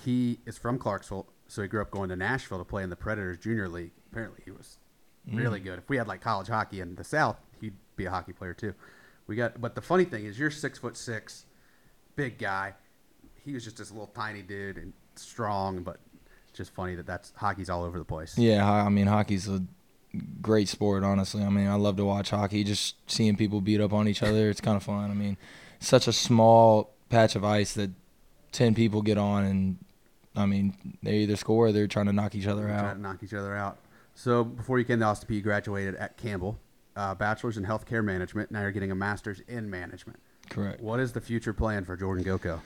He 0.04 0.38
is 0.44 0.58
from 0.58 0.78
Clarksville, 0.78 1.26
so 1.48 1.62
he 1.62 1.68
grew 1.68 1.80
up 1.80 1.90
going 1.90 2.10
to 2.10 2.16
Nashville 2.16 2.58
to 2.58 2.64
play 2.64 2.82
in 2.82 2.90
the 2.90 2.96
Predators 2.96 3.38
Junior 3.38 3.68
League. 3.68 3.92
Apparently, 4.12 4.42
he 4.44 4.50
was 4.50 4.78
mm. 5.28 5.38
really 5.38 5.58
good. 5.58 5.78
If 5.78 5.88
we 5.88 5.96
had 5.96 6.06
like 6.06 6.20
college 6.20 6.48
hockey 6.48 6.80
in 6.80 6.94
the 6.94 7.04
South, 7.04 7.40
he'd 7.60 7.74
be 7.96 8.04
a 8.04 8.10
hockey 8.10 8.34
player 8.34 8.52
too. 8.52 8.74
We 9.26 9.34
got, 9.34 9.58
but 9.60 9.74
the 9.74 9.80
funny 9.80 10.04
thing 10.04 10.26
is, 10.26 10.38
you're 10.38 10.50
six 10.50 10.78
foot 10.78 10.96
six, 10.96 11.46
big 12.16 12.38
guy. 12.38 12.74
He 13.44 13.52
was 13.52 13.62
just 13.64 13.76
this 13.76 13.90
little 13.90 14.08
tiny 14.08 14.42
dude 14.42 14.76
and 14.76 14.92
strong, 15.14 15.82
but 15.82 15.98
just 16.52 16.72
funny 16.74 16.94
that 16.96 17.06
that's 17.06 17.32
hockey's 17.36 17.70
all 17.70 17.84
over 17.84 17.98
the 17.98 18.04
place. 18.04 18.36
Yeah, 18.36 18.68
I 18.68 18.88
mean 18.88 19.06
hockey's 19.06 19.48
a 19.48 19.62
great 20.40 20.68
sport. 20.68 21.04
Honestly, 21.04 21.42
I 21.42 21.50
mean 21.50 21.68
I 21.68 21.74
love 21.74 21.96
to 21.96 22.04
watch 22.04 22.30
hockey. 22.30 22.64
Just 22.64 22.96
seeing 23.10 23.36
people 23.36 23.60
beat 23.60 23.80
up 23.80 23.92
on 23.92 24.08
each 24.08 24.22
other, 24.22 24.50
it's 24.50 24.60
kind 24.60 24.76
of 24.76 24.82
fun. 24.82 25.10
I 25.10 25.14
mean, 25.14 25.36
such 25.78 26.08
a 26.08 26.12
small 26.12 26.94
patch 27.08 27.36
of 27.36 27.44
ice 27.44 27.74
that 27.74 27.90
ten 28.52 28.74
people 28.74 29.02
get 29.02 29.18
on, 29.18 29.44
and 29.44 29.78
I 30.34 30.46
mean 30.46 30.96
they 31.02 31.18
either 31.18 31.36
score 31.36 31.66
or 31.68 31.72
they're 31.72 31.86
trying 31.86 32.06
to 32.06 32.12
knock 32.12 32.34
each 32.34 32.46
other 32.46 32.64
Trying 32.64 32.78
out. 32.84 32.94
to 32.94 33.00
knock 33.00 33.22
each 33.22 33.34
other 33.34 33.54
out. 33.54 33.78
So 34.14 34.42
before 34.44 34.78
you 34.78 34.84
came 34.86 34.98
to 35.00 35.04
Austin 35.04 35.28
Peay, 35.28 35.36
you 35.36 35.42
graduated 35.42 35.94
at 35.96 36.16
Campbell, 36.16 36.58
uh, 36.96 37.14
bachelor's 37.14 37.58
in 37.58 37.64
healthcare 37.66 38.02
management. 38.02 38.50
Now 38.50 38.62
you're 38.62 38.72
getting 38.72 38.90
a 38.90 38.94
master's 38.94 39.40
in 39.40 39.68
management. 39.68 40.18
Correct. 40.50 40.80
What 40.80 41.00
is 41.00 41.12
the 41.12 41.20
future 41.20 41.52
plan 41.52 41.84
for 41.84 41.96
Jordan 41.96 42.24
Goco? 42.24 42.60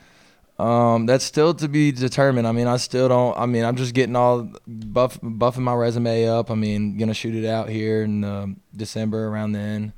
Um, 0.60 1.06
that's 1.06 1.24
still 1.24 1.54
to 1.54 1.68
be 1.68 1.90
determined. 1.90 2.46
I 2.46 2.52
mean, 2.52 2.66
I 2.66 2.76
still 2.76 3.08
don't. 3.08 3.36
I 3.38 3.46
mean, 3.46 3.64
I'm 3.64 3.76
just 3.76 3.94
getting 3.94 4.14
all 4.14 4.50
buff, 4.66 5.18
buffing 5.20 5.60
my 5.60 5.72
resume 5.74 6.26
up. 6.28 6.50
I 6.50 6.54
mean, 6.54 6.98
gonna 6.98 7.14
shoot 7.14 7.34
it 7.34 7.48
out 7.48 7.70
here 7.70 8.02
in 8.02 8.24
um, 8.24 8.60
December 8.76 9.28
around 9.28 9.52
then. 9.52 9.94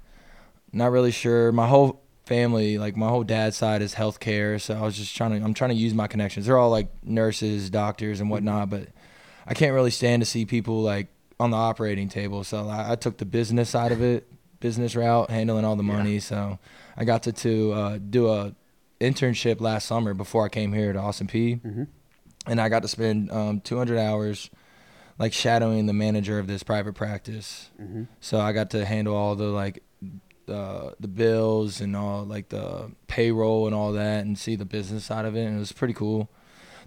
Not 0.73 0.93
really 0.93 1.11
sure. 1.11 1.51
My 1.51 1.67
whole 1.67 2.03
family, 2.27 2.79
like 2.79 2.97
my 2.97 3.09
whole 3.09 3.25
dad's 3.25 3.57
side, 3.57 3.83
is 3.83 3.97
healthcare. 3.97 4.61
So 4.61 4.75
I 4.75 4.83
was 4.83 4.97
just 4.97 5.17
trying 5.17 5.33
to. 5.33 5.45
I'm 5.45 5.53
trying 5.53 5.71
to 5.71 5.77
use 5.77 5.95
my 5.95 6.07
connections. 6.07 6.47
They're 6.47 6.59
all 6.59 6.71
like 6.71 6.89
nurses, 7.03 7.69
doctors, 7.69 8.21
and 8.21 8.31
whatnot. 8.31 8.71
But 8.71 8.89
I 9.47 9.55
can't 9.55 9.75
really 9.75 9.91
stand 9.91 10.23
to 10.23 10.27
see 10.27 10.47
people 10.47 10.81
like 10.81 11.09
on 11.41 11.51
the 11.51 11.57
operating 11.57 12.09
table. 12.09 12.45
So 12.45 12.69
I, 12.69 12.93
I 12.93 12.95
took 12.95 13.19
the 13.19 13.25
business 13.25 13.71
side 13.71 13.91
of 13.91 14.01
it, 14.01 14.29
business 14.63 14.97
route, 14.97 15.29
handling 15.29 15.65
all 15.67 15.77
the 15.77 15.83
Yeah. 15.85 15.97
money. 15.99 16.19
So 16.21 16.59
I 16.97 17.05
got 17.05 17.23
to 17.25 17.33
to 17.33 17.73
uh, 17.73 17.99
do 17.99 18.29
a 18.29 18.55
internship 19.01 19.61
last 19.61 19.87
summer 19.87 20.15
before 20.15 20.47
I 20.47 20.49
came 20.49 20.73
here 20.73 20.93
to 20.93 20.99
Austin 20.99 21.27
Peay, 21.27 21.61
Mhm. 21.61 21.89
and 22.47 22.61
I 22.61 22.69
got 22.71 22.83
to 22.83 22.89
spend 22.89 23.31
um, 23.33 23.61
200 23.61 23.99
hours 23.99 24.49
like 25.19 25.33
shadowing 25.33 25.87
the 25.87 25.93
manager 25.93 26.39
of 26.39 26.47
this 26.47 26.63
private 26.63 26.95
practice. 26.95 27.71
Mhm. 27.81 28.07
So 28.21 28.41
I 28.41 28.53
got 28.53 28.71
to 28.71 28.85
handle 28.87 29.15
all 29.15 29.35
the 29.37 29.49
like 29.49 29.83
the 30.47 30.95
the 30.99 31.09
bills 31.09 31.81
and 31.81 31.95
all 31.97 32.25
like 32.25 32.49
the 32.49 32.91
payroll 33.09 33.67
and 33.67 33.75
all 33.75 33.93
that, 33.93 34.25
and 34.25 34.39
see 34.39 34.57
the 34.57 34.65
business 34.65 35.05
side 35.05 35.25
of 35.25 35.37
it. 35.37 35.45
And 35.45 35.57
it 35.57 35.59
was 35.59 35.73
pretty 35.73 35.95
cool. 35.95 36.29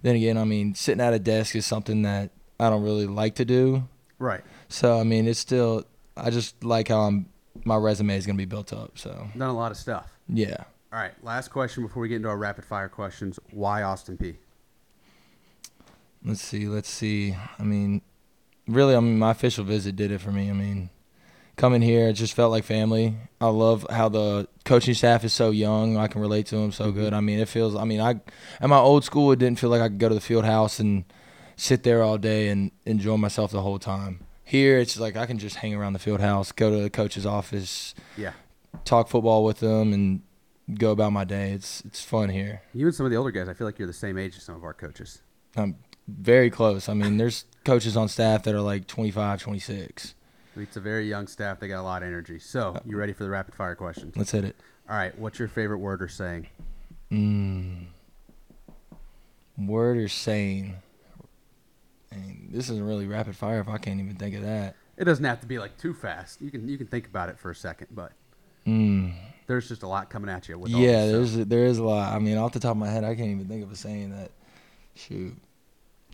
Then 0.02 0.16
again, 0.16 0.38
I 0.38 0.44
mean, 0.46 0.76
sitting 0.76 1.02
at 1.02 1.14
a 1.14 1.20
desk 1.20 1.56
is 1.56 1.66
something 1.66 2.02
that 2.04 2.32
I 2.60 2.70
don't 2.70 2.84
really 2.84 3.08
like 3.08 3.36
to 3.36 3.46
do. 3.46 3.84
Right. 4.20 4.42
So 4.70 5.00
I 5.00 5.04
mean, 5.04 5.28
it's 5.28 5.40
still 5.40 5.84
I 6.18 6.30
just 6.30 6.64
like 6.64 6.88
how 6.88 7.02
I'm, 7.02 7.26
my 7.66 7.76
resume 7.76 8.16
is 8.16 8.26
gonna 8.26 8.38
be 8.38 8.46
built 8.46 8.72
up. 8.72 8.98
So 8.98 9.28
Done 9.38 9.50
a 9.50 9.54
lot 9.54 9.72
of 9.72 9.78
stuff. 9.78 10.14
yeah. 10.30 10.64
All 10.94 11.00
right. 11.02 11.12
Last 11.24 11.50
question 11.50 11.84
before 11.84 12.02
we 12.02 12.08
get 12.08 12.16
into 12.18 12.30
our 12.30 12.38
rapid 12.38 12.64
fire 12.64 12.88
questions. 12.88 13.38
Why 13.52 13.84
Austin 13.84 14.18
Peay? 14.18 14.38
Let's 16.24 16.42
see. 16.42 16.68
Let's 16.68 16.90
see. 16.90 17.36
I 17.60 17.64
mean, 17.64 18.02
really, 18.68 18.96
I 18.96 19.00
mean, 19.02 19.20
my 19.20 19.32
official 19.32 19.64
visit 19.66 19.96
did 19.96 20.12
it 20.12 20.22
for 20.22 20.32
me. 20.32 20.50
I 20.50 20.54
mean, 20.54 20.90
coming 21.58 21.82
here, 21.82 22.08
it 22.08 22.14
just 22.14 22.34
felt 22.34 22.52
like 22.52 22.64
family. 22.64 23.16
I 23.42 23.48
love 23.48 23.86
how 23.90 24.10
the 24.10 24.48
coaching 24.64 24.94
staff 24.94 25.24
is 25.24 25.34
so 25.34 25.52
young. 25.52 25.98
I 25.98 26.08
can 26.08 26.22
relate 26.22 26.46
to 26.48 26.56
them 26.56 26.72
so 26.72 26.92
good. 26.92 27.14
I 27.14 27.20
mean, 27.20 27.40
it 27.40 27.50
feels. 27.50 27.76
I 27.76 27.84
mean, 27.84 28.00
I 28.00 28.22
at 28.62 28.70
my 28.70 28.78
old 28.78 29.04
school, 29.04 29.32
it 29.34 29.40
didn't 29.40 29.60
feel 29.60 29.70
like 29.70 29.82
I 29.82 29.90
could 29.90 30.00
go 30.00 30.10
to 30.10 30.16
the 30.16 30.22
field 30.22 30.46
house 30.46 30.80
and 30.80 31.04
sit 31.58 31.84
there 31.84 32.04
all 32.04 32.18
day 32.18 32.48
and 32.50 32.72
enjoy 32.86 33.18
myself 33.18 33.52
the 33.52 33.62
whole 33.62 33.80
time. 33.80 34.25
Here, 34.48 34.78
it's 34.78 34.98
like 35.00 35.18
I 35.18 35.26
can 35.26 35.40
just 35.40 35.58
hang 35.58 35.74
around 35.74 35.94
the 35.94 36.00
field 36.00 36.22
house, 36.22 36.52
go 36.52 36.70
to 36.70 36.78
the 36.82 36.90
coach's 36.90 37.26
office, 37.26 37.96
Yeah. 38.16 38.34
talk 38.86 39.10
football 39.10 39.44
with 39.44 39.60
them, 39.60 39.92
and 39.92 40.22
go 40.78 40.92
about 40.92 41.12
my 41.14 41.24
day. 41.24 41.52
It's 41.52 41.82
it's 41.82 42.04
fun 42.04 42.30
here. 42.30 42.62
You 42.74 42.86
and 42.86 42.96
some 42.96 43.06
of 43.08 43.12
the 43.12 43.18
older 43.18 43.32
guys, 43.32 43.50
I 43.50 43.54
feel 43.54 43.66
like 43.68 43.80
you're 43.80 43.88
the 43.88 43.94
same 43.94 44.18
age 44.20 44.38
as 44.38 44.44
some 44.44 44.56
of 44.56 44.64
our 44.64 44.74
coaches. 44.74 45.22
I'm 45.58 45.78
very 46.08 46.52
close. 46.52 46.88
I 46.88 46.94
mean, 46.94 47.18
there's 47.18 47.46
coaches 47.66 47.98
on 47.98 48.08
staff 48.08 48.44
that 48.44 48.54
are 48.54 48.62
like 48.62 48.86
25, 48.88 49.42
26. 49.42 50.14
It's 50.58 50.78
a 50.78 50.80
very 50.80 51.10
young 51.10 51.28
staff. 51.28 51.60
They 51.60 51.68
got 51.68 51.82
a 51.82 51.84
lot 51.84 52.02
of 52.04 52.08
energy. 52.08 52.38
So, 52.40 52.80
you 52.86 52.96
ready 52.98 53.12
for 53.14 53.24
the 53.24 53.30
rapid 53.30 53.56
fire 53.56 53.76
questions? 53.76 54.16
Let's 54.16 54.32
hit 54.32 54.46
it. 54.46 54.56
All 54.90 54.96
right. 54.96 55.18
What's 55.18 55.38
your 55.40 55.48
favorite 55.48 55.80
word 55.80 56.02
or 56.02 56.08
saying? 56.08 56.48
Mm. 57.12 57.88
Word 59.58 59.98
or 59.98 60.08
saying? 60.08 60.76
This 62.52 62.70
isn't 62.70 62.86
really 62.86 63.08
rapid 63.08 63.36
fire 63.36 63.60
if 63.60 63.68
I 63.68 63.78
can't 63.78 64.00
even 64.00 64.16
think 64.16 64.36
of 64.36 64.44
that. 64.44 64.76
It 64.98 65.04
doesn't 65.06 65.26
have 65.26 65.42
to 65.42 65.48
be 65.48 65.60
like 65.60 65.78
too 65.78 65.94
fast. 65.94 66.42
You 66.42 66.50
can 66.52 66.68
you 66.68 66.78
can 66.78 66.88
think 66.88 67.08
about 67.08 67.30
it 67.30 67.38
for 67.40 67.52
a 67.52 67.56
second, 67.56 67.88
but 67.92 68.12
Mm. 68.66 69.14
there's 69.48 69.68
just 69.68 69.84
a 69.84 69.88
lot 69.88 70.10
coming 70.10 70.30
at 70.30 70.48
you. 70.50 70.58
With 70.58 70.72
Yeah, 70.72 71.06
there's 71.08 71.36
there 71.36 71.66
is 71.66 71.78
a 71.78 71.84
lot. 71.84 72.14
I 72.14 72.20
mean, 72.20 72.38
off 72.38 72.54
the 72.54 72.60
top 72.60 72.72
of 72.72 72.78
my 72.78 72.90
head, 72.90 73.04
I 73.04 73.14
can't 73.16 73.30
even 73.30 73.48
think 73.48 73.64
of 73.64 73.72
a 73.72 73.76
saying 73.76 74.12
that. 74.12 74.32
Shoot, 74.96 75.36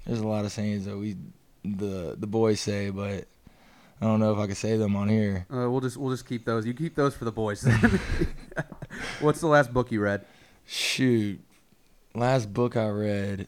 there's 0.06 0.20
a 0.22 0.28
lot 0.28 0.44
of 0.46 0.52
sayings 0.52 0.86
that 0.86 0.98
we 0.98 1.16
the 1.64 2.16
the 2.20 2.26
boys 2.28 2.60
say, 2.60 2.90
but 2.90 3.28
I 4.02 4.06
don't 4.06 4.20
know 4.20 4.34
if 4.34 4.40
I 4.40 4.48
can 4.48 4.56
say 4.56 4.76
them 4.78 4.96
on 4.96 5.08
here. 5.08 5.46
Uh, 5.54 5.70
we'll 5.70 5.82
just 5.82 5.96
we'll 5.98 6.10
just 6.12 6.28
keep 6.28 6.44
those. 6.46 6.66
You 6.66 6.74
keep 6.74 6.96
those 6.96 7.14
for 7.16 7.26
the 7.26 7.32
boys. 7.32 7.64
What's 9.20 9.40
the 9.40 9.48
last 9.48 9.72
book 9.74 9.92
you 9.92 10.02
read? 10.02 10.26
Shoot, 10.66 11.40
last 12.16 12.52
book 12.54 12.76
I 12.76 12.88
read, 12.90 13.48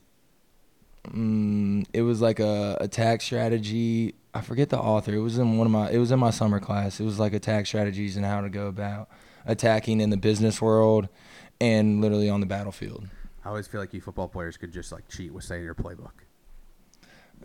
mm, 1.07 1.85
it 1.93 2.01
was 2.01 2.21
like 2.21 2.39
a 2.39 2.77
attack 2.79 3.21
strategy. 3.21 4.15
I 4.33 4.41
forget 4.41 4.69
the 4.69 4.79
author. 4.79 5.13
It 5.13 5.19
was 5.19 5.37
in 5.37 5.57
one 5.57 5.67
of 5.67 5.71
my. 5.71 5.89
It 5.91 5.97
was 5.97 6.11
in 6.11 6.19
my 6.19 6.31
summer 6.31 6.59
class. 6.59 6.99
It 6.99 7.03
was 7.03 7.19
like 7.19 7.33
attack 7.33 7.65
strategies 7.67 8.17
and 8.17 8.25
how 8.25 8.41
to 8.41 8.49
go 8.49 8.67
about 8.67 9.09
attacking 9.45 9.99
in 10.01 10.09
the 10.09 10.17
business 10.17 10.61
world, 10.61 11.09
and 11.61 12.01
literally 12.01 12.29
on 12.29 12.39
the 12.39 12.45
battlefield. 12.45 13.07
I 13.45 13.49
always 13.49 13.67
feel 13.67 13.81
like 13.81 13.93
you 13.93 14.01
football 14.01 14.27
players 14.29 14.57
could 14.57 14.71
just 14.71 14.91
like 14.91 15.07
cheat 15.09 15.33
with 15.33 15.43
saying 15.43 15.63
your 15.63 15.75
playbook. 15.75 16.11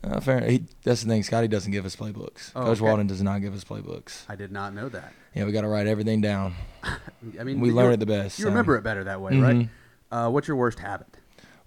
Uh, 0.05 0.21
fair. 0.21 0.41
He, 0.49 0.65
that's 0.85 1.03
the 1.03 1.09
thing. 1.09 1.25
Scotty 1.25 1.49
doesn't 1.49 1.73
give 1.73 1.85
us 1.85 1.97
playbooks. 1.97 2.53
Oh, 2.55 2.67
Coach 2.67 2.79
okay. 2.79 2.85
Walden 2.87 3.09
does 3.09 3.21
not 3.21 3.41
give 3.41 3.53
us 3.53 3.65
playbooks. 3.65 4.23
I 4.29 4.37
did 4.37 4.53
not 4.53 4.73
know 4.73 4.89
that. 4.89 5.13
Yeah, 5.35 5.45
we 5.45 5.51
got 5.51 5.63
to 5.63 5.69
write 5.69 5.89
everything 5.89 6.21
down. 6.21 6.55
I 7.41 7.43
mean, 7.43 7.59
We 7.59 7.73
learn 7.73 7.93
it 7.93 7.97
the 8.01 8.07
best. 8.07 8.39
You 8.39 8.45
so. 8.45 8.49
remember 8.51 8.77
it 8.77 8.83
better 8.83 9.05
that 9.05 9.21
way, 9.21 9.37
right? 9.37 9.57
Mhm. 9.57 9.69
Uh, 10.11 10.31
what's 10.31 10.47
your 10.47 10.57
worst 10.57 10.79
habit? 10.79 11.09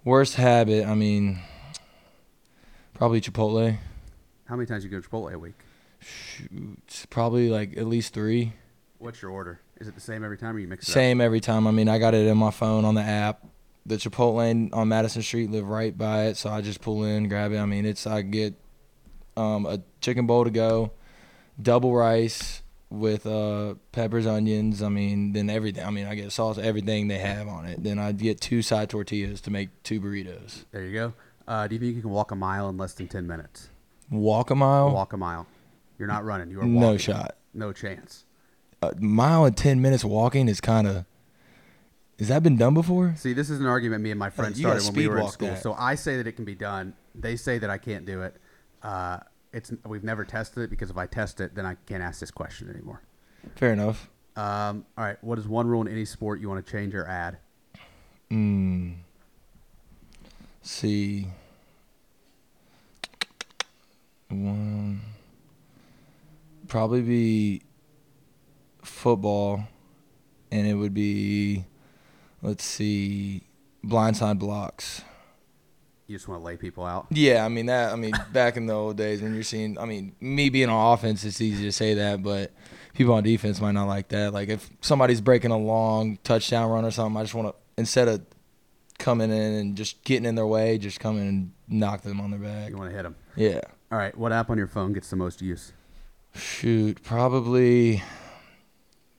Worst 0.04 0.36
habit. 0.36 0.86
I 0.86 0.94
mean, 0.94 1.40
probably 2.94 3.20
Chipotle. 3.20 3.78
How 4.46 4.56
many 4.56 4.66
times 4.66 4.84
you 4.84 4.90
go 4.90 5.00
to 5.00 5.08
Chipotle 5.08 5.32
a 5.32 5.38
week? 5.38 5.54
Shoot, 6.00 7.06
probably 7.10 7.48
like 7.48 7.76
at 7.76 7.86
least 7.86 8.12
three. 8.12 8.54
What's 8.98 9.22
your 9.22 9.30
order? 9.30 9.60
Is 9.80 9.88
it 9.88 9.94
the 9.94 10.00
same 10.00 10.24
every 10.24 10.38
time, 10.38 10.56
or 10.56 10.58
you 10.58 10.68
mix 10.68 10.86
it 10.86 10.90
up? 10.90 10.94
Same 10.94 11.20
every 11.20 11.40
time. 11.40 11.66
I 11.66 11.70
mean, 11.70 11.88
I 11.88 11.98
got 11.98 12.14
it 12.14 12.26
in 12.26 12.36
my 12.38 12.50
phone 12.50 12.84
on 12.84 12.94
the 12.94 13.02
app. 13.02 13.46
The 13.84 13.96
Chipotle 13.96 14.72
on 14.72 14.88
Madison 14.88 15.22
Street 15.22 15.50
live 15.50 15.66
right 15.66 15.96
by 15.96 16.26
it, 16.26 16.36
so 16.36 16.50
I 16.50 16.60
just 16.60 16.80
pull 16.80 17.02
in, 17.02 17.28
grab 17.28 17.52
it. 17.52 17.58
I 17.58 17.66
mean, 17.66 17.84
it's 17.84 18.06
I 18.06 18.22
get 18.22 18.54
um, 19.36 19.66
a 19.66 19.80
chicken 20.00 20.26
bowl 20.26 20.44
to 20.44 20.50
go, 20.50 20.92
double 21.60 21.92
rice 21.92 22.62
with 22.90 23.26
uh, 23.26 23.74
peppers, 23.90 24.26
onions. 24.26 24.82
I 24.82 24.88
mean, 24.88 25.32
then 25.32 25.50
everything. 25.50 25.84
I 25.84 25.90
mean, 25.90 26.06
I 26.06 26.14
get 26.14 26.30
sauce, 26.30 26.58
everything 26.58 27.08
they 27.08 27.18
have 27.18 27.48
on 27.48 27.64
it. 27.64 27.82
Then 27.82 27.98
I 27.98 28.12
get 28.12 28.40
two 28.40 28.62
side 28.62 28.90
tortillas 28.90 29.40
to 29.42 29.50
make 29.50 29.70
two 29.82 30.00
burritos. 30.00 30.64
There 30.70 30.84
you 30.84 30.92
go. 30.92 31.14
Uh, 31.52 31.66
do 31.68 31.74
you 31.74 31.78
think 31.78 31.94
you 31.94 32.00
can 32.00 32.10
walk 32.10 32.30
a 32.30 32.34
mile 32.34 32.70
in 32.70 32.78
less 32.78 32.94
than 32.94 33.06
ten 33.06 33.26
minutes? 33.26 33.68
Walk 34.10 34.48
a 34.48 34.54
mile, 34.54 34.90
Walk 34.90 35.12
a 35.12 35.18
mile. 35.18 35.46
You're 35.98 36.08
not 36.08 36.24
running. 36.24 36.50
You 36.50 36.60
are 36.60 36.62
walking. 36.62 36.80
no 36.80 36.96
shot. 36.96 37.36
No 37.52 37.74
chance. 37.74 38.24
A 38.80 38.94
mile 38.98 39.44
and 39.44 39.54
ten 39.54 39.82
minutes 39.82 40.02
walking 40.02 40.48
is 40.48 40.62
kind 40.62 40.86
of. 40.86 41.04
Has 42.18 42.28
that 42.28 42.42
been 42.42 42.56
done 42.56 42.72
before? 42.72 43.12
See, 43.18 43.34
this 43.34 43.50
is 43.50 43.60
an 43.60 43.66
argument 43.66 44.02
me 44.02 44.10
and 44.10 44.18
my 44.18 44.30
friends 44.30 44.58
you 44.58 44.66
started 44.66 44.84
when 44.86 44.94
we 44.94 45.08
were 45.08 45.20
in 45.20 45.28
school. 45.28 45.48
that. 45.48 45.62
So 45.62 45.74
I 45.74 45.94
say 45.94 46.16
that 46.16 46.26
it 46.26 46.32
can 46.32 46.46
be 46.46 46.54
done. 46.54 46.94
They 47.14 47.36
say 47.36 47.58
that 47.58 47.68
I 47.68 47.76
can't 47.76 48.06
do 48.06 48.22
it. 48.22 48.34
Uh, 48.82 49.18
it's 49.52 49.70
we've 49.84 50.04
never 50.04 50.24
tested 50.24 50.62
it 50.62 50.70
because 50.70 50.88
if 50.88 50.96
I 50.96 51.04
test 51.04 51.38
it, 51.42 51.54
then 51.54 51.66
I 51.66 51.76
can't 51.84 52.02
ask 52.02 52.18
this 52.18 52.30
question 52.30 52.70
anymore. 52.70 53.02
Fair 53.56 53.74
enough. 53.74 54.08
Um, 54.36 54.86
all 54.96 55.04
right. 55.04 55.22
What 55.22 55.38
is 55.38 55.46
one 55.46 55.66
rule 55.66 55.82
in 55.82 55.88
any 55.88 56.06
sport 56.06 56.40
you 56.40 56.48
want 56.48 56.64
to 56.64 56.72
change 56.72 56.94
or 56.94 57.06
add? 57.06 57.36
Mm. 58.30 58.94
See. 60.62 61.26
One. 64.32 65.00
Probably 66.68 67.02
be 67.02 67.62
football, 68.82 69.64
and 70.50 70.66
it 70.66 70.74
would 70.74 70.94
be, 70.94 71.64
let's 72.40 72.64
see, 72.64 73.42
blindside 73.84 74.38
blocks. 74.38 75.02
You 76.06 76.16
just 76.16 76.28
want 76.28 76.40
to 76.40 76.44
lay 76.44 76.56
people 76.56 76.84
out. 76.84 77.06
Yeah, 77.10 77.44
I 77.44 77.48
mean 77.48 77.66
that. 77.66 77.92
I 77.92 77.96
mean, 77.96 78.12
back 78.32 78.56
in 78.56 78.66
the 78.66 78.74
old 78.74 78.96
days 78.96 79.22
when 79.22 79.34
you're 79.34 79.42
seeing, 79.42 79.78
I 79.78 79.84
mean, 79.84 80.14
me 80.20 80.48
being 80.48 80.68
on 80.68 80.94
offense, 80.94 81.24
it's 81.24 81.40
easy 81.40 81.64
to 81.64 81.72
say 81.72 81.94
that, 81.94 82.22
but 82.22 82.52
people 82.94 83.14
on 83.14 83.22
defense 83.22 83.60
might 83.60 83.72
not 83.72 83.86
like 83.86 84.08
that. 84.08 84.32
Like 84.32 84.48
if 84.48 84.70
somebody's 84.80 85.20
breaking 85.20 85.50
a 85.50 85.58
long 85.58 86.18
touchdown 86.24 86.70
run 86.70 86.84
or 86.84 86.90
something, 86.90 87.18
I 87.18 87.22
just 87.22 87.34
want 87.34 87.48
to 87.48 87.54
instead 87.76 88.08
of 88.08 88.22
coming 88.98 89.30
in 89.30 89.52
and 89.54 89.76
just 89.76 90.02
getting 90.04 90.26
in 90.26 90.34
their 90.34 90.46
way, 90.46 90.78
just 90.78 91.00
come 91.00 91.16
in 91.16 91.26
and 91.26 91.52
knock 91.68 92.02
them 92.02 92.20
on 92.20 92.30
their 92.30 92.40
back. 92.40 92.70
You 92.70 92.76
want 92.76 92.90
to 92.90 92.96
hit 92.96 93.02
them. 93.02 93.16
Yeah. 93.36 93.60
All 93.92 93.98
right. 93.98 94.16
What 94.16 94.32
app 94.32 94.48
on 94.48 94.56
your 94.56 94.66
phone 94.66 94.94
gets 94.94 95.10
the 95.10 95.16
most 95.16 95.42
use? 95.42 95.74
Shoot, 96.34 97.02
probably. 97.02 98.02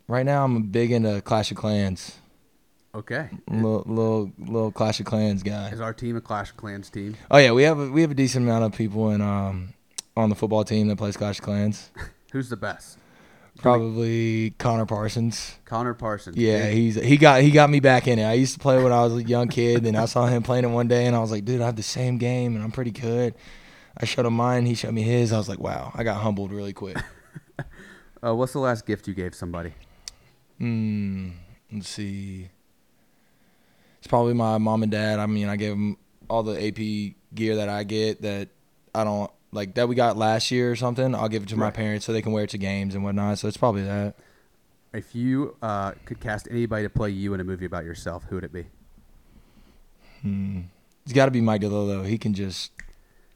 Right 0.08 0.26
now, 0.26 0.44
I'm 0.44 0.64
big 0.64 0.92
into 0.92 1.22
Clash 1.22 1.52
of 1.52 1.58
Clans. 1.58 2.18
Okay. 2.96 3.30
Little, 3.48 3.84
little, 3.86 4.32
little 4.40 4.72
Clash 4.72 5.00
of 5.00 5.06
Clans 5.06 5.44
guy. 5.44 5.70
Is 5.70 5.80
our 5.80 5.94
team 5.94 6.18
a 6.18 6.22
Clash 6.22 6.50
of 6.50 6.58
Clans 6.58 6.90
team? 6.90 7.16
Oh 7.30 7.38
yeah, 7.38 7.52
we 7.52 7.62
have 7.64 7.80
a, 7.80 7.92
we 7.92 8.02
have 8.02 8.10
a 8.10 8.16
decent 8.16 8.46
amount 8.46 8.66
of 8.66 8.74
people 8.76 9.12
in 9.12 9.22
um 9.22 9.76
on 10.18 10.30
the 10.30 10.36
football 10.36 10.64
team 10.64 10.88
that 10.88 10.98
plays 10.98 11.18
Clash 11.18 11.38
of 11.38 11.46
Clans. 11.46 11.92
Who's 12.32 12.50
the 12.50 12.58
best? 12.58 12.98
Probably 13.60 14.56
Connor 14.58 14.88
Parsons. 14.88 15.56
Connor 15.66 15.94
Parsons. 15.94 16.36
Yeah, 16.36 16.70
he's 16.70 16.96
he 16.96 17.18
got 17.18 17.44
he 17.44 17.52
got 17.52 17.70
me 17.70 17.80
back 17.80 18.08
in 18.08 18.18
it. 18.18 18.24
I 18.24 18.34
used 18.34 18.54
to 18.54 18.60
play 18.60 18.82
when 18.82 18.92
I 18.92 19.04
was 19.04 19.16
a 19.18 19.24
young 19.24 19.50
kid, 19.50 19.86
and 19.86 19.96
I 19.96 20.06
saw 20.06 20.26
him 20.26 20.42
playing 20.42 20.64
it 20.66 20.70
one 20.70 20.88
day, 20.88 21.06
and 21.06 21.16
I 21.16 21.20
was 21.20 21.30
like, 21.30 21.46
dude, 21.46 21.62
I 21.62 21.68
have 21.68 21.76
the 21.76 21.84
same 21.84 22.18
game, 22.18 22.56
and 22.56 22.64
I'm 22.64 22.72
pretty 22.72 22.90
good. 22.92 23.36
I 23.98 24.06
showed 24.06 24.26
him 24.26 24.34
mine, 24.34 24.66
he 24.66 24.76
showed 24.76 24.94
me 24.94 25.04
his. 25.04 25.32
I 25.32 25.38
was 25.38 25.48
like, 25.48 25.60
wow, 25.60 25.92
I 25.94 26.04
got 26.04 26.22
humbled 26.22 26.52
really 26.52 26.74
quick. 26.74 26.98
Uh, 28.26 28.34
what's 28.34 28.54
the 28.54 28.60
last 28.60 28.86
gift 28.86 29.06
you 29.06 29.14
gave 29.14 29.36
somebody? 29.36 29.74
Hmm. 30.58 31.32
Let's 31.70 31.90
see. 31.90 32.48
It's 33.98 34.08
probably 34.08 34.34
my 34.34 34.58
mom 34.60 34.82
and 34.82 34.92
dad. 34.92 35.20
I 35.20 35.26
mean, 35.26 35.50
I 35.50 35.58
gave 35.58 35.72
them 35.72 35.98
all 36.30 36.42
the 36.42 36.56
AP 36.56 37.16
gear 37.36 37.58
that 37.58 37.68
I 37.68 37.84
get 37.84 38.22
that 38.22 38.48
I 38.96 39.04
don't 39.04 39.30
like 39.52 39.74
that 39.76 39.90
we 39.90 39.96
got 39.96 40.18
last 40.18 40.52
year 40.52 40.72
or 40.72 40.76
something. 40.76 41.14
I'll 41.16 41.30
give 41.30 41.44
it 41.44 41.50
to 41.50 41.58
my 41.58 41.72
parents 41.72 42.06
so 42.06 42.14
they 42.14 42.22
can 42.22 42.32
wear 42.32 42.46
it 42.46 42.52
to 42.52 42.58
games 42.58 42.96
and 42.96 43.04
whatnot. 43.04 43.40
So 43.40 43.48
it's 43.48 43.58
probably 43.58 43.84
that. 43.84 44.16
If 44.94 45.16
you 45.16 45.56
uh, 45.62 45.94
could 46.06 46.20
cast 46.20 46.48
anybody 46.50 46.84
to 46.84 46.90
play 46.90 47.10
you 47.10 47.34
in 47.34 47.40
a 47.40 47.44
movie 47.44 47.66
about 47.66 47.84
yourself, 47.84 48.26
who 48.30 48.36
would 48.36 48.44
it 48.44 48.54
be? 48.54 48.66
Hmm. 50.22 50.62
It's 51.04 51.14
got 51.14 51.26
to 51.26 51.32
be 51.32 51.42
Mike 51.42 51.62
DiLiello. 51.62 52.08
He 52.08 52.18
can 52.18 52.34
just, 52.34 52.72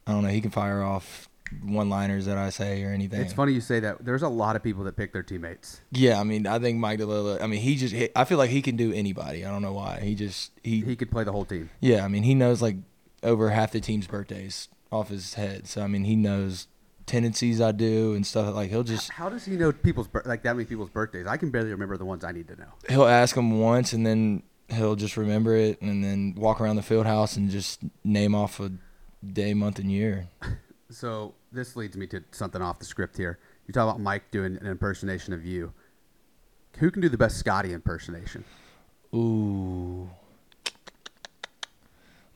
I 0.08 0.12
don't 0.12 0.22
know, 0.22 0.30
he 0.30 0.40
can 0.40 0.50
fire 0.50 0.82
off 0.82 1.28
one-liners 1.62 2.26
that 2.26 2.36
I 2.36 2.50
say 2.50 2.82
or 2.82 2.90
anything. 2.90 3.20
It's 3.20 3.32
funny 3.32 3.52
you 3.52 3.60
say 3.60 3.80
that. 3.80 4.04
There's 4.04 4.22
a 4.22 4.28
lot 4.28 4.56
of 4.56 4.62
people 4.62 4.84
that 4.84 4.96
pick 4.96 5.12
their 5.12 5.22
teammates. 5.22 5.80
Yeah, 5.92 6.18
I 6.18 6.24
mean, 6.24 6.46
I 6.46 6.58
think 6.58 6.78
Mike 6.78 6.98
DiLiello. 6.98 7.40
I 7.42 7.46
mean, 7.46 7.60
he 7.60 7.76
just. 7.76 7.94
I 8.16 8.24
feel 8.24 8.38
like 8.38 8.50
he 8.50 8.62
can 8.62 8.76
do 8.76 8.92
anybody. 8.92 9.44
I 9.44 9.50
don't 9.50 9.62
know 9.62 9.72
why. 9.72 10.00
He 10.00 10.14
just. 10.14 10.50
He. 10.64 10.80
He 10.80 10.96
could 10.96 11.10
play 11.10 11.24
the 11.24 11.32
whole 11.32 11.44
team. 11.44 11.70
yeah, 11.80 12.04
I 12.04 12.08
mean, 12.08 12.22
he 12.22 12.34
knows 12.34 12.60
like 12.62 12.76
over 13.22 13.50
half 13.50 13.72
the 13.72 13.80
team's 13.80 14.06
birthdays 14.06 14.68
off 14.90 15.08
his 15.10 15.34
head. 15.34 15.66
So 15.66 15.82
I 15.82 15.86
mean, 15.86 16.04
he 16.04 16.16
knows 16.16 16.68
tendencies 17.06 17.60
I 17.60 17.72
do 17.72 18.14
and 18.14 18.26
stuff. 18.26 18.54
Like 18.54 18.70
he'll 18.70 18.82
just 18.82 19.10
How 19.10 19.28
does 19.28 19.44
he 19.44 19.56
know 19.56 19.72
people's 19.72 20.08
like 20.24 20.42
that 20.42 20.54
many 20.54 20.66
people's 20.66 20.90
birthdays? 20.90 21.26
I 21.26 21.36
can 21.36 21.50
barely 21.50 21.70
remember 21.70 21.96
the 21.96 22.04
ones 22.04 22.24
I 22.24 22.32
need 22.32 22.48
to 22.48 22.56
know. 22.56 22.68
he'll 22.88 23.06
ask 23.06 23.34
them 23.34 23.58
once 23.60 23.92
and 23.92 24.06
then 24.06 24.42
he'll 24.68 24.96
just 24.96 25.16
remember 25.16 25.56
it 25.56 25.80
and 25.80 26.04
then 26.04 26.34
walk 26.36 26.60
around 26.60 26.76
the 26.76 26.82
field 26.82 27.06
house 27.06 27.36
and 27.36 27.50
just 27.50 27.80
name 28.04 28.34
off 28.34 28.60
a 28.60 28.70
day, 29.26 29.54
month, 29.54 29.78
and 29.78 29.90
year. 29.90 30.28
So 30.90 31.34
this 31.52 31.76
leads 31.76 31.96
me 31.96 32.06
to 32.06 32.24
something 32.30 32.62
off 32.62 32.78
the 32.78 32.86
script 32.86 33.16
here. 33.16 33.38
You 33.66 33.74
talk 33.74 33.88
about 33.88 34.00
Mike 34.00 34.30
doing 34.30 34.56
an 34.56 34.66
impersonation 34.66 35.34
of 35.34 35.44
you. 35.44 35.74
Who 36.78 36.90
can 36.90 37.02
do 37.02 37.08
the 37.08 37.18
best 37.18 37.36
Scotty 37.36 37.72
impersonation? 37.72 38.44
Ooh. 39.14 40.08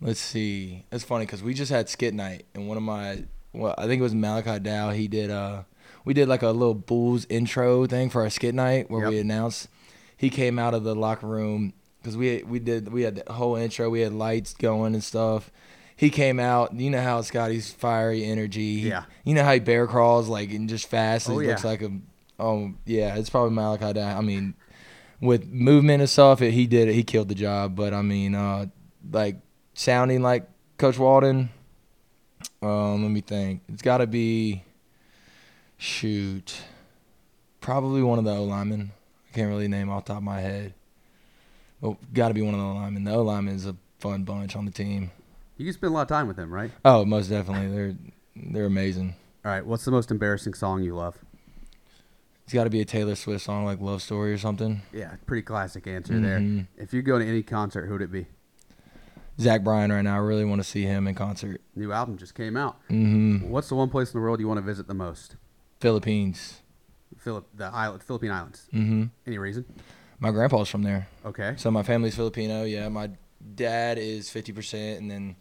Let's 0.01 0.21
see. 0.21 0.85
It's 0.93 1.05
funny 1.05 1.25
because 1.25 1.43
we 1.43 1.55
just 1.55 1.71
had 1.71 1.89
skit 1.89 2.13
night, 2.13 2.45
and 2.55 2.69
one 2.69 2.77
of 2.77 2.83
my, 2.83 3.25
well, 3.53 3.75
I 3.79 3.87
think 3.87 4.01
it 4.01 4.03
was 4.03 4.15
Malachi 4.15 4.59
Dow. 4.59 4.91
He 4.91 5.09
did, 5.09 5.31
uh, 5.31 5.63
we 6.05 6.13
did 6.13 6.29
like 6.29 6.43
a 6.43 6.51
little 6.51 6.75
Bulls 6.75 7.27
intro 7.31 7.87
thing 7.87 8.11
for 8.11 8.23
our 8.23 8.31
skit 8.31 8.55
night 8.55 8.91
where 8.91 9.09
we 9.09 9.19
announced. 9.19 9.69
He 10.17 10.29
came 10.29 10.59
out 10.59 10.75
of 10.75 10.85
the 10.85 10.95
locker 10.95 11.27
room 11.27 11.73
because 12.01 12.17
we 12.17 12.43
we 12.43 12.59
did 12.59 12.93
we 12.93 13.03
had 13.03 13.17
the 13.17 13.33
whole 13.33 13.57
intro. 13.57 13.89
We 13.89 14.01
had 14.01 14.13
lights 14.13 14.55
going 14.55 14.95
and 14.95 15.03
stuff. 15.03 15.51
He 15.97 16.11
came 16.11 16.41
out. 16.41 16.75
You 16.75 16.91
know 16.91 17.03
how 17.03 17.21
Scotty's 17.23 17.71
fiery 17.71 18.25
energy. 18.25 18.83
Yeah. 18.85 19.05
You 19.25 19.35
know 19.35 19.45
how 19.45 19.53
he 19.53 19.61
bear 19.61 19.87
crawls 19.87 20.29
like 20.29 20.51
and 20.51 20.69
just 20.69 20.89
fast. 20.89 21.29
Oh, 21.29 21.39
he 21.39 21.47
looks 21.47 21.65
like 21.65 21.83
a. 21.83 21.91
Oh 22.39 22.73
yeah, 22.87 23.17
it's 23.17 23.31
probably 23.31 23.55
Malachi 23.55 23.93
Dow. 23.93 24.19
I 24.19 24.21
mean, 24.21 24.55
with 25.21 25.47
movement 25.47 26.01
and 26.01 26.11
stuff, 26.11 26.43
it, 26.43 26.53
he 26.53 26.67
did 26.67 26.89
it. 26.89 26.95
He 26.95 27.05
killed 27.05 27.29
the 27.29 27.35
job. 27.35 27.77
But 27.77 27.95
I 27.95 28.03
mean, 28.03 28.35
uh, 28.35 28.67
like 29.11 29.37
sounding 29.75 30.23
like 30.23 30.49
Coach 30.79 30.99
Walden. 30.99 31.51
Um, 32.61 33.03
let 33.03 33.11
me 33.11 33.21
think. 33.21 33.63
It's 33.69 33.83
got 33.83 33.99
to 33.99 34.07
be. 34.07 34.65
Shoot, 35.79 36.63
probably 37.61 38.05
one 38.05 38.21
of 38.21 38.25
the 38.25 38.31
O 38.31 38.45
linemen. 38.45 38.93
I 39.29 39.35
can't 39.35 39.49
really 39.49 39.67
name 39.67 39.91
off 39.91 40.05
the 40.05 40.13
top 40.13 40.19
of 40.19 40.23
my 40.23 40.41
head. 40.41 40.75
But 41.81 41.97
got 42.15 42.29
to 42.29 42.35
be 42.35 42.41
one 42.41 42.55
of 42.55 42.61
the 42.61 42.67
O 42.67 42.75
linemen. 42.75 43.03
The 43.03 43.13
O 43.13 43.23
linemen 43.23 43.57
is 43.57 43.67
a 43.67 43.75
fun 43.99 44.23
bunch 44.23 44.55
on 44.55 44.65
the 44.65 44.71
team. 44.71 45.11
You 45.57 45.67
can 45.67 45.75
spend 45.75 45.91
a 45.93 45.95
lot 45.95 46.03
of 46.03 46.09
time 46.09 46.29
with 46.29 46.37
them, 46.37 46.53
right? 46.53 46.71
Oh, 46.85 47.05
most 47.05 47.29
definitely. 47.29 47.69
They're 47.75 47.95
they're 48.53 48.67
amazing. 48.67 49.15
All 49.45 49.51
right. 49.53 49.65
What's 49.65 49.85
the 49.85 49.91
most 49.91 50.11
embarrassing 50.11 50.55
song 50.55 50.83
you 50.83 50.95
love? 50.95 51.19
It's 52.45 52.53
got 52.53 52.65
to 52.65 52.71
be 52.71 52.81
a 52.81 52.85
Taylor 52.85 53.15
Swift 53.15 53.45
song 53.45 53.65
like 53.65 53.81
"Love 53.81 54.03
Story" 54.03 54.33
or 54.33 54.39
something. 54.39 54.83
Yeah, 54.93 55.15
pretty 55.27 55.43
classic 55.43 55.87
answer 55.87 56.19
there. 56.21 56.41
Mhm. 56.41 56.67
If 56.77 56.93
you 56.93 57.03
go 57.03 57.19
to 57.19 57.25
any 57.25 57.43
concert, 57.43 57.87
who 57.87 57.93
would 57.93 58.03
it 58.03 58.11
be? 58.13 58.27
Zach 59.41 59.63
Bryan 59.65 59.91
right 59.93 60.03
now. 60.03 60.15
I 60.17 60.19
really 60.19 60.45
want 60.45 60.61
to 60.63 60.69
see 60.69 60.83
him 60.83 61.07
in 61.07 61.15
concert. 61.15 61.61
New 61.75 61.93
album 61.93 62.17
just 62.19 62.35
came 62.35 62.57
out. 62.57 62.79
hmm 62.89 63.39
What's 63.49 63.69
the 63.69 63.75
one 63.77 63.89
place 63.89 64.13
in 64.13 64.19
the 64.21 64.23
world 64.25 64.41
you 64.41 64.49
want 64.49 64.59
to 64.59 64.63
visit 64.67 64.87
the 64.89 64.95
most? 64.95 65.37
Philippines. 65.81 66.61
Philip, 67.19 67.47
the 67.55 67.67
island, 67.67 68.03
Philippine 68.03 68.31
Islands. 68.31 68.67
hmm 68.73 69.05
Any 69.27 69.39
reason? 69.39 69.65
My 70.19 70.31
grandpa's 70.31 70.69
from 70.69 70.83
there, 70.83 71.09
Okay. 71.25 71.55
so 71.57 71.71
my 71.71 71.83
family's 71.83 72.15
Filipino. 72.15 72.65
Yeah, 72.65 72.89
my 72.89 73.11
dad 73.55 73.99
is 73.99 74.31
fifty 74.31 74.53
percent, 74.53 75.01
and 75.01 75.11
then 75.11 75.37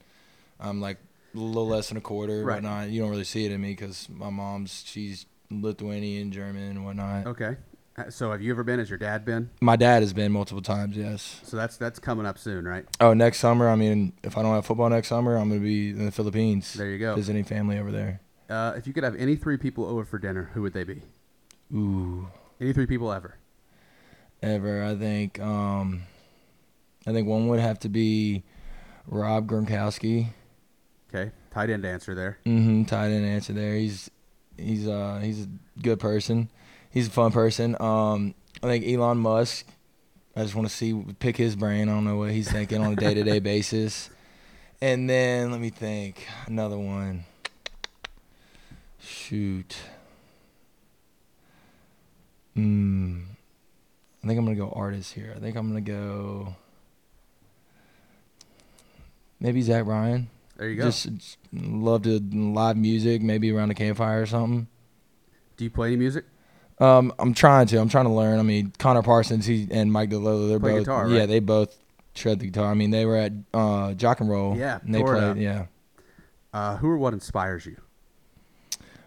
I'm 0.59 0.81
like 0.81 0.97
a 1.33 1.37
little 1.37 1.67
less 1.67 1.89
than 1.89 1.97
a 1.97 2.01
quarter. 2.01 2.43
Right. 2.43 2.55
Whatnot. 2.55 2.89
You 2.89 3.01
don't 3.01 3.09
really 3.09 3.23
see 3.23 3.45
it 3.45 3.51
in 3.51 3.61
me 3.61 3.71
because 3.71 4.07
my 4.09 4.29
mom's 4.29 4.83
she's 4.85 5.25
Lithuanian, 5.49 6.31
German, 6.31 6.63
and 6.71 6.85
whatnot. 6.85 7.27
Okay. 7.27 7.57
Uh, 7.97 8.09
So 8.09 8.31
have 8.31 8.41
you 8.41 8.51
ever 8.51 8.63
been? 8.63 8.79
Has 8.79 8.89
your 8.89 8.99
dad 8.99 9.25
been? 9.25 9.49
My 9.59 9.75
dad 9.75 10.01
has 10.01 10.13
been 10.13 10.31
multiple 10.31 10.61
times. 10.61 10.95
Yes. 10.95 11.41
So 11.43 11.57
that's 11.57 11.77
that's 11.77 11.99
coming 11.99 12.25
up 12.25 12.37
soon, 12.37 12.65
right? 12.65 12.85
Oh, 12.99 13.13
next 13.13 13.39
summer. 13.39 13.69
I 13.69 13.75
mean, 13.75 14.13
if 14.23 14.37
I 14.37 14.41
don't 14.41 14.53
have 14.53 14.65
football 14.65 14.89
next 14.89 15.09
summer, 15.09 15.35
I'm 15.35 15.49
gonna 15.49 15.61
be 15.61 15.89
in 15.89 16.05
the 16.05 16.11
Philippines. 16.11 16.73
There 16.73 16.89
you 16.89 16.99
go. 16.99 17.15
Visiting 17.15 17.43
family 17.43 17.77
over 17.77 17.91
there. 17.91 18.21
Uh, 18.49 18.73
if 18.75 18.85
you 18.87 18.93
could 18.93 19.03
have 19.03 19.15
any 19.15 19.35
three 19.35 19.57
people 19.57 19.85
over 19.85 20.03
for 20.03 20.19
dinner, 20.19 20.51
who 20.53 20.61
would 20.61 20.73
they 20.73 20.83
be? 20.83 21.01
Ooh. 21.73 22.27
Any 22.59 22.73
three 22.73 22.85
people 22.85 23.11
ever? 23.11 23.37
ever. 24.43 24.83
I 24.83 24.95
think 24.95 25.39
um, 25.39 26.03
I 27.07 27.11
think 27.11 27.27
one 27.27 27.47
would 27.47 27.59
have 27.59 27.79
to 27.79 27.89
be 27.89 28.43
Rob 29.07 29.47
Gronkowski. 29.47 30.27
Okay. 31.13 31.31
Tight 31.51 31.69
end 31.69 31.85
answer 31.85 32.15
there. 32.15 32.37
Mm-hmm. 32.45 32.85
Tight 32.85 33.11
end 33.11 33.25
answer 33.25 33.53
there. 33.53 33.75
He's 33.75 34.09
he's 34.57 34.87
uh 34.87 35.19
he's 35.21 35.45
a 35.45 35.49
good 35.81 35.99
person. 35.99 36.49
He's 36.91 37.07
a 37.07 37.11
fun 37.11 37.31
person. 37.31 37.75
Um, 37.81 38.35
I 38.63 38.67
think 38.67 38.85
Elon 38.85 39.17
Musk. 39.17 39.65
I 40.35 40.43
just 40.43 40.55
want 40.55 40.67
to 40.69 40.73
see 40.73 40.93
pick 41.19 41.35
his 41.35 41.55
brain. 41.55 41.89
I 41.89 41.93
don't 41.93 42.05
know 42.05 42.17
what 42.17 42.31
he's 42.31 42.49
thinking 42.49 42.81
on 42.81 42.93
a 42.93 42.95
day 42.95 43.13
to 43.13 43.23
day 43.23 43.39
basis. 43.39 44.09
And 44.81 45.09
then 45.09 45.51
let 45.51 45.59
me 45.59 45.69
think 45.69 46.25
another 46.47 46.77
one. 46.77 47.25
Shoot. 48.99 49.77
Hmm. 52.55 53.21
I 54.23 54.27
think 54.27 54.37
I'm 54.39 54.45
gonna 54.45 54.55
go 54.55 54.69
artist 54.69 55.13
here. 55.13 55.33
I 55.35 55.39
think 55.39 55.55
I'm 55.57 55.67
gonna 55.67 55.81
go. 55.81 56.55
Maybe 59.41 59.61
Zach 59.61 59.83
Bryan. 59.83 60.29
There 60.55 60.69
you 60.69 60.75
go. 60.77 60.83
Just 60.85 61.11
just 61.17 61.37
love 61.51 62.03
to 62.03 62.19
live 62.31 62.77
music, 62.77 63.21
maybe 63.21 63.51
around 63.51 63.71
a 63.71 63.73
campfire 63.73 64.21
or 64.21 64.25
something. 64.25 64.67
Do 65.57 65.63
you 65.65 65.69
play 65.71 65.87
any 65.87 65.97
music? 65.97 66.25
Um, 66.79 67.13
I'm 67.19 67.33
trying 67.33 67.67
to. 67.67 67.77
I'm 67.81 67.89
trying 67.89 68.05
to 68.05 68.11
learn. 68.11 68.39
I 68.39 68.43
mean, 68.43 68.71
Connor 68.79 69.01
Parsons, 69.01 69.45
he 69.45 69.67
and 69.71 69.91
Mike 69.91 70.09
DiLiello, 70.11 70.47
they're 70.47 70.59
Play 70.59 70.71
both. 70.73 70.79
guitar, 70.81 71.03
right? 71.07 71.11
Yeah, 71.11 71.25
they 71.25 71.39
both 71.39 71.75
shred 72.15 72.39
the 72.39 72.45
guitar. 72.45 72.69
I 72.71 72.73
mean, 72.75 72.91
they 72.91 73.05
were 73.05 73.17
at 73.17 73.33
uh, 73.53 73.93
Jock 73.93 74.19
and 74.21 74.29
Roll. 74.29 74.55
Yeah, 74.55 74.79
and 74.83 74.93
they 74.93 75.01
played. 75.03 75.37
Yeah, 75.37 75.65
Uh, 76.53 76.77
who 76.77 76.87
or 76.89 76.97
what 76.97 77.13
inspires 77.13 77.65
you? 77.65 77.77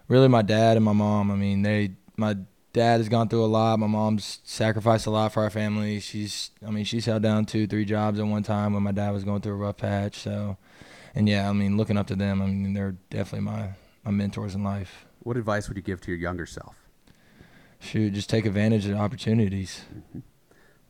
really, 0.07 0.27
my 0.27 0.41
dad 0.41 0.77
and 0.77 0.85
my 0.85 0.93
mom. 0.93 1.31
I 1.31 1.35
mean, 1.35 1.61
they. 1.61 1.91
My 2.17 2.37
dad 2.75 2.97
has 2.97 3.07
gone 3.07 3.29
through 3.29 3.43
a 3.43 3.47
lot. 3.47 3.79
My 3.79 3.87
mom's 3.87 4.39
sacrificed 4.43 5.07
a 5.07 5.09
lot 5.09 5.31
for 5.31 5.43
our 5.43 5.49
family. 5.49 5.99
She's. 6.01 6.51
I 6.65 6.69
mean, 6.69 6.83
she's 6.83 7.05
held 7.05 7.23
down 7.23 7.45
two, 7.45 7.65
three 7.67 7.85
jobs 7.85 8.19
at 8.19 8.27
one 8.27 8.43
time 8.43 8.73
when 8.73 8.83
my 8.83 8.91
dad 8.91 9.11
was 9.11 9.23
going 9.23 9.41
through 9.41 9.53
a 9.53 9.57
rough 9.57 9.77
patch. 9.77 10.17
So, 10.17 10.57
and 11.15 11.27
yeah, 11.27 11.49
I 11.49 11.53
mean, 11.53 11.77
looking 11.77 11.97
up 11.97 12.07
to 12.07 12.15
them. 12.15 12.41
I 12.41 12.47
mean, 12.47 12.73
they're 12.73 12.97
definitely 13.09 13.45
my 13.45 13.69
my 14.03 14.11
mentors 14.11 14.53
in 14.53 14.63
life. 14.63 15.05
What 15.19 15.37
advice 15.37 15.67
would 15.69 15.77
you 15.77 15.83
give 15.83 16.01
to 16.01 16.11
your 16.11 16.19
younger 16.19 16.45
self? 16.45 16.75
Shoot, 17.79 18.13
just 18.13 18.29
take 18.29 18.45
advantage 18.45 18.85
of 18.85 18.91
the 18.91 18.97
opportunities. 18.97 19.85
Mm-hmm. 19.91 20.19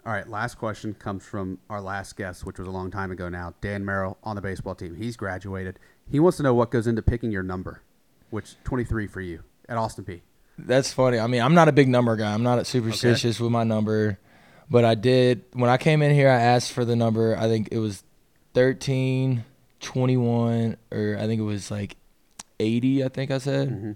All 0.05 0.13
right, 0.13 0.27
last 0.27 0.55
question 0.55 0.93
comes 0.93 1.25
from 1.25 1.59
our 1.69 1.81
last 1.81 2.15
guest, 2.15 2.45
which 2.45 2.59
was 2.59 2.67
a 2.67 2.71
long 2.71 2.91
time 2.91 3.11
ago 3.11 3.27
now. 3.27 3.53
Dan 3.61 3.83
Merrill 3.83 4.17
on 4.23 4.35
the 4.35 4.41
baseball 4.41 4.75
team. 4.75 4.95
He's 4.95 5.17
graduated. 5.17 5.79
He 6.09 6.19
wants 6.19 6.37
to 6.37 6.43
know 6.43 6.53
what 6.53 6.69
goes 6.69 6.85
into 6.85 7.01
picking 7.01 7.31
your 7.31 7.41
number, 7.41 7.81
which 8.29 8.55
23 8.63 9.07
for 9.07 9.21
you 9.21 9.43
at 9.67 9.77
Austin 9.77 10.05
Peay. 10.05 10.21
That's 10.57 10.91
funny. 10.93 11.19
I 11.19 11.27
mean, 11.27 11.41
I'm 11.41 11.53
not 11.53 11.67
a 11.67 11.71
big 11.71 11.87
number 11.89 12.15
guy. 12.15 12.33
I'm 12.33 12.43
not 12.43 12.65
superstitious 12.65 13.39
with 13.39 13.51
my 13.51 13.63
number, 13.63 14.19
but 14.69 14.85
I 14.85 14.95
did 14.95 15.43
when 15.53 15.69
I 15.69 15.77
came 15.77 16.01
in 16.01 16.13
here. 16.13 16.29
I 16.29 16.39
asked 16.39 16.71
for 16.71 16.85
the 16.85 16.95
number. 16.95 17.35
I 17.37 17.47
think 17.47 17.69
it 17.71 17.79
was 17.79 18.03
13, 18.53 19.43
21, 19.81 20.77
or 20.91 21.17
I 21.19 21.25
think 21.27 21.39
it 21.39 21.43
was 21.45 21.69
like 21.69 21.97
80. 22.59 23.03
I 23.03 23.09
think 23.09 23.31
I 23.31 23.37
said 23.37 23.69
Mm-hmm. 23.69 23.91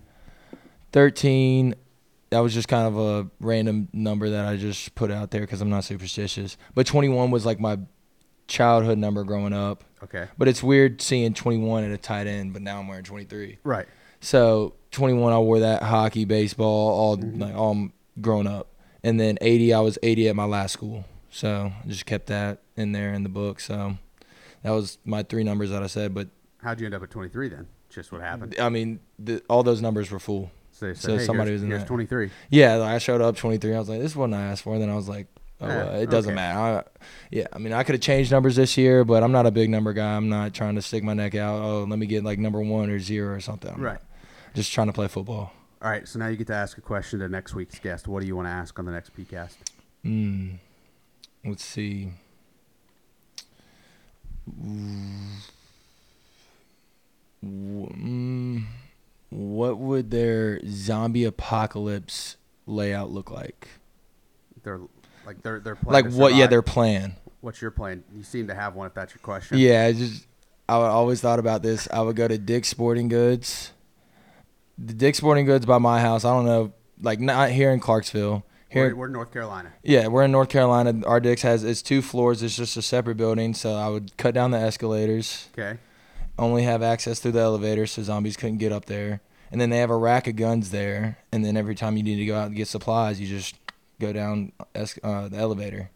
13. 0.92 1.76
That 2.32 2.40
was 2.40 2.54
just 2.54 2.68
kind 2.68 2.88
of 2.88 2.98
a 2.98 3.30
random 3.40 3.88
number 3.92 4.30
that 4.30 4.46
I 4.46 4.56
just 4.58 4.94
put 4.96 5.10
out 5.12 5.32
there 5.32 5.42
because 5.42 5.62
I'm 5.62 5.70
not 5.70 5.84
superstitious. 5.84 6.58
But 6.76 6.86
21 6.86 7.32
was 7.32 7.46
like 7.46 7.60
my 7.60 7.80
childhood 8.48 8.98
number 8.98 9.24
growing 9.24 9.54
up. 9.54 9.84
Okay. 10.04 10.28
But 10.38 10.48
it's 10.48 10.62
weird 10.62 11.02
seeing 11.02 11.34
21 11.34 11.84
at 11.84 11.92
a 11.92 11.98
tight 11.98 12.28
end, 12.28 12.54
but 12.54 12.62
now 12.62 12.80
I'm 12.80 12.88
wearing 12.88 13.04
23. 13.04 13.58
Right. 13.64 13.88
So 14.22 14.74
21, 14.92 15.34
I 15.34 15.40
wore 15.40 15.60
that 15.60 15.84
hockey, 15.84 16.26
baseball, 16.26 16.90
all 16.90 17.18
mm-hmm. 17.18 17.42
like 17.42 17.56
all 17.56 17.90
grown 18.22 18.48
up, 18.48 18.68
and 19.04 19.20
then 19.20 19.38
80, 19.42 19.74
I 19.74 19.80
was 19.80 19.98
80 20.04 20.30
at 20.30 20.36
my 20.36 20.46
last 20.46 20.74
school. 20.74 21.06
So 21.30 21.72
I 21.84 21.88
just 21.88 22.06
kept 22.06 22.28
that 22.28 22.60
in 22.76 22.92
there 22.92 23.14
in 23.14 23.24
the 23.24 23.30
book. 23.30 23.60
So 23.60 23.98
that 24.64 24.72
was 24.72 24.98
my 25.06 25.24
three 25.24 25.44
numbers 25.44 25.70
that 25.70 25.84
I 25.84 25.88
said. 25.88 26.14
But 26.14 26.30
How'd 26.62 26.80
you 26.80 26.86
end 26.86 26.96
up 26.96 27.04
at 27.04 27.10
23 27.10 27.50
then? 27.50 27.68
Just 27.90 28.12
what 28.12 28.22
happened. 28.22 28.56
I 28.60 28.70
mean, 28.70 29.00
the, 29.18 29.42
all 29.50 29.64
those 29.64 29.82
numbers 29.82 30.12
were 30.12 30.20
full. 30.20 30.52
So, 30.72 30.94
said, 30.94 30.98
So 30.98 31.18
hey, 31.18 31.26
somebody 31.26 31.52
was 31.52 31.64
in 31.64 31.70
that. 31.70 31.88
23. 31.88 32.32
Yeah, 32.50 32.76
like 32.76 32.90
I 32.96 32.98
showed 32.98 33.22
up 33.22 33.36
23. 33.36 33.76
I 33.76 33.80
was 33.80 33.90
like, 33.90 34.00
this 34.00 34.12
is 34.12 34.18
what 34.18 34.34
I 34.34 34.42
asked 34.42 34.64
for. 34.64 34.74
And 34.74 34.82
then 34.82 34.90
I 34.90 34.96
was 34.96 35.10
like, 35.10 35.28
oh, 35.62 35.66
eh, 35.66 35.76
well, 35.76 35.96
it 35.96 36.10
doesn't 36.10 36.32
okay. 36.32 36.36
matter. 36.36 36.60
I, 36.60 36.84
yeah, 37.32 37.48
I 37.54 37.58
mean, 37.58 37.74
I 37.74 37.84
could 37.84 37.96
have 37.96 38.02
changed 38.02 38.32
numbers 38.32 38.56
this 38.56 38.78
year, 38.78 39.04
but 39.04 39.24
I'm 39.24 39.32
not 39.32 39.46
a 39.46 39.52
big 39.52 39.70
number 39.70 39.94
guy. 39.94 40.16
I'm 40.16 40.30
not 40.30 40.54
trying 40.54 40.76
to 40.76 40.82
stick 40.82 41.04
my 41.04 41.14
neck 41.14 41.36
out. 41.36 41.62
Oh, 41.62 41.84
let 41.84 42.00
me 42.00 42.06
get 42.06 42.24
like 42.24 42.40
number 42.40 42.62
one 42.62 42.90
or 42.90 43.00
zero 43.00 43.34
or 43.34 43.40
something. 43.40 43.72
I'm 43.74 43.82
Right. 43.82 44.00
Just 44.60 44.74
trying 44.74 44.88
to 44.88 44.94
play 44.94 45.08
football. 45.08 45.54
All 45.82 45.90
right, 45.90 46.06
so 46.06 46.20
now 46.20 46.28
you 46.28 46.36
get 46.36 46.48
to 46.48 46.54
ask 46.54 46.78
a 46.78 46.82
question 46.82 47.20
to 47.20 47.30
next 47.30 47.56
week's 47.56 47.80
guest. 47.80 48.10
What 48.10 48.20
do 48.20 48.28
you 48.28 48.36
want 48.36 48.48
to 48.48 48.52
ask 48.52 48.78
on 48.78 48.84
the 48.84 48.92
next 48.92 49.16
PeayCast? 49.16 49.56
Mm. 50.04 50.58
Let's 51.46 51.64
see. 51.64 52.10
Mm, 57.42 58.66
what 59.30 59.78
would 59.78 60.12
their 60.12 60.60
zombie 60.68 61.24
apocalypse 61.24 62.36
layout 62.68 63.12
look 63.12 63.32
like? 63.32 63.70
They're 64.62 64.82
like 65.26 65.42
they're 65.42 65.62
they're 65.62 65.78
Like 65.86 66.12
what? 66.12 66.36
Yeah, 66.36 66.48
their 66.48 66.62
plan. 66.62 67.16
What's 67.40 67.62
your 67.62 67.72
plan? 67.72 68.04
You 68.14 68.24
seem 68.24 68.48
to 68.48 68.56
have 68.56 68.76
one. 68.76 68.88
If 68.88 68.94
that's 68.94 69.14
your 69.14 69.22
question. 69.22 69.58
Yeah, 69.58 69.86
I 69.86 69.94
just 69.94 70.28
I 70.68 70.74
always 70.74 71.22
thought 71.22 71.40
about 71.40 71.64
this. 71.64 71.88
I 71.94 72.02
would 72.02 72.18
go 72.18 72.28
to 72.28 72.38
Dick's 72.38 72.68
Sporting 72.68 73.08
Goods, 73.08 73.72
the 74.82 74.94
Dick's 74.94 75.18
Sporting 75.18 75.46
Goods 75.46 75.66
by 75.66 75.78
my 75.78 76.00
house. 76.00 76.24
I 76.26 76.34
don't 76.34 76.46
know, 76.46 76.74
like 77.02 77.20
not 77.20 77.50
here 77.52 77.72
in 77.72 77.80
Clarksville. 77.80 78.46
Here, 78.70 78.90
We're, 78.90 78.96
we're 78.96 79.06
in 79.08 79.14
North 79.14 79.34
Carolina. 79.34 79.74
yeah, 79.84 80.08
we're 80.08 80.24
in 80.24 80.32
North 80.32 80.50
Carolina. 80.50 81.02
Our 81.06 81.20
Dick's 81.20 81.42
has 81.42 81.64
it's 81.64 81.82
two 81.82 82.02
floors. 82.04 82.44
It's 82.44 82.56
just 82.56 82.78
a 82.78 82.82
separate 82.84 83.18
building. 83.18 83.54
So 83.56 83.74
I 83.74 83.90
would 83.90 84.16
cut 84.18 84.34
down 84.36 84.52
the 84.52 84.60
escalators. 84.60 85.50
Okay. 85.58 85.80
only 86.38 86.64
have 86.64 86.82
access 86.84 87.20
through 87.20 87.32
the 87.34 87.40
elevator, 87.40 87.88
so 87.88 88.04
zombies 88.04 88.38
couldn't 88.38 88.60
get 88.60 88.72
up 88.72 88.86
there. 88.86 89.22
And 89.52 89.60
then 89.60 89.72
they 89.72 89.80
have 89.80 89.90
a 89.90 89.98
rack 89.98 90.28
of 90.28 90.36
guns 90.36 90.70
there, 90.70 91.18
and 91.32 91.44
then 91.44 91.58
every 91.58 91.74
time 91.74 91.98
you 91.98 92.04
need 92.04 92.18
to 92.18 92.26
go 92.28 92.38
out 92.38 92.48
and 92.48 92.56
get 92.56 92.68
supplies, 92.68 93.20
you 93.20 93.26
just 93.28 93.56
go 94.00 94.14
down 94.14 94.52
uh, 94.76 95.28
the 95.28 95.38
elevator. 95.38 95.90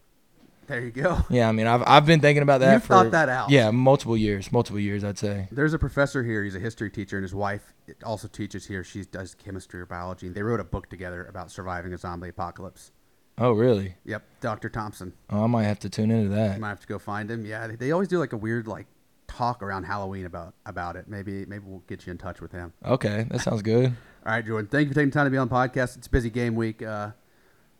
There 0.67 0.79
you 0.81 0.91
go. 0.91 1.19
Yeah, 1.29 1.49
I 1.49 1.51
mean, 1.51 1.67
I've 1.67 1.83
I've 1.85 2.05
been 2.05 2.19
thinking 2.19 2.43
about 2.43 2.59
that 2.61 2.73
You've 2.73 2.83
thought 2.83 3.11
that 3.11 3.29
out. 3.29 3.49
Yeah, 3.49 3.71
multiple 3.71 4.15
years, 4.17 4.51
multiple 4.51 4.79
years, 4.79 5.03
I'd 5.03 5.17
say. 5.17 5.47
There's 5.51 5.73
a 5.73 5.79
professor 5.79 6.23
here. 6.23 6.43
He's 6.43 6.55
a 6.55 6.59
history 6.59 6.89
teacher, 6.89 7.17
and 7.17 7.23
his 7.23 7.35
wife 7.35 7.73
also 8.03 8.27
teaches 8.27 8.65
here. 8.65 8.83
She 8.83 9.03
does 9.03 9.35
chemistry 9.35 9.81
or 9.81 9.85
biology. 9.85 10.29
They 10.29 10.43
wrote 10.43 10.59
a 10.59 10.63
book 10.63 10.89
together 10.89 11.25
about 11.25 11.51
surviving 11.51 11.93
a 11.93 11.97
zombie 11.97 12.29
apocalypse. 12.29 12.91
Oh, 13.37 13.51
really? 13.51 13.95
Yep, 14.05 14.23
Dr. 14.41 14.69
Thompson. 14.69 15.13
Oh, 15.29 15.43
I 15.43 15.47
might 15.47 15.63
have 15.63 15.79
to 15.79 15.89
tune 15.89 16.11
into 16.11 16.29
that. 16.29 16.55
You 16.55 16.61
might 16.61 16.69
have 16.69 16.81
to 16.81 16.87
go 16.87 16.99
find 16.99 17.31
him. 17.31 17.45
Yeah, 17.45 17.67
they, 17.67 17.75
they 17.75 17.91
always 17.91 18.07
do 18.07 18.19
like 18.19 18.33
a 18.33 18.37
weird 18.37 18.67
like 18.67 18.85
talk 19.27 19.63
around 19.63 19.83
Halloween 19.83 20.25
about 20.25 20.53
about 20.65 20.95
it. 20.95 21.07
Maybe 21.07 21.45
maybe 21.45 21.63
we'll 21.67 21.83
get 21.87 22.05
you 22.05 22.11
in 22.11 22.17
touch 22.17 22.41
with 22.41 22.51
him. 22.51 22.73
Okay, 22.85 23.25
that 23.29 23.41
sounds 23.41 23.61
good. 23.63 23.85
All 24.25 24.31
right, 24.31 24.45
Jordan. 24.45 24.67
Thank 24.67 24.85
you 24.85 24.89
for 24.91 24.95
taking 24.95 25.09
the 25.09 25.13
time 25.13 25.25
to 25.25 25.31
be 25.31 25.37
on 25.37 25.47
the 25.47 25.53
podcast. 25.53 25.97
It's 25.97 26.07
busy 26.07 26.29
game 26.29 26.55
week. 26.55 26.81
Uh, 26.81 27.11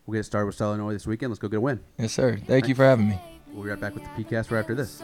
we'll 0.05 0.19
get 0.19 0.25
started 0.25 0.47
with 0.47 0.55
Southern 0.55 0.79
Illinois 0.79 0.93
this 0.93 1.07
weekend. 1.07 1.31
Let's 1.31 1.39
go 1.39 1.47
get 1.47 1.57
a 1.57 1.61
win. 1.61 1.79
Yes, 1.97 2.13
sir. 2.13 2.37
Thank 2.47 2.67
you 2.67 2.75
for 2.75 2.83
having 2.83 3.09
me. 3.09 3.19
We'll 3.51 3.63
be 3.63 3.69
right 3.69 3.79
back 3.79 3.93
with 3.93 4.03
the 4.03 4.09
PeayCast 4.09 4.51
right 4.51 4.59
after 4.59 4.75
this. 4.75 5.01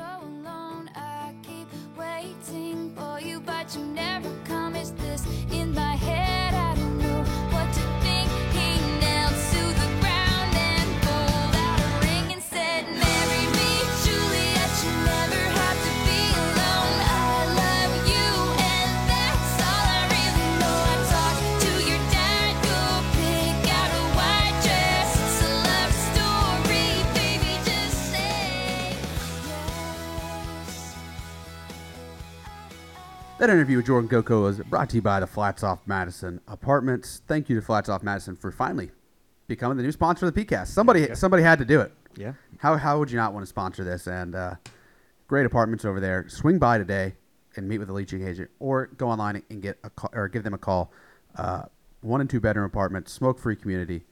That 33.39 33.49
interview 33.49 33.77
with 33.77 33.85
Jordan 33.85 34.09
Goco 34.09 34.43
was 34.43 34.59
brought 34.59 34.89
to 34.89 34.97
you 34.97 35.01
by 35.01 35.21
the 35.21 35.27
Flats 35.27 35.63
Off 35.63 35.79
Madison 35.87 36.41
Apartments. 36.47 37.21
Thank 37.25 37.47
you 37.49 37.55
to 37.55 37.61
Flats 37.61 37.87
Off 37.87 38.03
Madison 38.03 38.35
for 38.35 38.51
finally 38.51 38.91
becoming 39.47 39.77
the 39.77 39.83
new 39.83 39.93
sponsor 39.93 40.25
of 40.25 40.33
the 40.33 40.45
PeayCast. 40.45 40.67
Somebody 40.67 41.01
Yeah. 41.01 41.13
somebody 41.13 41.41
had 41.41 41.57
to 41.59 41.65
do 41.65 41.79
it. 41.79 41.93
Yeah. 42.17 42.33
How 42.57 42.75
how 42.75 42.99
would 42.99 43.09
you 43.09 43.15
not 43.17 43.33
want 43.33 43.43
to 43.43 43.47
sponsor 43.47 43.85
this? 43.85 44.07
And 44.07 44.35
uh, 44.35 44.55
great 45.27 45.45
apartments 45.45 45.85
over 45.85 46.01
there. 46.01 46.27
Swing 46.27 46.59
by 46.59 46.77
today 46.77 47.15
and 47.55 47.67
meet 47.67 47.77
with 47.77 47.87
the 47.87 47.93
leaching 47.93 48.27
agent, 48.27 48.49
or 48.59 48.87
go 48.87 49.07
online 49.07 49.41
and 49.49 49.61
get 49.61 49.79
a 49.85 49.89
call, 49.89 50.09
or 50.13 50.27
give 50.27 50.43
them 50.43 50.53
a 50.53 50.57
call. 50.57 50.91
Uh, 51.37 51.63
one 52.01 52.19
and 52.19 52.29
two 52.29 52.41
bedroom 52.41 52.65
apartments, 52.65 53.13
smoke 53.13 53.39
free 53.39 53.55
community, 53.55 54.03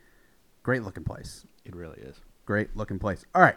great 0.63 0.83
looking 0.83 1.03
place. 1.03 1.45
It 1.65 1.75
really 1.75 1.99
is. 1.99 2.15
Great 2.45 2.75
looking 2.77 2.97
place. 2.97 3.25
All 3.35 3.41
right. 3.41 3.55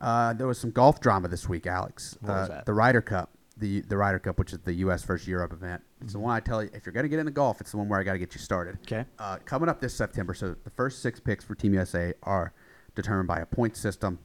Uh, 0.00 0.32
there 0.32 0.46
was 0.46 0.58
some 0.58 0.70
golf 0.70 0.98
drama 1.00 1.28
this 1.28 1.46
week, 1.46 1.66
Alex. 1.66 2.16
What 2.22 2.30
uh, 2.30 2.34
was 2.40 2.48
that? 2.48 2.64
The 2.66 2.72
Ryder 2.72 3.02
Cup. 3.02 3.30
The 3.60 3.80
the 3.82 3.96
Ryder 3.96 4.18
Cup, 4.18 4.38
which 4.38 4.52
is 4.52 4.58
the 4.60 4.72
U.S. 4.74 5.02
versus 5.04 5.28
Europe 5.28 5.52
event. 5.52 5.82
It's 6.00 6.12
the 6.12 6.18
Mm-hmm. 6.18 6.24
one 6.24 6.36
I 6.36 6.40
tell 6.40 6.62
you, 6.62 6.70
if 6.72 6.84
you're 6.86 6.92
going 6.92 7.04
to 7.04 7.08
get 7.08 7.18
into 7.18 7.30
golf, 7.32 7.60
it's 7.60 7.70
the 7.70 7.76
one 7.76 7.88
where 7.88 8.00
I 8.00 8.02
got 8.02 8.14
to 8.14 8.18
get 8.18 8.34
you 8.34 8.40
started. 8.40 8.78
'Kay. 8.86 9.04
Uh, 9.18 9.36
coming 9.44 9.68
up 9.68 9.80
this 9.80 9.94
September, 9.94 10.34
so 10.34 10.56
the 10.64 10.70
first 10.70 11.00
six 11.02 11.20
picks 11.20 11.44
for 11.44 11.54
Team 11.54 11.74
USA 11.74 12.14
are 12.22 12.52
determined 12.94 13.28
by 13.28 13.38
a 13.40 13.46
point 13.46 13.76
system. 13.76 14.18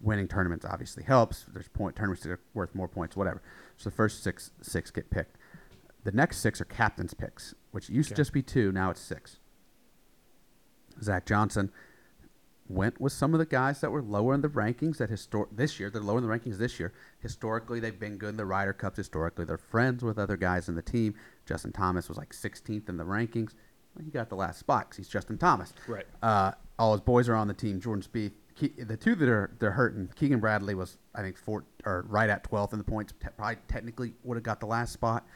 Winning 0.00 0.28
tournaments 0.28 0.64
obviously 0.64 1.02
helps. 1.02 1.44
There's 1.52 1.68
point 1.68 1.96
tournaments 1.96 2.22
that 2.22 2.30
are 2.30 2.40
worth 2.54 2.74
more 2.74 2.86
points, 2.88 3.16
whatever. 3.16 3.42
So 3.76 3.90
the 3.90 3.96
first 3.96 4.22
six 4.22 4.50
six 4.62 4.90
get 4.90 5.10
picked. 5.10 5.36
The 6.04 6.12
next 6.12 6.38
six 6.38 6.60
are 6.60 6.66
captains 6.66 7.14
picks, 7.14 7.54
which 7.72 7.88
used 7.88 8.10
to 8.10 8.14
just 8.14 8.32
be 8.32 8.42
two. 8.42 8.70
Now 8.72 8.90
it's 8.90 9.00
six. 9.00 9.38
Zach 11.02 11.26
Johnson 11.26 11.72
went 12.68 13.00
with 13.00 13.12
some 13.12 13.32
of 13.34 13.38
the 13.38 13.46
guys 13.46 13.80
that 13.80 13.90
were 13.90 14.02
lower 14.02 14.34
in 14.34 14.40
the 14.40 14.48
rankings 14.48 14.98
that 14.98 15.10
histor- 15.10 15.48
this 15.52 15.78
year. 15.80 15.90
They're 15.90 16.02
lower 16.02 16.18
in 16.18 16.26
the 16.26 16.30
rankings 16.32 16.58
this 16.58 16.78
year. 16.80 16.92
Historically, 17.20 17.80
they've 17.80 17.98
been 17.98 18.16
good 18.18 18.30
in 18.30 18.36
the 18.36 18.46
Ryder 18.46 18.72
Cups. 18.72 18.96
Historically, 18.96 19.44
they're 19.44 19.56
friends 19.58 20.02
with 20.04 20.18
other 20.18 20.36
guys 20.36 20.68
in 20.68 20.74
the 20.74 20.82
team. 20.82 21.14
Justin 21.44 21.72
Thomas 21.72 22.08
was 22.08 22.18
like 22.18 22.32
16th 22.32 22.88
in 22.88 22.96
the 22.96 23.04
rankings. 23.04 23.52
Well, 23.94 24.04
he 24.04 24.10
got 24.10 24.28
the 24.28 24.36
last 24.36 24.58
spot 24.58 24.90
'cause 24.90 24.96
he's 24.98 25.08
Justin 25.08 25.38
Thomas. 25.38 25.72
Right. 25.86 26.06
Uh, 26.22 26.52
all 26.78 26.92
his 26.92 27.00
boys 27.00 27.28
are 27.28 27.34
on 27.34 27.48
the 27.48 27.54
team. 27.54 27.80
Jordan 27.80 28.02
Spieth. 28.02 28.32
Ke- 28.56 28.86
the 28.86 28.96
two 28.96 29.14
that 29.14 29.28
are 29.28 29.50
they're 29.58 29.72
hurting. 29.72 30.08
Keegan 30.16 30.40
Bradley 30.40 30.74
was 30.74 30.96
I 31.14 31.20
think 31.22 31.36
four 31.36 31.64
or 31.84 32.04
right 32.08 32.28
at 32.30 32.42
12th 32.44 32.72
in 32.72 32.78
the 32.78 32.84
points. 32.84 33.12
Te- 33.20 33.28
probably 33.36 33.56
technically 33.68 34.14
would 34.24 34.36
have 34.36 34.44
got 34.44 34.60
the 34.60 34.66
last 34.66 34.92
spot 34.94 35.26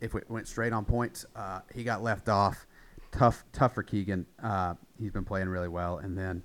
if 0.00 0.14
it 0.14 0.28
went 0.30 0.46
straight 0.48 0.72
on 0.72 0.84
points. 0.84 1.24
Uh, 1.34 1.60
he 1.74 1.82
got 1.82 2.02
left 2.02 2.28
off. 2.28 2.66
Tough, 3.10 3.42
tough 3.52 3.74
for 3.74 3.82
Keegan. 3.82 4.26
Uh, 4.42 4.74
he's 4.98 5.10
been 5.10 5.24
playing 5.24 5.48
really 5.48 5.68
well. 5.68 5.96
And 5.98 6.16
then 6.16 6.44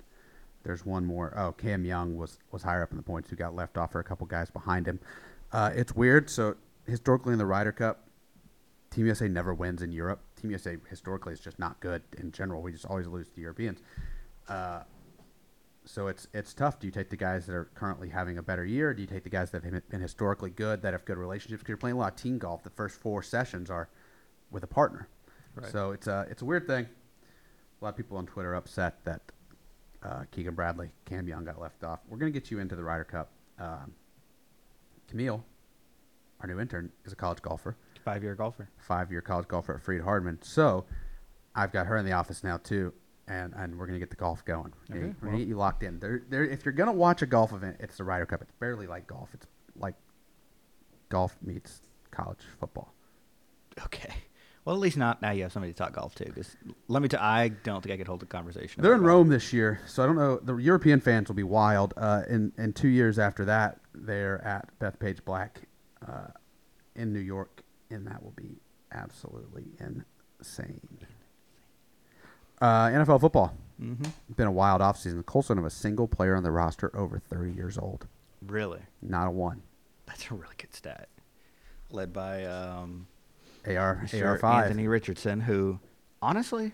there's 0.64 0.84
one 0.84 1.04
more. 1.04 1.32
Oh, 1.36 1.52
Cam 1.52 1.84
Young 1.84 2.16
was 2.16 2.38
was 2.50 2.62
higher 2.62 2.82
up 2.82 2.90
in 2.90 2.96
the 2.96 3.02
points, 3.02 3.30
who 3.30 3.36
got 3.36 3.54
left 3.54 3.78
off 3.78 3.92
for 3.92 4.00
a 4.00 4.04
couple 4.04 4.26
guys 4.26 4.50
behind 4.50 4.86
him. 4.86 4.98
Uh, 5.52 5.70
it's 5.74 5.94
weird. 5.94 6.28
So 6.28 6.56
historically 6.86 7.32
in 7.32 7.38
the 7.38 7.46
Ryder 7.46 7.72
Cup, 7.72 8.08
Team 8.90 9.06
USA 9.06 9.28
never 9.28 9.54
wins 9.54 9.82
in 9.82 9.92
Europe. 9.92 10.20
Team 10.40 10.50
USA 10.50 10.76
historically 10.88 11.32
is 11.32 11.40
just 11.40 11.58
not 11.58 11.80
good 11.80 12.02
in 12.18 12.32
general. 12.32 12.62
We 12.62 12.72
just 12.72 12.86
always 12.86 13.06
lose 13.06 13.28
to 13.30 13.40
Europeans. 13.40 13.80
Uh, 14.48 14.80
so 15.84 16.06
it's 16.08 16.28
it's 16.32 16.54
tough. 16.54 16.80
Do 16.80 16.86
you 16.86 16.90
take 16.90 17.10
the 17.10 17.16
guys 17.16 17.46
that 17.46 17.54
are 17.54 17.66
currently 17.74 18.08
having 18.08 18.38
a 18.38 18.42
better 18.42 18.64
year? 18.64 18.90
Or 18.90 18.94
do 18.94 19.02
you 19.02 19.08
take 19.08 19.24
the 19.24 19.30
guys 19.30 19.50
that 19.50 19.64
have 19.64 19.88
been 19.88 20.00
historically 20.00 20.50
good, 20.50 20.82
that 20.82 20.92
have 20.92 21.04
good 21.04 21.18
relationships? 21.18 21.60
Because 21.60 21.70
you're 21.70 21.76
playing 21.76 21.96
a 21.96 21.98
lot 21.98 22.12
of 22.12 22.18
team 22.18 22.38
golf. 22.38 22.62
The 22.62 22.70
first 22.70 23.00
four 23.00 23.22
sessions 23.22 23.70
are 23.70 23.88
with 24.50 24.62
a 24.64 24.68
partner. 24.68 25.08
Right. 25.54 25.70
So 25.70 25.90
it's 25.90 26.06
a 26.06 26.26
it's 26.30 26.42
a 26.42 26.44
weird 26.44 26.66
thing. 26.66 26.86
A 27.80 27.84
lot 27.84 27.90
of 27.90 27.96
people 27.96 28.16
on 28.16 28.26
Twitter 28.26 28.54
upset 28.54 29.04
that 29.04 29.20
uh, 30.04 30.24
Keegan 30.30 30.54
Bradley, 30.54 30.90
Cam 31.06 31.26
Young 31.26 31.44
got 31.44 31.60
left 31.60 31.82
off. 31.84 32.00
We're 32.08 32.18
gonna 32.18 32.30
get 32.30 32.50
you 32.50 32.58
into 32.58 32.76
the 32.76 32.84
Ryder 32.84 33.04
Cup. 33.04 33.30
Um, 33.58 33.92
Camille, 35.08 35.44
our 36.40 36.46
new 36.46 36.60
intern, 36.60 36.90
is 37.04 37.12
a 37.12 37.16
college 37.16 37.40
golfer 37.42 37.76
Five 38.04 38.22
year 38.22 38.34
golfer. 38.34 38.68
five 38.78 39.10
year 39.10 39.20
college 39.22 39.48
golfer 39.48 39.74
at 39.76 39.82
Freed-Hardeman. 39.82 40.44
So 40.44 40.84
I've 41.54 41.72
got 41.72 41.86
her 41.86 41.96
in 41.96 42.04
the 42.04 42.12
office 42.12 42.44
now 42.44 42.58
too, 42.58 42.92
and, 43.28 43.54
and 43.56 43.78
we're 43.78 43.86
gonna 43.86 43.98
get 43.98 44.10
the 44.10 44.16
golf 44.16 44.44
going. 44.44 44.72
We're, 44.90 44.94
gonna, 44.96 45.06
Okay, 45.08 45.16
we're 45.22 45.28
well- 45.28 45.32
gonna 45.32 45.38
get 45.38 45.48
you 45.48 45.56
locked 45.56 45.82
in. 45.82 45.98
There, 46.00 46.22
there. 46.28 46.44
If 46.44 46.64
you're 46.64 46.72
gonna 46.74 46.92
watch 46.92 47.22
a 47.22 47.26
golf 47.26 47.52
event, 47.52 47.76
it's 47.80 47.96
the 47.96 48.04
Ryder 48.04 48.26
Cup. 48.26 48.42
It's 48.42 48.52
barely 48.60 48.86
like 48.86 49.06
golf. 49.06 49.30
It's 49.32 49.46
like 49.76 49.94
golf 51.08 51.36
meets 51.42 51.80
college 52.10 52.40
football. 52.60 52.92
Okay. 53.84 54.12
Well, 54.64 54.74
at 54.74 54.80
least 54.80 54.96
not 54.96 55.20
now. 55.20 55.30
You 55.30 55.42
have 55.42 55.52
somebody 55.52 55.72
to 55.74 55.76
talk 55.78 55.92
golf 55.92 56.14
to. 56.16 56.24
Because 56.24 56.56
let 56.88 57.02
me. 57.02 57.08
T- 57.08 57.16
I 57.18 57.48
don't 57.48 57.82
think 57.82 57.92
I 57.92 57.96
could 57.98 58.06
hold 58.06 58.22
a 58.22 58.26
conversation. 58.26 58.82
They're 58.82 58.94
in 58.94 59.00
golf. 59.00 59.08
Rome 59.08 59.28
this 59.28 59.52
year, 59.52 59.80
so 59.86 60.02
I 60.02 60.06
don't 60.06 60.16
know. 60.16 60.38
The 60.38 60.56
European 60.56 61.00
fans 61.00 61.28
will 61.28 61.34
be 61.34 61.42
wild. 61.42 61.92
Uh, 61.96 62.22
in 62.28 62.52
in 62.56 62.72
two 62.72 62.88
years 62.88 63.18
after 63.18 63.44
that, 63.44 63.80
they're 63.94 64.42
at 64.42 64.68
Bethpage 64.78 65.22
Black 65.24 65.60
uh, 66.08 66.28
in 66.96 67.12
New 67.12 67.20
York, 67.20 67.62
and 67.90 68.06
that 68.06 68.22
will 68.22 68.32
be 68.36 68.56
absolutely 68.92 69.64
insane. 69.80 70.80
Uh, 72.60 72.86
NFL 72.88 73.20
football. 73.20 73.54
Mhm. 73.80 74.06
Been 74.36 74.46
a 74.46 74.52
wild 74.52 74.80
offseason. 74.80 75.16
The 75.16 75.22
Colts 75.24 75.48
don't 75.48 75.56
have 75.56 75.66
a 75.66 75.70
single 75.70 76.06
player 76.08 76.36
on 76.36 76.42
the 76.44 76.50
roster 76.52 76.96
over 76.96 77.18
30 77.18 77.52
years 77.52 77.76
old. 77.76 78.06
Really, 78.46 78.80
Not 79.02 79.26
a 79.26 79.30
one. 79.30 79.62
that's 80.06 80.30
a 80.30 80.34
really 80.34 80.54
good 80.56 80.72
stat. 80.74 81.08
Led 81.90 82.12
by 82.12 82.44
um, 82.44 83.08
AR 83.66 84.00
Mr. 84.04 84.38
AR5 84.40 84.64
Anthony 84.64 84.88
Richardson, 84.88 85.40
who 85.40 85.78
honestly, 86.20 86.72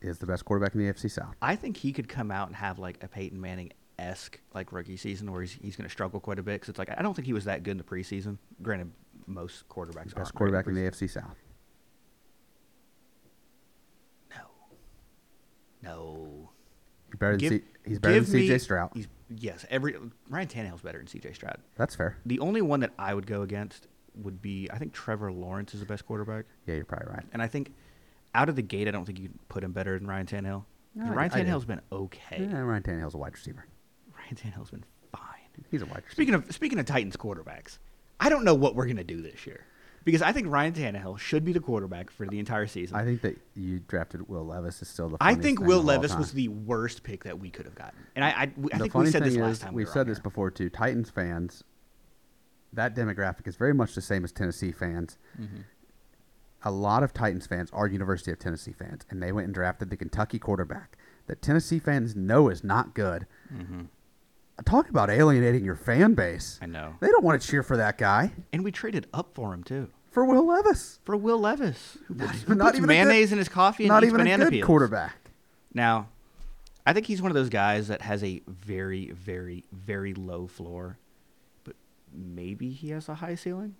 is 0.00 0.18
the 0.18 0.26
best 0.26 0.44
quarterback 0.44 0.74
in 0.74 0.80
the 0.84 0.92
AFC 0.92 1.10
South. 1.10 1.34
I 1.40 1.56
think 1.56 1.76
he 1.76 1.92
could 1.92 2.08
come 2.08 2.30
out 2.30 2.48
and 2.48 2.56
have 2.56 2.78
like 2.78 3.02
a 3.02 3.08
Peyton 3.08 3.40
Manning 3.40 3.72
esque 3.98 4.40
like 4.52 4.72
rookie 4.72 4.96
season 4.96 5.30
where 5.30 5.42
he's, 5.42 5.52
he's 5.52 5.76
going 5.76 5.86
to 5.88 5.92
struggle 5.92 6.18
quite 6.20 6.38
a 6.38 6.42
bit 6.42 6.54
because 6.54 6.68
it's 6.70 6.78
like 6.78 6.90
I 6.96 7.02
don't 7.02 7.14
think 7.14 7.26
he 7.26 7.32
was 7.32 7.44
that 7.44 7.62
good 7.62 7.72
in 7.72 7.78
the 7.78 7.84
preseason. 7.84 8.38
Granted, 8.62 8.90
most 9.26 9.68
quarterbacks 9.68 10.14
Best 10.14 10.34
quarterback 10.34 10.66
in 10.66 10.74
the 10.74 10.80
preseason. 10.80 11.06
AFC 11.06 11.10
South. 11.10 11.36
No, 14.30 14.42
no. 15.82 16.50
He's 17.10 17.18
better 17.18 17.32
than, 17.32 17.40
Give- 17.40 17.52
C- 17.52 17.62
he's 17.86 17.98
better 17.98 18.20
than 18.20 18.32
me- 18.32 18.48
CJ 18.48 18.60
Stroud. 18.60 18.90
He's, 18.94 19.08
yes, 19.36 19.64
every 19.70 19.96
Ryan 20.28 20.48
Tannehill's 20.48 20.82
better 20.82 20.98
than 20.98 21.06
CJ 21.06 21.34
Stroud. 21.34 21.58
That's 21.76 21.94
fair. 21.94 22.16
The 22.26 22.40
only 22.40 22.62
one 22.62 22.80
that 22.80 22.92
I 22.98 23.14
would 23.14 23.26
go 23.26 23.42
against 23.42 23.86
would 24.16 24.42
be 24.42 24.68
I 24.72 24.78
think 24.78 24.92
Trevor 24.92 25.32
Lawrence 25.32 25.74
is 25.74 25.80
the 25.80 25.86
best 25.86 26.06
quarterback, 26.06 26.44
Yeah, 26.66 26.76
you're 26.76 26.84
probably 26.84 27.08
right. 27.14 27.24
and 27.32 27.42
I 27.42 27.46
think 27.46 27.72
out 28.34 28.48
of 28.48 28.56
the 28.56 28.62
gate 28.62 28.88
I 28.88 28.90
don't 28.90 29.04
think 29.04 29.18
you 29.18 29.28
can 29.28 29.38
put 29.48 29.62
him 29.64 29.72
better 29.72 29.98
than 29.98 30.06
Ryan 30.08 30.26
Tannehill. 30.26 30.64
No, 30.94 31.10
Ryan 31.12 31.30
I. 31.32 31.42
Tannehill's 31.42 31.64
been 31.64 31.80
okay. 31.90 32.46
Yeah, 32.50 32.60
Ryan 32.60 32.82
Tannehill's 32.82 33.14
a 33.14 33.18
wide 33.18 33.32
receiver. 33.32 33.64
Ryan 34.14 34.34
Tannehill's 34.36 34.70
been 34.70 34.84
fine. 35.10 35.22
He's 35.70 35.82
a 35.82 35.86
wide 35.86 35.96
receiver. 36.04 36.10
Speaking 36.12 36.34
of 36.34 36.52
speaking 36.52 36.78
of 36.78 36.86
Titans 36.86 37.16
quarterbacks, 37.16 37.78
I 38.20 38.28
don't 38.28 38.44
know 38.44 38.54
what 38.54 38.74
we're 38.74 38.86
gonna 38.86 39.02
do 39.04 39.22
this 39.22 39.46
year. 39.46 39.64
because 40.04 40.20
I 40.22 40.32
think 40.32 40.48
Ryan 40.48 40.72
Tannehill 40.74 41.18
should 41.18 41.44
be 41.44 41.52
the 41.52 41.60
quarterback 41.60 42.10
for 42.10 42.26
the 42.26 42.38
entire 42.38 42.66
season. 42.66 42.96
I 42.96 43.04
think 43.04 43.20
that 43.22 43.38
you 43.54 43.78
drafted 43.86 44.28
Will 44.28 44.44
Levis 44.44 44.82
is 44.82 44.88
still 44.88 45.08
the. 45.08 45.16
I 45.20 45.34
think 45.34 45.60
Will 45.60 45.82
Levis 45.82 46.14
was 46.16 46.32
the 46.32 46.48
worst 46.48 47.02
pick 47.04 47.24
that 47.24 47.38
we 47.38 47.50
could 47.50 47.64
have 47.66 47.74
gotten, 47.76 47.98
and 48.16 48.24
I, 48.24 48.28
I, 48.30 48.52
I 48.74 48.78
think 48.78 48.94
we 48.94 49.10
said 49.10 49.24
this 49.24 49.36
last 49.36 49.62
time. 49.62 49.72
we 49.74 49.84
we 49.84 49.90
said 49.90 50.06
this 50.06 50.18
here. 50.18 50.22
before 50.24 50.50
too. 50.50 50.68
Titans 50.68 51.08
fans, 51.10 51.62
that 52.72 52.94
demographic 52.94 53.46
is 53.46 53.56
very 53.56 53.74
much 53.74 53.94
the 53.94 54.00
same 54.00 54.24
as 54.24 54.32
Tennessee 54.32 54.72
fans. 54.72 55.18
Mm-hmm. 55.40 55.60
A 56.64 56.70
lot 56.70 57.02
of 57.02 57.12
Titans 57.12 57.46
fans 57.46 57.70
are 57.72 57.86
University 57.88 58.30
of 58.30 58.38
Tennessee 58.38 58.72
fans, 58.72 59.02
and 59.10 59.22
they 59.22 59.32
went 59.32 59.46
and 59.46 59.54
drafted 59.54 59.90
the 59.90 59.96
Kentucky 59.96 60.38
quarterback 60.38 60.96
that 61.26 61.42
Tennessee 61.42 61.78
fans 61.80 62.14
know 62.14 62.48
is 62.48 62.62
not 62.62 62.94
good. 62.94 63.26
Talk 64.64 64.88
about 64.90 65.10
alienating 65.10 65.64
your 65.64 65.74
fan 65.74 66.14
base. 66.14 66.54
Mm-hmm. 66.62 66.64
I 66.64 66.66
know. 66.68 66.94
They 67.00 67.08
don't 67.08 67.24
want 67.24 67.40
to 67.42 67.48
cheer 67.48 67.62
for 67.64 67.76
that 67.78 67.98
guy. 67.98 68.32
And 68.52 68.62
we 68.62 68.70
traded 68.70 69.08
up 69.12 69.30
for 69.34 69.52
him 69.52 69.64
too. 69.64 69.88
For 70.10 70.24
Will 70.24 70.46
Levis. 70.46 71.00
For 71.04 71.16
Will 71.16 71.38
Levis, 71.38 71.98
who 72.06 72.14
Not 72.14 72.28
puts, 72.28 72.42
who 72.42 72.54
not 72.54 72.68
even 72.74 72.76
a 72.76 72.80
good- 72.82 72.86
mayonnaise 72.88 73.32
in 73.32 73.38
his 73.38 73.48
coffee 73.48 73.84
and 73.84 73.88
Not 73.88 74.04
even 74.04 74.20
a 74.20 74.36
good 74.38 74.50
peels. 74.50 74.66
quarterback. 74.66 75.16
Now, 75.74 76.08
I 76.86 76.92
think 76.92 77.06
he's 77.06 77.20
one 77.22 77.30
of 77.30 77.34
those 77.34 77.48
guys 77.48 77.88
that 77.88 78.02
has 78.02 78.22
a 78.22 78.42
very, 78.46 79.10
very, 79.10 79.64
very 79.72 80.12
low 80.14 80.46
floor, 80.46 80.98
maybe 82.14 82.70
he 82.70 82.90
has 82.90 83.08
a 83.08 83.14
high 83.16 83.34
ceiling. 83.34 83.76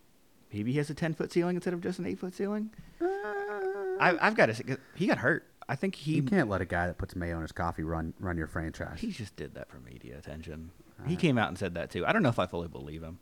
Maybe 0.52 0.72
he 0.72 0.78
has 0.78 0.90
a 0.90 0.94
ten 0.94 1.14
foot 1.14 1.32
ceiling 1.32 1.56
instead 1.56 1.74
of 1.74 1.80
just 1.80 1.98
an 1.98 2.06
eight 2.06 2.18
foot 2.18 2.34
ceiling. 2.34 2.70
I, 3.00 4.16
I've 4.20 4.34
got 4.34 4.46
to 4.46 4.54
say, 4.54 4.64
'cause 4.64 4.78
he 4.94 5.06
got 5.06 5.18
hurt. 5.18 5.46
I 5.68 5.76
think 5.76 5.94
he 5.94 6.16
You 6.16 6.22
can't 6.22 6.48
let 6.48 6.60
a 6.60 6.64
guy 6.64 6.86
that 6.88 6.98
puts 6.98 7.14
mayo 7.14 7.36
in 7.36 7.42
his 7.42 7.52
coffee 7.52 7.84
run 7.84 8.14
run 8.18 8.36
your 8.36 8.48
franchise. 8.48 9.00
he 9.00 9.10
just 9.12 9.36
did 9.36 9.54
that 9.54 9.70
for 9.70 9.78
media 9.78 10.18
attention. 10.18 10.70
He 11.06 11.16
came 11.16 11.36
out 11.38 11.48
and 11.48 11.58
said 11.58 11.74
that 11.74 11.90
too. 11.90 12.06
I 12.06 12.12
don't 12.12 12.22
know 12.22 12.28
if 12.28 12.38
I 12.38 12.46
fully 12.46 12.68
believe 12.68 13.02
him, 13.02 13.18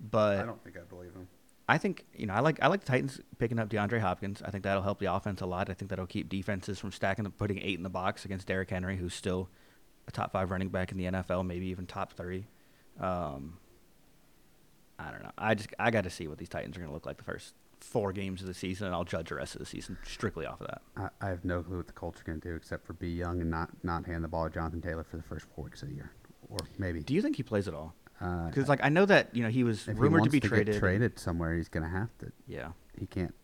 but 0.00 0.38
I 0.40 0.44
don't 0.46 0.62
think 0.62 0.76
I 0.76 0.82
believe 0.82 1.12
him. 1.14 1.26
I 1.68 1.78
think 1.78 2.04
you 2.14 2.26
know 2.26 2.34
I 2.34 2.40
like 2.40 2.62
I 2.62 2.66
like 2.68 2.80
the 2.80 2.86
Titans 2.86 3.20
picking 3.38 3.58
up 3.58 3.68
DeAndre 3.70 4.00
Hopkins. 4.00 4.42
I 4.44 4.50
think 4.50 4.64
that'll 4.64 4.82
help 4.82 4.98
the 5.00 5.12
offense 5.12 5.40
a 5.40 5.46
lot. 5.46 5.70
I 5.70 5.74
think 5.74 5.88
that'll 5.88 6.06
keep 6.06 6.28
defenses 6.28 6.78
from 6.78 6.92
stacking 6.92 7.24
and 7.24 7.36
putting 7.36 7.58
eight 7.58 7.76
in 7.78 7.82
the 7.82 7.88
box 7.90 8.24
against 8.24 8.46
Derrick 8.46 8.70
Henry, 8.70 8.96
who's 8.96 9.14
still 9.14 9.48
a 10.06 10.10
top 10.12 10.30
five 10.32 10.50
running 10.50 10.68
back 10.68 10.92
in 10.92 10.98
the 10.98 11.04
NFL, 11.06 11.46
maybe 11.46 11.66
even 11.66 11.86
top 11.86 12.12
three. 12.12 12.46
Um, 13.00 13.58
I 14.98 15.10
don't 15.10 15.22
know. 15.22 15.30
I 15.36 15.54
just 15.54 15.70
I 15.78 15.90
got 15.90 16.04
to 16.04 16.10
see 16.10 16.28
what 16.28 16.38
these 16.38 16.48
Titans 16.48 16.76
are 16.76 16.80
going 16.80 16.88
to 16.90 16.94
look 16.94 17.06
like 17.06 17.16
the 17.18 17.24
first 17.24 17.54
four 17.80 18.12
games 18.12 18.40
of 18.40 18.46
the 18.46 18.54
season, 18.54 18.86
and 18.86 18.94
I'll 18.94 19.04
judge 19.04 19.28
the 19.28 19.34
rest 19.34 19.54
of 19.54 19.58
the 19.58 19.66
season 19.66 19.98
strictly 20.04 20.46
off 20.46 20.60
of 20.60 20.68
that. 20.68 20.82
I, 20.96 21.26
I 21.26 21.28
have 21.30 21.44
no 21.44 21.62
clue 21.62 21.78
what 21.78 21.86
the 21.86 21.92
Colts 21.92 22.20
are 22.20 22.24
going 22.24 22.40
to 22.40 22.48
do 22.48 22.54
except 22.54 22.86
for 22.86 22.92
be 22.94 23.10
young 23.10 23.40
and 23.40 23.50
not 23.50 23.70
not 23.82 24.06
hand 24.06 24.22
the 24.24 24.28
ball 24.28 24.48
to 24.48 24.54
Jonathan 24.54 24.80
Taylor 24.80 25.04
for 25.04 25.16
the 25.16 25.22
first 25.22 25.46
four 25.54 25.64
weeks 25.64 25.82
of 25.82 25.88
the 25.88 25.94
year, 25.94 26.10
or 26.48 26.58
maybe. 26.78 27.00
Do 27.02 27.14
you 27.14 27.22
think 27.22 27.36
he 27.36 27.42
plays 27.42 27.68
at 27.68 27.74
all? 27.74 27.94
Uh, 28.20 28.46
Because 28.46 28.68
like 28.68 28.80
I 28.82 28.88
know 28.88 29.04
that 29.06 29.34
you 29.34 29.42
know 29.42 29.48
he 29.50 29.64
was 29.64 29.88
if 29.88 29.96
he 29.96 30.00
rumored 30.00 30.24
to 30.24 30.30
be 30.30 30.40
get 30.40 30.48
traded. 30.48 30.78
traded 30.78 31.18
somewhere, 31.18 31.54
he's 31.54 31.68
going 31.68 31.82
to 31.82 31.90
have 31.90 32.16
to. 32.18 32.30
Yeah, 32.46 32.68
He 32.98 33.06
can't. 33.06 33.34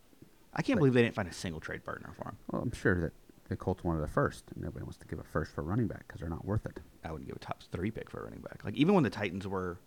I 0.54 0.62
can't 0.62 0.78
believe 0.78 0.94
they 0.94 1.02
didn't 1.02 1.14
find 1.14 1.28
a 1.28 1.32
single 1.32 1.60
trade 1.60 1.84
partner 1.84 2.12
for 2.16 2.28
him. 2.30 2.36
Well, 2.50 2.62
I'm 2.62 2.72
sure 2.72 3.00
that 3.00 3.12
the 3.48 3.56
Colts 3.56 3.84
wanted 3.84 4.02
a 4.02 4.08
first, 4.08 4.44
and 4.54 4.64
nobody 4.64 4.82
wants 4.84 4.98
to 4.98 5.06
give 5.06 5.18
a 5.18 5.22
first 5.24 5.52
for 5.54 5.60
a 5.60 5.64
running 5.64 5.86
back 5.86 6.06
because 6.06 6.20
they're 6.20 6.28
not 6.30 6.44
worth 6.44 6.66
it. 6.66 6.80
I 7.04 7.10
wouldn't 7.12 7.28
give 7.28 7.36
a 7.36 7.40
top 7.40 7.62
three 7.70 7.90
pick 7.90 8.10
for 8.10 8.20
a 8.20 8.24
running 8.24 8.40
back. 8.40 8.64
Like 8.64 8.74
even 8.74 8.94
when 8.94 9.04
the 9.04 9.10
Titans 9.10 9.46
were 9.46 9.78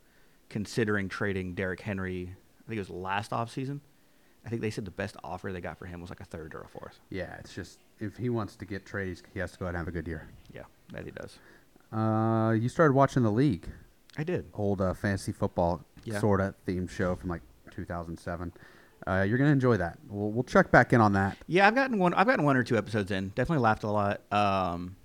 considering 0.53 1.09
trading 1.09 1.55
Derrick 1.55 1.81
Henry, 1.81 2.35
I 2.65 2.69
think 2.69 2.77
it 2.77 2.79
was 2.79 2.89
last 2.91 3.31
offseason, 3.31 3.79
I 4.45 4.49
think 4.49 4.61
they 4.61 4.69
said 4.69 4.85
the 4.85 4.91
best 4.91 5.17
offer 5.23 5.51
they 5.51 5.61
got 5.61 5.77
for 5.79 5.85
him 5.87 5.99
was 5.99 6.09
like 6.11 6.19
a 6.19 6.25
third 6.25 6.53
or 6.53 6.61
a 6.61 6.67
fourth. 6.67 6.99
Yeah, 7.09 7.35
it's 7.39 7.53
just 7.55 7.79
if 7.99 8.15
he 8.17 8.29
wants 8.29 8.55
to 8.57 8.65
get 8.65 8.85
traded, 8.85 9.21
he 9.33 9.39
has 9.39 9.51
to 9.53 9.57
go 9.57 9.65
out 9.65 9.69
and 9.69 9.77
have 9.77 9.87
a 9.87 9.91
good 9.91 10.07
year. 10.07 10.27
Yeah, 10.53 10.63
that 10.91 11.05
he 11.05 11.11
does. 11.11 11.39
Uh, 11.91 12.51
you 12.51 12.69
started 12.69 12.93
watching 12.93 13.23
the 13.23 13.31
league, 13.31 13.67
I 14.17 14.23
did. 14.23 14.45
old 14.53 14.79
uh, 14.79 14.93
fantasy 14.93 15.31
football 15.31 15.83
Yeah. 16.03 16.19
sorta 16.19 16.53
themed 16.67 16.89
show 16.91 17.15
from 17.15 17.29
like 17.31 17.41
2007. 17.71 18.53
Uh, 19.07 19.25
you're 19.27 19.37
gonna 19.39 19.49
enjoy 19.49 19.75
that. 19.77 19.97
We'll, 20.07 20.29
we'll 20.31 20.43
check 20.43 20.71
back 20.71 20.93
in 20.93 21.01
on 21.01 21.13
that. 21.13 21.35
Yeah, 21.47 21.67
I've 21.67 21.75
gotten 21.75 21.97
one. 21.97 22.13
I've 22.13 22.27
gotten 22.27 22.45
one 22.45 22.55
or 22.55 22.63
two 22.63 22.77
episodes 22.77 23.11
in. 23.11 23.29
Definitely 23.29 23.63
laughed 23.63 23.83
a 23.83 23.89
lot. 23.91 24.21
Um, 24.31 24.95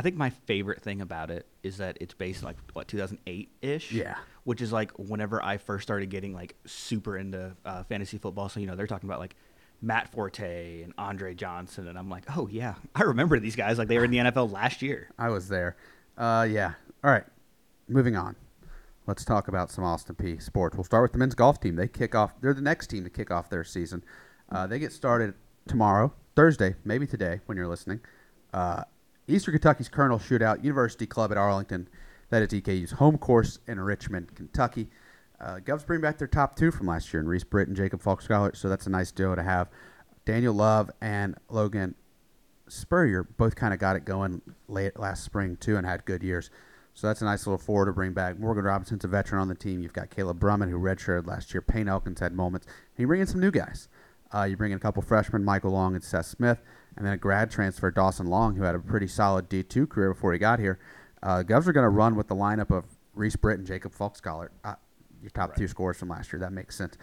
I 0.00 0.02
think 0.02 0.16
my 0.16 0.30
favorite 0.30 0.80
thing 0.80 1.02
about 1.02 1.30
it 1.30 1.44
is 1.62 1.76
that 1.76 1.98
it's 2.00 2.14
based 2.14 2.42
like 2.42 2.56
what 2.72 2.88
2008 2.88 3.50
ish. 3.60 3.92
Yeah. 3.92 4.14
Which 4.44 4.62
is 4.62 4.72
like 4.72 4.92
whenever 4.98 5.44
I 5.44 5.58
first 5.58 5.82
started 5.82 6.08
getting 6.08 6.32
like 6.32 6.56
super 6.64 7.18
into 7.18 7.54
uh, 7.66 7.82
fantasy 7.82 8.16
football. 8.16 8.48
So 8.48 8.60
you 8.60 8.66
know 8.66 8.76
they're 8.76 8.86
talking 8.86 9.10
about 9.10 9.20
like 9.20 9.36
Matt 9.82 10.10
Forte 10.10 10.80
and 10.80 10.94
Andre 10.96 11.34
Johnson, 11.34 11.86
and 11.86 11.98
I'm 11.98 12.08
like, 12.08 12.24
oh 12.34 12.48
yeah, 12.50 12.76
I 12.94 13.02
remember 13.02 13.38
these 13.38 13.56
guys. 13.56 13.76
Like 13.76 13.88
they 13.88 13.98
were 13.98 14.06
in 14.06 14.10
the 14.10 14.16
NFL 14.20 14.50
last 14.50 14.80
year. 14.80 15.10
I 15.18 15.28
was 15.28 15.48
there. 15.48 15.76
Uh, 16.16 16.48
yeah. 16.50 16.72
All 17.04 17.10
right. 17.10 17.24
Moving 17.86 18.16
on. 18.16 18.36
Let's 19.06 19.26
talk 19.26 19.48
about 19.48 19.70
some 19.70 19.84
Austin 19.84 20.14
Peay 20.14 20.40
sports. 20.40 20.78
We'll 20.78 20.84
start 20.84 21.02
with 21.02 21.12
the 21.12 21.18
men's 21.18 21.34
golf 21.34 21.60
team. 21.60 21.76
They 21.76 21.88
kick 21.88 22.14
off. 22.14 22.40
They're 22.40 22.54
the 22.54 22.62
next 22.62 22.86
team 22.86 23.04
to 23.04 23.10
kick 23.10 23.30
off 23.30 23.50
their 23.50 23.64
season. 23.64 24.02
Uh, 24.50 24.66
they 24.66 24.78
get 24.78 24.94
started 24.94 25.34
tomorrow, 25.68 26.14
Thursday, 26.36 26.76
maybe 26.86 27.06
today 27.06 27.40
when 27.44 27.58
you're 27.58 27.68
listening. 27.68 28.00
Uh, 28.54 28.84
Eastern 29.30 29.52
Kentucky's 29.52 29.88
Colonel 29.88 30.18
Shootout 30.18 30.64
University 30.64 31.06
Club 31.06 31.30
at 31.30 31.38
Arlington. 31.38 31.88
That 32.30 32.42
is 32.42 32.48
EKU's 32.48 32.92
home 32.92 33.18
course 33.18 33.58
in 33.66 33.80
Richmond, 33.80 34.34
Kentucky. 34.34 34.88
Uh, 35.40 35.56
Govs 35.56 35.86
bring 35.86 36.00
back 36.00 36.18
their 36.18 36.28
top 36.28 36.56
two 36.56 36.70
from 36.70 36.86
last 36.86 37.12
year, 37.12 37.20
in 37.20 37.28
Reese 37.28 37.44
Britt 37.44 37.68
and 37.68 37.76
Jacob 37.76 38.02
Falk 38.02 38.22
Scholar. 38.22 38.54
So 38.54 38.68
that's 38.68 38.86
a 38.86 38.90
nice 38.90 39.10
duo 39.10 39.34
to 39.34 39.42
have. 39.42 39.68
Daniel 40.24 40.54
Love 40.54 40.90
and 41.00 41.36
Logan 41.48 41.94
Spurrier 42.68 43.24
both 43.24 43.56
kind 43.56 43.72
of 43.74 43.80
got 43.80 43.96
it 43.96 44.04
going 44.04 44.42
late 44.68 44.98
last 44.98 45.24
spring 45.24 45.56
too, 45.56 45.76
and 45.76 45.86
had 45.86 46.04
good 46.04 46.22
years. 46.22 46.50
So 46.94 47.06
that's 47.06 47.22
a 47.22 47.24
nice 47.24 47.46
little 47.46 47.58
four 47.58 47.84
to 47.84 47.92
bring 47.92 48.12
back. 48.12 48.38
Morgan 48.38 48.64
Robinson's 48.64 49.04
a 49.04 49.08
veteran 49.08 49.40
on 49.40 49.48
the 49.48 49.54
team. 49.54 49.80
You've 49.80 49.92
got 49.92 50.10
Caleb 50.10 50.38
Brumman, 50.38 50.70
who 50.70 50.78
redshirted 50.78 51.26
last 51.26 51.54
year. 51.54 51.62
Payne 51.62 51.88
Elkins 51.88 52.20
had 52.20 52.32
moments. 52.32 52.66
And 52.66 53.02
you 53.02 53.06
bring 53.06 53.20
in 53.20 53.26
some 53.26 53.40
new 53.40 53.50
guys. 53.50 53.88
Uh, 54.32 54.42
you 54.42 54.56
bring 54.56 54.72
in 54.72 54.76
a 54.76 54.80
couple 54.80 55.02
freshmen, 55.02 55.44
Michael 55.44 55.70
Long 55.72 55.94
and 55.94 56.04
Seth 56.04 56.26
Smith, 56.26 56.60
and 56.96 57.06
then 57.06 57.12
a 57.12 57.16
grad 57.16 57.50
transfer, 57.50 57.90
Dawson 57.90 58.26
Long, 58.26 58.56
who 58.56 58.62
had 58.62 58.74
a 58.74 58.78
pretty 58.78 59.06
solid 59.06 59.48
D2 59.48 59.88
career 59.88 60.12
before 60.12 60.32
he 60.32 60.38
got 60.38 60.58
here. 60.58 60.78
Uh, 61.22 61.42
Govs 61.42 61.66
are 61.66 61.72
going 61.72 61.84
to 61.84 61.90
run 61.90 62.16
with 62.16 62.28
the 62.28 62.34
lineup 62.34 62.70
of 62.70 62.84
Reese 63.14 63.36
Britt 63.36 63.58
and 63.58 63.66
Jacob 63.66 63.92
Falk 63.92 64.16
Scholar, 64.16 64.50
uh, 64.64 64.74
your 65.20 65.30
top 65.30 65.54
two 65.56 65.68
scorers 65.68 65.98
from 65.98 66.08
last 66.08 66.32
year. 66.32 66.40
That 66.40 66.52
makes 66.52 66.76
sense. 66.76 66.96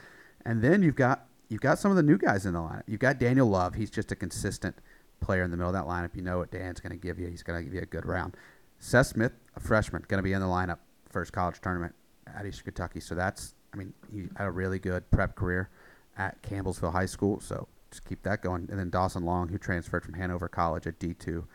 And 0.46 0.62
then 0.62 0.82
you've 0.82 0.96
got 0.96 1.28
you've 1.50 1.62
got 1.62 1.80
some 1.80 1.92
of 1.92 1.98
the 1.98 2.04
new 2.04 2.18
guys 2.18 2.46
in 2.46 2.54
the 2.54 2.60
lineup. 2.60 2.84
You've 2.88 3.00
got 3.00 3.20
Daniel 3.20 3.48
Love. 3.48 3.76
He's 3.76 3.92
just 3.92 4.12
a 4.12 4.16
consistent 4.16 4.76
player 5.20 5.44
in 5.44 5.52
the 5.52 5.58
middle 5.58 5.70
of 5.70 5.74
that 5.74 5.90
lineup. 5.90 6.16
You 6.16 6.22
know 6.22 6.40
what 6.40 6.52
Dan's 6.52 6.80
going 6.80 6.92
to 6.92 6.98
give 6.98 7.20
you. 7.20 7.28
He's 7.28 7.44
going 7.44 7.60
to 7.60 7.64
give 7.64 7.74
you 7.74 7.82
a 7.82 7.86
good 7.86 8.06
round. 8.06 8.36
Seth 8.80 9.08
Smith, 9.08 9.34
a 9.56 9.60
freshman, 9.60 10.04
going 10.08 10.20
to 10.20 10.24
be 10.24 10.34
in 10.34 10.42
the 10.42 10.48
lineup 10.48 10.80
first 11.10 11.34
college 11.34 11.60
tournament 11.62 11.96
at 12.36 12.46
Eastern 12.46 12.66
Kentucky. 12.66 13.00
So 13.00 13.16
that's, 13.16 13.56
I 13.74 13.78
mean, 13.78 13.94
he 14.12 14.28
had 14.36 14.48
a 14.48 14.52
really 14.52 14.80
good 14.80 15.10
prep 15.10 15.36
career 15.36 15.70
at 16.18 16.42
Campbellsville 16.44 16.92
High 16.92 17.06
School. 17.06 17.40
So 17.40 17.68
just 17.92 18.06
keep 18.06 18.24
that 18.24 18.42
going. 18.42 18.68
And 18.70 18.78
then 18.80 18.90
Dawson 18.90 19.24
Long, 19.24 19.48
who 19.50 19.58
transferred 19.58 20.04
from 20.04 20.14
Hanover 20.16 20.48
College 20.48 20.88
at 20.88 21.00
D2 21.00 21.46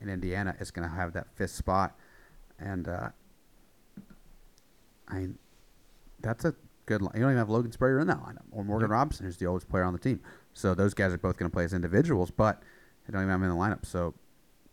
in 0.00 0.08
Indiana, 0.08 0.54
is 0.60 0.70
going 0.70 0.88
to 0.88 0.94
have 0.94 1.12
that 1.12 1.26
fifth 1.34 1.50
spot. 1.52 1.96
And 2.58 2.88
uh, 2.88 3.08
I 5.08 5.14
mean, 5.18 5.38
that's 6.20 6.44
a 6.44 6.54
good. 6.86 7.02
Li- 7.02 7.08
you 7.14 7.20
don't 7.20 7.30
even 7.30 7.38
have 7.38 7.50
Logan 7.50 7.72
Spurrier 7.72 7.98
in 8.00 8.06
that 8.06 8.22
lineup, 8.22 8.42
or 8.50 8.64
Morgan 8.64 8.90
Robinson, 8.90 9.26
who's 9.26 9.36
the 9.36 9.46
oldest 9.46 9.68
player 9.68 9.84
on 9.84 9.92
the 9.92 9.98
team. 9.98 10.20
So 10.54 10.74
those 10.74 10.94
guys 10.94 11.12
are 11.12 11.18
both 11.18 11.36
going 11.36 11.50
to 11.50 11.54
play 11.54 11.64
as 11.64 11.72
individuals, 11.72 12.30
but 12.30 12.62
they 13.06 13.12
don't 13.12 13.22
even 13.22 13.30
have 13.30 13.40
them 13.40 13.50
in 13.50 13.56
the 13.56 13.62
lineup. 13.62 13.84
So 13.86 14.14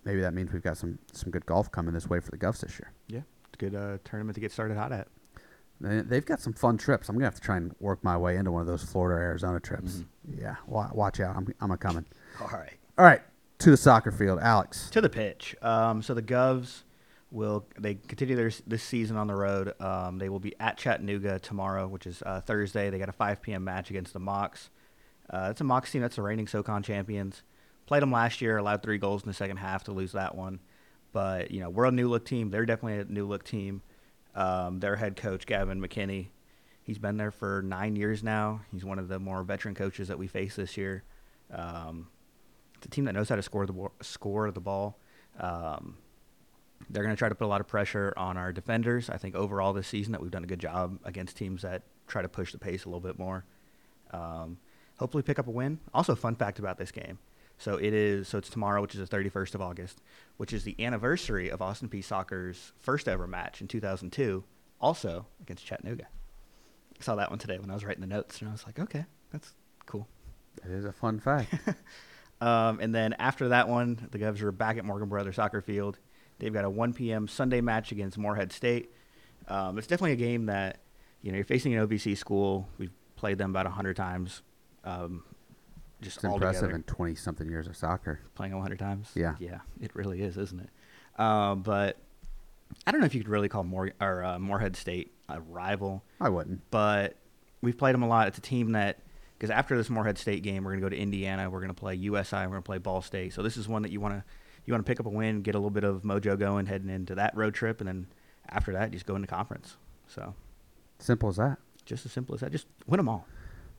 maybe 0.05 0.22
that 0.22 0.34
means 0.34 0.51
we've 0.53 0.61
got 0.63 0.78
some 0.78 0.99
some 1.11 1.32
good 1.32 1.45
golf 1.45 1.72
coming 1.72 1.93
this 1.93 2.07
way 2.09 2.20
for 2.20 2.32
the 2.32 2.38
Govs 2.38 2.61
this 2.61 2.80
year. 2.80 2.91
Yeah, 3.07 3.22
it's 3.45 3.55
a 3.55 3.57
good 3.57 3.76
uh, 3.76 3.97
tournament 4.03 4.36
to 4.36 4.41
get 4.41 4.51
started 4.51 4.78
hot 4.78 4.91
at. 4.91 5.07
They- 5.82 6.01
They've 6.01 6.26
got 6.26 6.41
some 6.41 6.53
fun 6.53 6.78
trips. 6.78 7.09
I'm 7.09 7.15
gonna 7.15 7.26
have 7.26 7.36
to 7.36 7.41
try 7.41 7.57
and 7.57 7.74
work 7.80 8.03
my 8.03 8.17
way 8.17 8.36
into 8.38 8.51
one 8.51 8.61
of 8.61 8.67
those 8.67 8.84
Florida 8.84 9.20
Arizona 9.22 9.59
trips. 9.59 10.03
Yeah, 10.38 10.55
watch 10.67 11.19
out. 11.19 11.36
I'm 11.36 11.47
I'm 11.61 11.71
a 11.71 11.77
coming. 11.77 12.05
All 12.41 12.47
right. 12.47 12.73
All 12.97 13.05
right, 13.05 13.21
to 13.59 13.71
the 13.71 13.77
soccer 13.77 14.11
field, 14.11 14.39
Alex. 14.41 14.89
to 14.89 14.99
the 15.01 15.09
pitch. 15.09 15.55
Um, 15.61 16.01
so 16.01 16.13
the 16.13 16.21
Govs 16.21 16.84
will 17.32 17.65
they 17.80 17.95
continue 17.95 18.36
their 18.36 18.51
this 18.67 18.84
season 18.84 19.15
on 19.15 19.27
the 19.27 19.36
road. 19.36 19.73
Um, 19.82 20.17
they 20.17 20.30
will 20.30 20.39
be 20.39 20.53
at 20.59 20.77
Chattanooga 20.77 21.39
tomorrow, 21.39 21.88
which 21.88 22.05
is 22.07 22.21
uh, 22.25 22.41
Thursday. 22.41 22.89
They 22.89 22.99
got 22.99 23.09
a 23.09 23.13
5 23.13 23.41
p.m. 23.41 23.63
match 23.63 23.89
against 23.89 24.13
the 24.13 24.19
Mocs. 24.19 24.69
Uh, 25.30 25.47
it's 25.51 25.61
a 25.61 25.63
Mocs 25.63 25.91
team 25.91 26.01
that's 26.01 26.15
the 26.15 26.21
reigning 26.23 26.47
SoCon 26.47 26.84
champions. 26.84 27.43
Played 27.86 28.01
them 28.01 28.11
last 28.11 28.41
year, 28.41 28.57
allowed 28.57 28.84
three 28.84 28.97
goals 28.97 29.23
in 29.23 29.27
the 29.27 29.34
second 29.34 29.57
half 29.57 29.84
to 29.86 29.91
lose 29.91 30.11
that 30.11 30.36
one. 30.36 30.59
But 31.11 31.51
you 31.51 31.59
know 31.59 31.69
we're 31.69 31.86
a 31.86 31.91
new 31.91 32.07
look 32.09 32.25
team. 32.25 32.49
They're 32.49 32.65
definitely 32.65 32.99
a 32.99 33.05
new 33.05 33.25
look 33.27 33.43
team. 33.43 33.82
Um, 34.36 34.80
their 34.80 34.95
head 34.95 35.15
coach 35.15 35.45
Gavin 35.45 35.82
McKinney, 35.82 36.27
he's 36.90 36.98
been 36.98 37.18
there 37.18 37.30
for 37.30 37.62
nine 37.62 37.96
years 37.96 38.24
now. 38.24 38.62
He's 38.72 38.84
one 38.84 38.98
of 38.98 39.08
the 39.08 39.20
more 39.20 39.44
veteran 39.44 39.76
coaches 39.76 40.08
that 40.08 40.18
we 40.18 40.26
face 40.26 40.56
this 40.56 40.76
year. 40.76 41.04
Um, 41.54 42.08
it's 42.78 42.88
a 42.88 42.90
team 42.90 43.06
that 43.06 43.14
knows 43.14 43.30
how 43.30 43.36
to 43.36 43.44
score 43.44 43.68
the 43.68 43.90
score 44.02 44.50
the 44.50 44.60
ball. 44.60 44.98
Um, 45.40 45.98
they're 46.90 47.04
going 47.04 47.16
to 47.16 47.20
try 47.20 47.30
to 47.30 47.36
put 47.36 47.46
a 47.46 47.48
lot 47.48 47.62
of 47.62 47.68
pressure 47.68 48.12
on 48.18 48.38
our 48.38 48.52
defenders. 48.52 49.08
I 49.08 49.18
think 49.18 49.36
overall 49.36 49.72
this 49.72 49.88
season 49.88 50.14
that 50.14 50.22
we've 50.22 50.32
done 50.32 50.44
a 50.44 50.48
good 50.48 50.60
job 50.60 50.98
against 51.04 51.38
teams 51.38 51.62
that 51.62 51.84
try 52.08 52.24
to 52.24 52.28
push 52.28 52.54
the 52.54 52.58
pace 52.58 52.86
a 52.86 52.88
little 52.88 53.02
bit 53.02 53.20
more. 53.20 53.46
Um, 54.10 54.58
hopefully 54.98 55.22
pick 55.22 55.38
up 55.38 55.46
a 55.46 55.52
win. 55.52 55.80
Also, 55.94 56.16
fun 56.16 56.36
fact 56.36 56.58
about 56.58 56.80
this 56.80 56.92
game. 56.92 57.20
So 57.60 57.76
it 57.76 57.94
is. 57.94 58.28
So 58.28 58.40
it's 58.40 58.50
tomorrow, 58.50 58.82
which 58.82 58.96
is 58.96 59.08
the 59.08 59.16
31st 59.16 59.54
of 59.54 59.62
August, 59.62 60.02
which 60.38 60.54
is 60.54 60.64
the 60.64 60.76
anniversary 60.84 61.50
of 61.50 61.62
Austin 61.62 61.88
Peay 61.88 62.04
Soccer's 62.04 62.74
first 62.80 63.08
ever 63.08 63.28
match 63.28 63.62
in 63.62 63.68
2002, 63.68 64.44
also 64.82 65.28
against 65.40 65.64
Chattanooga. 65.64 66.08
I 67.00 67.04
saw 67.04 67.16
that 67.16 67.30
one 67.30 67.39
today 67.39 67.58
when 67.60 67.70
I 67.70 67.74
was 67.74 67.84
writing 67.86 68.02
the 68.02 68.08
notes, 68.08 68.39
and 68.39 68.50
I 68.50 68.52
was 68.52 68.66
like, 68.66 68.80
okay, 68.80 69.06
that's 69.32 69.54
Cool. 69.86 70.08
It 70.64 70.72
is 70.72 70.86
a 70.86 70.91
fun 70.91 71.20
fact. 71.20 71.54
Um, 72.41 72.80
and 72.80 72.95
then 72.95 73.16
after 73.20 73.50
that 73.50 73.68
one, 73.68 74.08
the 74.12 74.18
Govs 74.18 74.41
are 74.41 74.52
back 74.54 74.78
at 74.78 74.86
Morgan 74.86 75.10
Brothers 75.10 75.36
Soccer 75.36 75.60
Field. 75.60 76.00
They've 76.38 76.54
got 76.54 76.64
a 76.64 76.70
1 76.70 76.93
p.m. 76.93 77.28
Sunday 77.28 77.60
match 77.60 77.91
against 77.91 78.18
Morehead 78.18 78.54
State. 78.54 78.93
Um, 79.50 79.78
it's 79.78 79.88
definitely 79.88 80.14
a 80.14 80.16
game 80.16 80.45
that, 80.45 80.80
you 81.22 81.34
know, 81.34 81.36
you're 81.36 81.43
facing 81.43 81.74
an 81.76 81.86
OVC 81.86 82.16
school. 82.16 82.70
We've 82.78 82.93
played 83.18 83.39
them 83.39 83.50
about 83.50 83.66
100 83.66 83.97
times. 83.97 84.41
Um, 84.86 85.26
just 86.02 86.16
It's 86.16 86.24
impressive 86.24 86.62
together. 86.62 86.76
in 86.78 86.84
20 86.84 87.16
something 87.16 87.50
years 87.50 87.68
of 87.68 87.76
soccer. 87.76 88.22
playing 88.36 88.54
100 88.54 88.80
times. 88.80 89.12
Yeah. 89.16 89.36
Yeah, 89.38 89.60
it 89.82 89.93
really 89.93 90.22
is, 90.22 90.38
isn't 90.38 90.62
it? 90.62 91.22
Um, 91.22 91.62
but 91.62 91.97
I 92.88 92.91
don't 92.91 93.02
know 93.02 93.06
if 93.06 93.14
you 93.14 93.20
could 93.20 93.28
really 93.30 93.50
call 93.50 93.66
Moor, 93.66 93.91
or, 94.00 94.24
uh, 94.24 94.39
Morehead 94.39 94.78
State 94.78 95.12
a 95.30 95.41
rival 95.41 96.03
I 96.19 96.30
wouldn't. 96.30 96.61
but 96.71 97.15
we've 97.61 97.77
played 97.77 97.93
them 97.93 98.03
a 98.03 98.07
lot. 98.07 98.27
It's 98.27 98.38
a 98.38 98.41
team 98.41 98.71
that 98.73 98.99
because 99.38 99.49
after 99.49 99.77
this 99.77 99.89
Morehead 99.89 100.17
State 100.17 100.43
game, 100.43 100.63
we're 100.63 100.71
going 100.71 100.82
to 100.82 100.86
go 100.86 100.89
to 100.89 101.01
Indiana. 101.01 101.49
We're 101.49 101.59
going 101.59 101.69
to 101.69 101.73
play 101.73 101.95
USI. 101.95 102.36
We're 102.38 102.47
going 102.47 102.61
to 102.61 102.61
play 102.61 102.77
Ball 102.77 103.01
State. 103.01 103.34
So 103.34 103.41
this 103.41 103.55
is 103.57 103.67
one 103.67 103.82
that 103.84 103.91
you 103.91 103.99
want 104.01 104.15
to 104.15 104.23
you 104.65 104.73
want 104.73 104.86
to 104.86 104.89
pick 104.89 104.99
up 104.99 105.05
a 105.05 105.09
win, 105.09 105.41
get 105.41 105.55
a 105.55 105.57
little 105.57 105.69
bit 105.69 105.84
of 105.84 106.03
mojo 106.03 106.38
going 106.38 106.65
heading 106.67 106.89
into 106.89 107.15
that 107.15 107.36
road 107.36 107.53
trip, 107.53 107.80
and 107.82 107.88
then 107.88 108.07
after 108.49 108.73
that, 108.73 108.91
just 108.91 109.05
go 109.05 109.15
into 109.15 109.27
conference. 109.27 109.77
So 110.07 110.34
Simple 110.99 111.30
as 111.30 111.38
that. 111.38 111.57
just 111.86 112.05
as 112.05 112.11
simple 112.11 112.36
as 112.36 112.41
that. 112.41 112.51
Just 112.51 112.67
win 112.86 112.97
them 112.97 113.07
all. 113.09 113.25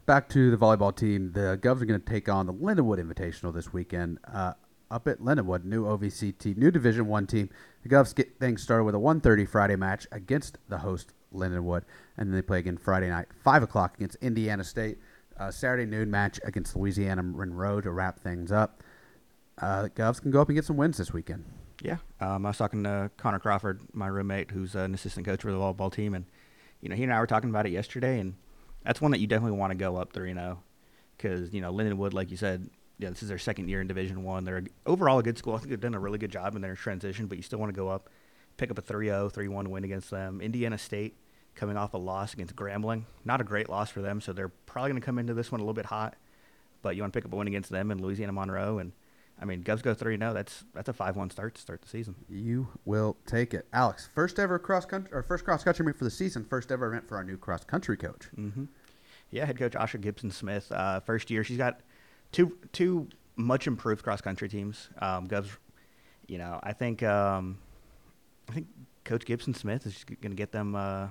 Back 0.06 0.28
to 0.30 0.50
the 0.50 0.56
volleyball 0.56 0.94
team. 0.96 1.32
The 1.32 1.58
Govs 1.62 1.82
are 1.82 1.84
going 1.84 2.00
to 2.00 2.06
take 2.06 2.28
on 2.28 2.46
the 2.46 2.54
Lindenwood 2.54 2.98
Invitational 2.98 3.52
this 3.54 3.72
weekend 3.72 4.18
uh, 4.32 4.54
up 4.90 5.06
at 5.06 5.20
Lindenwood, 5.20 5.64
new 5.64 5.84
OVC 5.84 6.36
team, 6.36 6.54
new 6.58 6.70
Division 6.70 7.06
One 7.06 7.26
team. 7.26 7.50
The 7.82 7.88
Govs 7.90 8.14
get 8.14 8.40
things 8.40 8.62
started 8.62 8.84
with 8.84 8.94
a 8.94 8.98
1:30 8.98 9.46
Friday 9.48 9.76
match 9.76 10.06
against 10.10 10.58
the 10.68 10.78
host 10.78 11.12
Lindenwood, 11.34 11.82
and 12.16 12.28
then 12.28 12.34
they 12.34 12.42
play 12.42 12.58
again 12.58 12.76
Friday 12.76 13.08
night, 13.08 13.26
five 13.42 13.62
o'clock 13.62 13.96
against 13.96 14.16
Indiana 14.20 14.64
State. 14.64 14.98
Uh, 15.38 15.50
Saturday 15.50 15.86
noon 15.86 16.10
match 16.10 16.38
against 16.44 16.76
Louisiana 16.76 17.22
Monroe 17.22 17.80
to 17.80 17.90
wrap 17.90 18.20
things 18.20 18.52
up. 18.52 18.82
Uh, 19.56 19.82
the 19.82 19.90
Govs 19.90 20.20
can 20.20 20.30
go 20.30 20.40
up 20.40 20.48
and 20.48 20.56
get 20.56 20.64
some 20.66 20.76
wins 20.76 20.98
this 20.98 21.12
weekend. 21.12 21.44
Yeah, 21.82 21.96
um, 22.20 22.44
I 22.44 22.50
was 22.50 22.58
talking 22.58 22.84
to 22.84 23.10
Connor 23.16 23.38
Crawford, 23.38 23.80
my 23.94 24.06
roommate, 24.06 24.50
who's 24.50 24.74
an 24.74 24.92
assistant 24.92 25.24
coach 25.24 25.40
for 25.40 25.50
the 25.50 25.56
volleyball 25.56 25.90
team, 25.90 26.14
and 26.14 26.26
you 26.82 26.90
know 26.90 26.94
he 26.94 27.04
and 27.04 27.12
I 27.12 27.18
were 27.20 27.26
talking 27.26 27.48
about 27.48 27.66
it 27.66 27.70
yesterday, 27.70 28.20
and 28.20 28.34
that's 28.84 29.00
one 29.00 29.12
that 29.12 29.20
you 29.20 29.26
definitely 29.26 29.56
want 29.58 29.70
to 29.70 29.76
go 29.76 29.96
up 29.96 30.12
three 30.12 30.32
zero, 30.34 30.62
because 31.16 31.54
you 31.54 31.62
know 31.62 31.72
Lindenwood, 31.72 32.12
like 32.12 32.30
you 32.30 32.36
said, 32.36 32.68
yeah, 32.98 33.08
this 33.08 33.22
is 33.22 33.30
their 33.30 33.38
second 33.38 33.70
year 33.70 33.80
in 33.80 33.86
Division 33.86 34.22
One. 34.24 34.44
They're 34.44 34.64
overall 34.84 35.20
a 35.20 35.22
good 35.22 35.38
school. 35.38 35.54
I 35.54 35.58
think 35.58 35.70
they've 35.70 35.80
done 35.80 35.94
a 35.94 36.00
really 36.00 36.18
good 36.18 36.30
job 36.30 36.54
in 36.54 36.60
their 36.60 36.74
transition, 36.74 37.26
but 37.26 37.38
you 37.38 37.42
still 37.42 37.58
want 37.58 37.72
to 37.72 37.76
go 37.76 37.88
up, 37.88 38.10
pick 38.56 38.70
up 38.70 38.78
a 38.78 38.82
3-0, 38.82 39.32
3-1 39.32 39.68
win 39.68 39.84
against 39.84 40.10
them. 40.10 40.40
Indiana 40.40 40.78
State 40.78 41.16
coming 41.54 41.76
off 41.76 41.94
a 41.94 41.98
loss 41.98 42.32
against 42.32 42.54
Grambling, 42.56 43.04
not 43.24 43.40
a 43.40 43.44
great 43.44 43.68
loss 43.68 43.90
for 43.90 44.00
them, 44.02 44.20
so 44.20 44.32
they're 44.32 44.48
probably 44.48 44.90
going 44.90 45.00
to 45.00 45.06
come 45.06 45.18
into 45.18 45.34
this 45.34 45.50
one 45.50 45.60
a 45.60 45.64
little 45.64 45.74
bit 45.74 45.86
hot, 45.86 46.16
but 46.82 46.96
you 46.96 47.02
want 47.02 47.12
to 47.12 47.16
pick 47.16 47.24
up 47.24 47.32
a 47.32 47.36
win 47.36 47.48
against 47.48 47.70
them 47.70 47.90
and 47.90 48.00
Louisiana 48.00 48.32
Monroe 48.32 48.78
and. 48.78 48.92
I 49.42 49.46
mean, 49.46 49.62
Govs 49.62 49.82
go 49.82 49.94
three 49.94 50.18
zero. 50.18 50.34
That's 50.34 50.64
that's 50.74 50.90
a 50.90 50.92
five 50.92 51.16
one 51.16 51.30
start 51.30 51.54
to 51.54 51.60
start 51.62 51.80
the 51.80 51.88
season. 51.88 52.14
You 52.28 52.68
will 52.84 53.16
take 53.24 53.54
it, 53.54 53.66
Alex. 53.72 54.06
First 54.14 54.38
ever 54.38 54.58
cross 54.58 54.84
country 54.84 55.10
or 55.14 55.22
first 55.22 55.46
cross 55.46 55.64
country 55.64 55.82
meet 55.86 55.96
for 55.96 56.04
the 56.04 56.10
season. 56.10 56.44
First 56.44 56.70
ever 56.70 56.88
event 56.88 57.08
for 57.08 57.16
our 57.16 57.24
new 57.24 57.38
cross 57.38 57.64
country 57.64 57.96
coach. 57.96 58.28
Mm-hmm. 58.36 58.64
Yeah, 59.30 59.46
head 59.46 59.58
coach 59.58 59.72
Asha 59.72 59.98
Gibson 59.98 60.30
Smith. 60.30 60.70
Uh, 60.70 61.00
first 61.00 61.30
year, 61.30 61.42
she's 61.42 61.56
got 61.56 61.80
two 62.32 62.58
two 62.72 63.08
much 63.36 63.66
improved 63.66 64.02
cross 64.02 64.20
country 64.20 64.48
teams. 64.48 64.90
Um, 65.00 65.26
Govs, 65.26 65.48
you 66.26 66.36
know, 66.36 66.60
I 66.62 66.74
think 66.74 67.02
um, 67.02 67.58
I 68.50 68.54
think 68.54 68.66
Coach 69.04 69.24
Gibson 69.24 69.54
Smith 69.54 69.86
is 69.86 70.04
going 70.04 70.30
to 70.32 70.36
get 70.36 70.52
them 70.52 70.74
uh, 70.74 71.08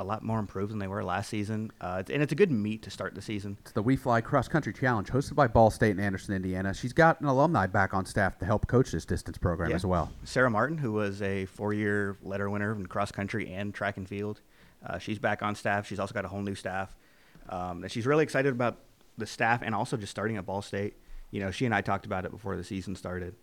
a 0.00 0.04
lot 0.04 0.22
more 0.22 0.38
improved 0.38 0.70
than 0.72 0.78
they 0.78 0.86
were 0.86 1.02
last 1.04 1.28
season. 1.28 1.70
Uh, 1.80 1.98
it's, 2.00 2.10
and 2.10 2.22
it's 2.22 2.32
a 2.32 2.36
good 2.36 2.50
meet 2.50 2.82
to 2.82 2.90
start 2.90 3.14
the 3.14 3.22
season. 3.22 3.58
It's 3.60 3.72
the 3.72 3.82
We 3.82 3.96
Fly 3.96 4.20
Cross 4.20 4.48
Country 4.48 4.72
Challenge, 4.72 5.08
hosted 5.08 5.34
by 5.34 5.46
Ball 5.48 5.70
State 5.70 5.90
in 5.92 6.00
Anderson, 6.00 6.34
Indiana. 6.34 6.72
She's 6.72 6.92
got 6.92 7.20
an 7.20 7.26
alumni 7.26 7.66
back 7.66 7.94
on 7.94 8.06
staff 8.06 8.38
to 8.38 8.44
help 8.44 8.66
coach 8.66 8.90
this 8.92 9.04
distance 9.04 9.38
program 9.38 9.70
Yeah. 9.70 9.76
as 9.76 9.84
well. 9.86 10.12
Sarah 10.24 10.50
Martin, 10.50 10.78
who 10.78 10.92
was 10.92 11.20
a 11.22 11.46
four-year 11.46 12.16
letter 12.22 12.48
winner 12.48 12.72
in 12.74 12.86
cross 12.86 13.10
country 13.12 13.50
and 13.52 13.74
track 13.74 13.96
and 13.96 14.08
field, 14.08 14.40
uh, 14.86 14.98
she's 14.98 15.18
back 15.18 15.42
on 15.42 15.54
staff. 15.54 15.86
She's 15.86 15.98
also 15.98 16.14
got 16.14 16.24
a 16.24 16.28
whole 16.28 16.42
new 16.42 16.54
staff, 16.54 16.96
um, 17.48 17.82
and 17.82 17.90
she's 17.90 18.06
really 18.06 18.22
excited 18.22 18.52
about 18.52 18.78
the 19.16 19.26
staff 19.26 19.62
and 19.62 19.74
also 19.74 19.96
just 19.96 20.10
starting 20.12 20.36
at 20.36 20.46
Ball 20.46 20.62
State. 20.62 20.94
You 21.32 21.40
know, 21.40 21.50
she 21.50 21.66
and 21.66 21.74
I 21.74 21.80
talked 21.80 22.06
about 22.06 22.24
it 22.24 22.30
before 22.30 22.56
the 22.56 22.62
season 22.64 22.94
started. 22.94 23.34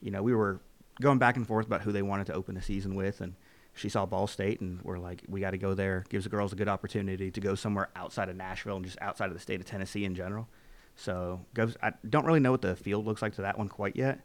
You 0.00 0.12
know, 0.12 0.22
we 0.22 0.32
were 0.34 0.60
going 1.00 1.18
back 1.18 1.36
and 1.36 1.46
forth 1.46 1.66
about 1.66 1.82
who 1.82 1.92
they 1.92 2.02
wanted 2.02 2.26
to 2.26 2.34
open 2.34 2.54
the 2.54 2.62
season 2.62 2.94
with, 2.94 3.20
and 3.20 3.34
she 3.74 3.88
saw 3.88 4.06
Ball 4.06 4.26
State, 4.26 4.60
and 4.60 4.80
we're 4.82 4.98
like, 4.98 5.22
we 5.28 5.40
got 5.40 5.50
to 5.50 5.58
go 5.58 5.74
there. 5.74 6.04
Gives 6.08 6.24
the 6.24 6.30
girls 6.30 6.52
a 6.52 6.56
good 6.56 6.68
opportunity 6.68 7.30
to 7.30 7.40
go 7.40 7.54
somewhere 7.54 7.90
outside 7.96 8.28
of 8.28 8.36
Nashville 8.36 8.76
and 8.76 8.84
just 8.84 8.98
outside 9.00 9.26
of 9.26 9.34
the 9.34 9.40
state 9.40 9.60
of 9.60 9.66
Tennessee 9.66 10.04
in 10.04 10.14
general. 10.14 10.48
So, 10.96 11.40
goes. 11.54 11.76
I 11.82 11.92
don't 12.08 12.24
really 12.24 12.40
know 12.40 12.52
what 12.52 12.62
the 12.62 12.76
field 12.76 13.04
looks 13.04 13.20
like 13.20 13.34
to 13.34 13.42
that 13.42 13.58
one 13.58 13.68
quite 13.68 13.96
yet, 13.96 14.20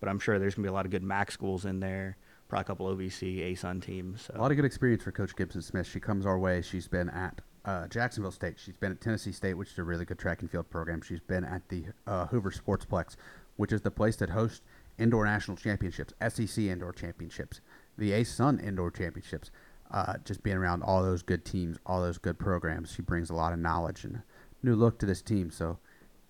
but 0.00 0.08
I'm 0.08 0.18
sure 0.18 0.38
there's 0.38 0.54
gonna 0.54 0.66
be 0.66 0.70
a 0.70 0.72
lot 0.72 0.86
of 0.86 0.90
good 0.90 1.02
MAC 1.02 1.30
schools 1.30 1.66
in 1.66 1.80
there. 1.80 2.16
Probably 2.48 2.62
a 2.62 2.64
couple 2.64 2.86
OVC, 2.86 3.52
ASUN 3.52 3.82
teams. 3.82 4.22
So. 4.22 4.34
A 4.36 4.40
lot 4.40 4.50
of 4.50 4.56
good 4.56 4.64
experience 4.64 5.02
for 5.02 5.12
Coach 5.12 5.36
Gibson 5.36 5.60
Smith. 5.60 5.86
She 5.86 6.00
comes 6.00 6.24
our 6.24 6.38
way. 6.38 6.62
She's 6.62 6.88
been 6.88 7.10
at 7.10 7.40
uh, 7.64 7.88
Jacksonville 7.88 8.30
State. 8.30 8.56
She's 8.58 8.76
been 8.76 8.92
at 8.92 9.00
Tennessee 9.00 9.32
State, 9.32 9.54
which 9.54 9.70
is 9.70 9.78
a 9.78 9.82
really 9.82 10.04
good 10.04 10.18
track 10.18 10.40
and 10.40 10.50
field 10.50 10.68
program. 10.70 11.02
She's 11.02 11.20
been 11.20 11.44
at 11.44 11.68
the 11.68 11.86
uh, 12.06 12.26
Hoover 12.26 12.50
Sportsplex, 12.50 13.16
which 13.56 13.72
is 13.72 13.80
the 13.82 13.90
place 13.90 14.16
that 14.16 14.30
hosts 14.30 14.62
indoor 14.98 15.24
national 15.24 15.56
championships, 15.56 16.12
SEC 16.28 16.58
indoor 16.64 16.92
championships, 16.92 17.60
the 17.98 18.12
ASUN 18.12 18.62
indoor 18.62 18.90
championships. 18.90 19.50
Uh, 19.90 20.14
just 20.24 20.42
being 20.42 20.56
around 20.56 20.82
all 20.82 21.02
those 21.02 21.22
good 21.22 21.44
teams, 21.44 21.76
all 21.86 22.00
those 22.00 22.18
good 22.18 22.38
programs, 22.38 22.90
she 22.92 23.02
brings 23.02 23.30
a 23.30 23.34
lot 23.34 23.52
of 23.52 23.58
knowledge 23.58 24.02
and 24.04 24.16
a 24.16 24.24
new 24.62 24.74
look 24.74 24.98
to 24.98 25.06
this 25.06 25.22
team. 25.22 25.50
So, 25.50 25.78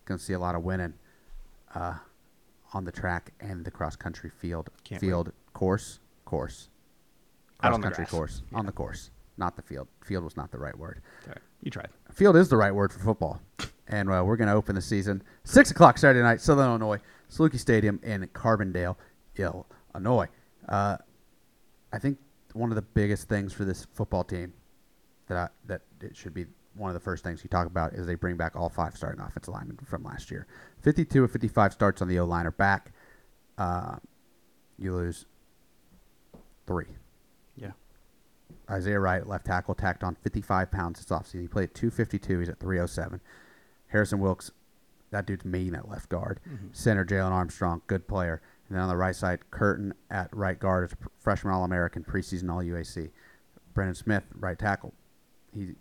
gonna 0.04 0.18
see 0.18 0.34
a 0.34 0.38
lot 0.38 0.54
of 0.54 0.62
winning 0.64 0.94
uh, 1.74 1.94
on 2.74 2.84
the 2.84 2.92
track 2.92 3.32
and 3.40 3.64
the 3.64 3.70
cross 3.70 3.96
country 3.96 4.28
field. 4.28 4.68
Can't 4.82 5.00
wait. 5.00 5.08
field 5.08 5.32
course, 5.54 6.00
course, 6.24 6.68
cross 7.58 7.78
country 7.80 8.04
course 8.06 8.42
on 8.52 8.66
the 8.66 8.72
course, 8.72 9.10
not 9.38 9.56
the 9.56 9.62
field. 9.62 9.88
Field 10.04 10.24
was 10.24 10.36
not 10.36 10.50
the 10.50 10.58
right 10.58 10.76
word. 10.76 11.00
You 11.62 11.70
tried. 11.70 11.88
Field 12.12 12.36
is 12.36 12.48
the 12.50 12.56
right 12.58 12.74
word 12.74 12.92
for 12.92 12.98
football, 12.98 13.40
and 13.88 14.10
uh, 14.10 14.22
we're 14.26 14.36
going 14.36 14.48
to 14.48 14.54
open 14.54 14.74
the 14.74 14.82
season 14.82 15.22
six 15.44 15.70
o'clock 15.70 15.96
Saturday 15.96 16.22
night, 16.22 16.40
Southern 16.42 16.66
Illinois, 16.66 16.98
Saluki 17.34 17.58
Stadium 17.58 17.98
in 18.02 18.26
Carbondale, 18.28 18.96
Illinois. 19.36 20.28
Uh, 20.68 20.96
I 21.92 21.98
think 21.98 22.18
one 22.52 22.70
of 22.70 22.76
the 22.76 22.82
biggest 22.82 23.28
things 23.28 23.52
for 23.52 23.64
this 23.64 23.86
football 23.92 24.22
team 24.22 24.52
that 25.26 25.36
I, 25.36 25.48
that 25.66 25.82
it 26.00 26.16
should 26.16 26.34
be 26.34 26.46
one 26.74 26.90
of 26.90 26.94
the 26.94 27.00
first 27.00 27.24
things 27.24 27.42
you 27.42 27.48
talk 27.48 27.66
about 27.66 27.92
is 27.94 28.06
they 28.06 28.14
bring 28.14 28.36
back 28.36 28.54
all 28.56 28.68
five 28.68 28.96
starting 28.96 29.20
offensive 29.20 29.52
linemen 29.52 29.78
from 29.84 30.04
last 30.04 30.30
year. 30.30 30.46
Fifty-two 30.82 31.24
of 31.24 31.30
fifty-five 31.30 31.72
starts 31.72 32.02
on 32.02 32.08
the 32.08 32.18
O 32.18 32.24
line 32.24 32.46
are 32.46 32.52
back. 32.52 32.92
Uh, 33.58 33.96
you 34.78 34.92
lose 34.92 35.26
three. 36.66 36.86
Yeah. 37.56 37.72
Isaiah 38.70 39.00
Wright, 39.00 39.26
left 39.26 39.46
tackle, 39.46 39.74
tacked 39.74 40.02
on 40.02 40.16
55 40.16 40.70
pounds 40.70 40.98
this 40.98 41.16
offseason. 41.16 41.42
He 41.42 41.48
played 41.48 41.64
at 41.64 41.74
252. 41.74 42.38
He's 42.40 42.48
at 42.48 42.58
307. 42.58 43.20
Harrison 43.88 44.18
Wilkes, 44.18 44.50
that 45.14 45.26
dude's 45.26 45.44
mean 45.44 45.74
at 45.74 45.88
left 45.88 46.08
guard. 46.08 46.40
Mm-hmm. 46.48 46.66
Center, 46.72 47.04
Jalen 47.04 47.30
Armstrong, 47.30 47.82
good 47.86 48.06
player. 48.08 48.42
And 48.68 48.76
then 48.76 48.82
on 48.82 48.88
the 48.88 48.96
right 48.96 49.14
side, 49.14 49.50
Curtin 49.50 49.94
at 50.10 50.28
right 50.36 50.58
guard, 50.58 50.84
is 50.90 50.92
a 50.92 50.96
freshman 51.20 51.54
All 51.54 51.64
American, 51.64 52.02
preseason 52.02 52.50
All 52.50 52.62
UAC. 52.62 53.10
Brendan 53.74 53.94
Smith, 53.94 54.24
right 54.34 54.58
tackle. 54.58 54.92
He 55.52 55.74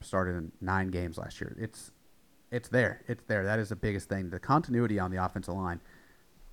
started 0.00 0.36
in 0.36 0.52
nine 0.60 0.88
games 0.88 1.18
last 1.18 1.40
year. 1.40 1.56
It's 1.58 1.92
it's 2.50 2.68
there. 2.68 3.02
It's 3.06 3.22
there. 3.28 3.44
That 3.44 3.58
is 3.58 3.68
the 3.68 3.76
biggest 3.76 4.08
thing. 4.08 4.30
The 4.30 4.40
continuity 4.40 4.98
on 4.98 5.10
the 5.10 5.22
offensive 5.24 5.54
line 5.54 5.80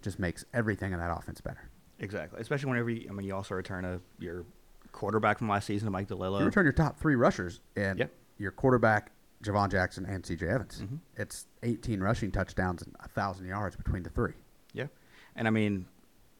just 0.01 0.19
makes 0.19 0.45
everything 0.53 0.93
in 0.93 0.99
that 0.99 1.11
offense 1.11 1.41
better. 1.41 1.69
Exactly. 1.99 2.39
Especially 2.39 2.69
whenever 2.69 2.89
you, 2.91 3.07
I 3.09 3.13
mean, 3.13 3.25
you 3.25 3.33
also 3.33 3.55
return 3.55 3.83
a 3.85 3.99
your 4.19 4.45
quarterback 4.91 5.37
from 5.39 5.49
last 5.49 5.65
season, 5.65 5.91
Mike 5.91 6.07
DiLiello. 6.07 6.39
You 6.39 6.45
return 6.45 6.65
your 6.65 6.73
top 6.73 6.99
three 6.99 7.15
rushers 7.15 7.61
and 7.75 7.97
Yep. 7.99 8.11
your 8.37 8.51
quarterback, 8.51 9.11
Javon 9.43 9.69
Jackson 9.69 10.05
and 10.05 10.23
CJ 10.23 10.47
Evans. 10.47 10.81
Mhm. 10.81 10.99
It's 11.15 11.45
18 11.63 12.01
rushing 12.01 12.31
touchdowns 12.31 12.81
and 12.81 12.95
1,000 12.99 13.45
yards 13.45 13.75
between 13.75 14.03
the 14.03 14.09
three. 14.09 14.33
Yeah. 14.73 14.87
And 15.35 15.47
I 15.47 15.51
mean, 15.51 15.85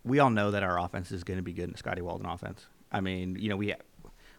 we 0.04 0.20
all 0.20 0.30
know 0.30 0.52
that 0.52 0.64
our 0.64 0.80
offense 0.80 1.12
is 1.12 1.24
going 1.24 1.38
to 1.38 1.44
be 1.44 1.54
good 1.54 1.66
in 1.66 1.72
the 1.72 1.78
Scotty 1.78 2.02
Walden 2.02 2.26
offense. 2.26 2.68
I 2.92 3.02
mean, 3.02 3.36
you 3.38 3.50
know, 3.50 3.58
we 3.58 3.74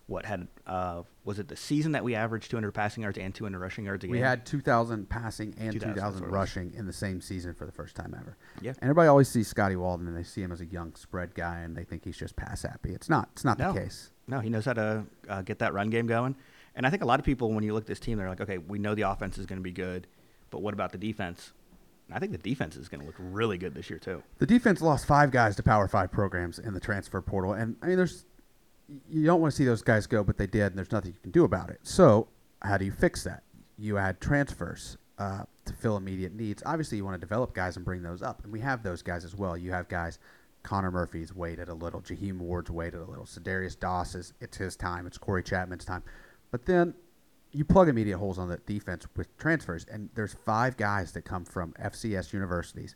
what 0.08 0.24
had 0.24 0.48
uh, 0.66 1.02
was 1.24 1.38
it 1.38 1.48
the 1.48 1.56
season 1.56 1.92
that 1.92 2.02
we 2.02 2.14
averaged 2.14 2.50
200 2.50 2.72
passing 2.72 3.02
yards 3.02 3.18
and 3.18 3.34
200 3.34 3.58
rushing 3.58 3.84
yards 3.84 4.02
a 4.04 4.06
game? 4.06 4.12
We 4.12 4.20
had 4.20 4.46
2,000 4.46 5.06
passing 5.06 5.54
and 5.58 5.72
2,000, 5.72 5.80
2,000 5.80 5.94
that's 5.94 6.14
what 6.14 6.22
it 6.22 6.24
was. 6.24 6.32
rushing 6.32 6.72
in 6.74 6.86
the 6.86 6.92
same 6.94 7.20
season 7.20 7.52
for 7.52 7.66
the 7.66 7.72
first 7.72 7.94
time 7.94 8.16
ever. 8.18 8.38
Yeah. 8.62 8.70
And 8.70 8.84
everybody 8.84 9.08
always 9.08 9.28
sees 9.28 9.48
Scotty 9.48 9.76
Walden 9.76 10.08
and 10.08 10.16
they 10.16 10.22
see 10.22 10.42
him 10.42 10.50
as 10.50 10.62
a 10.62 10.66
young 10.66 10.94
spread 10.94 11.34
guy 11.34 11.60
and 11.60 11.76
they 11.76 11.84
think 11.84 12.04
he's 12.04 12.16
just 12.16 12.36
pass 12.36 12.62
happy. 12.62 12.94
It's 12.94 13.10
not. 13.10 13.28
It's 13.32 13.44
not 13.44 13.58
no. 13.58 13.74
the 13.74 13.80
case. 13.80 14.10
No, 14.26 14.40
he 14.40 14.48
knows 14.48 14.64
how 14.64 14.72
to 14.72 15.04
uh, 15.28 15.42
get 15.42 15.58
that 15.58 15.74
run 15.74 15.90
game 15.90 16.06
going. 16.06 16.36
And 16.78 16.86
I 16.86 16.90
think 16.90 17.02
a 17.02 17.06
lot 17.06 17.18
of 17.20 17.26
people, 17.26 17.52
when 17.52 17.62
you 17.64 17.74
look 17.74 17.82
at 17.82 17.86
this 17.88 18.00
team, 18.00 18.16
they're 18.16 18.28
like, 18.28 18.40
okay, 18.40 18.56
we 18.56 18.78
know 18.78 18.94
the 18.94 19.02
offense 19.02 19.36
is 19.36 19.44
going 19.44 19.58
to 19.58 19.62
be 19.62 19.72
good, 19.72 20.06
but 20.50 20.62
what 20.62 20.72
about 20.72 20.92
the 20.92 20.98
defense? 20.98 21.52
I 22.10 22.18
think 22.18 22.32
the 22.32 22.38
defense 22.38 22.76
is 22.76 22.88
going 22.88 23.00
to 23.00 23.06
look 23.06 23.16
really 23.18 23.58
good 23.58 23.74
this 23.74 23.90
year 23.90 23.98
too. 23.98 24.22
The 24.38 24.46
defense 24.46 24.80
lost 24.80 25.04
five 25.04 25.30
guys 25.30 25.56
to 25.56 25.62
Power 25.62 25.88
Five 25.88 26.10
programs 26.10 26.58
in 26.58 26.72
the 26.72 26.80
transfer 26.80 27.20
portal, 27.20 27.52
and 27.52 27.76
I 27.82 27.88
mean, 27.88 27.96
there's 27.96 28.24
you 29.10 29.26
don't 29.26 29.42
want 29.42 29.52
to 29.52 29.56
see 29.56 29.66
those 29.66 29.82
guys 29.82 30.06
go, 30.06 30.24
but 30.24 30.38
they 30.38 30.46
did, 30.46 30.68
and 30.68 30.78
there's 30.78 30.92
nothing 30.92 31.12
you 31.12 31.20
can 31.20 31.32
do 31.32 31.44
about 31.44 31.68
it. 31.68 31.80
So, 31.82 32.28
how 32.62 32.78
do 32.78 32.86
you 32.86 32.92
fix 32.92 33.24
that? 33.24 33.42
You 33.76 33.98
add 33.98 34.20
transfers. 34.22 34.96
uh, 35.18 35.42
to 35.64 35.72
fill 35.74 35.96
immediate 35.96 36.34
needs. 36.34 36.62
Obviously, 36.64 36.96
you 36.96 37.04
want 37.04 37.14
to 37.14 37.20
develop 37.20 37.54
guys 37.54 37.76
and 37.76 37.84
bring 37.84 38.02
those 38.02 38.22
up, 38.22 38.42
and 38.44 38.52
we 38.52 38.60
have 38.60 38.82
those 38.82 39.02
guys 39.02 39.24
as 39.24 39.34
well. 39.34 39.56
You 39.56 39.72
have 39.72 39.88
guys. 39.88 40.18
Connor 40.62 40.90
Murphy's 40.90 41.34
waited 41.34 41.68
a 41.68 41.74
little. 41.74 42.00
Jaheim 42.00 42.38
Ward's 42.38 42.70
waited 42.70 43.00
a 43.00 43.04
little. 43.04 43.24
Sedarius 43.24 43.78
Doss 43.78 44.14
is 44.14 44.32
it's 44.40 44.56
his 44.56 44.76
time. 44.76 45.06
It's 45.06 45.18
Corey 45.18 45.42
Chapman's 45.42 45.84
time. 45.84 46.02
But 46.50 46.66
then 46.66 46.94
you 47.52 47.64
plug 47.64 47.88
immediate 47.88 48.18
holes 48.18 48.38
on 48.38 48.48
the 48.48 48.58
defense 48.58 49.06
with 49.16 49.36
transfers, 49.38 49.86
and 49.90 50.10
there's 50.14 50.34
five 50.34 50.76
guys 50.76 51.12
that 51.12 51.22
come 51.22 51.44
from 51.44 51.72
FCS 51.74 52.32
universities, 52.32 52.94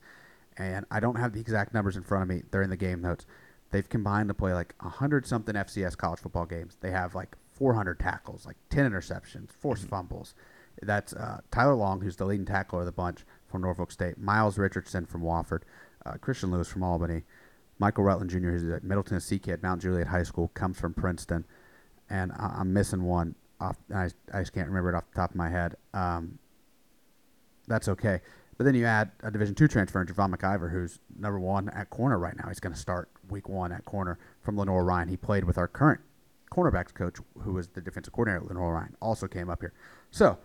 and 0.58 0.84
I 0.90 1.00
don't 1.00 1.16
have 1.16 1.32
the 1.32 1.40
exact 1.40 1.72
numbers 1.74 1.96
in 1.96 2.02
front 2.02 2.22
of 2.22 2.28
me. 2.28 2.42
They're 2.50 2.62
in 2.62 2.70
the 2.70 2.76
game 2.76 3.00
notes. 3.00 3.26
They've 3.70 3.88
combined 3.88 4.28
to 4.28 4.34
play 4.34 4.52
like 4.52 4.74
hundred 4.80 5.26
something 5.26 5.54
FCS 5.54 5.96
college 5.96 6.20
football 6.20 6.44
games. 6.44 6.76
They 6.80 6.90
have 6.90 7.14
like 7.14 7.36
400 7.52 7.98
tackles, 7.98 8.44
like 8.44 8.56
10 8.70 8.90
interceptions, 8.90 9.50
forced 9.50 9.86
fumbles. 9.86 10.34
That's 10.82 11.12
uh, 11.12 11.40
Tyler 11.50 11.74
Long, 11.74 12.00
who's 12.00 12.16
the 12.16 12.24
leading 12.24 12.46
tackler 12.46 12.80
of 12.80 12.86
the 12.86 12.92
bunch 12.92 13.24
from 13.46 13.62
Norfolk 13.62 13.92
State. 13.92 14.18
Miles 14.18 14.58
Richardson 14.58 15.06
from 15.06 15.22
Wofford. 15.22 15.62
Uh, 16.04 16.14
Christian 16.20 16.50
Lewis 16.50 16.68
from 16.68 16.82
Albany. 16.82 17.22
Michael 17.78 18.04
Rutland 18.04 18.30
Jr., 18.30 18.50
who's 18.50 18.62
a 18.64 18.80
Middle 18.82 19.02
Tennessee 19.02 19.38
kid, 19.38 19.54
at 19.54 19.62
Mount 19.62 19.82
Juliet 19.82 20.08
High 20.08 20.22
School, 20.22 20.48
comes 20.54 20.78
from 20.78 20.94
Princeton. 20.94 21.44
And 22.10 22.32
I- 22.32 22.56
I'm 22.58 22.72
missing 22.72 23.04
one. 23.04 23.34
Off, 23.62 23.76
I, 23.94 24.10
I 24.32 24.40
just 24.40 24.52
can't 24.52 24.68
remember 24.68 24.90
it 24.90 24.94
off 24.94 25.04
the 25.10 25.16
top 25.16 25.30
of 25.30 25.36
my 25.36 25.48
head. 25.48 25.76
Um, 25.94 26.38
that's 27.68 27.88
okay. 27.88 28.20
But 28.58 28.64
then 28.64 28.74
you 28.74 28.84
add 28.84 29.12
a 29.22 29.30
Division 29.30 29.54
two 29.54 29.68
transfer 29.68 30.00
in 30.00 30.06
Javon 30.06 30.34
McIver, 30.34 30.70
who's 30.70 31.00
number 31.18 31.40
one 31.40 31.68
at 31.70 31.90
corner 31.90 32.18
right 32.18 32.36
now. 32.36 32.48
He's 32.48 32.60
going 32.60 32.74
to 32.74 32.78
start 32.78 33.08
week 33.28 33.48
one 33.48 33.72
at 33.72 33.84
corner 33.84 34.18
from 34.40 34.58
Lenoir-Rhyne. 34.58 35.08
He 35.08 35.16
played 35.16 35.44
with 35.44 35.58
our 35.58 35.68
current 35.68 36.00
cornerbacks 36.52 36.92
coach, 36.92 37.16
who 37.42 37.54
was 37.54 37.68
the 37.68 37.80
defensive 37.80 38.12
coordinator 38.12 38.44
at 38.44 38.48
Lenoir-Rhyne, 38.48 38.94
also 39.00 39.26
came 39.26 39.48
up 39.48 39.62
here. 39.62 39.72
So 40.10 40.38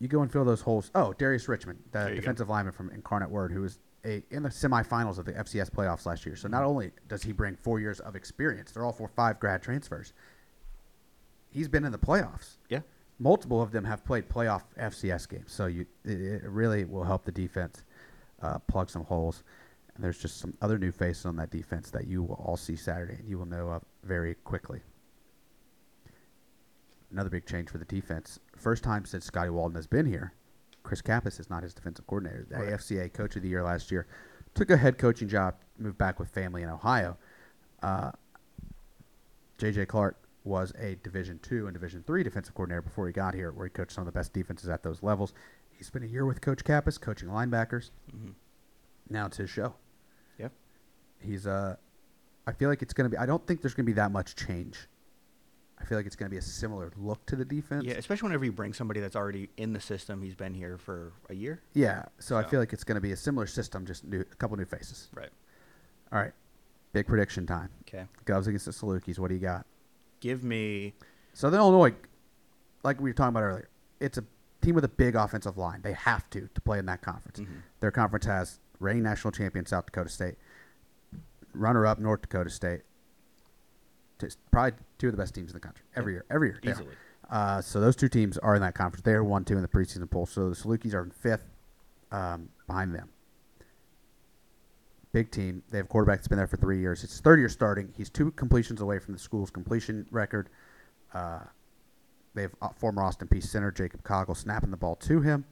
you 0.00 0.08
go 0.08 0.22
and 0.22 0.30
fill 0.30 0.44
those 0.44 0.60
holes. 0.62 0.90
Oh, 0.94 1.12
Darius 1.12 1.48
Richmond, 1.48 1.78
the 1.92 2.00
you 2.00 2.08
go. 2.08 2.14
defensive 2.16 2.48
lineman 2.48 2.72
from 2.72 2.90
Incarnate 2.90 3.30
Word, 3.30 3.52
who 3.52 3.62
was 3.62 3.78
a, 4.04 4.22
in 4.30 4.42
the 4.42 4.48
semifinals 4.48 5.18
of 5.18 5.24
the 5.24 5.32
FCS 5.32 5.70
playoffs 5.70 6.06
last 6.06 6.26
year. 6.26 6.36
So 6.36 6.48
not 6.48 6.64
only 6.64 6.90
does 7.08 7.22
he 7.22 7.32
bring 7.32 7.56
four 7.56 7.80
years 7.80 8.00
of 8.00 8.16
experience, 8.16 8.72
they're 8.72 8.84
all 8.84 8.92
four 8.92 9.08
five 9.08 9.40
grad 9.40 9.62
transfers. 9.62 10.12
He's 11.56 11.68
been 11.68 11.84
in 11.86 11.92
the 11.92 11.98
playoffs 11.98 12.58
Yeah. 12.68 12.80
multiple 13.18 13.62
of 13.62 13.72
them 13.72 13.84
have 13.84 14.04
played 14.04 14.28
playoff 14.28 14.64
FCS 14.78 15.26
games, 15.26 15.50
so 15.52 15.64
you 15.66 15.86
it, 16.04 16.20
it 16.20 16.42
really 16.44 16.84
will 16.84 17.04
help 17.04 17.24
the 17.24 17.32
defense 17.32 17.82
uh, 18.42 18.58
plug 18.58 18.90
some 18.90 19.04
holes. 19.04 19.42
And 19.94 20.04
there's 20.04 20.18
just 20.18 20.36
some 20.36 20.52
other 20.60 20.78
new 20.78 20.92
faces 20.92 21.24
on 21.24 21.36
that 21.36 21.50
defense 21.50 21.90
that 21.92 22.06
you 22.06 22.22
will 22.22 22.34
all 22.34 22.58
see 22.58 22.76
Saturday, 22.76 23.14
and 23.14 23.26
you 23.26 23.38
will 23.38 23.46
know 23.46 23.68
of 23.70 23.82
very 24.04 24.34
quickly. 24.34 24.80
Another 27.10 27.30
big 27.30 27.46
change 27.46 27.70
for 27.70 27.78
the 27.78 27.86
defense. 27.86 28.38
First 28.56 28.84
time 28.84 29.06
since 29.06 29.24
Scotty 29.24 29.48
Walden 29.48 29.76
has 29.76 29.86
been 29.86 30.04
here, 30.04 30.34
Chris 30.82 31.00
Kappas 31.00 31.40
is 31.40 31.48
not 31.48 31.62
his 31.62 31.72
defensive 31.72 32.06
coordinator. 32.06 32.44
The 32.50 32.56
Right. 32.58 32.72
AFCA 32.74 33.08
Coach 33.14 33.36
of 33.36 33.42
the 33.42 33.48
Year 33.48 33.62
last 33.62 33.90
year 33.90 34.06
took 34.54 34.68
a 34.68 34.76
head 34.76 34.98
coaching 34.98 35.28
job, 35.28 35.54
moved 35.78 35.96
back 35.96 36.18
with 36.20 36.28
family 36.28 36.62
in 36.62 36.68
Ohio. 36.68 37.16
Uh, 37.82 38.12
JJ 39.58 39.86
Clark 39.88 40.16
was 40.46 40.72
a 40.78 40.96
Division 41.02 41.38
two 41.42 41.66
and 41.66 41.74
Division 41.74 42.02
three 42.06 42.22
defensive 42.22 42.54
coordinator 42.54 42.82
before 42.82 43.06
he 43.06 43.12
got 43.12 43.34
here, 43.34 43.52
where 43.52 43.66
he 43.66 43.70
coached 43.70 43.92
some 43.92 44.02
of 44.02 44.06
the 44.06 44.18
best 44.18 44.32
defenses 44.32 44.68
at 44.68 44.82
those 44.82 45.02
levels. 45.02 45.34
He 45.70 45.84
spent 45.84 46.04
a 46.04 46.08
year 46.08 46.24
with 46.24 46.40
Coach 46.40 46.64
Kappas 46.64 47.00
coaching 47.00 47.28
linebackers. 47.28 47.90
Now 49.10 49.26
it's 49.26 49.36
his 49.36 49.50
show. 49.50 49.74
Yep. 50.38 50.52
He's 51.20 51.46
uh, 51.46 51.76
I 52.46 52.52
feel 52.52 52.68
like 52.68 52.82
it's 52.82 52.94
gonna 52.94 53.08
be. 53.08 53.16
I 53.16 53.26
don't 53.26 53.44
think 53.46 53.60
there's 53.60 53.74
gonna 53.74 53.86
be 53.86 53.92
that 53.94 54.12
much 54.12 54.36
change. 54.36 54.88
I 55.78 55.84
feel 55.84 55.98
like 55.98 56.06
it's 56.06 56.16
gonna 56.16 56.30
be 56.30 56.38
a 56.38 56.42
similar 56.42 56.90
look 56.96 57.26
to 57.26 57.36
the 57.36 57.44
defense. 57.44 57.84
Yeah, 57.84 57.94
especially 57.94 58.28
whenever 58.28 58.44
you 58.44 58.52
bring 58.52 58.72
somebody 58.72 59.00
that's 59.00 59.16
already 59.16 59.50
in 59.56 59.72
the 59.72 59.80
system. 59.80 60.22
He's 60.22 60.34
been 60.34 60.54
here 60.54 60.78
for 60.78 61.12
a 61.28 61.34
year. 61.34 61.60
Yeah. 61.74 62.04
So, 62.18 62.36
I 62.36 62.44
feel 62.44 62.60
like 62.60 62.72
it's 62.72 62.84
gonna 62.84 63.00
be 63.00 63.12
a 63.12 63.16
similar 63.16 63.46
system, 63.46 63.84
just 63.84 64.04
new, 64.04 64.20
a 64.20 64.24
couple 64.36 64.56
new 64.56 64.64
faces. 64.64 65.08
Right. 65.14 65.30
All 66.12 66.18
right. 66.18 66.32
Big 66.92 67.06
prediction 67.06 67.46
time. 67.46 67.68
Okay. 67.82 68.06
Govs 68.24 68.46
against 68.46 68.64
the 68.64 68.72
Salukis. 68.72 69.18
What 69.18 69.28
do 69.28 69.34
you 69.34 69.40
got? 69.40 69.66
Give 70.20 70.42
me. 70.42 70.94
Southern 71.32 71.60
Illinois, 71.60 71.94
like 72.82 73.00
we 73.00 73.10
were 73.10 73.14
talking 73.14 73.30
about 73.30 73.42
earlier, 73.42 73.68
it's 74.00 74.18
a 74.18 74.24
team 74.62 74.74
with 74.74 74.84
a 74.84 74.88
big 74.88 75.14
offensive 75.14 75.56
line. 75.58 75.82
They 75.82 75.92
have 75.92 76.28
to 76.30 76.48
to 76.54 76.60
play 76.60 76.78
in 76.78 76.86
that 76.86 77.02
conference. 77.02 77.40
Mhm. 77.40 77.62
Their 77.80 77.90
conference 77.90 78.26
has 78.26 78.58
reigning 78.80 79.02
national 79.02 79.32
champion 79.32 79.66
South 79.66 79.86
Dakota 79.86 80.08
State, 80.08 80.36
runner-up 81.52 81.98
North 81.98 82.22
Dakota 82.22 82.50
State. 82.50 82.82
Just 84.18 84.38
probably 84.50 84.78
two 84.98 85.08
of 85.08 85.12
the 85.12 85.18
best 85.18 85.34
teams 85.34 85.50
in 85.50 85.54
the 85.54 85.60
country 85.60 85.84
every 85.94 86.14
year. 86.14 86.24
Every 86.30 86.48
year. 86.48 86.60
Easily. 86.62 86.94
Uh, 87.28 87.60
so 87.60 87.80
those 87.80 87.96
two 87.96 88.08
teams 88.08 88.38
are 88.38 88.54
in 88.54 88.62
that 88.62 88.74
conference. 88.74 89.02
They 89.02 89.12
are 89.12 89.24
one, 89.24 89.44
two 89.44 89.56
in 89.56 89.62
the 89.62 89.68
preseason 89.68 90.08
poll. 90.10 90.26
So 90.26 90.48
the 90.48 90.54
Salukis 90.56 90.94
are 90.94 91.02
in 91.02 91.10
fifth 91.10 91.44
um, 92.12 92.48
behind 92.66 92.94
them. 92.94 93.10
Big 95.16 95.30
team. 95.30 95.62
They 95.70 95.78
have 95.78 95.86
a 95.86 95.88
quarterback 95.88 96.18
that's 96.18 96.28
been 96.28 96.36
there 96.36 96.46
for 96.46 96.58
three 96.58 96.78
years. 96.78 97.02
It's 97.02 97.14
his 97.14 97.22
third 97.22 97.38
year 97.38 97.48
starting. 97.48 97.90
He's 97.96 98.10
two 98.10 98.32
completions 98.32 98.82
away 98.82 98.98
from 98.98 99.14
the 99.14 99.18
school's 99.18 99.48
completion 99.48 100.06
record. 100.10 100.50
Uh, 101.14 101.38
they 102.34 102.42
have 102.42 102.54
uh, 102.60 102.68
former 102.76 103.02
Austin 103.02 103.26
Peay 103.26 103.42
center 103.42 103.70
Jacob 103.70 104.02
Coggle 104.02 104.36
snapping 104.36 104.70
the 104.70 104.76
ball 104.76 104.94
to 104.96 105.22
him. 105.22 105.46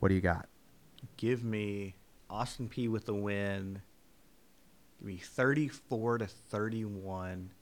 What 0.00 0.10
do 0.10 0.14
you 0.14 0.20
got? 0.20 0.50
Give 1.16 1.42
me 1.42 1.94
Austin 2.28 2.68
Peay 2.68 2.90
with 2.90 3.06
the 3.06 3.14
win. 3.14 3.80
Give 4.98 5.06
me 5.06 5.16
34 5.16 6.18
to 6.18 6.26
31. 6.26 7.52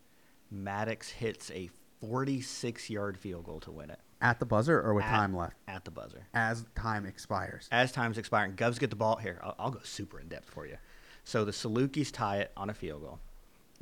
Maddox 0.50 1.10
hits 1.10 1.52
a 1.52 1.70
46 2.00 2.90
yard 2.90 3.16
field 3.16 3.44
goal 3.44 3.60
to 3.60 3.70
win 3.70 3.90
it. 3.90 4.00
At 4.20 4.40
the 4.40 4.46
buzzer 4.46 4.80
or 4.80 4.94
with 4.94 5.04
At- 5.04 5.10
time 5.10 5.36
left? 5.36 5.54
At 5.68 5.84
the 5.84 5.90
buzzer. 5.90 6.26
As 6.34 6.64
time 6.74 7.06
expires. 7.06 7.68
As 7.70 7.92
time's 7.92 8.18
expiring, 8.18 8.54
Govs 8.54 8.78
get 8.78 8.90
the 8.90 8.96
ball. 8.96 9.16
Here, 9.16 9.38
I'll, 9.42 9.54
I'll 9.58 9.70
go 9.70 9.80
super 9.84 10.18
in 10.18 10.28
depth 10.28 10.50
for 10.50 10.66
you. 10.66 10.76
So 11.24 11.44
the 11.44 11.52
Salukis 11.52 12.10
tie 12.12 12.38
it 12.38 12.52
on 12.56 12.68
a 12.70 12.74
field 12.74 13.02
goal. 13.02 13.20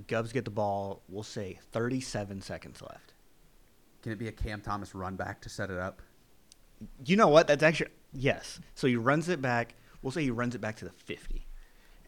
Govs 0.07 0.33
get 0.33 0.45
the 0.45 0.51
ball, 0.51 1.01
we'll 1.09 1.23
say 1.23 1.59
37 1.73 2.43
seconds 2.43 2.83
left. 2.83 3.15
Can 4.03 4.13
it 4.13 4.19
be 4.19 4.29
a 4.29 4.33
Cam 4.33 4.61
Thomas 4.61 4.95
run 4.95 5.17
back 5.17 5.41
to 5.43 5.49
set 5.49 5.71
it 5.71 5.79
up? 5.79 6.03
You 7.07 7.17
know 7.17 7.29
what? 7.29 7.47
That's 7.47 7.63
actually, 7.63 7.91
yes. 8.13 8.61
So 8.75 8.87
he 8.87 8.97
runs 8.97 9.31
it 9.31 9.41
back. 9.41 9.75
We'll 10.03 10.11
say 10.13 10.23
he 10.23 10.31
runs 10.31 10.55
it 10.55 10.61
back 10.61 10.77
to 10.77 10.85
the 10.85 10.91
50. 10.91 11.47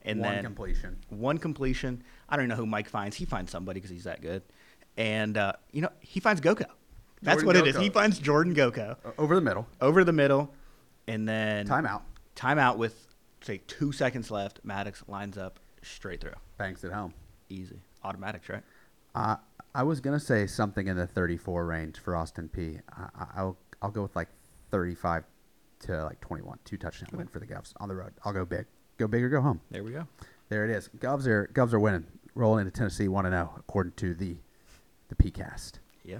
And 0.03 0.21
One 0.21 0.35
then 0.35 0.45
completion. 0.45 0.99
one 1.09 1.39
completion. 1.39 2.03
I 2.29 2.37
don't 2.37 2.49
know 2.49 2.55
who 2.57 2.67
Mike 2.67 2.89
finds. 2.89 3.17
He 3.17 3.25
finds 3.25 3.51
somebody 3.51 3.81
because 3.81 3.91
he's 3.91 4.05
that 4.05 4.21
good. 4.21 4.43
And, 4.99 5.37
uh, 5.39 5.53
you 5.73 5.81
know, 5.81 5.91
he 6.01 6.21
finds 6.21 6.41
Goco. 6.43 6.67
That's 7.23 7.43
what 7.45 7.57
it 7.57 7.67
is. 7.67 7.77
He 7.77 7.91
finds 7.91 8.19
Jordan 8.19 8.55
Goco 8.55 8.97
Over 9.19 9.35
the 9.35 9.41
middle. 9.41 9.67
over 9.81 10.05
the 10.05 10.13
middle. 10.13 10.51
And 11.07 11.27
then 11.29 11.67
Timeout. 11.67 12.03
timeout 12.37 12.77
with, 12.77 13.07
say, 13.41 13.61
two 13.67 13.93
seconds 13.93 14.31
left. 14.31 14.61
Maddox 14.63 15.03
lines 15.09 15.39
up 15.39 15.59
straight 15.83 16.21
through. 16.21 16.35
Banks 16.59 16.85
at 16.85 16.93
home. 16.93 17.15
Easy. 17.49 17.81
Automatics, 18.05 18.49
right? 18.49 18.63
Uh, 19.15 19.37
I 19.75 19.83
was 19.85 20.01
gonna 20.01 20.21
say 20.21 20.47
something 20.47 20.87
in 20.87 20.97
the 20.97 21.07
34 21.07 21.65
range 21.67 21.99
for 21.99 22.15
Austin 22.15 22.49
Peay. 22.55 22.81
I, 22.97 23.09
I'll 23.37 23.57
I'll 23.81 23.91
go 23.91 24.03
with 24.03 24.15
like 24.15 24.29
35 24.71 25.25
to 25.81 26.05
like 26.05 26.21
21, 26.21 26.59
two 26.65 26.77
touchdown 26.77 27.09
win 27.13 27.27
for 27.29 27.39
the 27.39 27.47
Govs 27.47 27.73
on 27.81 27.89
the 27.89 27.95
road. 27.95 28.13
I'll 28.25 28.33
go 28.33 28.45
big, 28.45 28.67
go 28.99 29.07
big 29.07 29.23
or 29.23 29.29
go 29.29 29.41
home. 29.41 29.61
There 29.71 29.83
we 29.85 29.93
go. 29.93 30.07
There 30.49 30.65
it 30.65 30.71
is. 30.71 30.89
Govs 30.99 31.27
are 31.27 31.49
Govs 31.55 31.73
are 31.73 31.81
winning, 31.81 32.05
rolling 32.35 32.67
into 32.67 32.77
Tennessee 32.77 33.09
one 33.09 33.25
and 33.27 33.33
zero 33.33 33.55
according 33.59 33.93
to 33.95 34.15
the 34.15 34.37
the 35.09 35.15
PeayCast. 35.15 35.75
Yeah. 36.05 36.19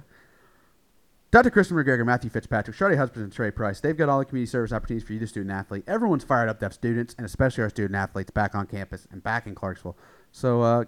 Dr. 1.31 1.51
Kristen 1.51 1.77
McGregor, 1.77 2.03
Matthew 2.03 2.31
Fitzpatrick, 2.31 2.75
Charlie 2.75 2.95
Husbands, 2.95 3.23
and 3.23 3.31
Trey 3.31 3.51
Price. 3.51 3.79
They've 3.79 3.95
got 3.95 4.09
all 4.09 4.17
the 4.17 4.25
community 4.25 4.49
service 4.49 4.73
opportunities 4.73 5.05
for 5.05 5.13
you, 5.13 5.19
the 5.19 5.27
student 5.27 5.51
athlete. 5.51 5.83
Everyone's 5.87 6.23
fired 6.23 6.49
up 6.49 6.57
to 6.59 6.65
have 6.65 6.73
students, 6.73 7.13
and 7.17 7.25
especially 7.25 7.61
our 7.61 7.69
student 7.69 7.95
athletes, 7.95 8.31
back 8.31 8.55
on 8.55 8.65
campus 8.65 9.07
and 9.11 9.21
back 9.21 9.45
in 9.45 9.53
Clarksville. 9.53 9.95
So 10.31 10.63
uh, 10.63 10.85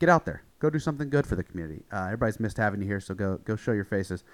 get 0.00 0.08
out 0.08 0.24
there, 0.24 0.42
go 0.58 0.68
do 0.68 0.80
something 0.80 1.08
good 1.08 1.28
for 1.28 1.36
the 1.36 1.44
community. 1.44 1.84
Uh, 1.92 2.06
everybody's 2.06 2.40
missed 2.40 2.56
having 2.56 2.80
you 2.80 2.88
here, 2.88 2.98
so 2.98 3.14
go 3.14 3.38
go 3.44 3.54
show 3.54 3.70
your 3.70 3.84
faces, 3.84 4.24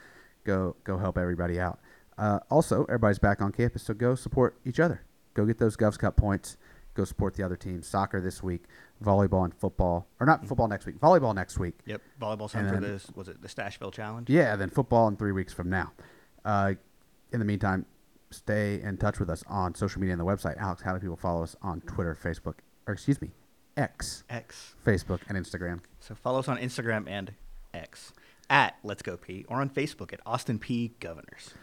go 0.45 0.77
go 0.83 0.97
help 0.97 1.19
everybody 1.19 1.61
out. 1.61 1.79
Uh, 2.17 2.39
also, 2.51 2.85
everybody's 2.85 3.19
back 3.19 3.43
on 3.43 3.53
campus, 3.53 3.83
so 3.83 3.93
go 3.93 4.15
support 4.15 4.57
each 4.65 4.81
other. 4.81 5.03
Go 5.35 5.45
get 5.45 5.59
those 5.59 5.77
Govs 5.77 5.99
Cup 5.99 6.17
points. 6.17 6.57
Go 6.95 7.05
support 7.05 7.35
the 7.35 7.43
other 7.43 7.57
teams. 7.57 7.87
Soccer 7.87 8.21
this 8.21 8.43
week, 8.43 8.65
volleyball 9.03 9.45
and 9.45 9.53
football, 9.55 10.07
or 10.21 10.27
not 10.27 10.47
football 10.47 10.69
next 10.69 10.87
week. 10.87 11.01
Volleyball 11.01 11.35
next 11.35 11.59
week. 11.59 11.75
Yep. 11.87 12.01
Volleyball's 12.21 12.53
home 12.53 12.67
And 12.67 12.77
for 12.77 12.81
this. 12.81 13.11
Was 13.15 13.29
it 13.29 13.43
the 13.43 13.49
Stashville 13.49 13.93
Challenge? 13.93 14.31
Yeah, 14.31 14.55
then 14.57 14.71
football 14.71 15.09
in 15.09 15.17
three 15.17 15.33
weeks 15.33 15.53
from 15.53 15.69
now. 15.69 15.93
Uh, 16.45 16.75
in 17.33 17.41
the 17.41 17.45
meantime, 17.45 17.85
stay 18.31 18.81
in 18.81 18.97
touch 18.97 19.19
with 19.19 19.29
us 19.29 19.43
on 19.49 19.75
social 19.75 20.01
media 20.01 20.13
and 20.13 20.21
the 20.21 20.25
website. 20.25 20.57
Alex, 20.59 20.83
how 20.83 20.93
do 20.93 21.01
people 21.01 21.17
follow 21.17 21.43
us 21.43 21.57
on 21.63 21.81
Twitter, 21.83 22.17
Facebook, 22.21 22.55
or 22.87 22.95
excuse 22.95 23.21
me, 23.21 23.33
X, 23.77 24.23
X. 24.31 24.75
Facebook, 24.87 25.21
and 25.29 25.37
Instagram? 25.37 25.81
So 26.01 26.15
follow 26.15 26.39
us 26.39 26.49
on 26.49 26.59
Instagram 26.59 27.09
and 27.09 27.33
X 27.73 28.13
at 28.49 28.77
Let's 28.85 29.03
Go 29.03 29.17
Peay 29.17 29.45
or 29.49 29.61
on 29.61 29.69
Facebook 29.71 30.13
at 30.13 30.21
Austin 30.25 30.59
Peay 30.59 30.93
Governors. 31.01 31.55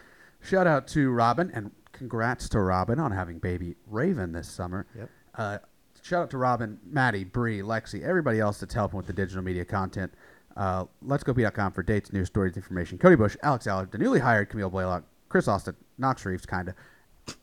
Shout 0.42 0.68
out 0.68 0.88
to 0.90 1.10
Robin 1.12 1.52
and 1.54 1.72
congrats 2.02 2.50
to 2.50 2.60
Robin 2.60 3.00
on 3.00 3.12
having 3.12 3.38
baby 3.38 3.76
Raven 3.86 4.32
this 4.32 4.50
summer. 4.50 4.88
Yep. 4.98 5.10
Uh, 5.36 5.58
shout 6.02 6.24
out 6.24 6.30
to 6.32 6.38
Robin, 6.40 6.80
Maddie, 6.84 7.24
Bree, 7.24 7.60
Lexi, 7.60 8.02
everybody 8.02 8.40
else 8.40 8.60
that's 8.60 8.74
helping 8.74 8.98
with 8.98 9.06
the 9.06 9.14
digital 9.14 9.44
media 9.44 9.64
content. 9.64 10.12
Uh, 10.58 10.86
let's 11.04 11.24
go 11.24 11.32
Peay.com 11.32 11.72
for 11.74 11.84
dates, 11.84 12.12
news 12.12 12.26
stories, 12.26 12.56
information. 12.56 12.98
Cody 12.98 13.16
Bush, 13.16 13.38
Alex 13.44 13.68
Allard, 13.68 13.92
the 13.92 14.00
newly 14.00 14.20
hired 14.20 14.50
Camille 14.50 14.72
Blaylock, 14.72 15.04
Chris 15.30 15.48
Austin, 15.48 15.76
Knox 16.00 16.26
Reeves, 16.26 16.44
kind 16.48 16.70
of. 16.70 17.36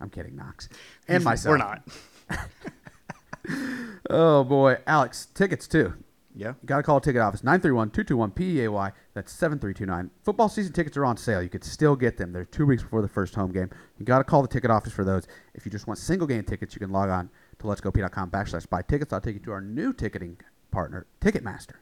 I'm 0.00 0.10
kidding, 0.10 0.34
Knox. 0.34 0.68
And 1.06 1.22
myself. 1.22 1.52
We're 1.52 1.58
not. 1.58 1.82
Oh, 4.10 4.44
boy. 4.44 4.78
Alex, 4.86 5.26
tickets, 5.34 5.66
too. 5.66 5.94
Yeah. 6.34 6.54
You 6.62 6.66
got 6.66 6.78
to 6.78 6.82
call 6.82 6.96
a 6.96 7.00
ticket 7.00 7.20
office 7.20 7.42
931 7.44 7.90
221 7.90 8.30
PEAY. 8.30 8.92
That's 9.14 9.32
7329. 9.32 10.10
Football 10.22 10.48
season 10.48 10.72
tickets 10.72 10.96
are 10.96 11.04
on 11.04 11.16
sale. 11.16 11.42
You 11.42 11.48
could 11.48 11.64
still 11.64 11.94
get 11.96 12.16
them. 12.16 12.32
They're 12.32 12.44
two 12.44 12.66
weeks 12.66 12.82
before 12.82 13.02
the 13.02 13.08
first 13.08 13.34
home 13.34 13.52
game. 13.52 13.70
You 13.98 14.06
got 14.06 14.18
to 14.18 14.24
call 14.24 14.42
the 14.42 14.48
ticket 14.48 14.70
office 14.70 14.92
for 14.92 15.04
those. 15.04 15.26
If 15.54 15.64
you 15.66 15.70
just 15.70 15.86
want 15.86 15.98
single 15.98 16.26
game 16.26 16.44
tickets, 16.44 16.74
you 16.74 16.78
can 16.78 16.90
log 16.90 17.10
on 17.10 17.28
to 17.58 17.66
letsgopeay.com 17.66 18.30
backslash 18.30 18.68
buy 18.68 18.82
tickets. 18.82 19.12
I'll 19.12 19.20
take 19.20 19.34
you 19.34 19.40
to 19.40 19.52
our 19.52 19.60
new 19.60 19.92
ticketing 19.92 20.38
partner, 20.70 21.06
Ticketmaster, 21.20 21.74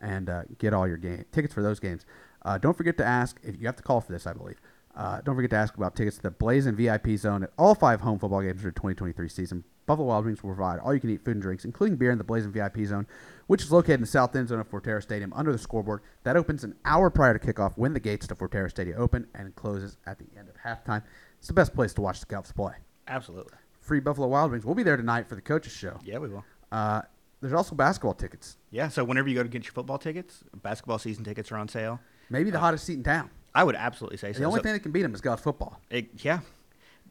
and 0.00 0.30
uh, 0.30 0.42
get 0.58 0.72
all 0.72 0.86
your 0.86 0.96
game 0.96 1.24
tickets 1.32 1.52
for 1.52 1.62
those 1.62 1.80
games. 1.80 2.06
Uh, 2.44 2.58
don't 2.58 2.76
forget 2.76 2.96
to 2.98 3.04
ask 3.04 3.38
if 3.42 3.58
you 3.60 3.66
have 3.66 3.76
to 3.76 3.82
call 3.82 4.00
for 4.00 4.12
this, 4.12 4.26
I 4.26 4.32
believe. 4.32 4.60
Uh, 4.94 5.20
don't 5.22 5.34
forget 5.34 5.50
to 5.50 5.56
ask 5.56 5.76
about 5.76 5.96
tickets 5.96 6.16
to 6.16 6.22
the 6.22 6.30
Blazing 6.30 6.76
VIP 6.76 7.16
zone 7.16 7.42
at 7.42 7.50
all 7.58 7.74
five 7.74 8.00
home 8.02 8.18
football 8.18 8.42
games 8.42 8.60
for 8.60 8.68
the 8.68 8.72
2023 8.72 9.28
season. 9.28 9.64
Buffalo 9.86 10.08
Wild 10.08 10.26
Wings 10.26 10.42
will 10.42 10.54
provide 10.54 10.78
all 10.80 10.94
you 10.94 11.00
can 11.00 11.10
eat 11.10 11.24
food 11.24 11.34
and 11.34 11.42
drinks, 11.42 11.64
including 11.64 11.96
beer 11.96 12.10
in 12.10 12.18
the 12.18 12.24
Blazing 12.24 12.52
VIP 12.52 12.78
zone, 12.84 13.06
which 13.46 13.62
is 13.62 13.72
located 13.72 13.94
in 13.96 14.00
the 14.02 14.06
south 14.06 14.34
end 14.36 14.48
zone 14.48 14.60
of 14.60 14.70
Fortera 14.70 15.02
Stadium 15.02 15.32
under 15.34 15.52
the 15.52 15.58
scoreboard. 15.58 16.00
That 16.24 16.36
opens 16.36 16.64
an 16.64 16.74
hour 16.84 17.10
prior 17.10 17.36
to 17.36 17.52
kickoff 17.52 17.72
when 17.76 17.92
the 17.92 18.00
gates 18.00 18.26
to 18.28 18.34
Fortera 18.34 18.70
Stadium 18.70 19.00
open 19.00 19.26
and 19.34 19.54
closes 19.56 19.96
at 20.06 20.18
the 20.18 20.26
end 20.38 20.48
of 20.48 20.56
halftime. 20.56 21.02
It's 21.38 21.48
the 21.48 21.54
best 21.54 21.74
place 21.74 21.92
to 21.94 22.00
watch 22.00 22.20
the 22.20 22.26
Scouts 22.26 22.52
play. 22.52 22.74
Absolutely. 23.08 23.54
Free 23.80 24.00
Buffalo 24.00 24.28
Wild 24.28 24.52
Wings. 24.52 24.64
We'll 24.64 24.74
be 24.76 24.84
there 24.84 24.96
tonight 24.96 25.28
for 25.28 25.34
the 25.34 25.40
coaches 25.42 25.72
show. 25.72 25.98
Yeah, 26.04 26.18
we 26.18 26.28
will. 26.28 26.44
Uh, 26.70 27.02
there's 27.40 27.52
also 27.52 27.74
basketball 27.74 28.14
tickets. 28.14 28.56
Yeah. 28.70 28.86
So 28.88 29.02
whenever 29.02 29.28
you 29.28 29.34
go 29.34 29.42
to 29.42 29.48
get 29.48 29.64
your 29.64 29.72
football 29.72 29.98
tickets, 29.98 30.44
basketball 30.62 30.98
season 31.00 31.24
tickets 31.24 31.50
are 31.50 31.56
on 31.56 31.66
sale. 31.68 31.98
Maybe 32.30 32.50
the 32.50 32.60
hottest 32.60 32.84
seat 32.84 32.94
in 32.94 33.02
town. 33.02 33.30
I 33.54 33.64
would 33.64 33.74
absolutely 33.74 34.18
say 34.18 34.32
so. 34.32 34.38
The 34.38 34.44
only 34.44 34.60
So- 34.60 34.62
thing 34.62 34.72
that 34.74 34.80
can 34.80 34.92
beat 34.92 35.02
them 35.02 35.12
is 35.14 35.20
college 35.20 35.40
football. 35.40 35.80
It, 35.90 36.24
yeah, 36.24 36.38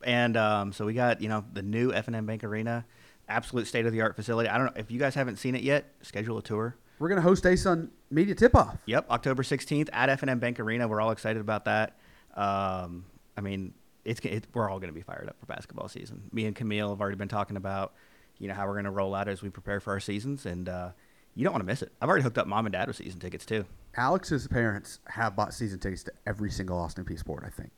and 0.03 0.35
um, 0.37 0.71
so 0.73 0.85
we 0.85 0.93
got 0.93 1.21
you 1.21 1.29
know 1.29 1.43
the 1.53 1.61
new 1.61 1.93
F 1.93 2.07
and 2.07 2.15
M 2.15 2.25
Bank 2.25 2.43
Arena, 2.43 2.85
absolute 3.31 3.67
state 3.67 3.85
of 3.85 3.93
the 3.93 4.01
art 4.01 4.15
facility. 4.15 4.49
I 4.49 4.57
don't 4.57 4.67
know 4.67 4.73
if 4.75 4.91
you 4.91 4.99
guys 4.99 5.15
haven't 5.15 5.37
seen 5.37 5.55
it 5.55 5.63
yet. 5.63 5.85
Schedule 6.01 6.37
a 6.37 6.41
tour. 6.41 6.75
We're 6.99 7.09
going 7.09 7.17
to 7.17 7.23
host 7.23 7.43
ASUN 7.45 7.89
Media 8.11 8.35
Tip 8.35 8.55
Off. 8.55 8.77
Yep, 8.85 9.09
October 9.09 9.41
sixteenth 9.41 9.89
at 9.91 10.09
F 10.09 10.21
and 10.21 10.29
M 10.29 10.39
Bank 10.39 10.59
Arena. 10.59 10.87
We're 10.87 11.01
all 11.01 11.11
excited 11.11 11.41
about 11.41 11.65
that. 11.65 11.97
Um, 12.35 13.05
I 13.35 13.41
mean, 13.41 13.73
it's 14.05 14.19
it, 14.21 14.45
we're 14.53 14.69
all 14.69 14.79
going 14.79 14.91
to 14.91 14.95
be 14.95 15.01
fired 15.01 15.27
up 15.27 15.37
for 15.39 15.47
basketball 15.47 15.87
season. 15.87 16.29
Me 16.31 16.45
and 16.45 16.55
Camille 16.55 16.89
have 16.89 17.01
already 17.01 17.17
been 17.17 17.27
talking 17.27 17.57
about 17.57 17.93
you 18.37 18.47
know 18.47 18.53
how 18.53 18.67
we're 18.67 18.73
going 18.73 18.85
to 18.85 18.91
roll 18.91 19.15
out 19.15 19.27
as 19.27 19.41
we 19.41 19.49
prepare 19.49 19.79
for 19.79 19.93
our 19.93 19.99
seasons, 19.99 20.45
and 20.45 20.69
uh, 20.69 20.89
you 21.33 21.43
don't 21.43 21.53
want 21.53 21.61
to 21.63 21.67
miss 21.67 21.81
it. 21.81 21.91
I've 22.01 22.09
already 22.09 22.23
hooked 22.23 22.37
up 22.37 22.47
mom 22.47 22.65
and 22.65 22.73
dad 22.73 22.87
with 22.87 22.97
season 22.97 23.19
tickets 23.19 23.45
too. 23.45 23.65
Alex's 23.95 24.47
parents 24.47 24.99
have 25.07 25.35
bought 25.35 25.53
season 25.53 25.79
tickets 25.79 26.03
to 26.03 26.11
every 26.25 26.51
single 26.51 26.77
Austin 26.77 27.03
Peay 27.03 27.17
sport, 27.19 27.43
I 27.45 27.49
think. 27.49 27.71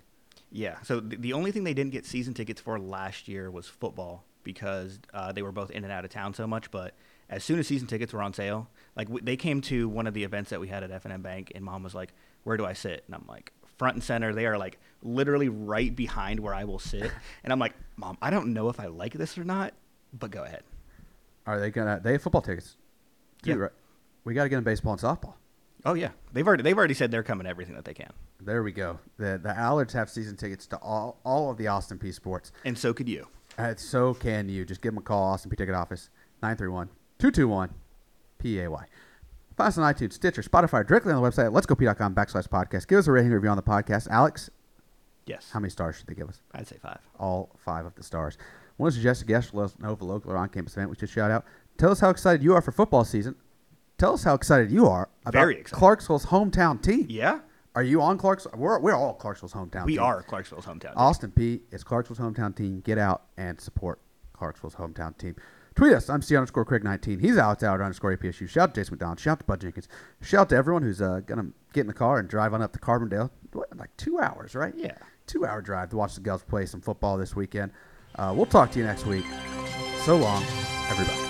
Yeah. 0.51 0.81
So 0.83 0.99
the, 0.99 1.15
the 1.15 1.33
only 1.33 1.51
thing 1.51 1.63
they 1.63 1.73
didn't 1.73 1.91
get 1.91 2.05
season 2.05 2.33
tickets 2.33 2.61
for 2.61 2.79
last 2.79 3.27
year 3.27 3.49
was 3.49 3.67
football 3.67 4.25
because 4.43 4.99
uh, 5.13 5.31
they 5.31 5.41
were 5.41 5.51
both 5.51 5.71
in 5.71 5.83
and 5.83 5.91
out 5.93 6.05
of 6.05 6.11
town 6.11 6.33
so 6.33 6.45
much. 6.47 6.71
But 6.71 6.93
as 7.29 7.43
soon 7.43 7.59
as 7.59 7.67
season 7.67 7.87
tickets 7.87 8.13
were 8.13 8.21
on 8.21 8.33
sale, 8.33 8.69
like 8.95 9.07
w- 9.07 9.23
they 9.23 9.35
came 9.37 9.61
to 9.61 9.87
one 9.89 10.07
of 10.07 10.13
the 10.13 10.23
events 10.23 10.49
that 10.51 10.59
we 10.59 10.67
had 10.67 10.83
at 10.83 10.91
F&M 10.91 11.21
Bank, 11.21 11.51
and 11.55 11.63
mom 11.63 11.83
was 11.83 11.95
like, 11.95 12.13
"Where 12.43 12.57
do 12.57 12.65
I 12.65 12.73
sit?" 12.73 13.03
And 13.07 13.15
I'm 13.15 13.25
like, 13.27 13.51
"Front 13.77 13.95
and 13.95 14.03
center." 14.03 14.33
They 14.33 14.45
are 14.45 14.57
like 14.57 14.79
literally 15.01 15.49
right 15.49 15.95
behind 15.95 16.39
where 16.39 16.53
I 16.53 16.63
will 16.65 16.79
sit, 16.79 17.11
and 17.43 17.51
I'm 17.53 17.59
like, 17.59 17.73
"Mom, 17.97 18.17
I 18.21 18.29
don't 18.29 18.53
know 18.53 18.69
if 18.69 18.79
I 18.79 18.87
like 18.87 19.13
this 19.13 19.37
or 19.37 19.43
not, 19.43 19.73
but 20.17 20.31
go 20.31 20.43
ahead." 20.43 20.63
Are 21.45 21.59
they 21.59 21.71
gonna? 21.71 21.99
They 22.03 22.13
have 22.13 22.21
football 22.21 22.41
tickets. 22.41 22.77
too, 23.41 23.49
Yeah. 23.51 23.55
right? 23.57 23.71
We 24.25 24.33
got 24.33 24.43
to 24.43 24.49
get 24.49 24.55
them 24.55 24.63
baseball 24.63 24.93
and 24.93 25.01
softball. 25.01 25.33
Oh 25.85 25.95
yeah, 25.95 26.11
they've 26.31 26.47
already 26.47 26.63
they've 26.63 26.77
already 26.77 26.93
said 26.93 27.11
they're 27.11 27.23
coming 27.23 27.45
everything 27.45 27.75
that 27.75 27.83
they 27.83 27.93
can, 27.93 28.13
There 28.39 28.63
we 28.63 28.71
go. 28.71 28.99
The 29.17 29.37
the 29.43 29.49
Allards 29.49 29.91
have 29.91 30.09
season 30.09 30.37
tickets 30.37 30.65
to 30.67 30.77
all 30.77 31.19
all 31.25 31.51
of 31.51 31.57
the 31.57 31.67
Austin 31.67 31.99
Peay 31.99 32.13
sports. 32.13 32.53
and 32.63 32.77
so 32.77 32.93
could 32.93 33.09
you. 33.09 33.27
Uh, 33.57 33.73
so 33.75 34.13
can 34.13 34.49
you. 34.49 34.65
Just 34.65 34.81
give 34.81 34.93
them 34.93 34.97
a 34.99 35.01
call, 35.01 35.23
Austin 35.33 35.51
Peay 35.51 35.57
Ticket 35.57 35.75
Office, 35.75 36.09
931 36.41 36.89
221 37.19 37.69
PAY. 38.39 38.67
Find 38.67 39.67
us 39.67 39.77
on 39.77 39.93
iTunes, 39.93 40.13
Stitcher, 40.13 40.41
Spotify, 40.41 40.85
directly 40.85 41.13
on 41.13 41.21
the 41.21 41.29
website, 41.29 41.51
letsgopeay.com 41.53 42.15
backslash 42.15 42.47
podcast. 42.49 42.87
Give 42.87 42.97
us 42.99 43.07
a 43.07 43.11
rating 43.11 43.31
review 43.31 43.49
on 43.49 43.57
the 43.57 43.63
podcast. 43.63 44.07
Alex, 44.09 44.49
Yes, 45.25 45.51
how 45.53 45.59
many 45.61 45.69
stars 45.69 45.95
should 45.95 46.07
they 46.07 46.15
give 46.15 46.27
us? 46.27 46.41
I'd 46.53 46.67
say 46.67 46.75
five. 46.81 46.99
all 47.17 47.49
five 47.57 47.85
of 47.85 47.95
the 47.95 48.03
stars. 48.03 48.37
Want 48.77 48.91
to 48.93 48.97
suggest 48.99 49.21
a 49.21 49.25
guest? 49.25 49.53
Let 49.53 49.65
us 49.65 49.75
know 49.79 49.95
local 50.01 50.31
or 50.31 50.37
on-campus 50.37 50.73
event 50.73 50.89
we 50.89 50.97
should 50.97 51.09
shout 51.09 51.31
out. 51.31 51.45
Tell 51.77 51.91
us 51.91 52.01
how 52.01 52.09
excited 52.09 52.43
you 52.43 52.53
are 52.55 52.61
for 52.61 52.71
football 52.73 53.05
season. 53.05 53.35
Tell 53.97 54.15
us 54.15 54.23
how 54.25 54.33
excited 54.33 54.69
you 54.71 54.85
are 54.87 55.07
about. 55.25 55.47
Clarksville's 55.65 56.25
hometown 56.25 56.81
team. 56.81 57.05
Yeah, 57.09 57.39
Are 57.75 57.83
you 57.83 58.01
on 58.01 58.17
Clarksville? 58.17 58.53
We're, 58.55 58.79
we're 58.79 58.93
all 58.93 59.13
Clarksville's 59.13 59.53
hometown 59.53 59.85
we 59.85 59.93
team. 59.93 60.03
are 60.03 60.21
Clarksville's 60.21 60.65
hometown. 60.65 60.81
team. 60.81 60.93
Austin 60.95 61.31
Peay 61.31 61.61
is 61.71 61.83
Clarksville's 61.83 62.19
hometown 62.19 62.55
team. 62.55 62.81
Get 62.81 62.97
out 62.97 63.23
and 63.37 63.59
support 63.59 63.99
Clarksville's 64.33 64.75
hometown 64.75 65.17
team. 65.17 65.35
Tweet 65.75 65.93
us. 65.93 66.07
I'm 66.07 66.21
C 66.21 66.35
underscore 66.35 66.65
Craig 66.65 66.83
19. 66.83 67.19
He's 67.19 67.35
Alex 67.37 67.63
Allard 67.63 67.81
underscore 67.81 68.15
APSU. 68.15 68.47
Shout 68.47 68.69
out 68.69 68.75
to 68.75 68.81
Jason 68.81 68.93
McDonald. 68.93 69.19
Shout 69.19 69.31
out 69.33 69.39
to 69.39 69.45
Bud 69.45 69.61
Jenkins. 69.61 69.87
Shout 70.21 70.41
out 70.41 70.49
to 70.49 70.55
everyone 70.55 70.83
who's 70.83 71.01
uh, 71.01 71.21
going 71.25 71.39
to 71.39 71.51
get 71.73 71.81
in 71.81 71.87
the 71.87 71.93
car 71.93 72.19
and 72.19 72.29
drive 72.29 72.53
on 72.53 72.61
up 72.61 72.73
to 72.73 72.79
Carbondale. 72.79 73.31
What, 73.53 73.75
like 73.75 73.95
two 73.97 74.19
hours, 74.19 74.53
right? 74.53 74.73
Yeah. 74.77 74.97
Two 75.25 75.45
hour 75.45 75.61
drive 75.61 75.89
to 75.89 75.97
watch 75.97 76.13
the 76.13 76.21
Govs 76.21 76.45
play 76.45 76.67
some 76.67 76.81
football 76.81 77.17
this 77.17 77.35
weekend. 77.35 77.71
Uh, 78.15 78.33
we'll 78.35 78.45
talk 78.45 78.69
to 78.73 78.79
you 78.79 78.85
next 78.85 79.07
week. 79.07 79.25
So 80.03 80.15
long, 80.17 80.43
everybody. 80.89 81.22